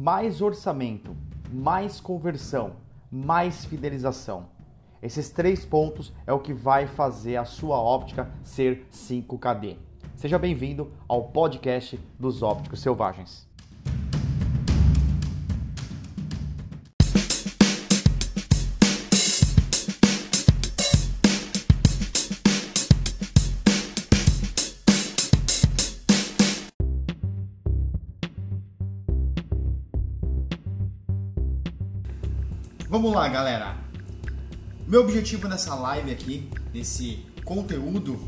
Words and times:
mais 0.00 0.40
orçamento, 0.40 1.16
mais 1.52 2.00
conversão, 2.00 2.74
mais 3.10 3.64
fidelização. 3.64 4.46
Esses 5.02 5.28
três 5.28 5.66
pontos 5.66 6.12
é 6.24 6.32
o 6.32 6.38
que 6.38 6.54
vai 6.54 6.86
fazer 6.86 7.34
a 7.34 7.44
sua 7.44 7.82
óptica 7.82 8.30
ser 8.44 8.86
5KD. 8.92 9.76
Seja 10.14 10.38
bem-vindo 10.38 10.92
ao 11.08 11.24
podcast 11.24 11.98
dos 12.16 12.44
ópticos 12.44 12.80
selvagens. 12.80 13.47
Vamos 33.00 33.14
lá, 33.14 33.28
galera. 33.28 33.76
Meu 34.84 35.02
objetivo 35.02 35.46
nessa 35.46 35.72
live 35.72 36.10
aqui, 36.10 36.50
nesse 36.74 37.24
conteúdo 37.44 38.18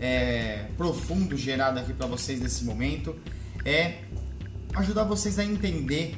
é, 0.00 0.66
profundo 0.76 1.36
gerado 1.36 1.80
aqui 1.80 1.92
para 1.92 2.06
vocês 2.06 2.38
nesse 2.38 2.62
momento, 2.62 3.16
é 3.64 4.02
ajudar 4.76 5.02
vocês 5.02 5.36
a 5.40 5.44
entender 5.44 6.14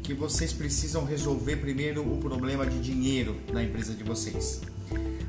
que 0.00 0.14
vocês 0.14 0.52
precisam 0.52 1.04
resolver 1.04 1.56
primeiro 1.56 2.08
o 2.08 2.18
problema 2.18 2.64
de 2.64 2.78
dinheiro 2.78 3.36
da 3.52 3.60
empresa 3.64 3.94
de 3.94 4.04
vocês. 4.04 4.60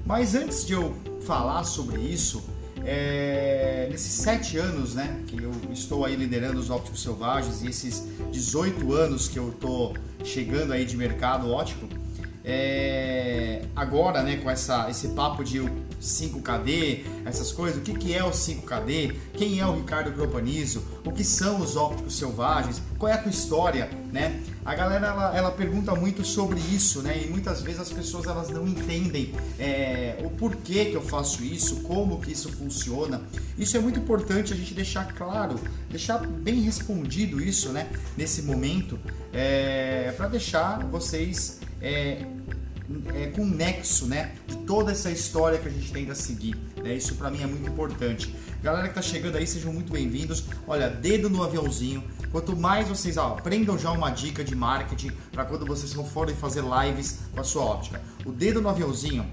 Mas 0.06 0.36
antes 0.36 0.64
de 0.64 0.74
eu 0.74 0.96
falar 1.22 1.64
sobre 1.64 2.00
isso, 2.02 2.48
é, 2.86 3.88
nesses 3.90 4.12
sete 4.12 4.60
anos 4.60 4.94
né, 4.94 5.24
que 5.26 5.42
eu 5.42 5.52
estou 5.74 6.06
aí 6.06 6.16
liderando 6.16 6.60
os 6.60 6.70
ópticos 6.70 7.02
selvagens 7.02 7.64
e 7.64 7.68
esses 7.68 8.04
18 8.32 8.94
anos 8.94 9.28
que 9.28 9.40
eu 9.40 9.50
estou 9.50 9.96
chegando 10.24 10.72
aí 10.72 10.86
de 10.86 10.96
mercado 10.96 11.50
óptico, 11.50 11.88
é, 12.50 13.62
agora, 13.76 14.24
né, 14.24 14.38
com 14.38 14.50
essa, 14.50 14.90
esse 14.90 15.10
papo 15.10 15.44
de 15.44 15.60
5KD, 16.02 17.04
essas 17.26 17.52
coisas, 17.52 17.78
o 17.78 17.82
que, 17.82 17.94
que 17.94 18.14
é 18.14 18.24
o 18.24 18.32
5KD, 18.32 19.16
quem 19.34 19.60
é 19.60 19.66
o 19.66 19.76
Ricardo 19.76 20.14
Cropanizo, 20.14 20.82
o 21.04 21.12
que 21.12 21.26
são 21.26 21.60
os 21.60 21.76
ópticos 21.76 22.18
selvagens, 22.18 22.82
qual 22.98 23.12
é 23.12 23.16
a 23.16 23.18
tua 23.18 23.32
história, 23.32 23.90
né? 24.14 24.42
A 24.64 24.74
galera 24.74 25.08
ela, 25.08 25.38
ela 25.38 25.52
pergunta 25.52 25.94
muito 25.94 26.24
sobre 26.24 26.58
isso, 26.60 27.02
né? 27.02 27.22
E 27.22 27.28
muitas 27.28 27.62
vezes 27.62 27.82
as 27.82 27.92
pessoas 27.92 28.26
elas 28.26 28.50
não 28.50 28.66
entendem 28.66 29.34
é, 29.60 30.18
o 30.24 30.30
porquê 30.30 30.86
que 30.86 30.96
eu 30.96 31.02
faço 31.02 31.44
isso, 31.44 31.82
como 31.82 32.22
que 32.22 32.32
isso 32.32 32.50
funciona. 32.50 33.22
Isso 33.58 33.76
é 33.76 33.80
muito 33.82 34.00
importante 34.00 34.54
a 34.54 34.56
gente 34.56 34.74
deixar 34.74 35.14
claro, 35.14 35.60
deixar 35.90 36.20
bem 36.20 36.62
respondido 36.62 37.42
isso, 37.42 37.74
né? 37.74 37.90
Nesse 38.16 38.42
momento, 38.44 38.98
é, 39.34 40.14
para 40.16 40.30
deixar 40.30 40.86
vocês 40.86 41.60
é, 41.82 42.26
é, 43.14 43.28
com 43.28 43.46
nexo, 43.46 44.06
né, 44.06 44.34
de 44.48 44.56
toda 44.58 44.92
essa 44.92 45.12
história 45.12 45.58
que 45.58 45.68
a 45.68 45.72
gente 45.72 45.92
tem 45.92 46.10
a 46.10 46.16
seguir. 46.16 46.56
Né? 46.82 46.96
Isso 46.96 47.16
para 47.16 47.30
mim 47.30 47.42
é 47.42 47.48
muito 47.48 47.68
importante. 47.68 48.34
Galera 48.62 48.88
que 48.88 48.96
tá 48.96 49.02
chegando 49.02 49.38
aí, 49.38 49.46
sejam 49.46 49.74
muito 49.74 49.92
bem-vindos. 49.92 50.46
Olha, 50.68 50.90
dedo 50.90 51.30
no 51.30 51.44
aviãozinho. 51.44 52.04
Quanto 52.32 52.56
mais 52.56 52.88
vocês 52.88 53.18
ó, 53.18 53.38
aprendam 53.38 53.78
já 53.78 53.92
uma 53.92 54.10
dica 54.10 54.44
de 54.44 54.56
marketing 54.56 55.12
para 55.32 55.46
quando 55.46 55.66
vocês 55.66 55.94
forem 56.12 56.36
fazer 56.36 56.64
lives 56.64 57.20
com 57.34 57.40
a 57.40 57.44
sua 57.44 57.64
óptica. 57.64 58.02
O 58.26 58.32
dedo 58.32 58.62
no 58.62 58.70
aviãozinho, 58.70 59.26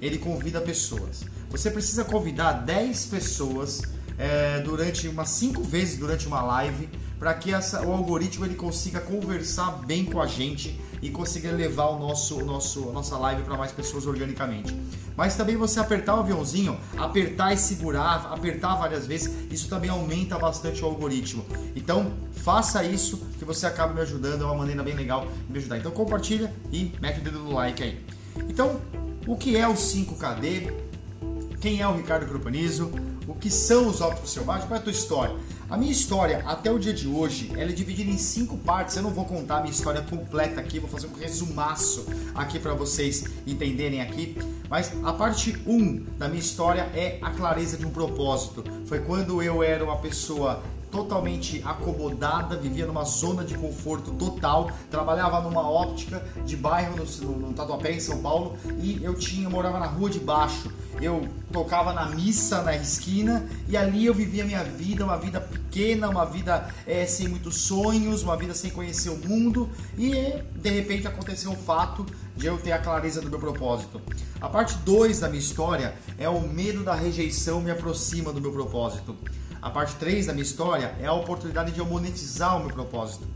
ele 0.00 0.18
convida 0.18 0.60
pessoas. 0.60 1.24
Você 1.50 1.70
precisa 1.70 2.04
convidar 2.04 2.52
10 2.52 3.06
pessoas 3.06 3.82
é, 4.18 4.60
durante 4.60 5.08
umas 5.08 5.30
5 5.30 5.62
vezes 5.62 5.98
durante 5.98 6.26
uma 6.26 6.42
live 6.42 6.88
para 7.18 7.32
que 7.34 7.54
essa, 7.54 7.82
o 7.82 7.92
algoritmo 7.92 8.44
ele 8.44 8.54
consiga 8.54 9.00
conversar 9.00 9.70
bem 9.86 10.04
com 10.04 10.20
a 10.20 10.26
gente 10.26 10.78
e 11.04 11.10
consiga 11.10 11.52
levar 11.52 11.88
o 11.88 11.98
nosso, 11.98 12.38
o 12.38 12.44
nosso, 12.46 12.80
nossa 12.90 13.18
live 13.18 13.42
para 13.42 13.58
mais 13.58 13.70
pessoas 13.70 14.06
organicamente. 14.06 14.74
Mas 15.14 15.36
também 15.36 15.54
você 15.54 15.78
apertar 15.78 16.16
o 16.16 16.20
aviãozinho, 16.20 16.80
apertar 16.96 17.52
e 17.52 17.58
segurar, 17.58 18.32
apertar 18.32 18.74
várias 18.76 19.06
vezes, 19.06 19.30
isso 19.50 19.68
também 19.68 19.90
aumenta 19.90 20.38
bastante 20.38 20.82
o 20.82 20.86
algoritmo. 20.86 21.44
Então 21.76 22.14
faça 22.32 22.82
isso 22.82 23.18
que 23.38 23.44
você 23.44 23.66
acaba 23.66 23.92
me 23.92 24.00
ajudando, 24.00 24.44
é 24.44 24.46
uma 24.46 24.54
maneira 24.54 24.82
bem 24.82 24.94
legal 24.94 25.26
de 25.46 25.52
me 25.52 25.58
ajudar. 25.58 25.76
Então 25.76 25.92
compartilha 25.92 26.50
e 26.72 26.90
mete 27.02 27.20
o 27.20 27.22
dedo 27.22 27.38
no 27.38 27.52
like 27.52 27.82
aí. 27.82 28.02
Então, 28.48 28.80
o 29.26 29.36
que 29.36 29.58
é 29.58 29.68
o 29.68 29.74
5KD? 29.74 30.72
Quem 31.60 31.82
é 31.82 31.86
o 31.86 31.94
Ricardo 31.94 32.26
Grupanizo? 32.26 32.90
O 33.28 33.34
que 33.34 33.50
são 33.50 33.88
os 33.88 34.00
ópticos 34.00 34.32
selvagens? 34.32 34.66
Qual 34.66 34.76
é 34.76 34.80
a 34.80 34.82
tua 34.82 34.92
história? 34.92 35.36
A 35.74 35.76
minha 35.76 35.90
história 35.90 36.40
até 36.46 36.70
o 36.70 36.78
dia 36.78 36.94
de 36.94 37.08
hoje, 37.08 37.50
ela 37.56 37.72
é 37.72 37.74
dividida 37.74 38.08
em 38.08 38.16
cinco 38.16 38.56
partes. 38.56 38.94
Eu 38.94 39.02
não 39.02 39.10
vou 39.10 39.24
contar 39.24 39.56
a 39.56 39.60
minha 39.60 39.72
história 39.72 40.00
completa 40.02 40.60
aqui, 40.60 40.78
vou 40.78 40.88
fazer 40.88 41.08
um 41.08 41.18
resumaço 41.18 42.06
aqui 42.32 42.60
para 42.60 42.74
vocês 42.74 43.24
entenderem 43.44 44.00
aqui. 44.00 44.38
Mas 44.70 44.92
a 45.02 45.12
parte 45.12 45.60
1 45.66 45.74
um 45.74 46.06
da 46.16 46.28
minha 46.28 46.38
história 46.38 46.82
é 46.94 47.18
a 47.20 47.28
clareza 47.32 47.76
de 47.76 47.84
um 47.84 47.90
propósito. 47.90 48.62
Foi 48.86 49.00
quando 49.00 49.42
eu 49.42 49.64
era 49.64 49.82
uma 49.82 49.96
pessoa 49.96 50.62
totalmente 50.92 51.60
acomodada, 51.64 52.56
vivia 52.56 52.86
numa 52.86 53.02
zona 53.02 53.42
de 53.42 53.58
conforto 53.58 54.12
total, 54.12 54.70
trabalhava 54.88 55.40
numa 55.40 55.68
óptica 55.68 56.24
de 56.46 56.56
bairro 56.56 56.94
no, 56.96 57.32
no 57.32 57.52
Tatuapé, 57.52 57.90
em 57.90 57.98
São 57.98 58.22
Paulo, 58.22 58.56
e 58.80 59.02
eu 59.02 59.12
tinha 59.16 59.50
morava 59.50 59.80
na 59.80 59.86
rua 59.86 60.08
de 60.08 60.20
baixo. 60.20 60.70
Eu 61.00 61.28
tocava 61.52 61.92
na 61.92 62.06
missa 62.06 62.62
na 62.62 62.74
esquina 62.74 63.46
e 63.68 63.76
ali 63.76 64.06
eu 64.06 64.14
vivia 64.14 64.44
minha 64.44 64.62
vida, 64.62 65.04
uma 65.04 65.16
vida 65.16 65.40
pequena, 65.40 66.08
uma 66.08 66.24
vida 66.24 66.68
é, 66.86 67.04
sem 67.06 67.28
muitos 67.28 67.58
sonhos, 67.58 68.22
uma 68.22 68.36
vida 68.36 68.54
sem 68.54 68.70
conhecer 68.70 69.10
o 69.10 69.16
mundo 69.16 69.68
e 69.98 70.12
de 70.56 70.70
repente 70.70 71.06
aconteceu 71.06 71.52
o 71.52 71.56
fato 71.56 72.06
de 72.36 72.46
eu 72.46 72.58
ter 72.58 72.72
a 72.72 72.78
clareza 72.78 73.20
do 73.20 73.28
meu 73.28 73.38
propósito. 73.38 74.00
A 74.40 74.48
parte 74.48 74.76
2 74.78 75.20
da 75.20 75.28
minha 75.28 75.40
história 75.40 75.94
é 76.18 76.28
o 76.28 76.40
medo 76.40 76.82
da 76.82 76.94
rejeição 76.94 77.60
me 77.60 77.70
aproxima 77.70 78.32
do 78.32 78.40
meu 78.40 78.52
propósito. 78.52 79.16
A 79.60 79.70
parte 79.70 79.94
3 79.96 80.26
da 80.26 80.32
minha 80.32 80.42
história 80.42 80.94
é 81.00 81.06
a 81.06 81.12
oportunidade 81.12 81.72
de 81.72 81.78
eu 81.78 81.86
monetizar 81.86 82.56
o 82.56 82.60
meu 82.60 82.70
propósito. 82.70 83.26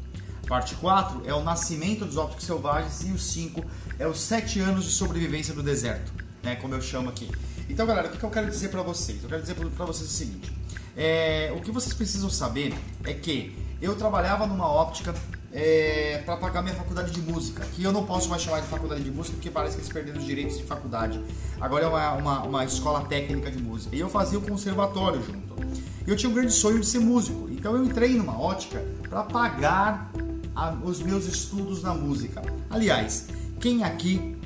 Parte 0.47 0.75
4 0.77 1.23
é 1.27 1.35
o 1.35 1.43
nascimento 1.43 2.07
dos 2.07 2.17
ópticos 2.17 2.47
selvagens 2.47 3.03
e 3.03 3.13
o 3.13 3.19
5 3.19 3.63
é 3.99 4.07
os 4.07 4.21
7 4.21 4.61
anos 4.61 4.85
de 4.85 4.91
sobrevivência 4.91 5.53
do 5.53 5.63
deserto, 5.63 6.13
né, 6.43 6.57
como 6.57 6.75
eu 6.75 6.81
chamo 6.81 7.11
aqui. 7.11 7.31
Então, 7.69 7.87
galera, 7.87 8.09
o 8.09 8.11
que 8.11 8.25
eu 8.25 8.31
quero 8.31 8.49
dizer 8.49 8.69
para 8.71 8.83
vocês? 8.83 9.23
Eu 9.23 9.29
quero 9.29 9.43
dizer 9.43 9.55
para 9.55 9.85
vocês 9.85 10.09
o 10.09 10.13
seguinte: 10.13 10.53
é, 10.97 11.53
o 11.57 11.61
que 11.61 11.71
vocês 11.71 11.93
precisam 11.93 12.31
saber 12.31 12.75
é 13.05 13.13
que 13.13 13.57
eu 13.81 13.95
trabalhava 13.95 14.47
numa 14.47 14.67
óptica 14.67 15.15
é, 15.53 16.23
para 16.25 16.37
pagar 16.37 16.63
minha 16.63 16.75
faculdade 16.75 17.11
de 17.11 17.21
música, 17.21 17.65
que 17.75 17.83
eu 17.83 17.93
não 17.93 18.05
posso 18.05 18.29
mais 18.29 18.43
chamar 18.43 18.61
de 18.61 18.67
faculdade 18.67 19.03
de 19.03 19.11
música 19.11 19.37
porque 19.37 19.51
parece 19.51 19.77
que 19.77 19.83
eles 19.83 19.93
perderam 19.93 20.19
os 20.19 20.27
direitos 20.27 20.57
de 20.57 20.65
faculdade. 20.65 21.21
Agora 21.61 21.85
é 21.85 21.89
uma, 21.89 22.13
uma, 22.15 22.43
uma 22.43 22.65
escola 22.65 23.05
técnica 23.05 23.51
de 23.51 23.63
música. 23.63 23.95
E 23.95 24.01
eu 24.01 24.09
fazia 24.09 24.39
o 24.39 24.43
conservatório 24.43 25.23
junto. 25.23 25.57
E 26.07 26.11
eu 26.11 26.17
tinha 26.17 26.31
um 26.31 26.35
grande 26.35 26.53
sonho 26.53 26.81
de 26.81 26.87
ser 26.87 27.01
músico. 27.01 27.49
Então 27.51 27.77
eu 27.77 27.85
entrei 27.85 28.15
numa 28.17 28.39
ótica 28.41 28.83
para 29.09 29.23
pagar 29.23 30.11
a, 30.55 30.71
os 30.83 31.01
meus 31.01 31.27
estudos 31.27 31.83
na 31.83 31.93
música. 31.95 32.43
Aliás, 32.71 33.29
quem 33.61 33.85
aqui 33.85 34.38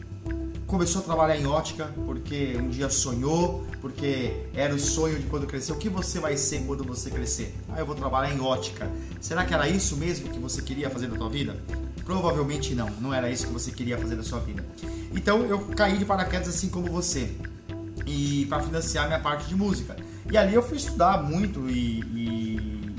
começou 0.72 1.03
a 1.03 1.05
trabalhar 1.05 1.37
em 1.37 1.47
ótica 1.47 1.93
porque 2.06 2.56
um 2.59 2.71
dia 2.71 2.88
sonhou, 2.88 3.62
porque 3.83 4.47
era 4.55 4.75
o 4.75 4.78
sonho 4.78 5.19
de 5.19 5.27
quando 5.27 5.47
crescer. 5.47 5.71
O 5.71 5.77
que 5.77 5.91
você 5.91 6.19
vai 6.19 6.34
ser 6.34 6.65
quando 6.65 6.83
você 6.83 7.10
crescer? 7.10 7.55
Ah, 7.69 7.81
eu 7.81 7.84
vou 7.84 7.94
trabalhar 7.94 8.34
em 8.34 8.41
ótica. 8.41 8.91
Será 9.21 9.44
que 9.44 9.53
era 9.53 9.69
isso 9.69 9.99
mesmo 9.99 10.31
que 10.31 10.38
você 10.38 10.62
queria 10.62 10.88
fazer 10.88 11.09
na 11.09 11.19
sua 11.19 11.28
vida? 11.28 11.62
Provavelmente 12.06 12.75
não, 12.75 12.88
não 13.03 13.12
era 13.12 13.31
isso 13.31 13.47
que 13.49 13.53
você 13.53 13.71
queria 13.71 13.99
fazer 13.99 14.15
na 14.15 14.22
sua 14.22 14.41
vida. 14.41 14.65
Então 15.15 15.44
eu 15.44 15.59
caí 15.77 15.99
de 15.99 16.06
paraquedas 16.06 16.49
assim 16.49 16.71
como 16.71 16.91
você. 16.91 17.31
E 18.06 18.47
para 18.47 18.62
financiar 18.62 19.06
minha 19.09 19.21
parte 19.21 19.47
de 19.47 19.54
música. 19.54 19.94
E 20.31 20.39
ali 20.39 20.54
eu 20.54 20.62
fui 20.62 20.78
estudar 20.78 21.22
muito 21.22 21.69
e, 21.69 22.00
e, 22.00 22.94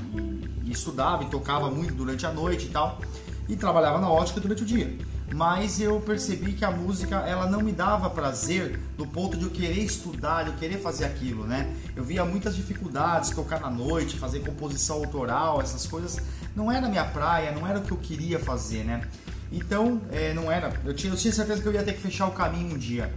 e, 0.64 0.70
estudava 0.70 1.24
e 1.24 1.26
tocava 1.26 1.68
muito 1.72 1.92
durante 1.92 2.24
a 2.24 2.32
noite 2.32 2.66
e 2.66 2.68
tal. 2.68 3.00
E 3.48 3.56
trabalhava 3.56 3.98
na 3.98 4.08
ótica 4.08 4.38
durante 4.38 4.62
o 4.62 4.64
dia 4.64 4.96
mas 5.34 5.80
eu 5.80 6.00
percebi 6.00 6.52
que 6.52 6.64
a 6.64 6.70
música 6.70 7.16
ela 7.16 7.50
não 7.50 7.60
me 7.60 7.72
dava 7.72 8.08
prazer 8.08 8.78
no 8.96 9.04
ponto 9.04 9.36
de 9.36 9.42
eu 9.42 9.50
querer 9.50 9.82
estudar, 9.82 10.44
de 10.44 10.50
eu 10.50 10.54
querer 10.54 10.78
fazer 10.78 11.06
aquilo, 11.06 11.44
né? 11.44 11.74
Eu 11.96 12.04
via 12.04 12.24
muitas 12.24 12.54
dificuldades, 12.54 13.30
tocar 13.30 13.60
na 13.60 13.68
noite, 13.68 14.16
fazer 14.16 14.38
composição 14.44 14.98
autoral, 14.98 15.60
essas 15.60 15.88
coisas 15.88 16.20
não 16.54 16.70
era 16.70 16.88
minha 16.88 17.04
praia, 17.04 17.50
não 17.50 17.66
era 17.66 17.80
o 17.80 17.82
que 17.82 17.90
eu 17.90 17.96
queria 17.96 18.38
fazer, 18.38 18.84
né? 18.84 19.08
Então, 19.50 20.00
é, 20.12 20.32
não 20.32 20.52
era. 20.52 20.72
Eu 20.84 20.94
tinha, 20.94 21.12
eu 21.12 21.16
tinha 21.16 21.32
certeza 21.32 21.60
que 21.60 21.66
eu 21.66 21.72
ia 21.72 21.82
ter 21.82 21.94
que 21.94 22.00
fechar 22.00 22.28
o 22.28 22.30
caminho 22.30 22.76
um 22.76 22.78
dia. 22.78 23.12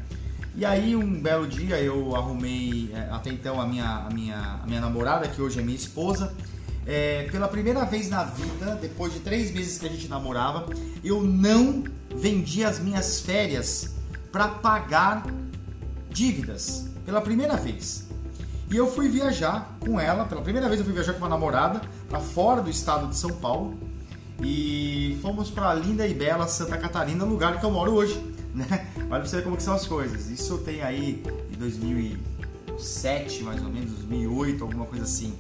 E 0.56 0.66
aí, 0.66 0.96
um 0.96 1.22
belo 1.22 1.46
dia, 1.46 1.80
eu 1.80 2.16
arrumei 2.16 2.90
é, 2.96 3.10
até 3.12 3.30
então 3.30 3.62
a 3.62 3.68
minha, 3.68 4.08
a 4.08 4.10
minha, 4.10 4.60
a 4.64 4.66
minha 4.66 4.82
namorada, 4.82 5.28
que 5.28 5.40
hoje 5.40 5.60
é 5.60 5.62
minha 5.62 5.78
esposa. 5.78 6.34
É, 6.90 7.28
pela 7.30 7.50
primeira 7.50 7.84
vez 7.84 8.10
na 8.10 8.24
vida, 8.24 8.78
depois 8.82 9.12
de 9.12 9.20
três 9.20 9.52
meses 9.52 9.78
que 9.78 9.86
a 9.86 9.90
gente 9.90 10.08
namorava, 10.08 10.66
eu 11.04 11.22
não 11.22 11.84
vendi 12.16 12.64
as 12.64 12.80
minhas 12.80 13.20
férias 13.20 13.94
para 14.32 14.48
pagar 14.48 15.26
dívidas 16.10 16.86
pela 17.06 17.20
primeira 17.20 17.58
vez. 17.58 18.08
E 18.72 18.78
eu 18.78 18.90
fui 18.90 19.10
viajar 19.10 19.78
com 19.82 20.00
ela, 20.00 20.26
pela 20.26 20.42
primeira 20.42 20.70
vez 20.70 20.80
eu 20.80 20.86
fui 20.86 20.94
viajar 20.94 21.12
com 21.14 21.20
uma 21.20 21.30
namorada 21.30 21.82
para 22.08 22.22
fora 22.22 22.62
do 22.62 22.70
estado 22.70 23.08
de 23.08 23.18
São 23.18 23.32
Paulo. 23.32 23.78
e 24.42 25.18
fomos 25.22 25.50
para 25.50 25.74
linda 25.74 26.08
e 26.08 26.14
bela 26.14 26.48
Santa 26.48 26.78
Catarina, 26.78 27.26
lugar 27.26 27.60
que 27.60 27.66
eu 27.66 27.72
moro 27.72 27.94
hoje, 27.94 28.22
né? 28.54 28.88
Olha 28.98 29.08
pra 29.08 29.26
você 29.26 29.38
ver 29.38 29.44
como 29.44 29.60
são 29.60 29.74
as 29.74 29.88
coisas. 29.88 30.30
Isso 30.30 30.60
tem 30.60 30.82
aí 30.84 31.24
em 31.52 31.58
2007, 31.58 33.44
mais 33.44 33.62
ou 33.62 33.70
menos, 33.70 33.92
2008, 33.92 34.64
alguma 34.64 34.86
coisa 34.86 35.06
assim. 35.06 35.34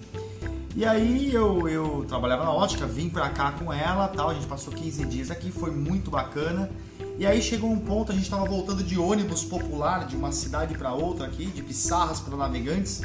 E 0.75 0.85
aí 0.85 1.33
eu, 1.33 1.67
eu 1.67 2.05
trabalhava 2.07 2.43
na 2.43 2.51
ótica, 2.51 2.85
vim 2.85 3.09
pra 3.09 3.29
cá 3.29 3.51
com 3.51 3.73
ela, 3.73 4.07
tal, 4.07 4.29
a 4.29 4.33
gente 4.33 4.45
passou 4.45 4.71
15 4.71 5.05
dias 5.05 5.31
aqui, 5.31 5.51
foi 5.51 5.71
muito 5.71 6.11
bacana. 6.11 6.69
E 7.17 7.25
aí 7.25 7.41
chegou 7.41 7.71
um 7.71 7.79
ponto, 7.79 8.11
a 8.11 8.15
gente 8.15 8.25
estava 8.25 8.45
voltando 8.45 8.83
de 8.83 8.99
ônibus 8.99 9.43
popular 9.43 10.05
de 10.05 10.15
uma 10.15 10.31
cidade 10.31 10.77
para 10.77 10.93
outra 10.93 11.25
aqui, 11.25 11.47
de 11.47 11.63
Pissarras 11.63 12.19
para 12.19 12.37
Navegantes. 12.37 13.01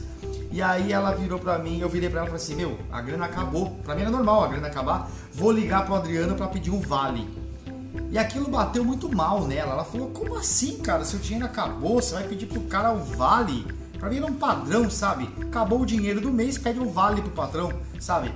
E 0.51 0.61
aí 0.61 0.93
ela 0.93 1.13
virou 1.13 1.39
pra 1.39 1.59
mim, 1.59 1.81
eu 1.81 1.89
virei 1.89 2.11
pra 2.11 2.21
ela 2.21 2.29
e 2.29 2.31
falei 2.31 2.45
assim, 2.45 2.55
meu, 2.55 2.79
a 2.93 3.01
grana 3.01 3.25
acabou. 3.25 3.71
Pra 3.83 3.95
mim 3.95 4.03
era 4.03 4.11
normal 4.11 4.45
a 4.45 4.49
grana 4.49 4.67
acabar. 4.67 5.11
Vou 5.33 5.51
ligar 5.51 5.87
pro 5.87 5.95
Adriano 5.95 6.35
para 6.35 6.47
pedir 6.49 6.71
um 6.71 6.81
vale. 6.81 7.27
E 8.11 8.19
aquilo 8.19 8.51
bateu 8.51 8.85
muito 8.85 9.09
mal 9.09 9.47
nela. 9.47 9.73
Ela 9.73 9.85
falou, 9.85 10.09
como 10.11 10.37
assim, 10.37 10.77
cara? 10.81 11.07
Seu 11.07 11.19
dinheiro 11.19 11.47
acabou, 11.47 11.95
você 11.95 12.13
vai 12.13 12.25
pedir 12.25 12.45
pro 12.45 12.61
cara 12.63 12.93
o 12.93 12.99
vale? 12.99 13.67
Pra 14.03 14.11
mim 14.11 14.17
era 14.17 14.27
um 14.27 14.35
padrão, 14.35 14.91
sabe? 14.91 15.29
Acabou 15.41 15.83
o 15.83 15.87
dinheiro 15.87 16.21
do 16.21 16.33
mês, 16.33 16.59
pede 16.59 16.81
um 16.81 16.91
vale 16.91 17.23
pro 17.23 17.31
patrão, 17.31 17.73
sabe? 18.01 18.35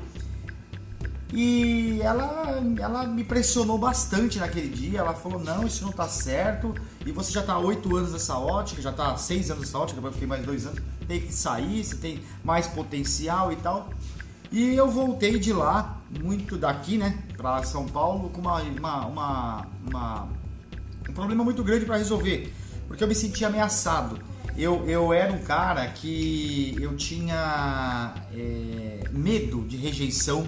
E 1.33 1.99
ela, 2.03 2.63
ela 2.79 3.05
me 3.05 3.25
pressionou 3.25 3.77
bastante 3.77 4.39
naquele 4.39 4.69
dia. 4.69 5.01
Ela 5.01 5.13
falou: 5.13 5.41
não, 5.41 5.67
isso 5.67 5.85
não 5.85 5.91
tá 5.91 6.07
certo. 6.07 6.73
E 7.05 7.11
você 7.11 7.33
já 7.33 7.43
tá 7.43 7.59
oito 7.59 7.97
anos 7.97 8.13
nessa 8.13 8.39
ótica, 8.39 8.81
já 8.81 8.93
tá 8.93 9.17
seis 9.17 9.51
anos 9.51 9.65
nessa 9.65 9.77
ótica, 9.77 9.97
depois 9.97 10.15
fiquei 10.15 10.29
mais 10.29 10.47
dois 10.47 10.67
anos. 10.67 10.81
Tem 11.09 11.21
que 11.21 11.33
sair, 11.33 11.83
você 11.83 11.97
tem 11.97 12.23
mais 12.45 12.69
potencial 12.69 13.51
e 13.51 13.57
tal. 13.57 13.91
E 14.53 14.73
eu 14.73 14.89
voltei 14.89 15.37
de 15.37 15.53
lá, 15.53 16.01
muito 16.23 16.57
daqui, 16.57 16.97
né, 16.97 17.19
para 17.37 17.65
São 17.65 17.87
Paulo, 17.87 18.31
com 18.31 18.41
uma, 18.41 18.63
uma, 18.63 19.07
uma, 19.07 19.67
uma 19.85 20.29
um 21.09 21.13
problema 21.13 21.43
muito 21.43 21.65
grande 21.65 21.85
para 21.85 21.97
resolver, 21.97 22.55
porque 22.87 23.03
eu 23.03 23.09
me 23.09 23.17
sentia 23.17 23.49
ameaçado. 23.49 24.17
Eu, 24.59 24.89
eu 24.89 25.13
era 25.13 25.33
um 25.33 25.39
cara 25.39 25.87
que 25.87 26.77
eu 26.81 26.97
tinha 26.97 28.15
é, 28.35 29.05
medo 29.13 29.63
de 29.63 29.77
rejeição 29.77 30.47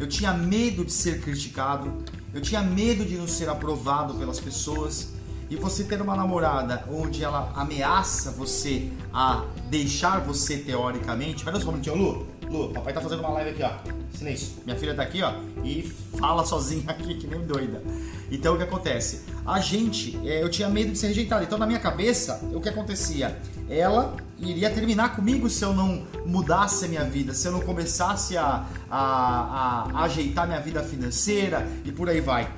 eu 0.00 0.06
tinha 0.08 0.32
medo 0.32 0.82
de 0.82 0.92
ser 0.94 1.20
criticado, 1.20 2.02
eu 2.32 2.40
tinha 2.40 2.62
medo 2.62 3.04
de 3.04 3.18
não 3.18 3.28
ser 3.28 3.50
aprovado 3.50 4.14
pelas 4.14 4.40
pessoas. 4.40 5.12
E 5.50 5.56
você 5.56 5.84
ter 5.84 6.00
uma 6.00 6.16
namorada 6.16 6.84
onde 6.90 7.22
ela 7.22 7.52
ameaça 7.54 8.30
você 8.30 8.88
a 9.12 9.44
deixar 9.68 10.20
você 10.20 10.56
teoricamente. 10.56 11.44
Pera 11.44 11.60
só 11.60 11.64
um 11.64 11.72
momentinho, 11.72 11.96
Lu. 11.96 12.26
Lu, 12.50 12.70
papai 12.70 12.92
tá 12.92 13.00
fazendo 13.00 13.20
uma 13.20 13.30
live 13.30 13.50
aqui, 13.50 13.62
ó. 13.62 13.70
Silêncio. 14.12 14.54
Minha 14.64 14.76
filha 14.76 14.92
tá 14.92 15.02
aqui, 15.02 15.22
ó, 15.22 15.34
e 15.62 15.82
fala 16.18 16.44
sozinha 16.44 16.84
aqui, 16.90 17.14
que 17.14 17.26
nem 17.28 17.40
doida. 17.46 17.80
Então 18.30 18.54
o 18.54 18.56
que 18.56 18.64
acontece? 18.64 19.22
A 19.46 19.60
gente, 19.60 20.18
é, 20.28 20.42
eu 20.42 20.48
tinha 20.48 20.68
medo 20.68 20.90
de 20.90 20.98
ser 20.98 21.08
rejeitado. 21.08 21.44
Então 21.44 21.56
na 21.56 21.66
minha 21.66 21.78
cabeça, 21.78 22.40
o 22.52 22.60
que 22.60 22.68
acontecia? 22.68 23.38
Ela 23.68 24.16
iria 24.40 24.68
terminar 24.68 25.14
comigo 25.14 25.48
se 25.48 25.64
eu 25.64 25.72
não 25.72 26.02
mudasse 26.26 26.86
a 26.86 26.88
minha 26.88 27.04
vida, 27.04 27.32
se 27.34 27.46
eu 27.46 27.52
não 27.52 27.60
começasse 27.60 28.36
a, 28.36 28.66
a, 28.90 28.98
a, 28.98 29.90
a 29.94 30.02
ajeitar 30.04 30.46
minha 30.46 30.60
vida 30.60 30.82
financeira 30.82 31.68
e 31.84 31.92
por 31.92 32.08
aí 32.08 32.20
vai. 32.20 32.50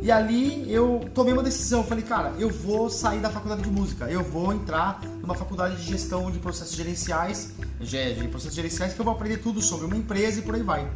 E 0.00 0.12
ali 0.12 0.72
eu 0.72 1.08
tomei 1.12 1.32
uma 1.32 1.42
decisão, 1.42 1.82
falei, 1.82 2.04
cara, 2.04 2.32
eu 2.38 2.48
vou 2.48 2.88
sair 2.88 3.18
da 3.18 3.30
faculdade 3.30 3.62
de 3.62 3.70
música, 3.70 4.08
eu 4.08 4.22
vou 4.22 4.52
entrar 4.52 5.00
numa 5.20 5.34
faculdade 5.34 5.76
de 5.76 5.82
gestão 5.82 6.30
de 6.30 6.38
processos 6.38 6.76
gerenciais, 6.76 7.52
de 7.80 8.28
processos 8.28 8.54
gerenciais 8.54 8.94
que 8.94 9.00
eu 9.00 9.04
vou 9.04 9.12
aprender 9.12 9.38
tudo 9.38 9.60
sobre 9.60 9.86
uma 9.86 9.96
empresa 9.96 10.38
e 10.38 10.42
por 10.42 10.54
aí 10.54 10.62
vai. 10.62 10.88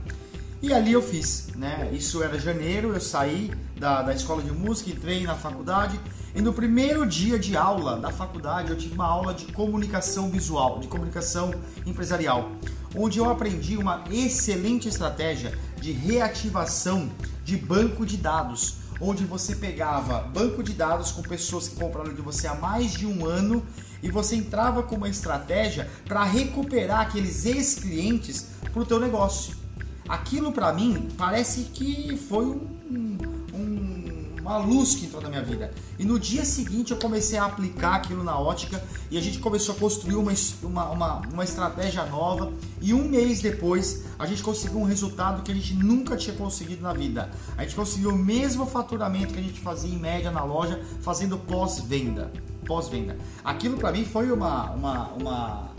E 0.62 0.72
ali 0.72 0.92
eu 0.92 1.02
fiz, 1.02 1.48
né? 1.56 1.90
Isso 1.92 2.22
era 2.22 2.38
janeiro, 2.38 2.94
eu 2.94 3.00
saí 3.00 3.50
da, 3.76 4.02
da 4.02 4.14
escola 4.14 4.40
de 4.40 4.52
música, 4.52 4.90
entrei 4.90 5.24
na 5.24 5.34
faculdade 5.34 5.98
e 6.32 6.40
no 6.40 6.52
primeiro 6.52 7.04
dia 7.04 7.36
de 7.36 7.56
aula 7.56 7.98
da 7.98 8.12
faculdade 8.12 8.70
eu 8.70 8.78
tive 8.78 8.94
uma 8.94 9.06
aula 9.06 9.34
de 9.34 9.46
comunicação 9.46 10.30
visual, 10.30 10.78
de 10.78 10.86
comunicação 10.86 11.52
empresarial, 11.84 12.52
onde 12.94 13.18
eu 13.18 13.28
aprendi 13.28 13.76
uma 13.76 14.04
excelente 14.08 14.88
estratégia 14.88 15.52
de 15.80 15.90
reativação 15.90 17.10
de 17.44 17.56
banco 17.56 18.06
de 18.06 18.16
dados 18.16 18.81
onde 19.02 19.24
você 19.24 19.56
pegava 19.56 20.20
banco 20.20 20.62
de 20.62 20.72
dados 20.72 21.10
com 21.10 21.22
pessoas 21.22 21.66
que 21.66 21.74
compraram 21.74 22.14
de 22.14 22.22
você 22.22 22.46
há 22.46 22.54
mais 22.54 22.92
de 22.92 23.04
um 23.04 23.26
ano 23.26 23.66
e 24.00 24.10
você 24.10 24.36
entrava 24.36 24.82
com 24.84 24.94
uma 24.94 25.08
estratégia 25.08 25.90
para 26.06 26.22
recuperar 26.22 27.00
aqueles 27.00 27.44
ex-clientes 27.44 28.46
para 28.72 28.80
o 28.80 28.86
teu 28.86 29.00
negócio. 29.00 29.56
Aquilo 30.08 30.52
para 30.52 30.72
mim 30.72 31.08
parece 31.18 31.62
que 31.64 32.16
foi 32.16 32.46
um, 32.46 33.18
uma 34.42 34.58
luz 34.58 34.96
que 34.96 35.06
entrou 35.06 35.22
na 35.22 35.28
minha 35.28 35.42
vida. 35.42 35.72
E 35.98 36.04
no 36.04 36.18
dia 36.18 36.44
seguinte 36.44 36.90
eu 36.90 36.98
comecei 36.98 37.38
a 37.38 37.46
aplicar 37.46 37.94
aquilo 37.94 38.24
na 38.24 38.36
ótica 38.36 38.82
e 39.08 39.16
a 39.16 39.20
gente 39.20 39.38
começou 39.38 39.74
a 39.74 39.78
construir 39.78 40.16
uma, 40.16 40.32
uma, 40.62 40.90
uma, 40.90 41.18
uma 41.32 41.44
estratégia 41.44 42.04
nova. 42.06 42.52
E 42.80 42.92
um 42.92 43.08
mês 43.08 43.40
depois 43.40 44.02
a 44.18 44.26
gente 44.26 44.42
conseguiu 44.42 44.80
um 44.80 44.84
resultado 44.84 45.42
que 45.42 45.52
a 45.52 45.54
gente 45.54 45.74
nunca 45.74 46.16
tinha 46.16 46.34
conseguido 46.34 46.82
na 46.82 46.92
vida. 46.92 47.30
A 47.56 47.62
gente 47.62 47.76
conseguiu 47.76 48.10
o 48.10 48.18
mesmo 48.18 48.66
faturamento 48.66 49.32
que 49.32 49.38
a 49.38 49.42
gente 49.42 49.60
fazia 49.60 49.94
em 49.94 49.98
média 49.98 50.30
na 50.32 50.42
loja 50.42 50.82
fazendo 51.00 51.38
pós-venda. 51.38 52.32
Pós-venda. 52.66 53.16
Aquilo 53.44 53.76
para 53.76 53.92
mim 53.92 54.04
foi 54.04 54.32
uma, 54.32 54.70
uma, 54.72 55.08
uma, 55.10 55.70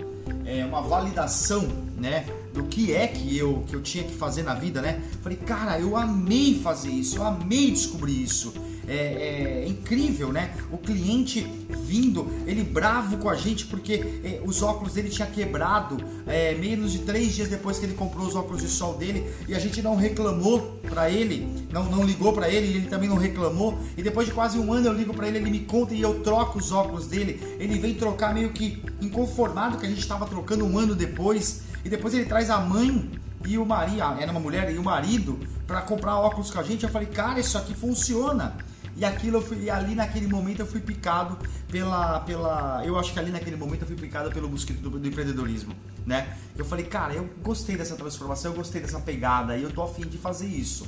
é, 0.46 0.66
uma 0.66 0.82
validação, 0.82 1.68
né? 1.98 2.26
do 2.54 2.64
que 2.64 2.94
é 2.94 3.08
que 3.08 3.36
eu, 3.36 3.64
que 3.68 3.76
eu 3.76 3.82
tinha 3.82 4.04
que 4.04 4.14
fazer 4.14 4.44
na 4.44 4.54
vida, 4.54 4.80
né? 4.82 5.02
Falei, 5.24 5.38
cara, 5.40 5.80
eu 5.80 5.98
amei 5.98 6.60
fazer 6.62 6.92
isso, 6.92 7.18
eu 7.18 7.24
amei 7.24 7.72
descobrir 7.72 8.22
isso. 8.22 8.54
É, 8.88 9.64
é, 9.64 9.68
incrível, 9.68 10.32
né? 10.32 10.54
O 10.72 10.78
cliente 10.78 11.48
vindo, 11.86 12.30
ele 12.46 12.64
bravo 12.64 13.18
com 13.18 13.30
a 13.30 13.36
gente 13.36 13.66
porque 13.66 13.94
é, 14.24 14.42
os 14.44 14.62
óculos 14.62 14.94
dele 14.94 15.10
tinha 15.10 15.28
quebrado 15.28 15.98
é, 16.28 16.54
menos 16.56 16.92
de 16.92 17.00
três 17.00 17.34
dias 17.34 17.48
depois 17.48 17.80
que 17.80 17.86
ele 17.86 17.94
comprou 17.94 18.28
os 18.28 18.36
óculos 18.36 18.62
de 18.62 18.68
sol 18.68 18.96
dele 18.96 19.26
e 19.48 19.56
a 19.56 19.60
gente 19.60 19.82
não 19.82 19.96
reclamou 19.96 20.80
para 20.90 21.10
ele, 21.10 21.66
não, 21.72 21.86
não 21.86 22.04
ligou 22.04 22.34
para 22.34 22.50
ele 22.50 22.74
ele 22.78 22.88
também 22.88 23.10
não 23.10 23.18
reclamou. 23.18 23.78
E 23.98 24.04
depois 24.04 24.28
de 24.28 24.34
quase 24.34 24.58
um 24.58 24.72
ano 24.74 24.88
eu 24.88 24.94
ligo 24.94 25.14
para 25.14 25.28
ele, 25.28 25.38
ele 25.38 25.50
me 25.50 25.60
conta 25.62 25.94
e 25.94 26.02
eu 26.02 26.22
troco 26.22 26.58
os 26.60 26.72
óculos 26.72 27.08
dele. 27.08 27.42
Ele 27.60 27.78
vem 27.80 27.94
trocar 27.94 28.34
meio 28.34 28.52
que 28.52 28.82
inconformado 29.02 29.78
que 29.78 29.86
a 29.86 29.90
gente 29.90 30.00
estava 30.00 30.26
trocando 30.26 30.66
um 30.66 30.78
ano 30.78 30.96
depois. 30.96 31.64
E 31.84 31.90
depois 31.90 32.14
ele 32.14 32.26
traz 32.26 32.50
a 32.50 32.60
mãe 32.60 33.12
e 33.46 33.58
o 33.58 33.66
marido, 33.66 34.02
era 34.20 34.32
uma 34.32 34.40
mulher 34.40 34.72
e 34.72 34.78
o 34.78 34.84
marido, 34.84 35.38
para 35.68 35.82
comprar 35.82 36.18
óculos 36.18 36.50
com 36.50 36.60
a 36.60 36.64
gente. 36.64 36.84
Eu 36.84 36.90
falei, 36.90 37.08
cara, 37.08 37.40
isso 37.40 37.58
aqui 37.58 37.74
funciona. 37.74 38.56
E 38.96 39.04
aquilo 39.04 39.38
eu 39.38 39.42
fui, 39.42 39.70
ali 39.70 39.96
naquele 39.96 40.28
momento 40.28 40.60
eu 40.60 40.68
fui 40.68 40.80
picado 40.80 41.38
pela, 41.70 42.20
pela. 42.22 42.84
Eu 42.86 42.98
acho 42.98 43.12
que 43.12 43.20
ali 43.20 43.32
naquele 43.32 43.56
momento 43.56 43.82
eu 43.82 43.88
fui 43.88 43.96
picado 43.96 44.30
pelo 44.32 44.50
mosquito 44.50 44.82
do, 44.82 44.90
do 45.00 45.08
empreendedorismo, 45.08 45.76
né? 46.06 46.38
Eu 46.56 46.64
falei, 46.64 46.86
cara, 46.86 47.14
eu 47.14 47.28
gostei 47.42 47.76
dessa 47.76 47.96
transformação, 47.96 48.52
eu 48.52 48.58
gostei 48.58 48.82
dessa 48.82 49.00
pegada 49.00 49.58
e 49.58 49.64
eu 49.64 49.72
tô 49.72 49.82
afim 49.82 50.08
de 50.08 50.18
fazer 50.18 50.48
isso. 50.48 50.86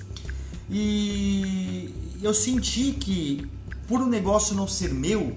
E 0.70 2.18
eu 2.22 2.34
senti 2.34 2.92
que 2.92 3.50
por 3.88 4.02
o 4.02 4.06
um 4.06 4.08
negócio 4.08 4.56
não 4.56 4.68
ser 4.68 4.94
meu, 4.94 5.36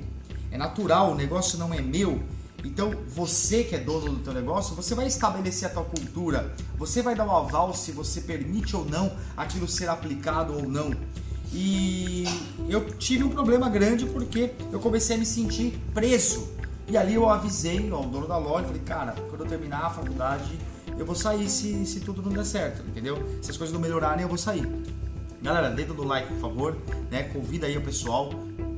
é 0.50 0.58
natural, 0.58 1.12
o 1.12 1.14
negócio 1.14 1.58
não 1.58 1.72
é 1.72 1.80
meu, 1.80 2.22
então, 2.64 2.92
você 3.06 3.62
que 3.62 3.76
é 3.76 3.78
dono 3.78 4.14
do 4.14 4.18
teu 4.18 4.32
negócio, 4.32 4.74
você 4.74 4.94
vai 4.94 5.06
estabelecer 5.06 5.68
a 5.68 5.72
tua 5.72 5.84
cultura, 5.84 6.54
você 6.76 7.02
vai 7.02 7.14
dar 7.14 7.24
o 7.24 7.28
um 7.28 7.36
aval 7.36 7.72
se 7.72 7.92
você 7.92 8.20
permite 8.20 8.74
ou 8.74 8.84
não 8.84 9.12
aquilo 9.36 9.68
ser 9.68 9.88
aplicado 9.88 10.54
ou 10.54 10.68
não. 10.68 10.92
E 11.52 12.24
eu 12.68 12.84
tive 12.90 13.24
um 13.24 13.30
problema 13.30 13.68
grande 13.68 14.06
porque 14.06 14.52
eu 14.72 14.78
comecei 14.78 15.16
a 15.16 15.18
me 15.18 15.26
sentir 15.26 15.80
preso. 15.94 16.48
E 16.86 16.96
ali 16.96 17.14
eu 17.14 17.28
avisei 17.28 17.90
ao 17.90 18.04
dono 18.04 18.26
da 18.26 18.38
loja, 18.38 18.66
falei, 18.66 18.82
cara, 18.82 19.12
quando 19.28 19.44
eu 19.44 19.46
terminar 19.46 19.84
a 19.84 19.90
faculdade, 19.90 20.58
eu 20.98 21.04
vou 21.04 21.14
sair 21.14 21.48
se, 21.48 21.84
se 21.84 22.00
tudo 22.00 22.22
não 22.22 22.32
der 22.32 22.44
certo, 22.44 22.82
entendeu? 22.86 23.16
Se 23.42 23.50
as 23.50 23.56
coisas 23.56 23.72
não 23.72 23.80
melhorarem, 23.80 24.22
eu 24.22 24.28
vou 24.28 24.38
sair. 24.38 24.66
Galera, 25.40 25.70
dedo 25.70 25.94
no 25.94 26.04
like, 26.04 26.28
por 26.28 26.40
favor, 26.40 26.76
né? 27.10 27.24
Convida 27.24 27.66
aí 27.66 27.76
o 27.76 27.82
pessoal, 27.82 28.30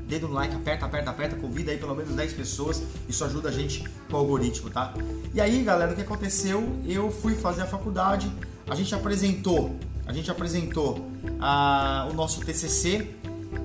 dedo 0.06 0.28
no 0.28 0.34
like, 0.34 0.54
aperta, 0.54 0.84
aperta, 0.84 1.10
aperta, 1.10 1.36
convida 1.36 1.70
aí 1.70 1.78
pelo 1.78 1.94
menos 1.94 2.14
10 2.14 2.32
pessoas, 2.32 2.82
isso 3.08 3.24
ajuda 3.24 3.48
a 3.48 3.52
gente 3.52 3.88
com 4.10 4.16
o 4.16 4.18
algoritmo, 4.18 4.68
tá? 4.68 4.92
E 5.32 5.40
aí, 5.40 5.62
galera, 5.62 5.92
o 5.92 5.94
que 5.94 6.02
aconteceu? 6.02 6.68
Eu 6.84 7.10
fui 7.10 7.34
fazer 7.34 7.62
a 7.62 7.66
faculdade, 7.66 8.30
a 8.70 8.74
gente 8.76 8.94
apresentou, 8.94 9.76
a 10.06 10.12
gente 10.12 10.30
apresentou 10.30 11.10
ah, 11.40 12.08
o 12.10 12.14
nosso 12.14 12.40
TCC 12.40 13.10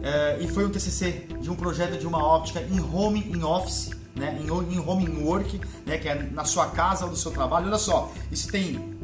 eh, 0.04 0.40
e 0.42 0.48
foi 0.48 0.66
um 0.66 0.70
TCC 0.70 1.28
de 1.40 1.50
um 1.50 1.56
projeto 1.56 1.98
de 2.00 2.08
uma 2.08 2.24
óptica 2.24 2.60
em 2.62 2.80
home, 2.80 3.20
em 3.32 3.44
office, 3.44 3.92
né? 4.16 4.38
Em, 4.42 4.46
em 4.48 4.80
home 4.80 5.06
in 5.06 5.24
work, 5.24 5.62
né? 5.86 5.98
Que 5.98 6.10
é 6.10 6.16
na 6.16 6.44
sua 6.44 6.68
casa 6.68 7.06
ou 7.06 7.12
no 7.12 7.16
seu 7.16 7.32
trabalho. 7.32 7.68
Olha 7.68 7.78
só, 7.78 8.12
isso 8.32 8.48
tem 8.52 8.95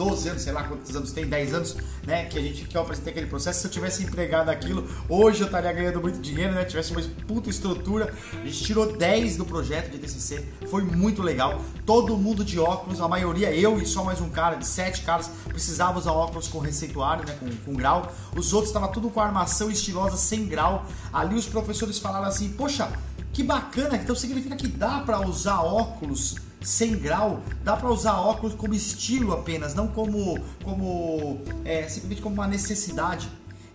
12 0.00 0.30
anos, 0.30 0.42
sei 0.42 0.52
lá 0.54 0.64
quantos 0.64 0.96
anos 0.96 1.12
tem, 1.12 1.26
10 1.26 1.52
anos, 1.52 1.76
né? 2.06 2.24
Que 2.24 2.38
a 2.38 2.40
gente 2.40 2.64
que 2.64 2.74
eu 2.74 2.80
apresentei 2.80 3.10
aquele 3.12 3.26
processo. 3.26 3.60
Se 3.60 3.66
eu 3.66 3.70
tivesse 3.70 4.02
empregado 4.02 4.48
aquilo, 4.48 4.88
hoje 5.06 5.42
eu 5.42 5.46
estaria 5.46 5.70
ganhando 5.70 6.00
muito 6.00 6.18
dinheiro, 6.18 6.54
né? 6.54 6.64
Tivesse 6.64 6.92
uma 6.92 7.02
puta 7.28 7.50
estrutura. 7.50 8.14
A 8.32 8.46
gente 8.46 8.64
tirou 8.64 8.96
10 8.96 9.36
do 9.36 9.44
projeto 9.44 9.90
de 9.90 9.98
TCC, 9.98 10.42
foi 10.70 10.82
muito 10.82 11.22
legal. 11.22 11.60
Todo 11.84 12.16
mundo 12.16 12.42
de 12.42 12.58
óculos, 12.58 12.98
a 12.98 13.08
maioria, 13.08 13.54
eu 13.54 13.78
e 13.78 13.84
só 13.84 14.02
mais 14.02 14.22
um 14.22 14.30
cara, 14.30 14.56
de 14.56 14.66
7 14.66 15.02
caras, 15.02 15.30
precisava 15.48 15.98
usar 15.98 16.12
óculos 16.12 16.48
com 16.48 16.60
receituário, 16.60 17.26
né? 17.26 17.36
Com, 17.38 17.50
com 17.66 17.74
grau. 17.74 18.10
Os 18.34 18.54
outros 18.54 18.70
estavam 18.70 18.90
tudo 18.90 19.10
com 19.10 19.20
armação 19.20 19.70
estilosa 19.70 20.16
sem 20.16 20.46
grau. 20.46 20.86
Ali 21.12 21.34
os 21.34 21.46
professores 21.46 21.98
falaram 21.98 22.26
assim: 22.26 22.48
Poxa, 22.48 22.90
que 23.34 23.42
bacana, 23.42 23.96
então 23.96 24.16
significa 24.16 24.56
que 24.56 24.66
dá 24.66 25.00
para 25.00 25.20
usar 25.20 25.60
óculos 25.60 26.36
sem 26.60 26.96
grau, 26.96 27.42
dá 27.64 27.76
para 27.76 27.90
usar 27.90 28.20
óculos 28.20 28.54
como 28.54 28.74
estilo 28.74 29.32
apenas, 29.32 29.74
não 29.74 29.88
como, 29.88 30.38
como 30.62 31.40
é, 31.64 31.88
simplesmente 31.88 32.22
como 32.22 32.34
uma 32.34 32.46
necessidade. 32.46 33.28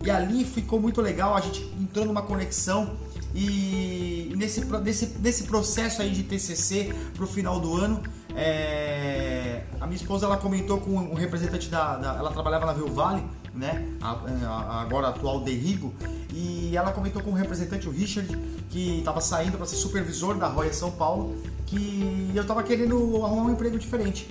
E 0.04 0.10
ali 0.10 0.44
ficou 0.44 0.80
muito 0.80 1.00
legal, 1.00 1.34
a 1.34 1.40
gente 1.40 1.62
entrou 1.80 2.04
numa 2.04 2.22
conexão 2.22 2.96
e 3.34 4.32
nesse, 4.36 4.64
nesse, 4.64 5.06
nesse 5.18 5.44
processo 5.44 6.00
aí 6.00 6.10
de 6.10 6.22
TCC 6.22 6.94
para 7.14 7.24
o 7.24 7.26
final 7.26 7.58
do 7.58 7.76
ano, 7.76 8.02
é, 8.34 9.64
a 9.80 9.86
minha 9.86 9.96
esposa 9.96 10.26
ela 10.26 10.36
comentou 10.36 10.80
com 10.80 10.90
um 10.90 11.14
representante 11.14 11.68
da, 11.68 11.96
da 11.96 12.14
ela 12.16 12.30
trabalhava 12.30 12.66
na 12.66 12.72
Viu 12.72 12.88
Vale, 12.88 13.22
né, 13.56 13.86
agora 14.00 15.08
atual 15.08 15.40
Derrigo, 15.40 15.94
e 16.32 16.76
ela 16.76 16.92
comentou 16.92 17.22
com 17.22 17.30
um 17.30 17.34
representante, 17.34 17.88
o 17.88 17.90
Richard, 17.90 18.28
que 18.70 18.98
estava 18.98 19.20
saindo 19.20 19.56
para 19.56 19.66
ser 19.66 19.76
supervisor 19.76 20.36
da 20.36 20.48
Roya 20.48 20.72
São 20.72 20.90
Paulo, 20.90 21.36
que 21.66 22.30
eu 22.34 22.42
estava 22.42 22.62
querendo 22.62 22.96
arrumar 23.24 23.44
um 23.44 23.52
emprego 23.52 23.78
diferente. 23.78 24.28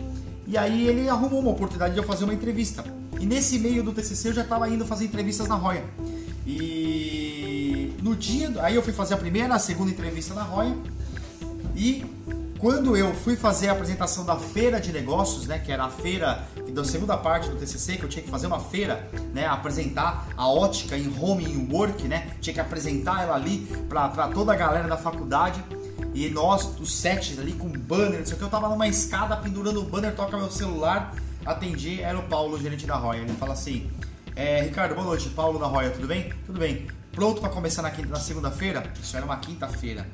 E 0.48 0.58
aí 0.58 0.88
ele 0.88 1.10
arrumou 1.10 1.40
uma 1.40 1.52
oportunidade 1.52 1.94
de 1.94 2.00
eu 2.00 2.04
fazer 2.04 2.24
uma 2.24 2.34
entrevista. 2.34 2.84
E 3.20 3.26
nesse 3.26 3.58
meio 3.58 3.82
do 3.84 3.92
TCC 3.92 4.30
eu 4.30 4.34
já 4.34 4.44
estava 4.44 4.70
indo 4.70 4.86
fazer 4.86 5.06
entrevistas 5.06 5.48
na 5.48 5.56
Roya. 5.56 5.84
E 6.46 7.94
no 8.04 8.16
dia, 8.16 8.54
aí 8.62 8.76
eu 8.76 8.84
fui 8.84 8.94
fazer 8.94 9.16
a 9.16 9.18
primeira, 9.18 9.56
a 9.56 9.60
segunda 9.60 9.90
entrevista 9.90 10.36
na 10.36 10.44
Roya. 10.44 10.76
E 11.76 12.06
quando 12.66 12.98
eu 12.98 13.14
fui 13.14 13.36
fazer 13.36 13.70
a 13.70 13.74
apresentação 13.74 14.26
da 14.26 14.38
feira 14.38 14.82
de 14.82 14.92
negócios, 14.92 15.46
né, 15.46 15.60
que 15.60 15.72
era 15.72 15.84
a 15.84 15.90
feira 15.92 16.48
da 16.74 16.84
segunda 16.84 17.16
parte 17.16 17.48
do 17.48 17.56
TCC, 17.56 17.98
que 17.98 18.04
eu 18.04 18.10
tinha 18.10 18.24
que 18.24 18.30
fazer 18.32 18.48
uma 18.48 18.60
feira, 18.60 19.08
né, 19.36 19.46
apresentar 19.46 20.28
a 20.36 20.50
ótica 20.50 20.98
em 20.98 21.16
home 21.16 21.46
in 21.46 21.72
work, 21.72 22.08
né, 22.08 22.32
tinha 22.42 22.56
que 22.56 22.60
apresentar 22.60 23.22
ela 23.22 23.36
ali 23.36 23.68
para 23.88 24.30
toda 24.30 24.52
a 24.52 24.56
galera 24.56 24.88
da 24.88 24.98
faculdade. 24.98 25.64
E 26.16 26.28
nós, 26.30 26.76
os 26.80 26.92
sete 26.92 27.40
ali 27.40 27.54
com 27.54 27.70
banner, 27.70 28.18
não 28.18 28.26
sei 28.26 28.34
o 28.34 28.38
que, 28.40 28.44
eu 28.44 28.50
tava 28.50 28.68
numa 28.68 28.88
escada 28.88 29.38
pendurando 29.38 29.82
o 29.82 29.84
banner, 29.84 30.16
toca 30.16 30.36
meu 30.36 30.50
celular, 30.50 31.14
atendi, 31.46 32.02
era 32.02 32.18
o 32.18 32.24
Paulo, 32.24 32.60
gerente 32.60 32.88
da 32.88 32.96
Roya. 32.96 33.20
Ele 33.20 33.34
fala 33.34 33.54
assim: 33.54 33.92
é, 34.36 34.64
Ricardo, 34.64 34.96
boa 34.96 35.06
noite, 35.06 35.30
Paulo 35.30 35.60
da 35.60 35.68
Roya, 35.68 35.92
tudo 35.92 36.08
bem? 36.08 36.34
Tudo 36.48 36.58
bem. 36.58 36.88
Pronto 37.12 37.42
para 37.42 37.50
começar 37.52 37.84
na, 37.84 37.92
na 37.92 38.20
segunda-feira? 38.20 38.92
Isso 39.00 39.16
era 39.16 39.24
uma 39.24 39.38
quinta-feira. 39.38 40.08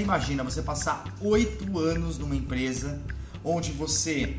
Você 0.00 0.04
imagina 0.04 0.42
você 0.42 0.62
passar 0.62 1.04
oito 1.20 1.78
anos 1.78 2.16
numa 2.16 2.34
empresa 2.34 2.98
onde 3.44 3.70
você 3.70 4.34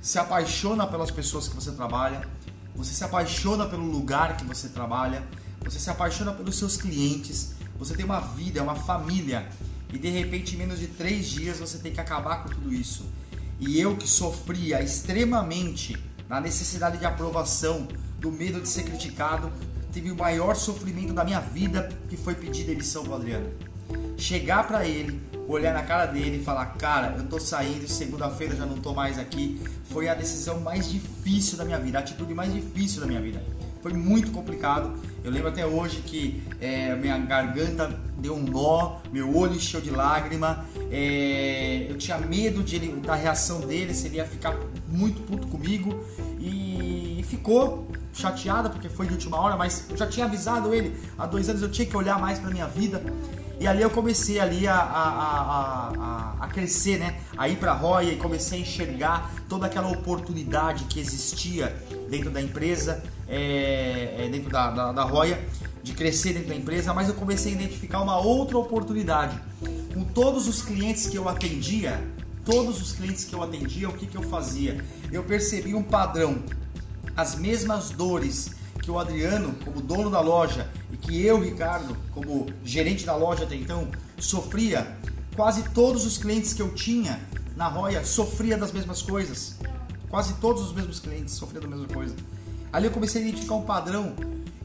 se 0.00 0.18
apaixona 0.18 0.86
pelas 0.86 1.10
pessoas 1.10 1.46
que 1.46 1.54
você 1.54 1.72
trabalha, 1.72 2.26
você 2.74 2.94
se 2.94 3.04
apaixona 3.04 3.66
pelo 3.66 3.84
lugar 3.84 4.34
que 4.38 4.46
você 4.46 4.70
trabalha, 4.70 5.22
você 5.62 5.78
se 5.78 5.90
apaixona 5.90 6.32
pelos 6.32 6.56
seus 6.56 6.78
clientes, 6.78 7.52
você 7.78 7.94
tem 7.94 8.06
uma 8.06 8.20
vida, 8.20 8.62
uma 8.62 8.74
família 8.74 9.46
e 9.92 9.98
de 9.98 10.08
repente 10.08 10.54
em 10.54 10.58
menos 10.58 10.78
de 10.78 10.86
três 10.86 11.26
dias 11.26 11.58
você 11.58 11.76
tem 11.76 11.92
que 11.92 12.00
acabar 12.00 12.44
com 12.44 12.48
tudo 12.48 12.72
isso. 12.72 13.04
E 13.60 13.78
eu 13.78 13.94
que 13.94 14.08
sofria 14.08 14.82
extremamente 14.82 16.02
na 16.30 16.40
necessidade 16.40 16.96
de 16.96 17.04
aprovação, 17.04 17.86
do 18.18 18.32
medo 18.32 18.58
de 18.62 18.70
ser 18.70 18.84
criticado, 18.84 19.52
tive 19.92 20.10
o 20.10 20.16
maior 20.16 20.56
sofrimento 20.56 21.12
da 21.12 21.26
minha 21.26 21.40
vida 21.40 21.90
que 22.08 22.16
foi 22.16 22.34
pedir 22.34 22.64
demissão 22.64 23.04
pro 23.04 23.16
Adriano 23.16 23.75
chegar 24.16 24.66
para 24.66 24.86
ele, 24.86 25.20
olhar 25.46 25.72
na 25.72 25.82
cara 25.82 26.06
dele 26.06 26.38
e 26.38 26.44
falar: 26.44 26.66
Cara, 26.78 27.14
eu 27.16 27.24
tô 27.24 27.38
saindo, 27.38 27.88
segunda-feira 27.88 28.56
já 28.56 28.66
não 28.66 28.76
tô 28.76 28.92
mais 28.92 29.18
aqui. 29.18 29.60
Foi 29.84 30.08
a 30.08 30.14
decisão 30.14 30.60
mais 30.60 30.90
difícil 30.90 31.56
da 31.56 31.64
minha 31.64 31.78
vida, 31.78 31.98
a 31.98 32.00
atitude 32.00 32.34
mais 32.34 32.52
difícil 32.52 33.00
da 33.00 33.06
minha 33.06 33.20
vida. 33.20 33.42
Foi 33.82 33.92
muito 33.92 34.32
complicado. 34.32 34.98
Eu 35.22 35.30
lembro 35.30 35.48
até 35.48 35.64
hoje 35.64 35.98
que 35.98 36.42
é, 36.60 36.94
minha 36.96 37.16
garganta 37.18 37.88
deu 38.18 38.34
um 38.34 38.42
nó, 38.42 38.96
meu 39.12 39.36
olho 39.36 39.54
encheu 39.54 39.80
de 39.80 39.90
lágrima. 39.90 40.64
É, 40.90 41.86
eu 41.88 41.96
tinha 41.96 42.18
medo 42.18 42.64
de 42.64 42.76
ele, 42.76 43.00
da 43.00 43.14
reação 43.14 43.60
dele, 43.60 43.94
se 43.94 44.08
ele 44.08 44.16
ia 44.16 44.24
ficar 44.24 44.56
muito 44.88 45.22
puto 45.22 45.46
comigo. 45.46 46.04
E, 46.40 47.20
e 47.20 47.22
ficou 47.22 47.88
chateada 48.12 48.68
porque 48.70 48.88
foi 48.88 49.06
de 49.06 49.12
última 49.12 49.38
hora, 49.38 49.56
mas 49.56 49.86
eu 49.88 49.96
já 49.96 50.06
tinha 50.06 50.26
avisado 50.26 50.74
ele 50.74 50.96
há 51.16 51.26
dois 51.26 51.48
anos. 51.48 51.62
Eu 51.62 51.70
tinha 51.70 51.86
que 51.86 51.96
olhar 51.96 52.18
mais 52.18 52.40
para 52.40 52.50
minha 52.50 52.66
vida. 52.66 53.00
E 53.58 53.66
ali 53.66 53.82
eu 53.82 53.90
comecei 53.90 54.38
ali 54.38 54.68
a, 54.68 54.74
a, 54.74 55.92
a, 55.96 56.44
a 56.44 56.48
crescer, 56.48 56.98
né? 56.98 57.18
A 57.36 57.48
ir 57.48 57.56
para 57.56 57.72
a 57.72 57.74
Roya 57.74 58.12
e 58.12 58.16
comecei 58.16 58.58
a 58.58 58.60
enxergar 58.60 59.34
toda 59.48 59.66
aquela 59.66 59.88
oportunidade 59.88 60.84
que 60.84 61.00
existia 61.00 61.74
dentro 62.10 62.30
da 62.30 62.40
empresa, 62.40 63.02
é, 63.26 64.16
é, 64.18 64.28
dentro 64.28 64.50
da, 64.50 64.70
da, 64.70 64.92
da 64.92 65.02
Roya, 65.02 65.42
de 65.82 65.92
crescer 65.92 66.34
dentro 66.34 66.48
da 66.48 66.54
empresa, 66.54 66.92
mas 66.92 67.08
eu 67.08 67.14
comecei 67.14 67.52
a 67.52 67.54
identificar 67.54 68.00
uma 68.00 68.18
outra 68.18 68.58
oportunidade. 68.58 69.40
Com 69.94 70.04
todos 70.04 70.46
os 70.48 70.60
clientes 70.60 71.06
que 71.06 71.16
eu 71.16 71.28
atendia, 71.28 72.02
todos 72.44 72.82
os 72.82 72.92
clientes 72.92 73.24
que 73.24 73.34
eu 73.34 73.42
atendia, 73.42 73.88
o 73.88 73.92
que, 73.92 74.06
que 74.06 74.16
eu 74.16 74.22
fazia? 74.22 74.84
Eu 75.10 75.24
percebi 75.24 75.74
um 75.74 75.82
padrão, 75.82 76.42
as 77.16 77.36
mesmas 77.36 77.90
dores 77.90 78.50
que 78.86 78.90
o 78.92 79.00
Adriano, 79.00 79.52
como 79.64 79.80
dono 79.80 80.08
da 80.08 80.20
loja, 80.20 80.70
e 80.92 80.96
que 80.96 81.20
eu, 81.20 81.40
Ricardo, 81.40 81.96
como 82.12 82.46
gerente 82.64 83.04
da 83.04 83.16
loja 83.16 83.42
até 83.42 83.56
então, 83.56 83.88
sofria, 84.16 84.96
quase 85.34 85.64
todos 85.70 86.06
os 86.06 86.16
clientes 86.16 86.52
que 86.52 86.62
eu 86.62 86.72
tinha 86.72 87.20
na 87.56 87.66
Roya 87.66 88.04
sofria 88.04 88.56
das 88.56 88.70
mesmas 88.70 89.02
coisas. 89.02 89.56
Quase 90.08 90.34
todos 90.34 90.62
os 90.62 90.72
mesmos 90.72 91.00
clientes 91.00 91.34
sofriam 91.34 91.62
da 91.62 91.68
mesma 91.68 91.88
coisa. 91.88 92.14
Ali 92.72 92.86
eu 92.86 92.92
comecei 92.92 93.20
a 93.20 93.24
identificar 93.26 93.56
um 93.56 93.62
padrão. 93.62 94.14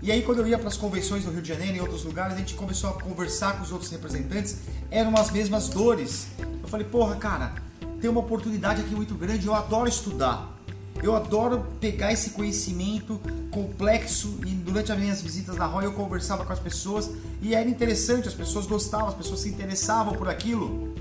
E 0.04 0.12
aí 0.12 0.22
quando 0.22 0.38
eu 0.38 0.48
ia 0.48 0.60
para 0.60 0.68
as 0.68 0.78
convenções 0.78 1.26
do 1.26 1.32
Rio 1.32 1.42
de 1.42 1.48
Janeiro 1.48 1.74
e 1.74 1.78
em 1.80 1.82
outros 1.82 2.04
lugares, 2.04 2.36
a 2.36 2.38
gente 2.38 2.54
começou 2.54 2.92
a 2.92 2.94
conversar 3.02 3.58
com 3.58 3.64
os 3.64 3.72
outros 3.72 3.90
representantes, 3.90 4.58
eram 4.92 5.18
as 5.18 5.32
mesmas 5.32 5.68
dores. 5.68 6.28
Eu 6.62 6.68
falei, 6.68 6.86
porra, 6.86 7.16
cara, 7.16 7.56
tem 8.00 8.08
uma 8.08 8.20
oportunidade 8.20 8.82
aqui 8.82 8.94
muito 8.94 9.16
grande, 9.16 9.48
eu 9.48 9.56
adoro 9.56 9.90
estudar. 9.90 10.61
Eu 11.02 11.16
adoro 11.16 11.66
pegar 11.80 12.14
esse 12.14 12.32
conhecimento 12.32 13.20
complexo 13.50 14.40
e 14.46 14.52
durante 14.52 14.92
as 14.92 15.00
minhas 15.00 15.22
visitas 15.22 15.56
na 15.58 15.66
Roy 15.66 15.86
eu 15.86 15.94
conversava 15.94 16.46
com 16.46 16.54
as 16.54 16.60
pessoas 16.60 17.10
e 17.42 17.56
era 17.56 17.68
interessante, 17.68 18.28
as 18.28 18.36
pessoas 18.36 18.68
gostavam, 18.68 19.08
as 19.08 19.16
pessoas 19.16 19.40
se 19.40 19.50
interessavam 19.50 20.14
por 20.14 20.30
aquilo. 20.30 20.94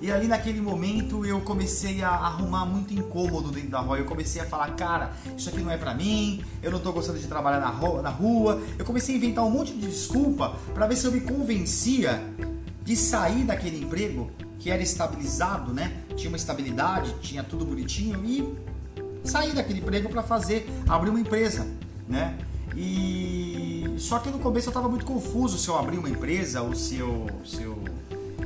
E 0.00 0.12
ali 0.12 0.28
naquele 0.28 0.60
momento 0.60 1.26
eu 1.26 1.40
comecei 1.40 2.02
a 2.02 2.10
arrumar 2.10 2.64
muito 2.64 2.94
incômodo 2.94 3.50
dentro 3.50 3.70
da 3.70 3.80
Roy. 3.80 4.00
Eu 4.00 4.04
comecei 4.04 4.40
a 4.40 4.46
falar, 4.46 4.76
cara, 4.76 5.12
isso 5.36 5.48
aqui 5.48 5.58
não 5.58 5.72
é 5.72 5.76
pra 5.76 5.92
mim, 5.92 6.44
eu 6.62 6.70
não 6.70 6.78
tô 6.78 6.92
gostando 6.92 7.18
de 7.18 7.26
trabalhar 7.26 7.58
na 7.58 7.68
rua. 7.68 8.00
Na 8.00 8.10
rua. 8.10 8.62
Eu 8.78 8.84
comecei 8.84 9.16
a 9.16 9.18
inventar 9.18 9.44
um 9.44 9.50
monte 9.50 9.72
de 9.72 9.88
desculpa 9.88 10.54
para 10.72 10.86
ver 10.86 10.94
se 10.96 11.04
eu 11.04 11.10
me 11.10 11.20
convencia 11.20 12.22
de 12.84 12.94
sair 12.94 13.42
daquele 13.42 13.82
emprego 13.82 14.30
que 14.60 14.70
era 14.70 14.82
estabilizado, 14.82 15.74
né? 15.74 15.92
Tinha 16.16 16.30
uma 16.30 16.36
estabilidade, 16.36 17.14
tinha 17.20 17.42
tudo 17.42 17.64
bonitinho 17.64 18.24
e 18.24 18.56
sair 19.28 19.54
daquele 19.54 19.80
emprego 19.80 20.08
para 20.08 20.22
fazer, 20.22 20.68
abrir 20.88 21.10
uma 21.10 21.20
empresa, 21.20 21.66
né? 22.08 22.36
E 22.76 23.94
só 23.98 24.18
que 24.18 24.30
no 24.30 24.38
começo 24.38 24.68
eu 24.68 24.70
estava 24.70 24.88
muito 24.88 25.04
confuso 25.04 25.58
se 25.58 25.68
eu 25.68 25.76
abrir 25.76 25.98
uma 25.98 26.08
empresa 26.08 26.62
ou 26.62 26.74
se 26.74 26.96
eu, 26.98 27.26
se 27.44 27.62
eu, 27.62 27.82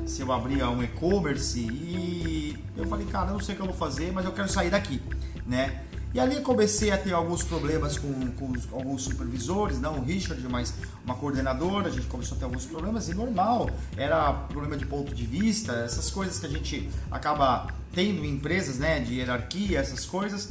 se 0.06 0.22
eu 0.22 0.32
abrir 0.32 0.62
um 0.64 0.82
e-commerce 0.82 1.60
e 1.60 2.56
eu 2.76 2.86
falei, 2.86 3.06
cara, 3.06 3.28
eu 3.28 3.34
não 3.34 3.40
sei 3.40 3.54
o 3.54 3.56
que 3.56 3.62
eu 3.62 3.66
vou 3.66 3.76
fazer, 3.76 4.12
mas 4.12 4.24
eu 4.24 4.32
quero 4.32 4.48
sair 4.48 4.70
daqui, 4.70 5.00
né? 5.46 5.82
E 6.14 6.20
ali 6.20 6.42
comecei 6.42 6.90
a 6.90 6.98
ter 6.98 7.14
alguns 7.14 7.42
problemas 7.42 7.96
com, 7.96 8.12
com 8.32 8.52
alguns 8.72 9.02
supervisores, 9.04 9.80
não 9.80 9.98
o 9.98 10.02
Richard, 10.02 10.46
mas 10.46 10.74
uma 11.04 11.14
coordenadora, 11.14 11.88
a 11.88 11.90
gente 11.90 12.06
começou 12.06 12.36
a 12.36 12.38
ter 12.38 12.44
alguns 12.44 12.66
problemas, 12.66 13.08
e 13.08 13.14
normal, 13.14 13.70
era 13.96 14.30
problema 14.30 14.76
de 14.76 14.84
ponto 14.84 15.14
de 15.14 15.24
vista, 15.24 15.72
essas 15.72 16.10
coisas 16.10 16.38
que 16.38 16.44
a 16.44 16.50
gente 16.50 16.90
acaba 17.10 17.66
tendo 17.94 18.24
em 18.24 18.34
empresas, 18.34 18.78
né, 18.78 19.00
de 19.00 19.14
hierarquia, 19.14 19.78
essas 19.78 20.04
coisas. 20.04 20.50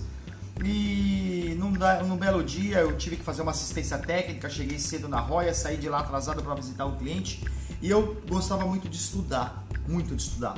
E 0.64 1.56
num, 1.58 1.72
num, 2.08 2.18
belo 2.18 2.44
dia 2.44 2.80
eu 2.80 2.96
tive 2.98 3.18
que 3.18 3.24
fazer 3.24 3.42
uma 3.42 3.52
assistência 3.52 3.98
técnica, 3.98 4.50
cheguei 4.50 4.78
cedo 4.78 5.08
na 5.08 5.20
Roya, 5.20 5.54
saí 5.54 5.78
de 5.78 5.90
lá 5.90 6.00
atrasado 6.00 6.42
para 6.44 6.54
visitar 6.56 6.86
um 6.86 6.96
cliente 6.98 7.44
e 7.82 7.90
eu 7.90 8.22
gostava 8.30 8.66
muito 8.66 8.88
de 8.88 8.98
estudar, 8.98 9.66
muito 9.88 10.16
de 10.16 10.22
estudar. 10.22 10.56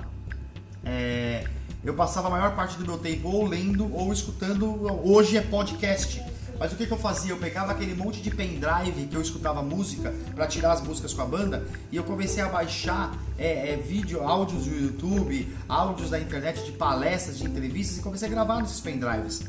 É, 0.84 1.48
eu 1.84 1.94
passava 1.94 2.28
a 2.28 2.32
maior 2.32 2.56
parte 2.56 2.78
do 2.78 2.86
meu 2.86 2.98
tempo 2.98 3.30
ou 3.30 3.46
lendo 3.46 3.94
ou 3.94 4.12
escutando, 4.12 4.68
hoje 5.08 5.38
é 5.38 5.42
podcast. 5.42 6.22
Mas 6.60 6.72
o 6.72 6.76
que, 6.76 6.86
que 6.86 6.94
eu 6.94 6.98
fazia? 6.98 7.32
Eu 7.32 7.38
pegava 7.38 7.72
aquele 7.72 7.94
monte 7.96 8.22
de 8.22 8.30
pendrive 8.30 9.08
que 9.08 9.16
eu 9.16 9.22
escutava 9.22 9.62
música 9.62 10.14
para 10.36 10.48
tirar 10.48 10.74
as 10.74 10.82
músicas 10.82 11.14
com 11.14 11.22
a 11.22 11.26
banda 11.26 11.66
e 11.92 11.98
eu 11.98 12.04
comecei 12.04 12.44
a 12.44 12.48
baixar 12.48 13.18
é, 13.38 13.74
é, 13.74 13.78
vídeo, 13.78 14.22
áudios 14.22 14.66
do 14.66 14.76
YouTube, 14.76 15.48
áudios 15.68 16.10
da 16.10 16.20
internet 16.20 16.64
de 16.64 16.72
palestras, 16.74 17.38
de 17.38 17.46
entrevistas 17.46 17.98
e 17.98 18.02
comecei 18.02 18.28
a 18.28 18.32
gravar 18.32 18.62
nesses 18.62 18.80
pendrives. 18.80 19.44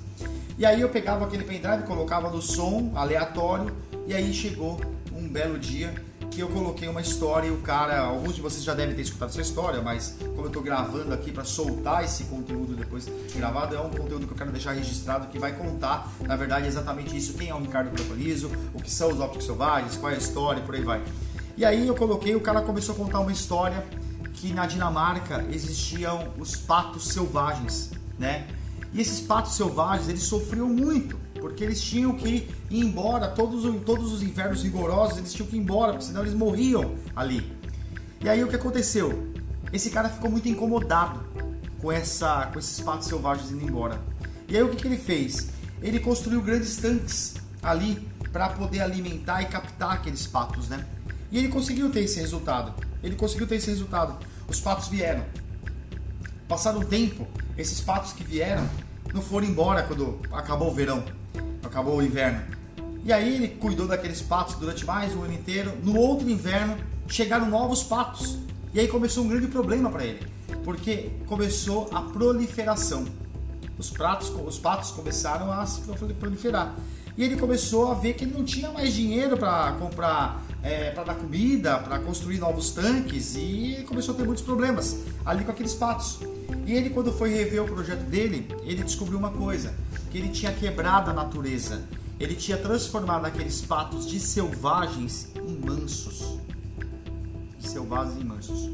E 0.57 0.65
aí 0.65 0.81
eu 0.81 0.89
pegava 0.89 1.25
aquele 1.25 1.45
pendrive, 1.45 1.83
colocava 1.83 2.31
no 2.31 2.41
som 2.41 2.93
aleatório 2.95 3.75
e 4.07 4.15
aí 4.15 4.33
chegou 4.33 4.81
um 5.13 5.29
belo 5.29 5.59
dia 5.59 5.95
que 6.35 6.41
eu 6.41 6.49
coloquei 6.49 6.89
uma 6.89 7.01
história 7.01 7.47
e 7.47 7.51
o 7.53 7.59
cara, 7.59 8.01
alguns 8.01 8.35
de 8.35 8.43
vocês 8.43 8.65
já 8.65 8.75
devem 8.75 8.95
ter 8.97 9.03
escutado 9.03 9.29
essa 9.29 9.41
história, 9.41 9.81
mas 9.81 10.17
como 10.19 10.43
eu 10.43 10.47
estou 10.49 10.63
gravando 10.63 11.15
aqui 11.15 11.31
para 11.31 11.45
soltar 11.45 12.03
esse 12.03 12.25
conteúdo 12.25 12.75
depois 12.75 13.09
gravado, 13.37 13.77
é 13.77 13.81
um 13.81 13.91
conteúdo 13.91 14.27
que 14.27 14.33
eu 14.33 14.37
quero 14.37 14.51
deixar 14.51 14.73
registrado 14.73 15.29
que 15.29 15.39
vai 15.39 15.53
contar, 15.53 16.13
na 16.23 16.35
verdade, 16.35 16.67
exatamente 16.67 17.17
isso, 17.17 17.35
quem 17.35 17.51
é 17.51 17.55
o 17.55 17.61
Ricardo 17.61 17.91
Propalizo, 17.91 18.51
o 18.73 18.83
que 18.83 18.91
são 18.91 19.13
os 19.13 19.21
ópticos 19.21 19.47
selvagens, 19.47 19.97
qual 19.97 20.11
é 20.11 20.17
a 20.17 20.19
história 20.19 20.61
e 20.61 20.65
por 20.65 20.75
aí 20.75 20.83
vai. 20.83 21.05
E 21.57 21.65
aí 21.65 21.87
eu 21.87 21.95
coloquei, 21.95 22.35
o 22.35 22.41
cara 22.41 22.61
começou 22.63 22.97
a 22.97 22.99
contar 22.99 23.21
uma 23.21 23.33
história 23.33 23.87
que 24.33 24.53
na 24.53 24.67
Dinamarca 24.67 25.47
existiam 25.53 26.33
os 26.37 26.57
patos 26.57 27.09
selvagens, 27.09 27.93
né? 28.19 28.49
E 28.93 29.01
esses 29.01 29.21
patos 29.21 29.55
selvagens, 29.55 30.09
eles 30.09 30.25
sofriam 30.25 30.69
muito 30.69 31.24
porque 31.45 31.63
eles 31.63 31.79
tinham 31.79 32.15
que 32.15 32.49
ir 32.71 32.83
embora, 32.83 33.29
todos, 33.29 33.65
todos 33.85 34.11
os 34.15 34.23
invernos 34.23 34.63
rigorosos, 34.63 35.19
eles 35.19 35.31
tinham 35.31 35.47
que 35.47 35.55
ir 35.55 35.59
embora, 35.59 35.93
porque 35.93 36.07
senão 36.07 36.23
eles 36.23 36.33
morriam 36.33 36.95
ali. 37.15 37.55
E 38.23 38.31
aí 38.31 38.43
o 38.43 38.49
que 38.49 38.57
aconteceu? 38.57 39.31
Esse 39.71 39.91
cara 39.91 40.09
ficou 40.09 40.31
muito 40.31 40.49
incomodado 40.49 41.21
com, 41.83 41.93
essa, 41.93 42.47
com 42.47 42.59
esses 42.59 42.81
patos 42.81 43.09
selvagens 43.09 43.53
indo 43.53 43.63
embora. 43.63 44.01
E 44.49 44.57
aí 44.57 44.63
o 44.63 44.71
que, 44.71 44.77
que 44.77 44.89
ele 44.89 44.97
fez? 44.97 45.51
Ele 45.83 46.01
construiu 46.01 46.41
grandes 46.41 46.79
tanques 46.79 47.35
ali 47.63 48.09
para 48.33 48.49
poder 48.49 48.81
alimentar 48.81 49.43
e 49.43 49.45
captar 49.45 49.93
aqueles 49.93 50.27
patos, 50.27 50.71
né? 50.71 50.87
E 51.31 51.37
ele 51.37 51.49
conseguiu 51.49 51.91
ter 51.91 52.05
esse 52.05 52.19
resultado. 52.21 52.73
Ele 53.03 53.17
conseguiu 53.17 53.47
ter 53.47 53.57
esse 53.57 53.69
resultado. 53.69 54.17
Os 54.49 54.63
patos 54.63 54.89
vieram. 54.89 55.23
Passado 56.49 56.81
um 56.81 56.85
tempo, 56.85 57.29
esses 57.59 57.83
patos 57.83 58.15
que 58.15 58.25
vieram 58.25 58.67
não 59.13 59.21
foram 59.21 59.47
embora 59.47 59.83
quando 59.83 60.19
acabou 60.33 60.71
o 60.71 60.75
verão 60.75 61.05
acabou 61.67 61.99
o 61.99 62.03
inverno. 62.03 62.43
E 63.05 63.13
aí 63.13 63.35
ele 63.35 63.49
cuidou 63.49 63.87
daqueles 63.87 64.23
patos 64.23 64.55
durante 64.55 64.85
mais 64.85 65.15
um 65.15 65.23
ano 65.23 65.35
inteiro. 65.35 65.73
No 65.83 65.97
outro 65.99 66.29
inverno 66.29 66.77
chegaram 67.07 67.49
novos 67.49 67.83
patos. 67.83 68.39
E 68.73 68.81
aí 68.81 68.89
começou 68.89 69.25
um 69.25 69.29
grande 69.29 69.47
problema 69.47 69.91
para 69.91 70.05
ele, 70.05 70.27
porque 70.65 71.11
começou 71.27 71.89
a 71.93 72.01
proliferação. 72.03 73.05
Os, 73.79 73.91
pratos, 73.91 74.31
os 74.31 74.59
patos 74.59 74.91
começaram 74.91 75.53
a 75.53 75.65
se 75.67 75.81
proliferar. 76.19 76.75
E 77.17 77.23
ele 77.23 77.37
começou 77.37 77.93
a 77.93 77.95
ver 77.95 78.15
que 78.15 78.25
ele 78.25 78.35
não 78.35 78.45
tinha 78.45 78.73
mais 78.73 78.93
dinheiro 78.93 79.37
para 79.37 79.73
comprar, 79.73 80.43
é, 80.63 80.91
para 80.91 81.05
dar 81.05 81.15
comida, 81.15 81.79
para 81.79 82.01
construir 82.01 82.39
novos 82.39 82.71
tanques 82.71 83.37
e 83.37 83.85
começou 83.87 84.15
a 84.15 84.17
ter 84.17 84.25
muitos 84.25 84.43
problemas 84.43 84.99
ali 85.25 85.45
com 85.45 85.53
aqueles 85.53 85.75
patos. 85.75 86.19
E 86.67 86.73
ele, 86.73 86.91
quando 86.91 87.13
foi 87.13 87.31
rever 87.31 87.63
o 87.63 87.67
projeto 87.67 88.05
dele, 88.05 88.49
ele 88.63 88.83
descobriu 88.83 89.19
uma 89.19 89.31
coisa: 89.31 89.75
que 90.11 90.19
ele 90.19 90.29
tinha 90.29 90.53
quebrado 90.53 91.11
a 91.11 91.13
natureza, 91.13 91.83
ele 92.19 92.35
tinha 92.35 92.57
transformado 92.57 93.27
aqueles 93.27 93.61
patos 93.61 94.07
de 94.09 94.19
selvagens 94.19 95.29
em 95.37 95.59
mansos. 95.59 96.39
De 97.59 97.69
selvagens 97.69 98.17
em 98.17 98.25
mansos. 98.25 98.71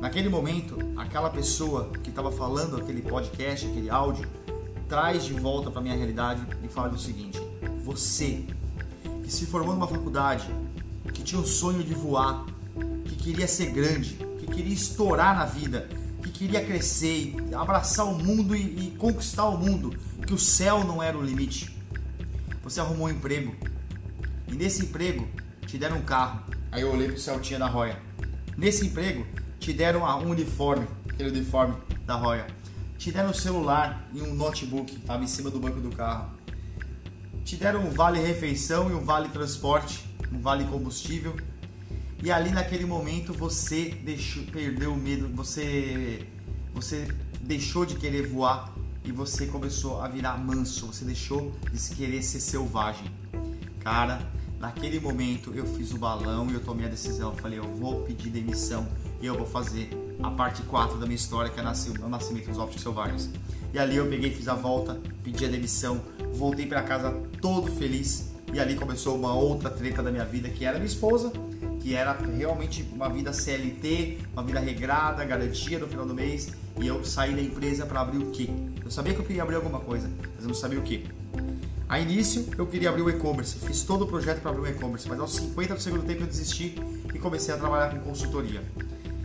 Naquele 0.00 0.28
momento, 0.30 0.78
aquela 0.96 1.28
pessoa 1.28 1.90
que 2.02 2.08
estava 2.08 2.32
falando 2.32 2.76
aquele 2.76 3.02
podcast, 3.02 3.66
aquele 3.66 3.90
áudio, 3.90 4.26
traz 4.88 5.24
de 5.24 5.34
volta 5.34 5.70
para 5.70 5.82
minha 5.82 5.94
realidade 5.94 6.42
e 6.64 6.68
fala 6.68 6.88
o 6.94 6.98
seguinte: 6.98 7.38
você 7.84 8.46
que 9.22 9.30
se 9.30 9.44
formou 9.46 9.74
numa 9.74 9.86
faculdade, 9.86 10.48
que 11.12 11.22
tinha 11.22 11.40
o 11.40 11.46
sonho 11.46 11.84
de 11.84 11.92
voar, 11.92 12.46
que 13.04 13.14
queria 13.14 13.46
ser 13.46 13.66
grande, 13.72 14.14
que 14.38 14.46
queria 14.46 14.72
estourar 14.72 15.36
na 15.36 15.44
vida, 15.44 15.88
queria 16.40 16.64
crescer, 16.64 17.34
abraçar 17.54 18.06
o 18.06 18.14
mundo 18.14 18.56
e, 18.56 18.86
e 18.86 18.90
conquistar 18.92 19.44
o 19.44 19.58
mundo, 19.58 19.94
que 20.26 20.32
o 20.32 20.38
céu 20.38 20.82
não 20.84 21.02
era 21.02 21.18
o 21.18 21.22
limite. 21.22 21.76
Você 22.62 22.80
arrumou 22.80 23.08
um 23.08 23.10
emprego 23.10 23.54
e 24.48 24.54
nesse 24.54 24.84
emprego 24.84 25.28
te 25.66 25.76
deram 25.76 25.98
um 25.98 26.02
carro. 26.02 26.42
Aí 26.72 26.80
eu 26.80 26.90
olhei 26.90 27.08
pro 27.08 27.20
Celtinha 27.20 27.58
da 27.58 27.66
Roya. 27.66 28.00
Nesse 28.56 28.86
emprego 28.86 29.26
te 29.58 29.70
deram 29.74 30.02
um 30.02 30.30
uniforme, 30.30 30.86
aquele 31.10 31.28
uniforme 31.28 31.76
da 32.06 32.14
Roya. 32.14 32.46
Te 32.96 33.12
deram 33.12 33.28
um 33.28 33.34
celular 33.34 34.08
e 34.14 34.22
um 34.22 34.32
notebook, 34.34 34.96
estava 34.96 35.22
em 35.22 35.26
cima 35.26 35.50
do 35.50 35.60
banco 35.60 35.78
do 35.78 35.94
carro. 35.94 36.30
Te 37.44 37.54
deram 37.56 37.84
um 37.84 37.90
vale 37.90 38.18
refeição 38.18 38.90
e 38.90 38.94
um 38.94 39.04
vale 39.04 39.28
transporte, 39.28 40.08
um 40.32 40.40
vale 40.40 40.64
combustível 40.64 41.36
e 42.22 42.30
ali 42.30 42.50
naquele 42.50 42.84
momento 42.84 43.32
você 43.32 43.94
deixou, 44.04 44.42
perdeu 44.44 44.92
o 44.92 44.96
medo, 44.96 45.28
você, 45.34 46.26
você 46.72 47.08
deixou 47.40 47.84
de 47.84 47.96
querer 47.96 48.26
voar 48.26 48.72
e 49.04 49.12
você 49.12 49.46
começou 49.46 50.00
a 50.00 50.08
virar 50.08 50.36
manso, 50.38 50.86
você 50.86 51.04
deixou 51.04 51.52
de 51.72 51.94
querer 51.94 52.22
ser 52.22 52.40
selvagem. 52.40 53.10
Cara, 53.80 54.20
naquele 54.58 55.00
momento 55.00 55.52
eu 55.54 55.66
fiz 55.66 55.92
o 55.92 55.98
balão 55.98 56.50
e 56.50 56.54
eu 56.54 56.60
tomei 56.60 56.86
a 56.86 56.88
decisão. 56.88 57.34
falei, 57.34 57.58
eu 57.58 57.76
vou 57.76 58.02
pedir 58.02 58.30
demissão 58.30 58.86
e 59.20 59.26
eu 59.26 59.36
vou 59.36 59.46
fazer 59.46 59.90
a 60.22 60.30
parte 60.30 60.62
4 60.62 60.98
da 60.98 61.06
minha 61.06 61.16
história, 61.16 61.50
que 61.50 61.58
é 61.58 61.62
o 61.62 62.08
nascimento 62.08 62.48
dos 62.48 62.58
ópticos 62.58 62.82
selvagens. 62.82 63.30
E 63.72 63.78
ali 63.78 63.96
eu 63.96 64.08
peguei, 64.08 64.30
fiz 64.30 64.48
a 64.48 64.54
volta, 64.54 65.00
pedi 65.22 65.44
a 65.44 65.48
demissão, 65.48 66.02
voltei 66.34 66.66
para 66.66 66.82
casa 66.82 67.10
todo 67.40 67.70
feliz 67.70 68.30
e 68.52 68.58
ali 68.58 68.74
começou 68.74 69.16
uma 69.16 69.32
outra 69.32 69.70
treta 69.70 70.02
da 70.02 70.10
minha 70.10 70.24
vida, 70.24 70.48
que 70.48 70.64
era 70.64 70.76
minha 70.76 70.86
esposa 70.86 71.32
que 71.80 71.94
era 71.94 72.12
realmente 72.12 72.86
uma 72.92 73.08
vida 73.08 73.32
CLT, 73.32 74.18
uma 74.32 74.42
vida 74.42 74.60
regrada, 74.60 75.24
garantia 75.24 75.78
no 75.78 75.88
final 75.88 76.06
do 76.06 76.14
mês, 76.14 76.52
e 76.78 76.86
eu 76.86 77.04
saí 77.04 77.34
da 77.34 77.40
empresa 77.40 77.86
para 77.86 78.00
abrir 78.00 78.18
o 78.18 78.30
quê? 78.30 78.48
Eu 78.84 78.90
sabia 78.90 79.14
que 79.14 79.20
eu 79.20 79.24
queria 79.24 79.42
abrir 79.42 79.56
alguma 79.56 79.80
coisa, 79.80 80.08
mas 80.34 80.42
eu 80.42 80.48
não 80.48 80.54
sabia 80.54 80.78
o 80.78 80.82
quê. 80.82 81.04
A 81.88 81.98
início 81.98 82.46
eu 82.56 82.66
queria 82.66 82.88
abrir 82.88 83.02
o 83.02 83.10
e-commerce, 83.10 83.58
fiz 83.58 83.82
todo 83.82 84.04
o 84.04 84.06
projeto 84.06 84.40
para 84.40 84.50
abrir 84.50 84.62
o 84.62 84.66
e-commerce, 84.68 85.08
mas 85.08 85.18
aos 85.18 85.34
50 85.34 85.74
do 85.74 85.80
segundo 85.80 86.04
tempo 86.04 86.22
eu 86.22 86.26
desisti 86.26 86.76
e 87.12 87.18
comecei 87.18 87.52
a 87.52 87.56
trabalhar 87.56 87.90
com 87.90 87.98
consultoria. 87.98 88.62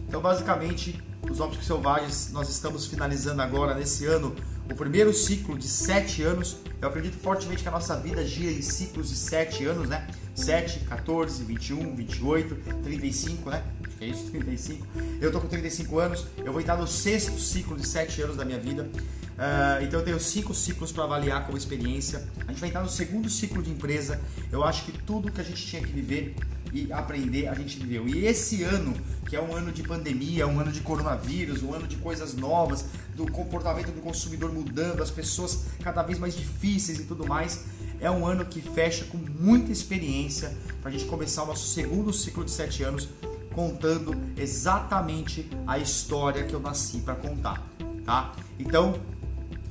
Então, 0.07 0.19
basicamente, 0.21 0.99
os 1.29 1.39
ópticos 1.39 1.67
selvagens 1.67 2.31
nós 2.31 2.49
estamos 2.49 2.87
finalizando 2.87 3.41
agora 3.41 3.75
nesse 3.75 4.05
ano 4.05 4.35
o 4.71 4.75
primeiro 4.75 5.13
ciclo 5.13 5.57
de 5.57 5.67
7 5.67 6.23
anos. 6.23 6.57
Eu 6.81 6.87
acredito 6.87 7.17
fortemente 7.17 7.61
que 7.61 7.69
a 7.69 7.71
nossa 7.71 7.95
vida 7.97 8.25
gira 8.25 8.51
em 8.51 8.61
ciclos 8.61 9.09
de 9.09 9.15
7 9.15 9.65
anos, 9.65 9.87
né? 9.87 10.07
7, 10.35 10.81
14, 10.81 11.43
21, 11.43 11.95
28, 11.95 12.55
35, 12.83 13.49
né? 13.49 13.63
Acho 13.83 13.97
que 13.97 14.03
é 14.03 14.07
isso, 14.07 14.29
35. 14.31 14.85
Eu 15.21 15.31
tô 15.31 15.39
com 15.39 15.47
35 15.47 15.99
anos, 15.99 16.27
eu 16.37 16.51
vou 16.51 16.61
entrar 16.61 16.77
no 16.77 16.85
sexto 16.85 17.39
ciclo 17.39 17.77
de 17.77 17.87
7 17.87 18.21
anos 18.21 18.35
da 18.35 18.45
minha 18.45 18.59
vida. 18.59 18.89
Uh, 19.35 19.83
então 19.83 19.99
eu 19.99 20.05
tenho 20.05 20.19
cinco 20.19 20.53
ciclos 20.53 20.93
para 20.93 21.03
avaliar 21.03 21.45
como 21.45 21.57
experiência. 21.57 22.25
A 22.47 22.51
gente 22.51 22.59
vai 22.59 22.69
entrar 22.69 22.81
no 22.81 22.89
segundo 22.89 23.29
ciclo 23.29 23.61
de 23.61 23.69
empresa. 23.69 24.19
Eu 24.51 24.63
acho 24.63 24.85
que 24.85 24.93
tudo 24.93 25.31
que 25.31 25.41
a 25.41 25.43
gente 25.43 25.65
tinha 25.65 25.81
que 25.81 25.91
viver 25.91 26.35
e 26.71 26.91
aprender, 26.91 27.47
a 27.47 27.53
gente 27.53 27.77
viveu. 27.77 28.07
E 28.07 28.25
esse 28.25 28.63
ano, 28.63 28.93
que 29.27 29.35
é 29.35 29.41
um 29.41 29.53
ano 29.55 29.71
de 29.71 29.83
pandemia, 29.83 30.47
um 30.47 30.59
ano 30.59 30.71
de 30.71 30.81
coronavírus, 30.81 31.63
um 31.63 31.73
ano 31.73 31.87
de 31.87 31.95
coisas 31.97 32.33
novas, 32.33 32.85
do 33.15 33.29
comportamento 33.31 33.91
do 33.91 34.01
consumidor 34.01 34.51
mudando, 34.53 35.01
as 35.01 35.11
pessoas 35.11 35.65
cada 35.81 36.03
vez 36.03 36.19
mais 36.19 36.35
difíceis 36.35 36.99
e 36.99 37.03
tudo 37.03 37.25
mais, 37.25 37.65
é 37.99 38.09
um 38.09 38.25
ano 38.25 38.45
que 38.45 38.61
fecha 38.61 39.05
com 39.05 39.17
muita 39.17 39.71
experiência 39.71 40.55
para 40.81 40.89
a 40.89 40.91
gente 40.91 41.05
começar 41.05 41.43
o 41.43 41.47
nosso 41.47 41.67
segundo 41.67 42.11
ciclo 42.13 42.43
de 42.43 42.51
sete 42.51 42.83
anos 42.83 43.09
contando 43.53 44.15
exatamente 44.35 45.49
a 45.65 45.79
história 45.79 46.43
que 46.43 46.53
eu 46.53 46.59
nasci 46.59 46.99
para 46.99 47.15
contar, 47.15 47.63
tá? 48.05 48.33
Então, 48.59 48.99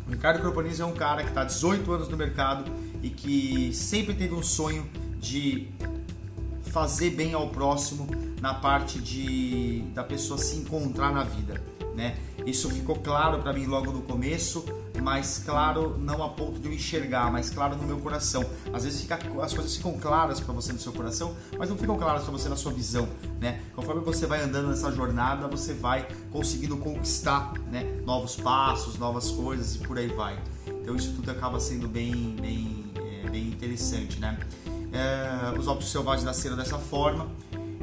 o 0.06 0.10
Ricardo 0.10 0.40
Croponis 0.40 0.80
é 0.80 0.84
um 0.84 0.94
cara 0.94 1.22
que 1.22 1.28
está 1.28 1.44
18 1.44 1.92
anos 1.92 2.08
no 2.08 2.16
mercado 2.16 2.64
e 3.02 3.10
que 3.10 3.72
sempre 3.74 4.14
teve 4.14 4.34
um 4.34 4.42
sonho 4.42 4.88
de 5.20 5.68
fazer 6.62 7.10
bem 7.10 7.34
ao 7.34 7.48
próximo 7.50 8.08
na 8.40 8.54
parte 8.54 8.98
de 8.98 9.84
da 9.94 10.02
pessoa 10.02 10.38
se 10.38 10.56
encontrar 10.56 11.12
na 11.12 11.22
vida, 11.22 11.62
né? 11.94 12.16
Isso 12.44 12.68
ficou 12.70 12.96
claro 12.96 13.38
para 13.40 13.52
mim 13.52 13.66
logo 13.66 13.92
no 13.92 14.02
começo, 14.02 14.64
mas 15.04 15.42
claro 15.44 15.98
não 15.98 16.22
a 16.22 16.30
ponto 16.30 16.58
de 16.58 16.66
eu 16.66 16.72
enxergar, 16.72 17.30
mas 17.30 17.50
claro 17.50 17.76
no 17.76 17.86
meu 17.86 17.98
coração. 17.98 18.42
Às 18.72 18.84
vezes 18.84 19.02
fica, 19.02 19.18
as 19.42 19.52
coisas 19.52 19.76
ficam 19.76 19.92
claras 19.98 20.40
para 20.40 20.54
você 20.54 20.72
no 20.72 20.78
seu 20.78 20.94
coração, 20.94 21.36
mas 21.58 21.68
não 21.68 21.76
ficam 21.76 21.98
claras 21.98 22.22
para 22.22 22.32
você 22.32 22.48
na 22.48 22.56
sua 22.56 22.72
visão, 22.72 23.06
né? 23.38 23.60
Conforme 23.76 24.00
você 24.00 24.26
vai 24.26 24.40
andando 24.40 24.68
nessa 24.68 24.90
jornada, 24.90 25.46
você 25.46 25.74
vai 25.74 26.08
conseguindo 26.32 26.78
conquistar, 26.78 27.52
né? 27.70 27.84
Novos 28.06 28.36
passos, 28.36 28.98
novas 28.98 29.30
coisas 29.30 29.74
e 29.74 29.78
por 29.80 29.98
aí 29.98 30.08
vai. 30.08 30.42
Então 30.66 30.96
isso 30.96 31.12
tudo 31.12 31.30
acaba 31.30 31.60
sendo 31.60 31.86
bem, 31.86 32.34
bem, 32.40 32.86
é, 32.96 33.28
bem 33.28 33.48
interessante, 33.48 34.18
né? 34.18 34.38
É, 34.90 35.58
os 35.58 35.68
ópticos 35.68 35.92
selvagens 35.92 36.24
nasceram 36.24 36.56
dessa 36.56 36.78
forma. 36.78 37.28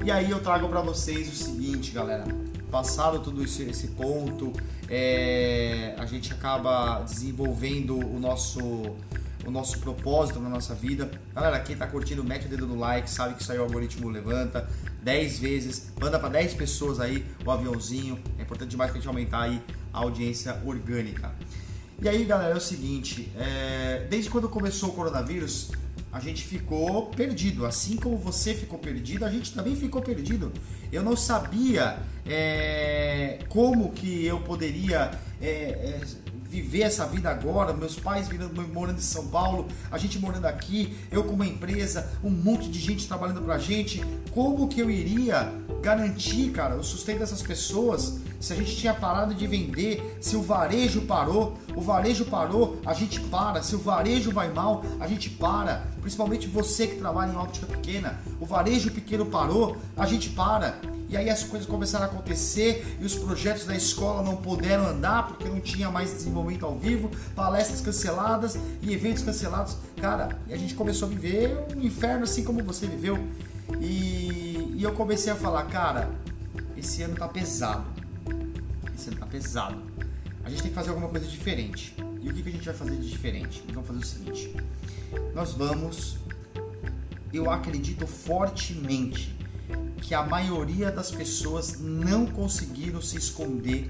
E 0.04 0.10
aí 0.10 0.32
eu 0.32 0.42
trago 0.42 0.68
para 0.68 0.82
vocês 0.82 1.32
o 1.32 1.36
seguinte, 1.36 1.92
galera. 1.92 2.26
Passado 2.72 3.20
todo 3.20 3.44
esse, 3.44 3.64
esse 3.64 3.90
ponto, 3.90 4.54
é, 4.90 5.94
a 5.98 6.06
gente 6.06 6.32
acaba 6.32 7.02
desenvolvendo 7.02 7.98
o 7.98 8.18
nosso, 8.18 8.62
o 9.46 9.52
nosso 9.52 9.80
propósito 9.80 10.40
na 10.40 10.48
nossa 10.48 10.74
vida. 10.74 11.12
Galera, 11.36 11.60
quem 11.60 11.76
tá 11.76 11.86
curtindo, 11.86 12.24
mete 12.24 12.46
o 12.46 12.50
dedo 12.50 12.66
no 12.66 12.80
like, 12.80 13.10
sabe 13.10 13.36
que 13.36 13.52
aí 13.52 13.60
o 13.60 13.64
algoritmo 13.64 14.10
levanta 14.10 14.70
10 15.04 15.40
vezes, 15.40 15.92
manda 16.00 16.18
para 16.18 16.30
10 16.30 16.54
pessoas 16.54 17.02
aí 17.02 17.26
o 17.46 17.52
aviãozinho. 17.52 18.18
É 18.40 18.44
importante 18.44 18.70
demais 18.70 18.90
pra 18.90 19.00
gente 19.00 19.08
aumentar 19.08 19.42
aí 19.42 19.62
a 19.92 20.00
audiência 20.00 20.58
orgânica. 20.66 21.36
E 22.02 22.08
aí, 22.08 22.24
galera, 22.24 22.54
é 22.54 22.58
o 22.58 22.62
seguinte: 22.62 23.30
é, 23.38 24.08
desde 24.10 24.30
quando 24.30 24.48
começou 24.48 24.90
o 24.90 24.94
coronavírus, 24.94 25.72
a 26.12 26.20
gente 26.20 26.44
ficou 26.44 27.08
perdido. 27.08 27.66
Assim 27.66 27.96
como 27.96 28.18
você 28.18 28.54
ficou 28.54 28.80
perdido, 28.80 29.24
a 29.24 29.30
gente 29.30 29.54
também 29.54 29.76
ficou 29.76 30.02
perdido. 30.02 30.52
Eu 30.92 31.04
não 31.04 31.16
sabia 31.16 31.98
é, 32.26 33.40
como 33.50 33.92
que 33.92 34.26
eu 34.26 34.42
poderia 34.42 35.12
é, 35.42 36.00
viver 36.52 36.82
essa 36.82 37.06
vida 37.06 37.30
agora. 37.30 37.72
Meus 37.72 37.98
pais 37.98 38.28
virando, 38.28 38.62
morando 38.68 38.98
em 38.98 39.02
São 39.02 39.28
Paulo, 39.28 39.70
a 39.90 39.98
gente 39.98 40.20
morando 40.20 40.46
aqui, 40.46 40.98
eu 41.10 41.24
com 41.24 41.34
uma 41.34 41.48
empresa, 41.48 42.12
um 42.22 42.30
monte 42.30 42.70
de 42.70 42.78
gente 42.78 43.08
trabalhando 43.08 43.42
pra 43.42 43.58
gente. 43.58 44.04
Como 44.32 44.68
que 44.68 44.82
eu 44.82 44.92
iria 44.92 45.54
garantir, 45.82 46.52
cara, 46.52 46.76
o 46.76 46.84
sustento 46.84 47.20
dessas 47.20 47.42
pessoas 47.42 48.20
se 48.42 48.54
a 48.54 48.56
gente 48.56 48.76
tinha 48.76 48.94
parado 48.94 49.36
de 49.36 49.46
vender, 49.46 50.18
se 50.20 50.36
o 50.36 50.42
varejo 50.42 51.02
parou, 51.02 51.58
o 51.76 51.80
varejo 51.80 52.26
parou, 52.26 52.82
a 52.84 52.94
gente 52.94 53.20
para, 53.20 53.62
se 53.62 53.76
o 53.76 53.80
varejo 53.80 54.32
vai 54.32 54.52
mal, 54.52 54.84
a 55.00 55.08
gente 55.08 55.30
para, 55.30 55.86
principalmente 56.02 56.48
você 56.48 56.88
que 56.88 56.96
trabalha 56.96 57.32
em 57.32 57.36
óptica 57.36 57.68
pequena, 57.68 58.20
o 58.40 58.46
varejo 58.46 58.90
pequeno 58.90 59.28
parou, 59.28 59.78
a 59.96 60.08
gente 60.08 60.32
para. 60.32 60.82
E 61.12 61.18
aí 61.18 61.30
as 61.30 61.44
coisas 61.44 61.68
começaram 61.68 62.06
a 62.06 62.08
acontecer 62.08 62.98
e 63.02 63.04
os 63.04 63.16
projetos 63.16 63.66
da 63.66 63.76
escola 63.76 64.24
não 64.24 64.38
puderam 64.38 64.88
andar 64.88 65.28
porque 65.28 65.50
não 65.50 65.60
tinha 65.60 65.92
mais 65.92 66.10
desenvolvimento 66.14 66.66
ao 66.66 66.80
vivo, 66.80 67.12
palestras 67.36 67.82
canceladas 67.82 68.58
e 68.82 68.94
eventos 68.94 69.22
cancelados. 69.22 69.76
Cara, 69.98 70.40
e 70.48 70.54
a 70.54 70.58
gente 70.58 70.74
começou 70.74 71.10
a 71.10 71.12
viver 71.12 71.66
um 71.76 71.82
inferno 71.82 72.24
assim 72.24 72.46
como 72.46 72.64
você 72.64 72.88
viveu. 72.88 73.20
E, 73.82 74.74
e 74.78 74.80
eu 74.82 74.94
comecei 74.94 75.34
a 75.34 75.36
falar, 75.36 75.66
cara, 75.66 76.10
esse 76.78 77.04
ano 77.04 77.16
tá 77.16 77.28
pesado. 77.28 77.84
Esse 78.96 79.10
ano 79.10 79.20
tá 79.20 79.26
pesado. 79.26 79.84
A 80.46 80.50
gente 80.50 80.62
tem 80.62 80.72
que 80.72 80.76
fazer 80.76 80.92
alguma 80.92 81.10
coisa 81.10 81.28
diferente. 81.28 81.94
E 82.22 82.30
o 82.30 82.34
que, 82.34 82.42
que 82.42 82.48
a 82.48 82.52
gente 82.54 82.66
vai 82.66 82.74
fazer 82.74 82.96
de 82.96 83.10
diferente? 83.10 83.62
Nós 83.68 83.76
vamos 83.76 83.88
fazer 83.88 84.00
o 84.00 84.06
seguinte: 84.06 84.56
nós 85.36 85.52
vamos, 85.52 86.16
eu 87.34 87.52
acredito 87.52 88.08
fortemente 88.08 89.41
que 90.02 90.16
a 90.16 90.24
maioria 90.24 90.92
das 90.92 91.12
pessoas 91.12 91.80
não 91.80 92.26
conseguiram 92.26 93.02
se 93.02 93.18
esconder 93.18 93.90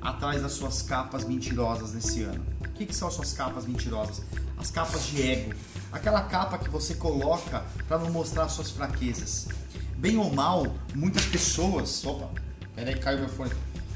atrás 0.00 0.40
das 0.40 0.52
suas 0.52 0.80
capas 0.80 1.24
mentirosas 1.24 1.92
nesse 1.92 2.22
ano. 2.22 2.42
O 2.60 2.68
que, 2.70 2.86
que 2.86 2.94
são 2.94 3.08
as 3.08 3.14
suas 3.14 3.32
capas 3.32 3.66
mentirosas? 3.66 4.22
As 4.56 4.70
capas 4.70 5.06
de 5.06 5.20
ego. 5.20 5.54
Aquela 5.92 6.22
capa 6.22 6.56
que 6.56 6.70
você 6.70 6.94
coloca 6.94 7.64
para 7.88 7.98
não 7.98 8.10
mostrar 8.10 8.48
suas 8.48 8.70
fraquezas. 8.70 9.48
Bem 9.96 10.16
ou 10.16 10.32
mal, 10.32 10.66
muitas 10.94 11.24
pessoas. 11.26 12.04
Opa, 12.06 12.30
peraí, 12.74 12.98
caiu 12.98 13.18
meu 13.18 13.28
fone. 13.28 13.52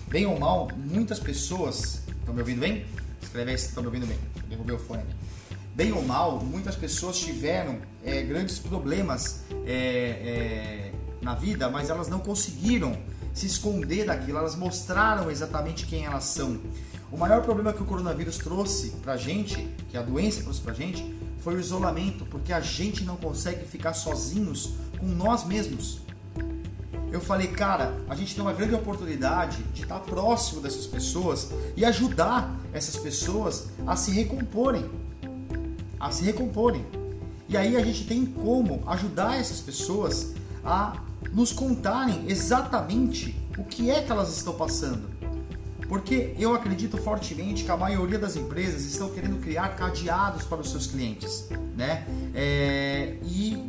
Bem 0.08 0.26
ou 0.26 0.38
mal, 0.38 0.68
muitas 0.76 1.18
pessoas. 1.18 2.02
Estão 2.08 2.34
me 2.34 2.40
ouvindo 2.40 2.60
bem? 2.60 2.84
Escreve 3.22 3.52
aí 3.52 3.58
se 3.58 3.68
estão 3.68 3.82
me 3.82 3.86
ouvindo 3.86 4.06
bem. 4.06 4.18
Derrubei 4.48 4.74
o 4.74 4.78
fone 4.78 5.02
aqui. 5.02 5.14
Bem 5.74 5.92
ou 5.92 6.04
mal, 6.04 6.40
muitas 6.40 6.76
pessoas 6.76 7.18
tiveram 7.18 7.78
é, 8.04 8.22
grandes 8.22 8.60
problemas 8.60 9.42
é, 9.66 9.72
é, 9.72 10.93
na 11.24 11.34
vida, 11.34 11.68
mas 11.68 11.90
elas 11.90 12.08
não 12.08 12.20
conseguiram 12.20 12.96
se 13.32 13.46
esconder 13.46 14.06
daquilo, 14.06 14.38
elas 14.38 14.54
mostraram 14.54 15.30
exatamente 15.30 15.86
quem 15.86 16.04
elas 16.04 16.24
são. 16.24 16.60
O 17.10 17.16
maior 17.16 17.42
problema 17.42 17.72
que 17.72 17.82
o 17.82 17.86
coronavírus 17.86 18.38
trouxe 18.38 18.90
pra 19.02 19.16
gente, 19.16 19.68
que 19.90 19.96
a 19.96 20.02
doença 20.02 20.42
trouxe 20.42 20.60
pra 20.60 20.72
gente, 20.72 21.14
foi 21.40 21.56
o 21.56 21.60
isolamento, 21.60 22.24
porque 22.26 22.52
a 22.52 22.60
gente 22.60 23.04
não 23.04 23.16
consegue 23.16 23.66
ficar 23.66 23.92
sozinhos 23.92 24.74
com 24.98 25.06
nós 25.06 25.44
mesmos. 25.44 26.00
Eu 27.10 27.20
falei, 27.20 27.48
cara, 27.48 27.94
a 28.08 28.14
gente 28.16 28.34
tem 28.34 28.42
uma 28.42 28.52
grande 28.52 28.74
oportunidade 28.74 29.62
de 29.72 29.82
estar 29.82 30.00
próximo 30.00 30.60
dessas 30.60 30.86
pessoas 30.86 31.50
e 31.76 31.84
ajudar 31.84 32.52
essas 32.72 32.96
pessoas 32.96 33.68
a 33.86 33.94
se 33.94 34.10
recomporem. 34.10 34.84
A 36.00 36.10
se 36.10 36.24
recomporem. 36.24 36.84
E 37.48 37.56
aí 37.56 37.76
a 37.76 37.84
gente 37.84 38.06
tem 38.06 38.26
como 38.26 38.82
ajudar 38.88 39.38
essas 39.38 39.60
pessoas 39.60 40.34
a 40.64 40.96
nos 41.32 41.52
contarem 41.52 42.24
exatamente 42.28 43.36
o 43.58 43.64
que 43.64 43.90
é 43.90 44.02
que 44.02 44.10
elas 44.10 44.36
estão 44.36 44.54
passando. 44.54 45.08
Porque 45.88 46.34
eu 46.38 46.54
acredito 46.54 46.96
fortemente 46.96 47.64
que 47.64 47.70
a 47.70 47.76
maioria 47.76 48.18
das 48.18 48.36
empresas 48.36 48.84
estão 48.84 49.10
querendo 49.10 49.40
criar 49.40 49.68
cadeados 49.76 50.44
para 50.44 50.60
os 50.60 50.70
seus 50.70 50.86
clientes, 50.86 51.46
né? 51.76 52.06
É, 52.34 53.16
e 53.22 53.62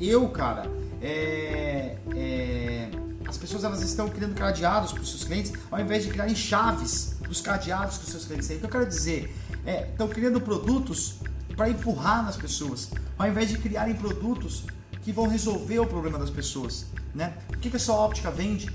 eu, 0.00 0.28
cara, 0.28 0.70
é, 1.02 1.96
é, 2.14 2.88
as 3.26 3.36
pessoas 3.36 3.64
elas 3.64 3.82
estão 3.82 4.08
criando 4.08 4.34
cadeados 4.34 4.92
para 4.92 5.02
os 5.02 5.10
seus 5.10 5.24
clientes 5.24 5.52
ao 5.70 5.80
invés 5.80 6.04
de 6.04 6.10
criarem 6.10 6.34
chaves 6.34 7.16
para 7.20 7.30
os 7.30 7.40
cadeados 7.40 7.98
que 7.98 8.04
os 8.04 8.10
seus 8.10 8.24
clientes 8.24 8.46
têm. 8.46 8.56
O 8.58 8.60
que 8.60 8.66
eu 8.66 8.70
quero 8.70 8.86
dizer 8.86 9.34
é, 9.64 9.88
estão 9.90 10.08
criando 10.08 10.40
produtos 10.40 11.16
para 11.56 11.68
empurrar 11.68 12.24
nas 12.24 12.36
pessoas, 12.36 12.90
ao 13.18 13.26
invés 13.26 13.48
de 13.48 13.58
criarem 13.58 13.94
produtos 13.94 14.64
que 15.06 15.12
vão 15.12 15.28
resolver 15.28 15.78
o 15.78 15.86
problema 15.86 16.18
das 16.18 16.30
pessoas, 16.30 16.86
né? 17.14 17.38
O 17.50 17.58
que, 17.58 17.70
que 17.70 17.76
a 17.76 17.78
sua 17.78 17.94
óptica 17.94 18.28
vende? 18.28 18.68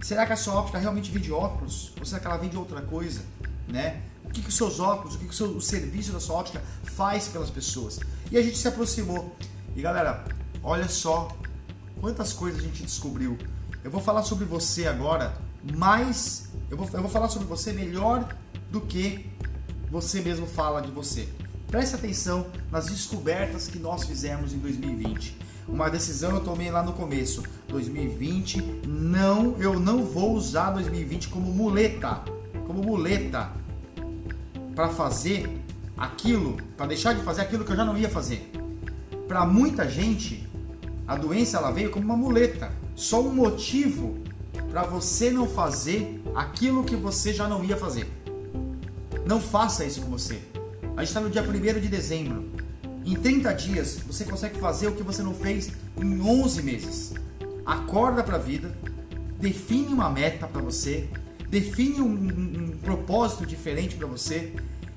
Será 0.00 0.24
que 0.24 0.32
a 0.32 0.36
sua 0.36 0.54
óptica 0.54 0.78
realmente 0.78 1.10
vende 1.10 1.32
óculos? 1.32 1.92
Ou 1.98 2.06
será 2.06 2.20
que 2.20 2.26
ela 2.28 2.36
vende 2.36 2.56
outra 2.56 2.80
coisa, 2.82 3.20
né? 3.66 4.00
O 4.24 4.30
que, 4.30 4.40
que 4.42 4.48
os 4.48 4.56
seus 4.56 4.78
óculos, 4.78 5.16
o 5.16 5.18
que, 5.18 5.24
que 5.24 5.32
o, 5.32 5.36
seu, 5.36 5.48
o 5.48 5.60
serviço 5.60 6.12
da 6.12 6.20
sua 6.20 6.36
óptica 6.36 6.62
faz 6.84 7.26
pelas 7.26 7.50
pessoas? 7.50 7.98
E 8.30 8.38
a 8.38 8.42
gente 8.42 8.58
se 8.58 8.68
aproximou. 8.68 9.34
E 9.74 9.82
galera, 9.82 10.24
olha 10.62 10.88
só 10.88 11.36
quantas 12.00 12.32
coisas 12.32 12.60
a 12.60 12.62
gente 12.62 12.84
descobriu. 12.84 13.36
Eu 13.82 13.90
vou 13.90 14.00
falar 14.00 14.22
sobre 14.22 14.44
você 14.44 14.86
agora, 14.86 15.36
mais 15.76 16.48
eu 16.70 16.76
vou, 16.76 16.88
eu 16.92 17.00
vou 17.00 17.10
falar 17.10 17.28
sobre 17.28 17.48
você 17.48 17.72
melhor 17.72 18.32
do 18.70 18.80
que 18.80 19.28
você 19.90 20.20
mesmo 20.20 20.46
fala 20.46 20.80
de 20.80 20.92
você. 20.92 21.28
Preste 21.66 21.96
atenção 21.96 22.46
nas 22.70 22.86
descobertas 22.86 23.66
que 23.66 23.80
nós 23.80 24.04
fizemos 24.04 24.52
em 24.52 24.58
2020 24.58 25.42
uma 25.68 25.88
decisão 25.88 26.30
eu 26.30 26.40
tomei 26.40 26.70
lá 26.70 26.82
no 26.82 26.92
começo. 26.92 27.42
2020, 27.68 28.86
não, 28.86 29.56
eu 29.58 29.78
não 29.78 30.04
vou 30.04 30.34
usar 30.34 30.70
2020 30.70 31.28
como 31.28 31.50
muleta, 31.52 32.22
como 32.66 32.82
muleta 32.82 33.50
para 34.74 34.88
fazer 34.88 35.62
aquilo, 35.96 36.56
para 36.76 36.86
deixar 36.86 37.14
de 37.14 37.22
fazer 37.22 37.42
aquilo 37.42 37.64
que 37.64 37.72
eu 37.72 37.76
já 37.76 37.84
não 37.84 37.96
ia 37.96 38.08
fazer. 38.08 38.50
Para 39.28 39.46
muita 39.46 39.88
gente, 39.88 40.48
a 41.06 41.16
doença 41.16 41.58
ela 41.58 41.70
veio 41.70 41.90
como 41.90 42.04
uma 42.04 42.16
muleta, 42.16 42.72
só 42.94 43.20
um 43.20 43.32
motivo 43.32 44.18
para 44.70 44.82
você 44.82 45.30
não 45.30 45.48
fazer 45.48 46.22
aquilo 46.34 46.84
que 46.84 46.96
você 46.96 47.32
já 47.32 47.48
não 47.48 47.64
ia 47.64 47.76
fazer. 47.76 48.10
Não 49.26 49.40
faça 49.40 49.84
isso 49.84 50.02
com 50.02 50.10
você. 50.10 50.40
A 50.96 51.00
gente 51.00 51.08
está 51.08 51.20
no 51.20 51.30
dia 51.30 51.42
1 51.42 51.80
de 51.80 51.88
dezembro. 51.88 52.50
Em 53.04 53.16
30 53.16 53.52
dias 53.54 53.98
você 54.06 54.24
consegue 54.24 54.58
fazer 54.60 54.86
o 54.86 54.92
que 54.92 55.02
você 55.02 55.22
não 55.22 55.34
fez 55.34 55.72
em 55.96 56.20
11 56.20 56.62
meses. 56.62 57.14
Acorda 57.66 58.22
para 58.22 58.36
a 58.36 58.38
vida, 58.38 58.72
define 59.40 59.92
uma 59.92 60.08
meta 60.08 60.46
para 60.46 60.62
você, 60.62 61.08
define 61.48 62.00
um, 62.00 62.12
um, 62.12 62.78
propósito 62.82 63.44
diferente 63.44 63.96
para 63.96 64.06
você 64.06 64.54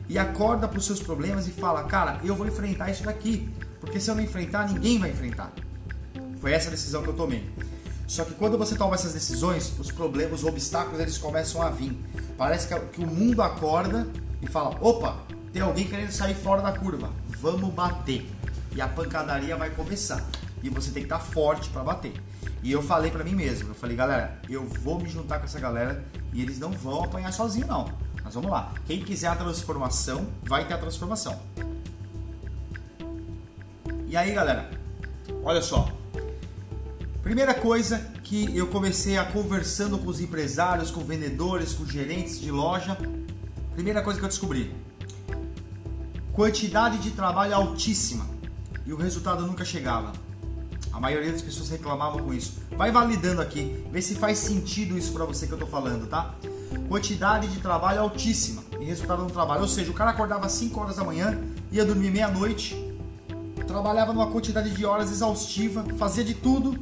e 0.07 0.19
acorda 0.19 0.67
para 0.67 0.77
os 0.77 0.85
seus 0.85 0.99
problemas 0.99 1.47
e 1.47 1.51
fala: 1.51 1.83
Cara, 1.83 2.19
eu 2.23 2.35
vou 2.35 2.47
enfrentar 2.47 2.91
isso 2.91 3.03
daqui, 3.03 3.49
porque 3.79 3.99
se 3.99 4.09
eu 4.09 4.15
não 4.15 4.23
enfrentar, 4.23 4.71
ninguém 4.71 4.99
vai 4.99 5.09
enfrentar. 5.09 5.51
Foi 6.39 6.51
essa 6.51 6.67
a 6.67 6.71
decisão 6.71 7.01
que 7.01 7.09
eu 7.09 7.13
tomei. 7.13 7.43
Só 8.07 8.23
que 8.23 8.35
quando 8.35 8.55
você 8.55 8.75
toma 8.75 8.93
essas 8.93 9.13
decisões, 9.13 9.73
os 9.79 9.91
problemas, 9.91 10.41
os 10.41 10.45
obstáculos, 10.45 10.99
eles 10.99 11.17
começam 11.17 11.59
a 11.59 11.71
vir. 11.71 11.97
Parece 12.37 12.67
que 12.67 13.01
o 13.01 13.07
mundo 13.07 13.41
acorda 13.41 14.07
e 14.43 14.47
fala: 14.47 14.77
opa, 14.79 15.17
tem 15.51 15.63
alguém 15.63 15.87
querendo 15.87 16.11
sair 16.11 16.35
fora 16.35 16.61
da 16.61 16.71
curva 16.71 17.09
vamos 17.45 17.71
bater. 17.71 18.27
E 18.75 18.81
a 18.81 18.87
pancadaria 18.87 19.55
vai 19.55 19.69
começar. 19.69 20.25
E 20.63 20.69
você 20.69 20.89
tem 20.89 21.03
que 21.03 21.05
estar 21.05 21.19
tá 21.19 21.23
forte 21.23 21.69
para 21.69 21.83
bater. 21.83 22.13
E 22.63 22.71
eu 22.71 22.81
falei 22.81 23.11
para 23.11 23.23
mim 23.23 23.35
mesmo, 23.35 23.69
eu 23.69 23.75
falei, 23.75 23.95
galera, 23.95 24.39
eu 24.49 24.65
vou 24.65 24.99
me 24.99 25.07
juntar 25.07 25.37
com 25.37 25.45
essa 25.45 25.59
galera 25.59 26.03
e 26.33 26.41
eles 26.41 26.57
não 26.57 26.71
vão 26.71 27.03
apanhar 27.03 27.31
sozinho 27.31 27.67
não. 27.67 27.93
Mas 28.23 28.33
vamos 28.33 28.49
lá. 28.49 28.73
Quem 28.87 28.99
quiser 28.99 29.27
a 29.27 29.35
transformação, 29.35 30.25
vai 30.43 30.67
ter 30.67 30.73
a 30.73 30.79
transformação. 30.79 31.39
E 34.07 34.17
aí, 34.17 34.33
galera, 34.33 34.71
olha 35.43 35.61
só. 35.61 35.87
Primeira 37.21 37.53
coisa 37.53 37.99
que 38.23 38.57
eu 38.57 38.65
comecei 38.67 39.19
a 39.19 39.25
conversando 39.25 39.99
com 39.99 40.09
os 40.09 40.19
empresários, 40.19 40.89
com 40.89 41.01
vendedores, 41.01 41.73
com 41.73 41.85
gerentes 41.85 42.39
de 42.41 42.49
loja. 42.49 42.97
Primeira 43.75 44.01
coisa 44.01 44.17
que 44.17 44.25
eu 44.25 44.29
descobri, 44.29 44.73
Quantidade 46.35 46.97
de 46.97 47.11
trabalho 47.11 47.55
altíssima 47.55 48.25
e 48.85 48.91
o 48.91 48.97
resultado 48.97 49.47
nunca 49.47 49.63
chegava. 49.63 50.11
A 50.91 50.99
maioria 50.99 51.31
das 51.31 51.41
pessoas 51.41 51.69
reclamavam 51.69 52.23
com 52.23 52.33
isso. 52.33 52.59
Vai 52.75 52.91
validando 52.91 53.41
aqui, 53.41 53.85
vê 53.89 54.01
se 54.01 54.15
faz 54.15 54.39
sentido 54.39 54.97
isso 54.97 55.13
para 55.13 55.23
você 55.23 55.47
que 55.47 55.53
eu 55.53 55.57
tô 55.57 55.65
falando, 55.65 56.07
tá? 56.07 56.35
Quantidade 56.89 57.47
de 57.47 57.61
trabalho 57.61 58.01
altíssima 58.01 58.61
e 58.81 58.83
resultado 58.83 59.23
no 59.23 59.31
trabalho. 59.31 59.61
Ou 59.61 59.67
seja, 59.69 59.89
o 59.89 59.93
cara 59.93 60.11
acordava 60.11 60.45
às 60.45 60.51
5 60.51 60.77
horas 60.77 60.97
da 60.97 61.05
manhã, 61.05 61.39
ia 61.71 61.85
dormir 61.85 62.11
meia-noite, 62.11 62.75
trabalhava 63.65 64.11
numa 64.11 64.27
quantidade 64.27 64.71
de 64.71 64.85
horas 64.85 65.11
exaustiva, 65.11 65.85
fazia 65.97 66.25
de 66.25 66.33
tudo, 66.33 66.77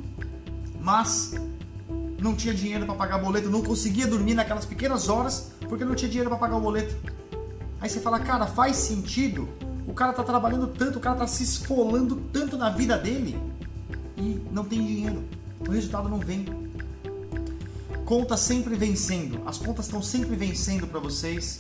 mas 0.82 1.36
não 2.20 2.36
tinha 2.36 2.56
dinheiro 2.56 2.88
para 2.88 2.96
pagar 2.96 3.20
boleto, 3.20 3.52
não 3.52 3.62
conseguia 3.62 4.08
dormir 4.08 4.34
naquelas 4.34 4.66
pequenas 4.66 5.10
horas 5.10 5.52
porque 5.70 5.86
não 5.86 5.94
tinha 5.94 6.10
dinheiro 6.10 6.32
para 6.32 6.40
pagar 6.40 6.58
o 6.58 6.62
boleto. 6.62 7.23
Aí 7.84 7.90
você 7.90 8.00
fala, 8.00 8.18
cara, 8.18 8.48
faz 8.48 8.78
sentido? 8.78 9.50
O 9.86 9.94
cara 9.94 10.14
tá 10.14 10.24
trabalhando 10.24 10.68
tanto, 10.68 11.00
o 11.00 11.02
cara 11.02 11.18
tá 11.18 11.28
se 11.28 11.44
esfolando 11.44 12.16
tanto 12.32 12.58
na 12.58 12.70
vida 12.70 12.98
dele 12.98 13.38
e 14.16 14.42
não 14.54 14.64
tem 14.64 14.80
dinheiro. 14.80 15.22
O 15.60 15.70
resultado 15.70 16.08
não 16.08 16.18
vem. 16.18 16.46
Conta 18.06 18.38
sempre 18.38 18.74
vencendo. 18.76 19.44
As 19.46 19.58
contas 19.58 19.88
estão 19.88 20.02
sempre 20.02 20.34
vencendo 20.34 20.88
para 20.88 20.98
vocês. 20.98 21.60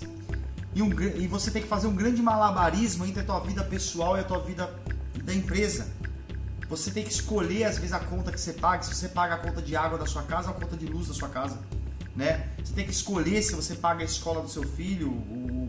E, 0.73 0.81
um, 0.81 0.89
e 1.01 1.27
você 1.27 1.51
tem 1.51 1.61
que 1.61 1.67
fazer 1.67 1.87
um 1.87 1.95
grande 1.95 2.21
malabarismo 2.21 3.05
entre 3.05 3.21
a 3.21 3.25
tua 3.25 3.41
vida 3.41 3.61
pessoal 3.61 4.15
e 4.15 4.21
a 4.21 4.23
tua 4.23 4.39
vida 4.39 4.73
da 5.25 5.33
empresa. 5.33 5.87
Você 6.69 6.89
tem 6.89 7.03
que 7.03 7.11
escolher 7.11 7.65
às 7.65 7.77
vezes 7.77 7.91
a 7.91 7.99
conta 7.99 8.31
que 8.31 8.39
você 8.39 8.53
paga, 8.53 8.81
se 8.81 8.95
você 8.95 9.09
paga 9.09 9.35
a 9.35 9.37
conta 9.39 9.61
de 9.61 9.75
água 9.75 9.97
da 9.97 10.05
sua 10.05 10.23
casa 10.23 10.51
ou 10.51 10.55
a 10.55 10.59
conta 10.61 10.77
de 10.77 10.85
luz 10.85 11.09
da 11.09 11.13
sua 11.13 11.27
casa, 11.27 11.59
né? 12.15 12.47
Você 12.63 12.73
tem 12.73 12.85
que 12.85 12.91
escolher 12.91 13.41
se 13.41 13.53
você 13.53 13.75
paga 13.75 14.03
a 14.03 14.05
escola 14.05 14.41
do 14.41 14.49
seu 14.49 14.63
filho, 14.63 15.21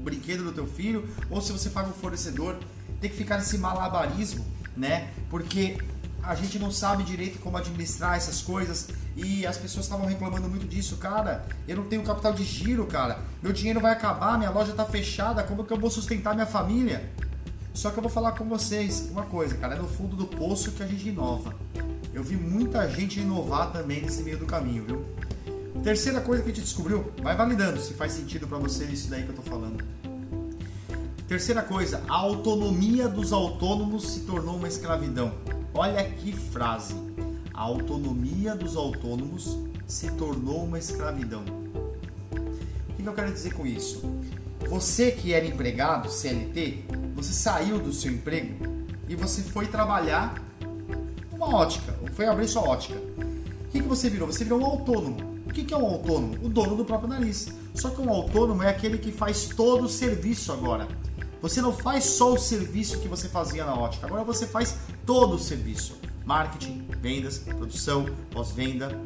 brinquedo 0.05 0.45
do 0.45 0.53
teu 0.53 0.67
filho, 0.67 1.09
ou 1.31 1.41
se 1.41 1.51
você 1.51 1.71
paga 1.71 1.89
o 1.89 1.93
fornecedor. 1.93 2.57
Tem 3.01 3.11
que 3.11 3.17
ficar 3.17 3.39
nesse 3.39 3.59
malabarismo, 3.59 4.45
né? 4.77 5.11
Porque 5.29 5.77
a 6.23 6.35
gente 6.35 6.59
não 6.59 6.71
sabe 6.71 7.03
direito 7.03 7.39
como 7.39 7.57
administrar 7.57 8.17
essas 8.17 8.41
coisas 8.41 8.89
e 9.17 9.47
as 9.47 9.59
pessoas 9.59 9.85
estavam 9.85 10.07
reclamando 10.07 10.49
muito 10.49 10.67
disso, 10.67 10.97
cara. 10.97 11.47
Eu 11.69 11.77
não 11.77 11.85
tenho 11.85 12.03
capital 12.03 12.33
de 12.33 12.45
giro, 12.45 12.87
cara. 12.87 13.19
Meu 13.43 13.53
dinheiro 13.53 13.81
vai 13.81 13.93
acabar, 13.93 14.39
minha 14.39 14.51
loja 14.51 14.73
tá 14.73 14.85
fechada, 14.85 15.43
como 15.43 15.65
que 15.65 15.73
eu 15.73 15.79
vou 15.79 15.91
sustentar 15.91 16.35
minha 16.35 16.47
família? 16.47 17.11
Só 17.75 17.91
que 17.91 17.99
eu 17.99 18.03
vou 18.03 18.11
falar 18.11 18.33
com 18.33 18.45
vocês 18.45 19.09
uma 19.11 19.25
coisa, 19.25 19.57
cara, 19.57 19.75
é 19.75 19.79
no 19.79 19.89
fundo 19.89 20.17
do 20.17 20.27
poço 20.27 20.73
que 20.73 20.83
a 20.83 20.87
gente 20.87 21.09
inova. 21.09 21.55
Eu 22.13 22.23
vi 22.23 22.37
muita 22.37 22.89
gente 22.89 23.21
inovar 23.21 23.73
também 23.73 24.01
nesse 24.01 24.23
meio 24.23 24.39
do 24.39 24.47
caminho, 24.47 24.85
viu? 24.85 25.05
Terceira 25.83 26.21
coisa 26.21 26.43
que 26.43 26.51
a 26.51 26.55
gente 26.55 26.65
descobriu, 26.65 27.13
vai 27.21 27.37
validando 27.37 27.81
se 27.81 27.93
faz 27.93 28.13
sentido 28.13 28.47
para 28.47 28.59
você 28.59 28.85
isso 28.85 29.11
daí 29.11 29.25
que 29.25 29.31
eu 29.31 29.35
tô 29.35 29.43
falando. 29.43 29.85
Terceira 31.27 31.63
coisa, 31.63 32.03
a 32.07 32.15
autonomia 32.15 33.09
dos 33.09 33.33
autônomos 33.33 34.11
se 34.11 34.21
tornou 34.21 34.57
uma 34.57 34.69
escravidão. 34.69 35.33
Olha 35.73 36.05
que 36.05 36.33
frase. 36.33 36.95
A 37.53 37.63
autonomia 37.63 38.55
dos 38.55 38.77
autônomos 38.77 39.59
se 39.87 40.11
tornou 40.13 40.65
uma 40.65 40.79
escravidão. 40.79 41.43
O 42.91 42.93
que 42.93 43.07
eu 43.07 43.13
quero 43.15 43.33
dizer 43.33 43.55
com 43.55 43.67
isso? 43.67 44.03
Você 44.69 45.13
que 45.13 45.33
era 45.33 45.47
empregado, 45.47 46.11
CLT, 46.11 46.85
você 47.15 47.33
saiu 47.33 47.79
do 47.79 47.91
seu 47.91 48.13
emprego 48.13 48.85
e 49.09 49.17
você 49.17 49.43
foi 49.43 49.67
trabalhar 49.67 50.43
numa 51.33 51.57
ótica, 51.57 51.95
foi 52.13 52.27
abrir 52.27 52.49
sua 52.49 52.69
ótica. 52.69 52.99
O 52.99 53.71
que, 53.71 53.81
que 53.81 53.89
você 53.89 54.11
virou? 54.11 54.31
Você 54.31 54.45
virou 54.45 54.61
um 54.61 54.67
autônomo. 54.67 55.35
O 55.47 55.53
que, 55.55 55.65
que 55.65 55.73
é 55.73 55.77
um 55.77 55.87
autônomo? 55.87 56.35
O 56.43 56.51
dono 56.51 56.77
do 56.77 56.85
próprio 56.85 57.09
nariz. 57.09 57.49
Só 57.75 57.89
que 57.89 58.01
um 58.01 58.11
autônomo 58.11 58.63
é 58.63 58.69
aquele 58.69 58.99
que 58.99 59.11
faz 59.11 59.47
todo 59.47 59.85
o 59.85 59.89
serviço 59.89 60.53
agora. 60.53 60.87
Você 61.45 61.61
não 61.61 61.75
faz 61.75 62.05
só 62.05 62.33
o 62.33 62.39
serviço 62.39 63.01
que 63.01 63.07
você 63.07 63.29
fazia 63.29 63.67
na 63.67 63.75
ótica, 63.75 64.07
agora 64.07 64.25
você 64.25 64.47
faz 64.47 64.79
todo 65.05 65.35
o 65.35 65.39
serviço: 65.39 66.01
marketing, 66.25 66.89
vendas, 67.03 67.37
produção, 67.37 68.07
pós-venda, 68.31 68.99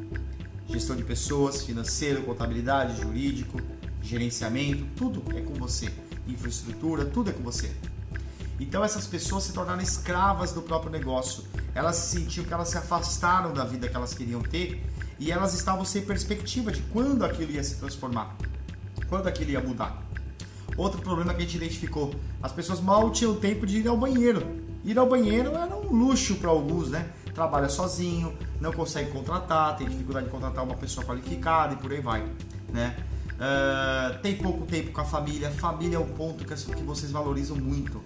gestão 0.69 0.95
de 0.95 1.03
pessoas, 1.03 1.65
financeiro, 1.65 2.23
contabilidade, 2.23 3.03
jurídico, 3.03 3.61
gerenciamento, 4.01 4.87
tudo 4.95 5.37
é 5.37 5.41
com 5.41 5.55
você. 5.55 5.93
Infraestrutura, 6.29 7.05
tudo 7.05 7.31
é 7.31 7.33
com 7.33 7.43
você. 7.43 7.73
Então 8.61 8.85
essas 8.85 9.05
pessoas 9.05 9.43
se 9.43 9.53
tornaram 9.53 9.83
escravas 9.83 10.53
do 10.53 10.63
próprio 10.63 10.93
negócio. 10.93 11.43
Elas 11.75 11.97
se 11.97 12.21
sentiam 12.21 12.47
que 12.47 12.55
elas 12.55 12.69
se 12.69 12.79
afastaram 12.79 13.53
da 13.53 13.65
vida 13.65 13.89
que 13.89 13.97
elas 13.97 14.15
queriam 14.15 14.43
ter 14.43 14.81
e 15.19 15.33
elas 15.33 15.55
estavam 15.55 15.85
sem 15.85 16.03
perspectiva 16.03 16.71
de 16.71 16.83
quando 16.83 17.25
aquilo 17.25 17.51
ia 17.51 17.65
se 17.65 17.75
transformar, 17.79 18.37
quando 19.09 19.27
aquilo 19.27 19.51
ia 19.51 19.61
mudar. 19.61 20.08
Outro 20.79 21.03
problema 21.03 21.35
que 21.35 21.43
a 21.43 21.45
gente 21.45 21.57
identificou: 21.57 22.15
as 22.41 22.53
pessoas 22.53 22.81
mal 22.81 23.11
tinham 23.11 23.35
tempo 23.35 23.67
de 23.67 23.81
ir 23.81 23.89
ao 23.89 23.97
banheiro. 23.97 24.47
Ir 24.85 24.97
ao 24.97 25.09
banheiro 25.09 25.51
era 25.51 25.77
um 25.77 25.93
luxo 25.93 26.37
para 26.37 26.49
alguns, 26.49 26.89
né? 26.89 27.11
Trabalha 27.35 27.69
sozinho, 27.69 28.33
não 28.61 28.73
consegue 28.73 29.11
contratar, 29.11 29.77
tem 29.77 29.89
dificuldade 29.89 30.27
de 30.27 30.33
contratar 30.33 30.65
uma 30.65 30.77
pessoa 30.77 31.05
qualificada 31.05 31.75
e 31.75 31.77
por 31.77 31.93
aí 31.93 32.01
vai, 32.01 32.25
né? 32.73 32.97
Uh, 33.35 34.19
tem 34.23 34.37
pouco 34.37 34.65
tempo 34.67 34.93
com 34.93 35.01
a 35.01 35.05
família. 35.05 35.51
Família 35.51 35.97
é 35.97 35.99
um 35.99 36.09
ponto 36.09 36.45
que, 36.45 36.55
que 36.55 36.83
vocês 36.83 37.11
valorizam 37.11 37.57
muito 37.57 38.01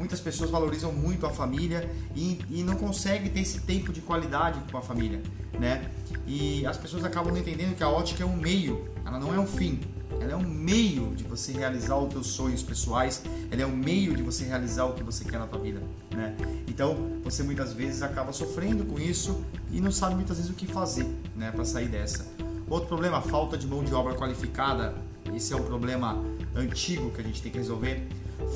muitas 0.00 0.18
pessoas 0.18 0.48
valorizam 0.48 0.90
muito 0.90 1.26
a 1.26 1.30
família 1.30 1.90
e, 2.16 2.40
e 2.48 2.62
não 2.62 2.74
conseguem 2.74 3.30
ter 3.30 3.40
esse 3.40 3.60
tempo 3.60 3.92
de 3.92 4.00
qualidade 4.00 4.58
com 4.72 4.78
a 4.78 4.80
família, 4.80 5.20
né? 5.58 5.90
E 6.26 6.64
as 6.64 6.78
pessoas 6.78 7.04
acabam 7.04 7.30
não 7.30 7.38
entendendo 7.38 7.76
que 7.76 7.82
a 7.82 7.88
ótica 7.90 8.22
é 8.22 8.26
um 8.26 8.34
meio, 8.34 8.88
ela 9.04 9.18
não 9.18 9.34
é 9.34 9.38
um 9.38 9.46
fim. 9.46 9.78
Ela 10.20 10.32
é 10.32 10.36
um 10.36 10.46
meio 10.46 11.14
de 11.14 11.24
você 11.24 11.52
realizar 11.52 11.96
os 11.96 12.12
teus 12.12 12.26
sonhos 12.28 12.62
pessoais, 12.62 13.22
ela 13.50 13.62
é 13.62 13.66
um 13.66 13.74
meio 13.74 14.14
de 14.14 14.22
você 14.22 14.44
realizar 14.44 14.84
o 14.84 14.92
que 14.92 15.02
você 15.02 15.24
quer 15.24 15.38
na 15.38 15.46
tua 15.46 15.58
vida, 15.58 15.82
né? 16.10 16.36
Então, 16.68 17.20
você 17.24 17.42
muitas 17.42 17.72
vezes 17.72 18.02
acaba 18.02 18.32
sofrendo 18.32 18.84
com 18.84 18.98
isso 18.98 19.42
e 19.72 19.80
não 19.80 19.90
sabe 19.90 20.14
muitas 20.14 20.36
vezes 20.36 20.50
o 20.50 20.54
que 20.54 20.66
fazer, 20.66 21.06
né, 21.34 21.50
para 21.50 21.64
sair 21.64 21.88
dessa. 21.88 22.26
Outro 22.68 22.88
problema, 22.88 23.20
falta 23.20 23.58
de 23.58 23.66
mão 23.66 23.82
de 23.82 23.92
obra 23.92 24.14
qualificada. 24.14 24.94
Esse 25.34 25.52
é 25.52 25.56
um 25.56 25.64
problema 25.64 26.22
antigo 26.54 27.10
que 27.10 27.20
a 27.20 27.24
gente 27.24 27.42
tem 27.42 27.50
que 27.50 27.58
resolver 27.58 28.06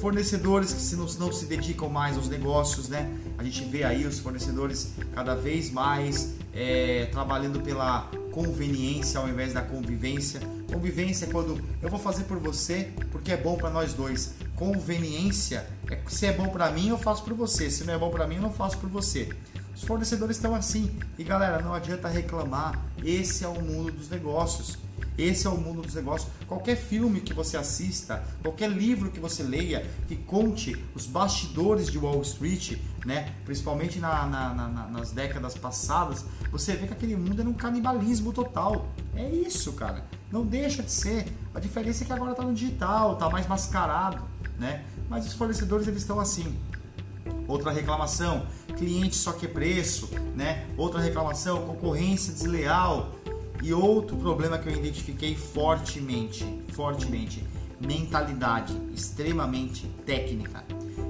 fornecedores 0.00 0.72
que 0.72 0.80
se 0.80 0.96
não, 0.96 1.06
não, 1.18 1.32
se 1.32 1.46
dedicam 1.46 1.88
mais 1.88 2.16
aos 2.16 2.28
negócios, 2.28 2.88
né? 2.88 3.12
A 3.36 3.44
gente 3.44 3.64
vê 3.64 3.84
aí 3.84 4.06
os 4.06 4.18
fornecedores 4.18 4.92
cada 5.14 5.34
vez 5.34 5.70
mais 5.70 6.34
é, 6.52 7.06
trabalhando 7.12 7.60
pela 7.60 8.10
conveniência 8.30 9.20
ao 9.20 9.28
invés 9.28 9.52
da 9.52 9.62
convivência. 9.62 10.40
Convivência 10.74 11.26
é 11.26 11.28
quando 11.28 11.62
eu 11.80 11.88
vou 11.88 12.00
fazer 12.00 12.24
por 12.24 12.36
você 12.40 12.90
porque 13.12 13.30
é 13.30 13.36
bom 13.36 13.56
para 13.56 13.70
nós 13.70 13.94
dois. 13.94 14.34
Conveniência 14.56 15.64
é 15.88 16.00
se 16.08 16.26
é 16.26 16.32
bom 16.32 16.48
para 16.48 16.68
mim 16.72 16.88
eu 16.88 16.98
faço 16.98 17.22
por 17.22 17.32
você, 17.32 17.70
se 17.70 17.84
não 17.84 17.94
é 17.94 17.98
bom 17.98 18.10
para 18.10 18.26
mim 18.26 18.36
eu 18.36 18.42
não 18.42 18.52
faço 18.52 18.78
por 18.78 18.90
você. 18.90 19.28
Os 19.72 19.84
fornecedores 19.84 20.36
estão 20.36 20.52
assim 20.52 20.90
e 21.16 21.22
galera, 21.22 21.62
não 21.62 21.72
adianta 21.72 22.08
reclamar. 22.08 22.84
Esse 23.04 23.44
é 23.44 23.48
o 23.48 23.62
mundo 23.62 23.92
dos 23.92 24.08
negócios. 24.10 24.76
Esse 25.16 25.46
é 25.46 25.50
o 25.50 25.56
mundo 25.56 25.82
dos 25.82 25.94
negócios. 25.94 26.28
Qualquer 26.48 26.76
filme 26.76 27.20
que 27.20 27.32
você 27.32 27.56
assista, 27.56 28.24
qualquer 28.42 28.68
livro 28.68 29.12
que 29.12 29.20
você 29.20 29.44
leia, 29.44 29.88
que 30.08 30.16
conte 30.16 30.76
os 30.92 31.06
bastidores 31.06 31.88
de 31.88 31.98
Wall 31.98 32.20
Street, 32.22 32.78
né? 33.06 33.32
principalmente 33.44 34.00
na, 34.00 34.26
na, 34.26 34.52
na, 34.52 34.88
nas 34.88 35.12
décadas 35.12 35.54
passadas, 35.54 36.24
você 36.50 36.74
vê 36.74 36.88
que 36.88 36.94
aquele 36.94 37.14
mundo 37.14 37.40
era 37.40 37.48
um 37.48 37.54
canibalismo 37.54 38.32
total. 38.32 38.88
É 39.14 39.28
isso, 39.28 39.72
cara. 39.74 40.04
Não 40.34 40.44
deixa 40.44 40.82
de 40.82 40.90
ser. 40.90 41.32
A 41.54 41.60
diferença 41.60 42.02
é 42.02 42.06
que 42.08 42.12
agora 42.12 42.32
está 42.32 42.42
no 42.42 42.52
digital, 42.52 43.12
está 43.12 43.30
mais 43.30 43.46
mascarado, 43.46 44.24
né? 44.58 44.82
Mas 45.08 45.24
os 45.28 45.32
fornecedores 45.34 45.86
eles 45.86 46.00
estão 46.00 46.18
assim. 46.18 46.56
Outra 47.46 47.70
reclamação, 47.70 48.44
cliente 48.76 49.14
só 49.14 49.30
que 49.30 49.46
preço, 49.46 50.10
né? 50.34 50.66
Outra 50.76 51.00
reclamação, 51.00 51.64
concorrência 51.64 52.32
desleal. 52.32 53.12
E 53.62 53.72
outro 53.72 54.16
problema 54.16 54.58
que 54.58 54.68
eu 54.68 54.74
identifiquei 54.74 55.36
fortemente, 55.36 56.44
fortemente, 56.72 57.46
mentalidade 57.80 58.76
extremamente 58.92 59.86
técnica. 60.04 60.64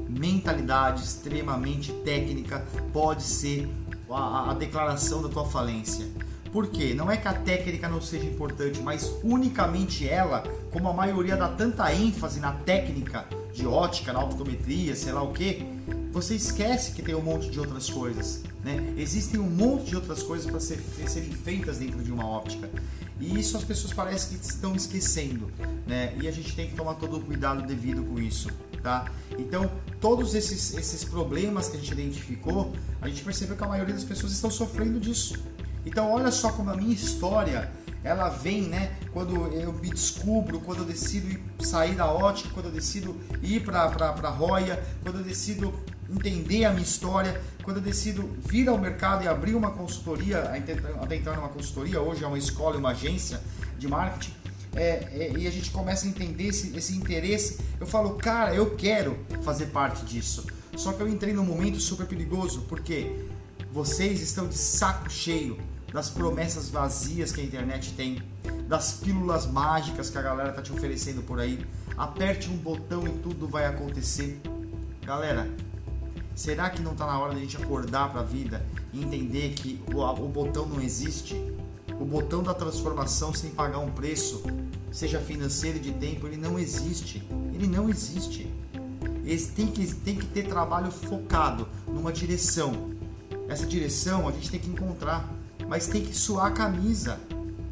Mentalidade 0.07 1.03
extremamente 1.03 1.95
técnica 2.05 2.63
pode 2.93 3.23
ser 3.23 3.71
a, 4.11 4.51
a 4.51 4.55
declaração 4.55 5.23
da 5.23 5.31
tua 5.31 5.47
falência. 5.47 6.07
Por 6.55 6.69
quê? 6.69 6.95
Não 6.95 7.11
é 7.11 7.17
que 7.17 7.27
a 7.27 7.35
técnica 7.35 7.89
não 7.89 8.01
seja 8.01 8.27
importante, 8.27 8.81
mas 8.81 9.13
unicamente 9.25 10.09
ela, 10.09 10.45
como 10.71 10.89
a 10.89 10.93
maioria 10.93 11.37
dá 11.37 11.49
tanta 11.49 11.93
ênfase 11.93 12.39
na 12.39 12.53
técnica 12.53 13.27
de 13.53 13.67
ótica, 13.67 14.13
na 14.13 14.23
optometria, 14.23 14.95
sei 14.95 15.13
lá 15.13 15.21
o 15.21 15.33
que, 15.33 15.67
você 16.13 16.37
esquece 16.37 16.93
que 16.93 17.03
tem 17.03 17.13
um 17.13 17.21
monte 17.21 17.51
de 17.51 17.59
outras 17.59 17.91
coisas. 17.91 18.45
Né? 18.63 18.95
Existem 18.97 19.41
um 19.41 19.51
monte 19.51 19.87
de 19.87 19.97
outras 19.97 20.23
coisas 20.23 20.49
para 20.49 20.61
ser, 20.61 20.79
serem 21.09 21.33
feitas 21.33 21.79
dentro 21.79 22.01
de 22.05 22.13
uma 22.13 22.25
óptica. 22.25 22.71
E 23.21 23.37
isso 23.37 23.57
as 23.57 23.65
pessoas 23.65 23.93
parecem 23.93 24.39
que 24.39 24.45
estão 24.45 24.77
esquecendo. 24.77 25.51
Né? 25.89 26.17
E 26.23 26.29
a 26.29 26.31
gente 26.31 26.55
tem 26.55 26.69
que 26.69 26.77
tomar 26.77 26.95
todo 26.95 27.17
o 27.17 27.21
cuidado 27.21 27.67
devido 27.67 28.05
com 28.05 28.21
isso. 28.21 28.49
Tá? 28.81 29.11
Então, 29.37 29.69
todos 30.01 30.37
esses, 30.37 30.73
esses 30.75 31.03
problemas 31.03 31.69
que 31.69 31.77
a 31.77 31.81
gente 31.81 31.91
identificou, 31.91 32.73
a 33.03 33.09
gente 33.09 33.25
percebeu 33.25 33.57
que 33.57 33.65
a 33.65 33.69
maioria 33.69 33.95
das 33.95 34.05
pessoas 34.05 34.31
estão 34.31 34.53
sofrendo 34.53 35.01
disso. 35.01 35.35
Então, 35.85 36.11
olha 36.11 36.31
só 36.31 36.51
como 36.51 36.71
a 36.71 36.77
minha 36.77 36.95
história 36.95 37.71
ela 38.05 38.29
vem, 38.29 38.63
né? 38.63 38.95
Quando 39.13 39.35
eu 39.55 39.73
me 39.73 39.89
descubro, 39.89 40.61
quando 40.61 40.81
eu 40.81 40.85
decido 40.85 41.41
sair 41.61 41.95
da 41.95 42.07
ótica, 42.07 42.51
quando 42.53 42.67
eu 42.67 42.73
decido 42.73 43.19
ir 43.43 43.65
para 43.65 43.85
a 43.85 44.31
roia, 44.31 44.83
quando 45.03 45.19
eu 45.19 45.25
decido 45.25 45.75
entender 46.09 46.67
a 46.67 46.71
minha 46.71 46.83
história, 46.83 47.41
quando 47.63 47.79
eu 47.79 47.83
decido 47.83 48.29
vir 48.47 48.69
ao 48.69 48.77
mercado 48.77 49.25
e 49.25 49.29
abrir 49.29 49.55
uma 49.55 49.71
consultoria, 49.71 50.41
até 50.43 51.17
entrar 51.17 51.37
numa 51.37 51.49
consultoria, 51.49 52.01
hoje 52.01 52.23
é 52.23 52.27
uma 52.27 52.37
escola, 52.37 52.77
uma 52.77 52.91
agência 52.91 53.41
de 53.79 53.89
marketing, 53.89 54.35
é, 54.77 55.09
é, 55.13 55.33
e 55.39 55.47
a 55.47 55.51
gente 55.51 55.71
começa 55.71 56.05
a 56.05 56.09
entender 56.09 56.49
esse, 56.49 56.77
esse 56.77 56.95
interesse, 56.95 57.59
eu 57.81 57.87
falo, 57.87 58.17
cara, 58.17 58.55
eu 58.55 58.77
quero 58.77 59.19
fazer 59.43 59.67
parte 59.67 60.05
disso. 60.05 60.45
Só 60.77 60.93
que 60.93 61.01
eu 61.01 61.09
entrei 61.09 61.33
num 61.33 61.45
momento 61.45 61.81
super 61.81 62.07
perigoso, 62.07 62.63
porque 62.69 63.29
vocês 63.73 64.21
estão 64.21 64.47
de 64.47 64.59
saco 64.59 65.09
cheio 65.09 65.57
das 65.95 66.11
promessas 66.11 66.69
vazias 66.69 67.31
que 67.31 67.41
a 67.41 67.45
internet 67.45 67.93
tem. 67.93 68.21
das 68.67 68.95
pílulas 68.95 69.47
mágicas 69.47 70.11
que 70.11 70.19
a 70.19 70.23
galera 70.23 70.51
tá 70.51 70.61
te 70.61 70.73
oferecendo 70.73 71.23
por 71.23 71.39
aí. 71.39 71.65
Aperte 71.97 72.51
um 72.51 72.57
botão 72.57 73.07
e 73.07 73.11
tudo 73.11 73.47
vai 73.47 73.67
acontecer. 73.67 74.41
Galera, 75.03 75.49
será 76.35 76.69
que 76.71 76.83
não 76.83 76.93
está 76.93 77.07
na 77.07 77.17
hora 77.19 77.35
da 77.35 77.39
gente 77.39 77.57
acordar 77.57 78.11
para 78.11 78.23
a 78.23 78.25
vida 78.25 78.67
e 78.93 79.05
entender 79.05 79.51
que 79.51 79.81
o, 79.95 80.01
o 80.01 80.29
botão 80.29 80.67
não 80.67 80.81
existe? 80.81 81.37
O 82.01 82.05
botão 82.05 82.43
da 82.43 82.55
transformação 82.55 83.33
sem 83.33 83.51
pagar 83.51 83.79
um 83.79 83.93
preço, 83.93 84.43
seja 84.91 85.21
financeiro 85.21 85.77
e 85.77 85.81
de 85.81 85.93
tempo, 85.93 86.27
ele 86.27 86.39
não 86.39 86.59
existe. 86.59 87.23
Ele 87.55 87.69
não 87.69 87.89
existe. 87.89 88.53
Eles 89.25 89.47
tem 89.47 89.69
que, 89.69 89.87
tem 89.95 90.17
que 90.17 90.27
ter 90.27 90.49
trabalho 90.49 90.91
focado 90.91 91.69
numa 91.87 92.13
direção. 92.13 92.91
Essa 93.49 93.65
direção 93.65 94.27
a 94.27 94.33
gente 94.33 94.51
tem 94.51 94.59
que 94.59 94.71
encontrar, 94.71 95.31
mas 95.69 95.87
tem 95.87 96.03
que 96.03 96.15
suar 96.15 96.47
a 96.47 96.51
camisa. 96.51 97.19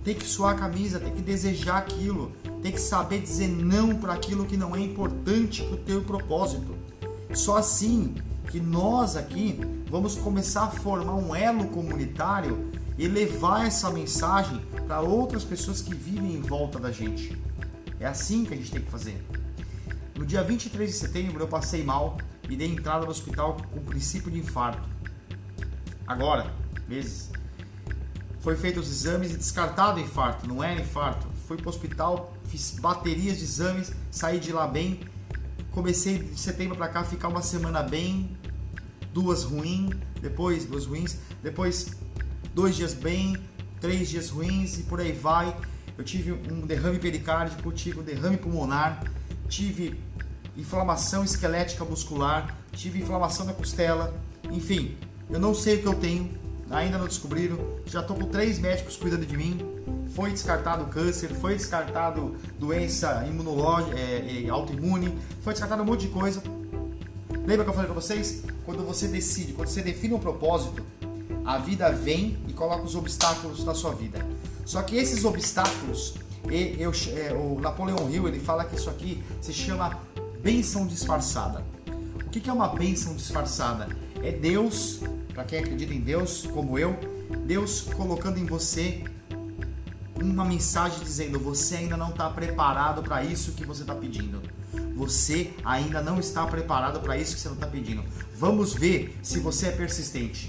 Tem 0.05 0.15
que 0.15 0.27
suar 0.27 0.55
a 0.55 0.59
camisa, 0.59 0.99
tem 0.99 1.13
que 1.13 1.23
desejar 1.23 1.79
aquilo, 1.79 2.33
tem 2.61 2.73
que 2.73 2.81
saber 2.81 3.21
dizer 3.21 3.47
não 3.47 3.95
para 3.95 4.13
aquilo 4.13 4.45
que 4.45 4.57
não 4.57 4.75
é 4.75 4.81
importante 4.81 5.63
para 5.63 5.75
o 5.75 5.79
teu 5.79 6.03
propósito. 6.03 6.75
Só 7.33 7.57
assim 7.57 8.15
que 8.51 8.59
nós 8.59 9.17
aqui 9.17 9.61
vamos 9.89 10.17
começar 10.17 10.65
a 10.65 10.71
formar 10.71 11.15
um 11.15 11.35
elo 11.35 11.69
comunitário 11.69 12.71
e 12.99 13.07
levar 13.07 13.67
essa 13.67 13.91
mensagem 13.91 14.61
para 14.87 15.01
outras 15.01 15.45
pessoas 15.45 15.81
que 15.81 15.95
vivem 15.95 16.35
em 16.35 16.41
volta 16.41 16.79
da 16.79 16.91
gente. 16.91 17.41
É 17.99 18.07
assim 18.07 18.45
que 18.45 18.55
a 18.55 18.57
gente 18.57 18.71
tem 18.73 18.83
que 18.83 18.91
fazer. 18.91 19.25
No 20.17 20.27
dia 20.27 20.43
23 20.43 20.91
de 20.91 20.97
setembro 20.97 21.43
eu 21.43 21.49
passei 21.49 21.85
mal 21.85 22.19
e 22.49 22.57
dei 22.57 22.69
entrada 22.69 23.05
no 23.05 23.11
hospital 23.11 23.57
com 23.73 23.81
princípio 23.81 24.31
de 24.31 24.39
infarto. 24.39 24.89
Agora, 26.07 26.53
meses. 26.89 27.31
Foi 28.43 28.57
feito 28.57 28.81
os 28.81 28.91
exames 28.91 29.31
e 29.31 29.37
descartado 29.37 30.01
o 30.01 30.03
infarto, 30.03 30.49
não 30.49 30.63
era 30.63 30.81
infarto. 30.81 31.29
Fui 31.47 31.57
para 31.57 31.67
o 31.67 31.69
hospital, 31.69 32.35
fiz 32.49 32.73
baterias 32.73 33.39
de 33.39 33.45
exames, 33.45 33.93
saí 34.11 34.41
de 34.41 34.53
lá 34.53 34.67
bem. 34.67 35.01
Comecei 35.71 36.19
de 36.19 36.39
setembro 36.41 36.77
para 36.77 36.89
cá 36.89 37.05
ficar 37.05 37.29
uma 37.29 37.41
semana 37.41 37.85
bem, 37.85 38.37
duas 39.15 39.45
ruins, 39.45 39.91
depois 40.21 40.65
duas 40.65 40.87
ruins, 40.87 41.19
depois 41.41 41.93
dois 42.53 42.75
dias 42.75 42.93
bem, 42.93 43.37
três 43.81 44.09
dias 44.09 44.29
ruins 44.29 44.77
e 44.77 44.83
por 44.83 45.01
aí 45.01 45.13
vai. 45.13 45.57
Eu 45.97 46.03
tive 46.03 46.33
um 46.33 46.67
derrame 46.67 46.99
pericárdico, 46.99 47.71
tive 47.71 48.01
um 48.01 48.03
derrame 48.03 48.37
pulmonar, 48.37 49.05
tive 49.49 50.01
inflamação 50.57 51.23
esquelética 51.23 51.85
muscular, 51.85 52.59
tive 52.73 53.01
inflamação 53.01 53.47
da 53.47 53.53
costela, 53.53 54.21
enfim, 54.51 54.97
eu 55.31 55.39
não 55.39 55.55
sei 55.55 55.77
o 55.77 55.83
que 55.83 55.87
eu 55.87 55.95
tenho, 55.95 56.42
ainda 56.73 56.99
não 56.99 57.07
descobriram. 57.07 57.59
Já 57.87 58.01
estou 58.01 58.17
com 58.17 58.27
três 58.27 58.59
médicos 58.59 58.97
cuidando 58.97 59.27
de 59.27 59.37
mim. 59.37 59.61
Foi 60.15 60.31
descartado 60.31 60.85
câncer, 60.87 61.29
foi 61.29 61.55
descartado 61.55 62.37
doença 62.59 63.25
imunológica, 63.27 63.99
é, 63.99 64.45
é, 64.45 64.49
autoimune, 64.49 65.17
foi 65.41 65.53
descartado 65.53 65.83
um 65.83 65.87
monte 65.87 66.03
de 66.03 66.09
coisa. 66.09 66.43
Lembra 67.47 67.65
que 67.65 67.71
eu 67.71 67.75
falei 67.75 67.91
para 67.91 67.95
vocês? 67.95 68.43
Quando 68.65 68.85
você 68.85 69.09
decide, 69.09 69.53
quando 69.53 69.69
você 69.69 69.83
define 69.83 70.15
um 70.15 70.19
propósito, 70.19 70.85
a 71.45 71.59
vida 71.59 71.91
vem 71.91 72.39
e 72.47 72.53
coloca 72.53 72.85
os 72.85 72.95
obstáculos 72.95 73.65
na 73.65 73.75
sua 73.75 73.95
vida. 73.95 74.25
Só 74.65 74.83
que 74.83 74.97
esses 74.97 75.25
obstáculos, 75.25 76.15
eu, 76.49 76.93
é, 77.17 77.33
o 77.33 77.59
Napoleão 77.59 78.11
Hill 78.11 78.29
ele 78.29 78.39
fala 78.39 78.65
que 78.65 78.77
isso 78.77 78.91
aqui 78.91 79.23
se 79.41 79.53
chama 79.53 79.99
bênção 80.43 80.87
disfarçada. 80.87 81.65
O 82.27 82.31
que 82.31 82.49
é 82.49 82.53
uma 82.53 82.69
bênção 82.69 83.15
disfarçada? 83.15 83.89
É 84.23 84.31
Deus, 84.31 85.01
para 85.35 85.45
quem 85.45 85.59
acredita 85.59 85.93
em 85.93 86.01
Deus, 86.01 86.47
como 86.53 86.79
eu, 86.79 86.97
Deus 87.45 87.81
colocando 87.81 88.39
em 88.39 88.47
você 88.47 89.03
uma 90.23 90.45
mensagem 90.45 91.01
dizendo: 91.01 91.39
você 91.39 91.77
ainda 91.77 91.97
não 91.97 92.11
está 92.11 92.31
preparado 92.31 93.03
para 93.03 93.25
isso 93.25 93.53
que 93.53 93.67
você 93.67 93.83
está 93.83 93.95
pedindo. 93.95 94.41
Você 94.95 95.53
ainda 95.65 96.01
não 96.01 96.21
está 96.21 96.47
preparado 96.47 97.01
para 97.01 97.17
isso 97.17 97.35
que 97.35 97.41
você 97.41 97.49
está 97.49 97.67
pedindo. 97.67 98.05
Vamos 98.37 98.75
ver 98.75 99.19
se 99.23 99.41
você 99.41 99.67
é 99.67 99.73
persistente. 99.73 100.49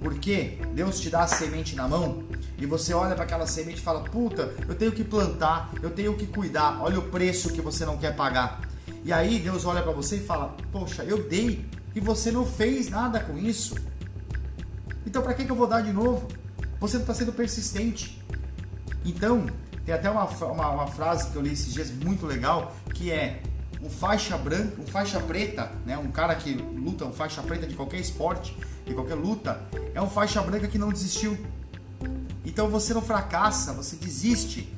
Porque 0.00 0.58
Deus 0.74 0.98
te 0.98 1.08
dá 1.08 1.22
a 1.22 1.28
semente 1.28 1.76
na 1.76 1.86
mão 1.86 2.24
e 2.58 2.66
você 2.66 2.92
olha 2.92 3.14
para 3.14 3.22
aquela 3.22 3.46
semente 3.46 3.78
e 3.78 3.82
fala: 3.82 4.00
Puta, 4.00 4.52
eu 4.68 4.74
tenho 4.74 4.90
que 4.90 5.04
plantar, 5.04 5.70
eu 5.80 5.90
tenho 5.90 6.16
que 6.16 6.26
cuidar. 6.26 6.82
Olha 6.82 6.98
o 6.98 7.02
preço 7.02 7.52
que 7.52 7.60
você 7.60 7.86
não 7.86 7.96
quer 7.96 8.16
pagar. 8.16 8.62
E 9.04 9.12
aí 9.12 9.38
Deus 9.38 9.64
olha 9.64 9.80
para 9.80 9.92
você 9.92 10.16
e 10.16 10.20
fala: 10.20 10.56
Poxa, 10.72 11.04
eu 11.04 11.28
dei 11.28 11.64
e 11.94 12.00
você 12.00 12.30
não 12.30 12.46
fez 12.46 12.88
nada 12.88 13.20
com 13.20 13.36
isso. 13.38 13.76
Então 15.06 15.22
para 15.22 15.34
que, 15.34 15.44
que 15.44 15.50
eu 15.50 15.56
vou 15.56 15.66
dar 15.66 15.82
de 15.82 15.92
novo? 15.92 16.28
Você 16.80 16.94
não 16.94 17.02
está 17.02 17.14
sendo 17.14 17.32
persistente. 17.32 18.20
Então, 19.04 19.46
tem 19.84 19.94
até 19.94 20.08
uma, 20.08 20.24
uma, 20.24 20.68
uma, 20.70 20.86
frase 20.86 21.30
que 21.30 21.36
eu 21.36 21.42
li 21.42 21.52
esses 21.52 21.72
dias 21.72 21.90
muito 21.90 22.26
legal, 22.26 22.74
que 22.94 23.10
é 23.10 23.42
um 23.82 23.90
faixa 23.90 24.36
branca, 24.38 24.80
um 24.80 24.86
faixa 24.86 25.18
preta, 25.20 25.72
né? 25.84 25.98
um 25.98 26.10
cara 26.10 26.34
que 26.34 26.54
luta, 26.54 27.04
um 27.04 27.12
faixa 27.12 27.42
preta 27.42 27.66
de 27.66 27.74
qualquer 27.74 27.98
esporte, 27.98 28.56
de 28.86 28.94
qualquer 28.94 29.14
luta, 29.14 29.60
é 29.92 30.00
um 30.00 30.08
faixa 30.08 30.40
branca 30.40 30.68
que 30.68 30.78
não 30.78 30.90
desistiu. 30.90 31.36
Então 32.44 32.68
você 32.68 32.94
não 32.94 33.02
fracassa, 33.02 33.72
você 33.72 33.96
desiste. 33.96 34.72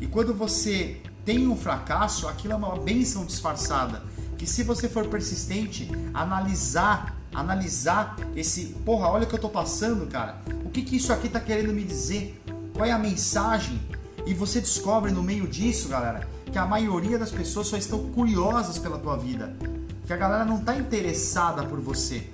E 0.00 0.06
quando 0.06 0.34
você 0.34 1.00
tem 1.24 1.48
um 1.48 1.56
fracasso, 1.56 2.28
aquilo 2.28 2.54
é 2.54 2.56
uma 2.56 2.76
benção 2.78 3.24
disfarçada. 3.24 4.02
Que 4.36 4.46
se 4.46 4.62
você 4.62 4.88
for 4.88 5.06
persistente, 5.06 5.90
analisar, 6.12 7.16
analisar 7.34 8.16
esse, 8.34 8.66
porra, 8.84 9.08
olha 9.08 9.24
o 9.24 9.26
que 9.26 9.34
eu 9.34 9.40
tô 9.40 9.48
passando, 9.48 10.06
cara. 10.06 10.40
O 10.64 10.70
que 10.70 10.82
que 10.82 10.96
isso 10.96 11.12
aqui 11.12 11.28
tá 11.28 11.40
querendo 11.40 11.72
me 11.72 11.84
dizer? 11.84 12.40
Qual 12.74 12.84
é 12.84 12.92
a 12.92 12.98
mensagem? 12.98 13.80
E 14.26 14.34
você 14.34 14.60
descobre 14.60 15.10
no 15.10 15.22
meio 15.22 15.46
disso, 15.46 15.88
galera, 15.88 16.28
que 16.50 16.58
a 16.58 16.66
maioria 16.66 17.18
das 17.18 17.30
pessoas 17.30 17.68
só 17.68 17.76
estão 17.76 18.10
curiosas 18.10 18.78
pela 18.78 18.98
tua 18.98 19.16
vida. 19.16 19.56
Que 20.06 20.12
a 20.12 20.16
galera 20.16 20.44
não 20.44 20.60
tá 20.60 20.76
interessada 20.76 21.64
por 21.64 21.80
você 21.80 22.30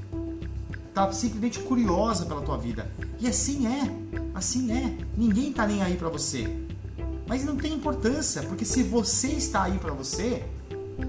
tá 0.92 1.10
simplesmente 1.12 1.58
curiosa 1.60 2.26
pela 2.26 2.42
tua 2.42 2.58
vida. 2.58 2.90
E 3.18 3.26
assim 3.26 3.66
é, 3.66 3.90
assim 4.34 4.72
é. 4.72 4.96
Ninguém 5.16 5.52
tá 5.52 5.66
nem 5.66 5.82
aí 5.82 5.96
para 5.96 6.08
você. 6.08 6.64
Mas 7.26 7.44
não 7.44 7.56
tem 7.56 7.72
importância, 7.72 8.42
porque 8.42 8.64
se 8.64 8.82
você 8.82 9.28
está 9.28 9.64
aí 9.64 9.78
para 9.78 9.92
você, 9.92 10.44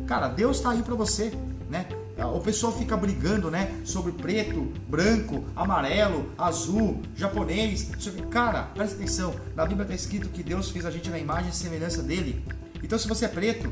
cara, 0.07 0.27
Deus 0.27 0.57
está 0.57 0.71
aí 0.71 0.83
para 0.83 0.95
você, 0.95 1.33
né? 1.69 1.87
O 2.33 2.39
pessoal 2.39 2.71
fica 2.71 2.95
brigando, 2.95 3.49
né, 3.49 3.81
sobre 3.83 4.11
preto, 4.11 4.71
branco, 4.87 5.43
amarelo, 5.55 6.31
azul, 6.37 7.01
japonês. 7.15 7.89
Cara, 8.29 8.63
presta 8.63 8.95
atenção. 8.95 9.35
Na 9.55 9.65
Bíblia 9.65 9.83
está 9.83 9.95
escrito 9.95 10.29
que 10.29 10.43
Deus 10.43 10.69
fez 10.69 10.85
a 10.85 10.91
gente 10.91 11.09
na 11.09 11.17
imagem 11.17 11.49
e 11.49 11.55
semelhança 11.55 12.03
dele. 12.03 12.45
Então, 12.81 12.99
se 12.99 13.07
você 13.07 13.25
é 13.25 13.27
preto, 13.27 13.71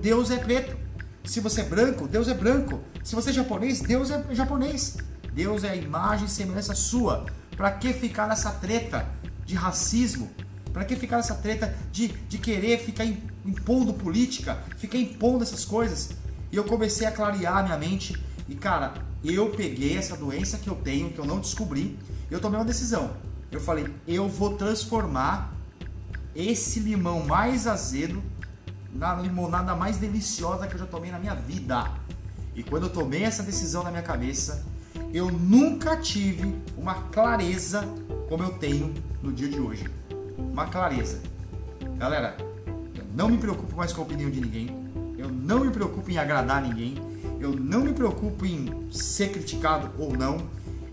Deus 0.00 0.30
é 0.30 0.38
preto. 0.38 0.76
Se 1.22 1.40
você 1.40 1.60
é 1.60 1.64
branco, 1.64 2.08
Deus 2.08 2.28
é 2.28 2.34
branco. 2.34 2.80
Se 3.04 3.14
você 3.14 3.30
é 3.30 3.32
japonês, 3.32 3.80
Deus 3.80 4.10
é 4.10 4.24
japonês. 4.30 4.96
Deus 5.32 5.64
é 5.64 5.70
a 5.70 5.76
imagem 5.76 6.26
e 6.26 6.30
semelhança 6.30 6.74
sua. 6.74 7.26
Para 7.56 7.70
que 7.72 7.92
ficar 7.92 8.26
nessa 8.26 8.50
treta 8.52 9.06
de 9.44 9.54
racismo? 9.54 10.30
Para 10.76 10.84
que 10.84 10.94
ficar 10.94 11.16
nessa 11.16 11.34
treta 11.36 11.74
de, 11.90 12.08
de 12.08 12.36
querer 12.36 12.78
ficar 12.78 13.06
impondo 13.46 13.94
política, 13.94 14.62
ficar 14.76 14.98
impondo 14.98 15.42
essas 15.42 15.64
coisas? 15.64 16.10
E 16.52 16.56
eu 16.56 16.64
comecei 16.64 17.06
a 17.06 17.10
clarear 17.10 17.64
minha 17.64 17.78
mente 17.78 18.14
e, 18.46 18.54
cara, 18.54 18.92
eu 19.24 19.48
peguei 19.48 19.96
essa 19.96 20.18
doença 20.18 20.58
que 20.58 20.68
eu 20.68 20.74
tenho, 20.74 21.10
que 21.10 21.18
eu 21.18 21.24
não 21.24 21.40
descobri, 21.40 21.98
eu 22.30 22.40
tomei 22.40 22.58
uma 22.58 22.64
decisão. 22.66 23.12
Eu 23.50 23.58
falei, 23.58 23.86
eu 24.06 24.28
vou 24.28 24.54
transformar 24.58 25.50
esse 26.34 26.78
limão 26.80 27.24
mais 27.24 27.66
azedo 27.66 28.22
na 28.92 29.14
limonada 29.14 29.74
mais 29.74 29.96
deliciosa 29.96 30.66
que 30.66 30.74
eu 30.74 30.80
já 30.80 30.86
tomei 30.86 31.10
na 31.10 31.18
minha 31.18 31.34
vida. 31.34 31.90
E 32.54 32.62
quando 32.62 32.82
eu 32.82 32.90
tomei 32.90 33.22
essa 33.22 33.42
decisão 33.42 33.82
na 33.82 33.90
minha 33.90 34.02
cabeça, 34.02 34.62
eu 35.10 35.30
nunca 35.30 35.96
tive 35.96 36.54
uma 36.76 36.96
clareza 37.04 37.82
como 38.28 38.42
eu 38.42 38.58
tenho 38.58 38.92
no 39.22 39.32
dia 39.32 39.48
de 39.48 39.58
hoje. 39.58 39.86
Uma 40.38 40.66
clareza. 40.66 41.20
Galera, 41.96 42.36
eu 42.94 43.04
não 43.14 43.28
me 43.28 43.38
preocupo 43.38 43.76
mais 43.76 43.92
com 43.92 44.02
a 44.02 44.04
opinião 44.04 44.30
de 44.30 44.40
ninguém. 44.40 44.86
Eu 45.16 45.30
não 45.30 45.60
me 45.60 45.70
preocupo 45.70 46.10
em 46.10 46.18
agradar 46.18 46.62
ninguém. 46.62 46.94
Eu 47.40 47.52
não 47.52 47.80
me 47.80 47.92
preocupo 47.92 48.44
em 48.44 48.90
ser 48.90 49.30
criticado 49.32 49.90
ou 49.98 50.16
não. 50.16 50.38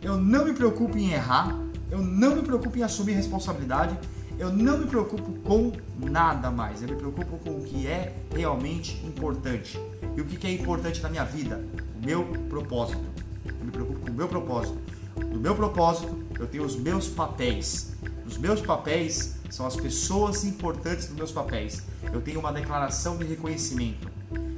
Eu 0.02 0.18
não 0.18 0.46
me 0.46 0.54
preocupo 0.54 0.98
em 0.98 1.12
errar. 1.12 1.58
Eu 1.90 2.00
não 2.00 2.36
me 2.36 2.42
preocupo 2.42 2.78
em 2.78 2.84
assumir 2.84 3.14
responsabilidade. 3.14 3.98
Eu 4.40 4.52
não 4.52 4.80
me 4.80 4.88
preocupo 4.88 5.32
com 5.44 5.72
nada 5.98 6.50
mais. 6.50 6.82
Eu 6.82 6.90
me 6.90 6.96
preocupo 6.96 7.38
com 7.38 7.52
o 7.52 7.64
que 7.64 7.88
é 7.88 8.16
realmente 8.34 9.06
importante. 9.06 9.80
E 10.16 10.22
o 10.22 10.26
que 10.26 10.48
é 10.48 10.52
importante 10.52 11.02
na 11.02 11.10
minha 11.10 11.24
vida? 11.24 11.64
O 12.02 12.06
meu 12.06 12.26
propósito. 12.50 13.04
Eu 13.46 13.66
me 13.66 13.72
preocupo 13.72 14.00
com 14.00 14.10
o 14.10 14.14
meu 14.14 14.28
propósito. 14.28 14.78
No 15.16 15.40
meu 15.40 15.56
propósito, 15.56 16.24
eu 16.40 16.48
tenho 16.48 16.64
os 16.64 16.76
meus 16.76 17.08
papéis. 17.08 17.93
Os 18.34 18.40
meus 18.40 18.62
papéis 18.62 19.36
são 19.52 19.68
as 19.68 19.76
pessoas 19.76 20.44
importantes 20.44 21.06
dos 21.06 21.16
meus 21.16 21.32
papéis. 21.32 21.84
Eu 22.12 22.20
tenho 22.20 22.40
uma 22.40 22.52
declaração 22.52 23.16
de 23.16 23.26
reconhecimento. 23.26 24.10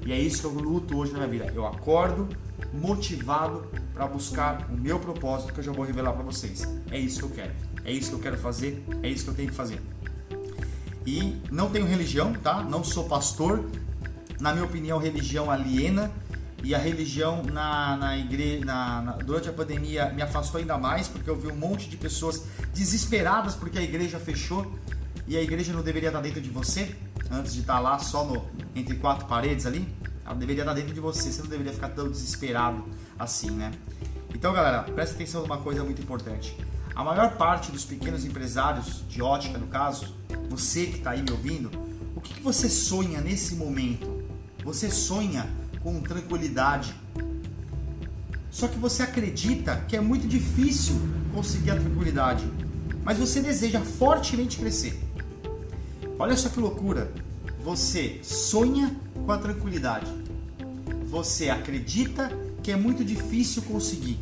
E 0.05 0.13
é 0.13 0.17
isso 0.17 0.39
que 0.39 0.45
eu 0.45 0.51
luto 0.51 0.97
hoje 0.97 1.11
na 1.11 1.17
minha 1.17 1.29
vida. 1.29 1.51
Eu 1.53 1.67
acordo 1.67 2.29
motivado 2.73 3.67
para 3.93 4.07
buscar 4.07 4.65
o 4.71 4.77
meu 4.77 4.97
propósito 4.97 5.51
que 5.51 5.59
eu 5.59 5.63
já 5.65 5.73
vou 5.73 5.83
revelar 5.83 6.13
para 6.13 6.23
vocês. 6.23 6.65
É 6.89 6.97
isso 6.97 7.19
que 7.19 7.25
eu 7.25 7.29
quero. 7.31 7.51
É 7.83 7.91
isso 7.91 8.11
que 8.11 8.15
eu 8.15 8.19
quero 8.19 8.37
fazer. 8.37 8.81
É 9.03 9.09
isso 9.09 9.25
que 9.25 9.31
eu 9.31 9.35
tenho 9.35 9.49
que 9.49 9.55
fazer. 9.55 9.81
E 11.05 11.35
não 11.51 11.69
tenho 11.69 11.85
religião, 11.85 12.31
tá? 12.31 12.63
Não 12.63 12.81
sou 12.81 13.03
pastor. 13.03 13.69
Na 14.39 14.53
minha 14.53 14.63
opinião, 14.63 14.97
religião 14.97 15.51
aliena 15.51 16.09
e 16.63 16.73
a 16.73 16.77
religião 16.77 17.43
na, 17.43 17.97
na 17.97 18.17
igreja 18.17 18.65
na, 18.65 19.01
na, 19.01 19.11
durante 19.13 19.49
a 19.49 19.53
pandemia 19.53 20.09
me 20.09 20.21
afastou 20.21 20.59
ainda 20.59 20.77
mais 20.77 21.07
porque 21.07 21.29
eu 21.29 21.35
vi 21.35 21.47
um 21.47 21.55
monte 21.55 21.89
de 21.89 21.97
pessoas 21.97 22.45
desesperadas 22.73 23.55
porque 23.55 23.77
a 23.77 23.81
igreja 23.81 24.19
fechou 24.19 24.73
e 25.27 25.37
a 25.37 25.41
igreja 25.41 25.73
não 25.73 25.81
deveria 25.81 26.09
estar 26.09 26.21
dentro 26.21 26.41
de 26.41 26.49
você 26.49 26.95
antes 27.29 27.53
de 27.53 27.61
estar 27.61 27.79
lá 27.79 27.99
só 27.99 28.25
no, 28.25 28.45
entre 28.75 28.95
quatro 28.95 29.27
paredes 29.27 29.65
ali 29.65 29.87
ela 30.25 30.35
deveria 30.35 30.63
estar 30.63 30.73
dentro 30.73 30.93
de 30.93 30.99
você 30.99 31.31
você 31.31 31.41
não 31.41 31.49
deveria 31.49 31.73
ficar 31.73 31.89
tão 31.89 32.09
desesperado 32.09 32.83
assim 33.17 33.51
né? 33.51 33.71
Então 34.33 34.53
galera 34.53 34.83
presta 34.83 35.15
atenção 35.15 35.43
numa 35.43 35.57
coisa 35.57 35.83
muito 35.83 36.01
importante. 36.01 36.57
A 36.93 37.03
maior 37.03 37.35
parte 37.35 37.71
dos 37.71 37.85
pequenos 37.85 38.25
empresários 38.25 39.03
de 39.07 39.21
ótica 39.21 39.57
no 39.57 39.67
caso 39.67 40.15
você 40.49 40.87
que 40.87 40.97
está 40.97 41.11
aí 41.11 41.21
me 41.21 41.31
ouvindo 41.31 41.69
o 42.15 42.21
que, 42.21 42.33
que 42.33 42.41
você 42.41 42.69
sonha 42.69 43.21
nesse 43.21 43.55
momento? 43.55 44.23
Você 44.63 44.89
sonha 44.89 45.47
com 45.85 46.01
tranquilidade. 46.01 46.95
Só 48.49 48.67
que 48.67 48.79
você 48.79 49.03
acredita 49.03 49.85
que 49.87 49.95
é 49.95 50.01
muito 50.01 50.27
difícil 50.27 50.95
conseguir 51.31 51.69
a 51.69 51.75
tranquilidade, 51.75 52.43
mas 53.03 53.19
você 53.19 53.39
deseja 53.39 53.79
fortemente 53.81 54.57
crescer. 54.57 54.99
Olha 56.17 56.35
só 56.35 56.49
que 56.49 56.59
loucura! 56.59 57.11
Você 57.63 58.19
sonha 58.23 58.95
com 59.13 59.31
a 59.31 59.37
tranquilidade. 59.37 60.11
Você 61.07 61.49
acredita 61.49 62.31
que 62.63 62.71
é 62.71 62.75
muito 62.75 63.05
difícil 63.05 63.61
conseguir. 63.61 64.17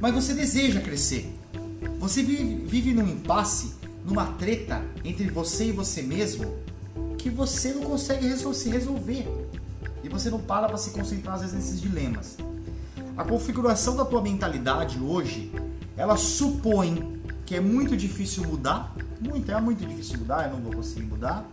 Mas 0.00 0.12
você 0.12 0.34
deseja 0.34 0.80
crescer. 0.80 1.32
Você 2.00 2.20
vive, 2.20 2.66
vive 2.66 2.92
num 2.92 3.08
impasse, 3.08 3.74
numa 4.04 4.26
treta 4.26 4.82
entre 5.04 5.30
você 5.30 5.68
e 5.68 5.72
você 5.72 6.02
mesmo, 6.02 6.52
que 7.16 7.30
você 7.30 7.72
não 7.72 7.82
consegue 7.82 8.28
se 8.36 8.68
resolver 8.68 9.24
e 10.04 10.08
você 10.08 10.30
não 10.30 10.38
para 10.38 10.68
para 10.68 10.76
se 10.76 10.90
concentrar 10.90 11.36
às 11.36 11.40
vezes 11.40 11.56
nesses 11.56 11.80
dilemas. 11.80 12.36
A 13.16 13.24
configuração 13.24 13.96
da 13.96 14.04
tua 14.04 14.20
mentalidade 14.20 15.00
hoje, 15.00 15.50
ela 15.96 16.16
supõe 16.16 17.22
que 17.46 17.54
é 17.54 17.60
muito 17.60 17.96
difícil 17.96 18.44
mudar, 18.44 18.94
muito, 19.20 19.50
é 19.50 19.60
muito 19.60 19.84
difícil 19.84 20.18
mudar, 20.18 20.46
eu 20.46 20.52
não 20.52 20.60
vou 20.60 20.74
conseguir 20.74 21.04
mudar. 21.04 21.48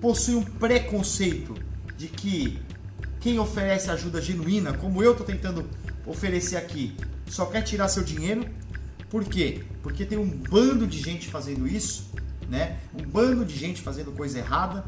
Possui 0.00 0.34
um 0.34 0.42
preconceito 0.42 1.54
de 1.96 2.08
que 2.08 2.60
quem 3.20 3.38
oferece 3.38 3.90
ajuda 3.90 4.20
genuína, 4.20 4.72
como 4.72 5.02
eu 5.02 5.12
estou 5.12 5.26
tentando 5.26 5.68
oferecer 6.04 6.56
aqui, 6.56 6.96
só 7.26 7.46
quer 7.46 7.62
tirar 7.62 7.88
seu 7.88 8.02
dinheiro. 8.02 8.44
Por 9.08 9.24
quê? 9.24 9.64
Porque 9.82 10.04
tem 10.04 10.18
um 10.18 10.28
bando 10.28 10.86
de 10.86 11.00
gente 11.00 11.28
fazendo 11.28 11.66
isso, 11.66 12.10
né? 12.48 12.78
Um 12.94 13.02
bando 13.02 13.44
de 13.44 13.56
gente 13.56 13.82
fazendo 13.82 14.12
coisa 14.12 14.38
errada 14.38 14.84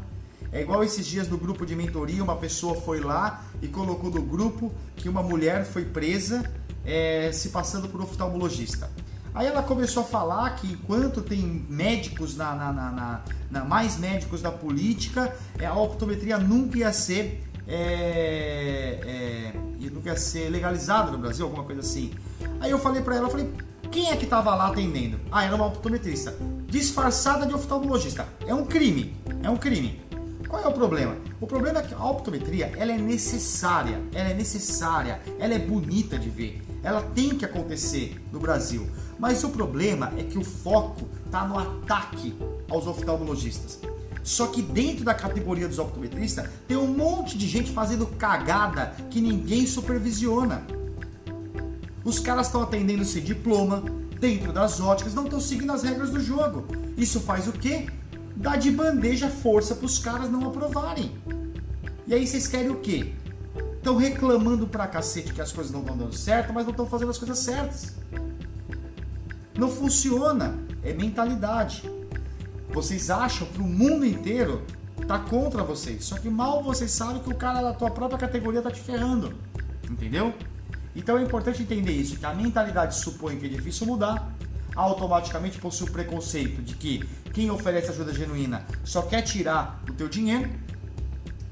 é 0.51 0.61
igual 0.61 0.83
esses 0.83 1.05
dias 1.05 1.27
no 1.27 1.37
grupo 1.37 1.65
de 1.65 1.75
mentoria, 1.75 2.23
uma 2.23 2.35
pessoa 2.35 2.75
foi 2.75 2.99
lá 2.99 3.43
e 3.61 3.67
colocou 3.67 4.09
no 4.09 4.21
grupo 4.21 4.71
que 4.95 5.07
uma 5.07 5.23
mulher 5.23 5.65
foi 5.65 5.85
presa 5.85 6.43
é, 6.85 7.31
se 7.31 7.49
passando 7.49 7.87
por 7.87 8.01
oftalmologista. 8.01 8.89
Aí 9.33 9.47
ela 9.47 9.63
começou 9.63 10.03
a 10.03 10.05
falar 10.05 10.49
que 10.55 10.73
enquanto 10.73 11.21
tem 11.21 11.65
médicos 11.69 12.35
na, 12.35 12.53
na, 12.53 12.73
na, 12.73 13.21
na 13.49 13.63
mais 13.63 13.97
médicos 13.97 14.41
da 14.41 14.51
política, 14.51 15.33
é, 15.57 15.65
a 15.65 15.73
optometria 15.73 16.37
nunca 16.37 16.79
ia 16.79 16.91
ser 16.91 17.47
é, 17.65 18.99
é, 19.05 19.89
nunca 20.01 20.09
ia 20.09 20.17
ser 20.17 20.49
legalizada 20.49 21.11
no 21.11 21.17
Brasil, 21.17 21.45
alguma 21.45 21.63
coisa 21.63 21.81
assim. 21.81 22.11
Aí 22.59 22.71
eu 22.71 22.79
falei 22.79 23.01
para 23.01 23.15
ela, 23.15 23.27
eu 23.27 23.31
falei, 23.31 23.49
quem 23.91 24.09
é 24.09 24.15
que 24.15 24.23
estava 24.23 24.55
lá 24.55 24.67
atendendo? 24.67 25.19
Ah, 25.31 25.45
era 25.45 25.55
uma 25.55 25.67
optometrista, 25.67 26.35
disfarçada 26.67 27.45
de 27.45 27.53
oftalmologista. 27.53 28.27
É 28.45 28.53
um 28.53 28.65
crime, 28.65 29.15
é 29.43 29.49
um 29.49 29.57
crime. 29.57 30.01
Qual 30.51 30.61
é 30.61 30.67
o 30.67 30.73
problema? 30.73 31.15
O 31.39 31.47
problema 31.47 31.79
é 31.79 31.81
que 31.81 31.93
a 31.93 32.05
optometria 32.05 32.73
ela 32.75 32.91
é 32.91 32.97
necessária, 32.97 34.01
ela 34.13 34.31
é 34.31 34.33
necessária, 34.33 35.21
ela 35.39 35.53
é 35.53 35.57
bonita 35.57 36.19
de 36.19 36.29
ver, 36.29 36.61
ela 36.83 37.01
tem 37.01 37.29
que 37.29 37.45
acontecer 37.45 38.21
no 38.33 38.37
Brasil. 38.37 38.85
Mas 39.17 39.45
o 39.45 39.49
problema 39.49 40.11
é 40.17 40.23
que 40.23 40.37
o 40.37 40.43
foco 40.43 41.07
está 41.25 41.47
no 41.47 41.57
ataque 41.57 42.35
aos 42.69 42.85
oftalmologistas. 42.85 43.79
Só 44.23 44.47
que 44.47 44.61
dentro 44.61 45.05
da 45.05 45.13
categoria 45.13 45.69
dos 45.69 45.79
optometristas 45.79 46.49
tem 46.67 46.75
um 46.75 46.87
monte 46.87 47.37
de 47.37 47.47
gente 47.47 47.71
fazendo 47.71 48.05
cagada 48.05 48.93
que 49.09 49.21
ninguém 49.21 49.65
supervisiona. 49.65 50.67
Os 52.03 52.19
caras 52.19 52.47
estão 52.47 52.61
atendendo 52.61 53.05
sem 53.05 53.23
diploma, 53.23 53.85
dentro 54.19 54.51
das 54.51 54.81
óticas, 54.81 55.13
não 55.13 55.23
estão 55.23 55.39
seguindo 55.39 55.71
as 55.71 55.83
regras 55.83 56.09
do 56.09 56.19
jogo. 56.19 56.65
Isso 56.97 57.21
faz 57.21 57.47
o 57.47 57.53
quê? 57.53 57.87
Dá 58.35 58.55
de 58.55 58.71
bandeja 58.71 59.29
força 59.29 59.75
para 59.75 59.85
os 59.85 59.99
caras 59.99 60.29
não 60.29 60.47
aprovarem. 60.47 61.15
E 62.07 62.13
aí 62.13 62.25
vocês 62.25 62.47
querem 62.47 62.69
o 62.69 62.79
quê? 62.79 63.13
Estão 63.77 63.95
reclamando 63.95 64.67
pra 64.67 64.87
cacete 64.87 65.33
que 65.33 65.41
as 65.41 65.51
coisas 65.51 65.71
não 65.71 65.81
estão 65.81 65.97
dando 65.97 66.13
certo, 66.13 66.53
mas 66.53 66.63
não 66.63 66.71
estão 66.71 66.85
fazendo 66.85 67.09
as 67.09 67.17
coisas 67.17 67.39
certas. 67.39 67.95
Não 69.57 69.69
funciona. 69.69 70.57
É 70.83 70.93
mentalidade. 70.93 71.89
Vocês 72.69 73.09
acham 73.09 73.47
que 73.47 73.59
o 73.59 73.63
mundo 73.63 74.05
inteiro 74.05 74.63
tá 75.07 75.19
contra 75.19 75.63
vocês. 75.63 76.05
Só 76.05 76.17
que 76.17 76.29
mal 76.29 76.63
vocês 76.63 76.91
sabem 76.91 77.21
que 77.21 77.29
o 77.29 77.35
cara 77.35 77.61
da 77.61 77.73
tua 77.73 77.91
própria 77.91 78.17
categoria 78.17 78.61
tá 78.61 78.71
te 78.71 78.79
ferrando. 78.79 79.33
Entendeu? 79.89 80.33
Então 80.95 81.17
é 81.17 81.23
importante 81.23 81.61
entender 81.61 81.93
isso, 81.93 82.17
que 82.17 82.25
a 82.25 82.33
mentalidade 82.33 82.95
supõe 82.95 83.37
que 83.37 83.45
é 83.45 83.49
difícil 83.49 83.87
mudar, 83.87 84.33
automaticamente 84.75 85.57
possui 85.59 85.87
o 85.87 85.91
preconceito 85.91 86.61
de 86.61 86.75
que 86.75 87.07
quem 87.33 87.49
oferece 87.49 87.89
ajuda 87.91 88.13
genuína 88.13 88.65
só 88.83 89.01
quer 89.01 89.21
tirar 89.21 89.81
o 89.89 89.93
teu 89.93 90.07
dinheiro 90.07 90.49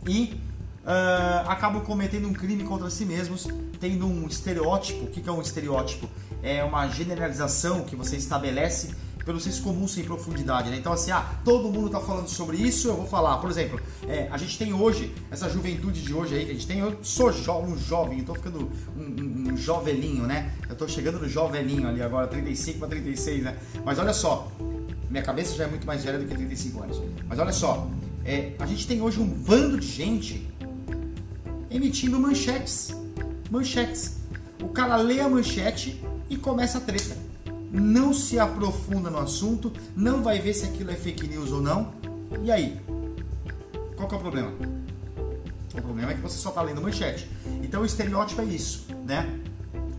e 0.08 0.42
uh, 0.84 1.50
acabam 1.50 1.82
cometendo 1.84 2.28
um 2.28 2.34
crime 2.34 2.64
contra 2.64 2.90
si 2.90 3.06
mesmos, 3.06 3.48
tendo 3.80 4.08
um 4.08 4.28
estereótipo. 4.28 5.06
O 5.06 5.08
que 5.08 5.28
é 5.28 5.32
um 5.32 5.42
estereótipo? 5.42 6.10
É 6.42 6.64
uma 6.64 6.88
generalização 6.88 7.84
que 7.84 7.96
você 7.96 8.16
estabelece 8.16 8.96
pelo 9.26 9.40
senso 9.40 9.62
comum 9.62 9.88
sem 9.88 10.04
profundidade. 10.04 10.70
Né? 10.70 10.78
Então, 10.78 10.94
assim, 10.94 11.12
ah, 11.12 11.40
todo 11.44 11.70
mundo 11.70 11.88
está 11.88 12.00
falando 12.00 12.28
sobre 12.28 12.58
isso, 12.58 12.88
eu 12.88 12.96
vou 12.96 13.06
falar. 13.06 13.38
Por 13.38 13.50
exemplo, 13.50 13.80
é, 14.08 14.28
a 14.32 14.38
gente 14.38 14.58
tem 14.58 14.74
hoje, 14.74 15.14
essa 15.30 15.50
juventude 15.50 16.02
de 16.02 16.14
hoje 16.14 16.36
aí 16.36 16.46
que 16.46 16.52
a 16.52 16.54
gente 16.54 16.68
tem, 16.68 16.80
eu 16.80 16.98
sou 17.04 17.32
jo 17.32 17.60
um 17.60 17.78
jovem, 17.78 18.20
estou 18.20 18.36
ficando 18.36 18.70
um, 18.98 19.02
um, 19.02 19.54
um 19.54 19.58
jovelinho, 19.58 20.24
né? 20.24 20.52
Eu 20.68 20.74
estou 20.74 20.88
chegando 20.88 21.20
no 21.20 21.28
jovelinho 21.28 21.88
ali 21.88 22.02
agora, 22.02 22.28
35 22.28 22.80
para 22.80 22.88
36, 22.90 23.44
né? 23.44 23.58
Mas 23.84 24.00
olha 24.00 24.14
só, 24.14 24.52
minha 25.10 25.24
cabeça 25.24 25.56
já 25.56 25.66
é 25.66 25.68
muito 25.68 25.86
mais 25.86 26.04
velha 26.04 26.20
do 26.20 26.26
que 26.26 26.36
35 26.36 26.84
anos. 26.84 27.02
Mas 27.28 27.40
olha 27.40 27.52
só, 27.52 27.90
é, 28.26 28.54
a 28.60 28.66
gente 28.66 28.88
tem 28.88 29.02
hoje 29.02 29.20
um 29.20 29.28
bando 29.28 29.80
de 29.80 29.88
gente 29.88 30.48
emitindo 31.70 32.20
manchetes. 32.20 32.96
Manchetes. 33.50 34.18
O 34.62 34.70
cara 34.70 34.98
lê 34.98 35.20
a 35.20 35.30
manchete 35.30 36.02
e 36.30 36.38
começa 36.38 36.78
a 36.78 36.82
treta 36.82 37.29
não 37.72 38.14
se 38.14 38.40
aprofunda 38.40 39.10
no 39.10 39.20
assunto, 39.20 39.72
não 39.96 40.24
vai 40.24 40.40
ver 40.40 40.54
se 40.54 40.66
aquilo 40.66 40.92
é 40.92 40.96
fake 40.96 41.28
news 41.28 41.52
ou 41.52 41.62
não. 41.62 41.94
E 42.44 42.52
aí? 42.52 42.80
Qual 43.96 44.08
que 44.08 44.16
é 44.16 44.18
o 44.18 44.22
problema? 44.22 44.52
O 45.74 45.82
problema 45.82 46.12
é 46.12 46.16
que 46.16 46.22
você 46.22 46.38
só 46.38 46.50
está 46.50 46.62
lendo 46.62 46.82
manchete. 46.82 47.30
Então 47.62 47.82
o 47.82 47.86
estereótipo 47.86 48.42
é 48.42 48.46
isso, 48.46 48.88
né? 49.06 49.40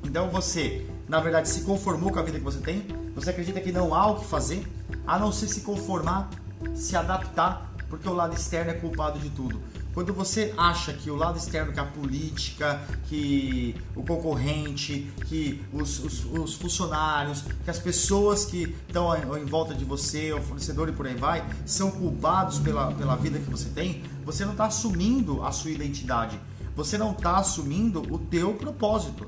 Então 0.04 0.28
você, 0.28 0.86
na 1.08 1.20
verdade, 1.20 1.48
se 1.48 1.62
conformou 1.62 2.10
com 2.10 2.18
a 2.18 2.22
vida 2.22 2.38
que 2.38 2.44
você 2.44 2.58
tem, 2.58 2.84
você 3.14 3.30
acredita 3.30 3.60
que 3.60 3.70
não 3.70 3.94
há 3.94 4.10
o 4.10 4.20
que 4.20 4.26
fazer, 4.26 4.66
a 5.06 5.18
não 5.18 5.30
ser 5.30 5.48
se 5.48 5.60
conformar, 5.60 6.30
se 6.74 6.96
adaptar, 6.96 7.72
porque 7.88 8.08
o 8.08 8.12
lado 8.12 8.34
externo 8.34 8.70
é 8.70 8.74
culpado 8.74 9.18
de 9.18 9.30
tudo. 9.30 9.60
Quando 9.92 10.14
você 10.14 10.54
acha 10.56 10.92
que 10.92 11.10
o 11.10 11.16
lado 11.16 11.36
externo, 11.36 11.72
que 11.72 11.80
a 11.80 11.84
política, 11.84 12.80
que 13.08 13.74
o 13.96 14.04
concorrente, 14.04 15.10
que 15.26 15.64
os, 15.72 15.98
os, 15.98 16.24
os 16.26 16.54
funcionários, 16.54 17.42
que 17.64 17.70
as 17.70 17.78
pessoas 17.78 18.44
que 18.44 18.74
estão 18.86 19.12
em 19.36 19.44
volta 19.44 19.74
de 19.74 19.84
você, 19.84 20.32
o 20.32 20.40
fornecedor 20.40 20.88
e 20.88 20.92
por 20.92 21.06
aí 21.08 21.16
vai, 21.16 21.44
são 21.66 21.90
culpados 21.90 22.60
pela, 22.60 22.92
pela 22.92 23.16
vida 23.16 23.40
que 23.40 23.50
você 23.50 23.68
tem, 23.70 24.04
você 24.24 24.44
não 24.44 24.52
está 24.52 24.66
assumindo 24.66 25.44
a 25.44 25.50
sua 25.50 25.72
identidade. 25.72 26.40
Você 26.76 26.96
não 26.96 27.10
está 27.10 27.38
assumindo 27.38 28.00
o 28.14 28.18
teu 28.18 28.54
propósito. 28.54 29.26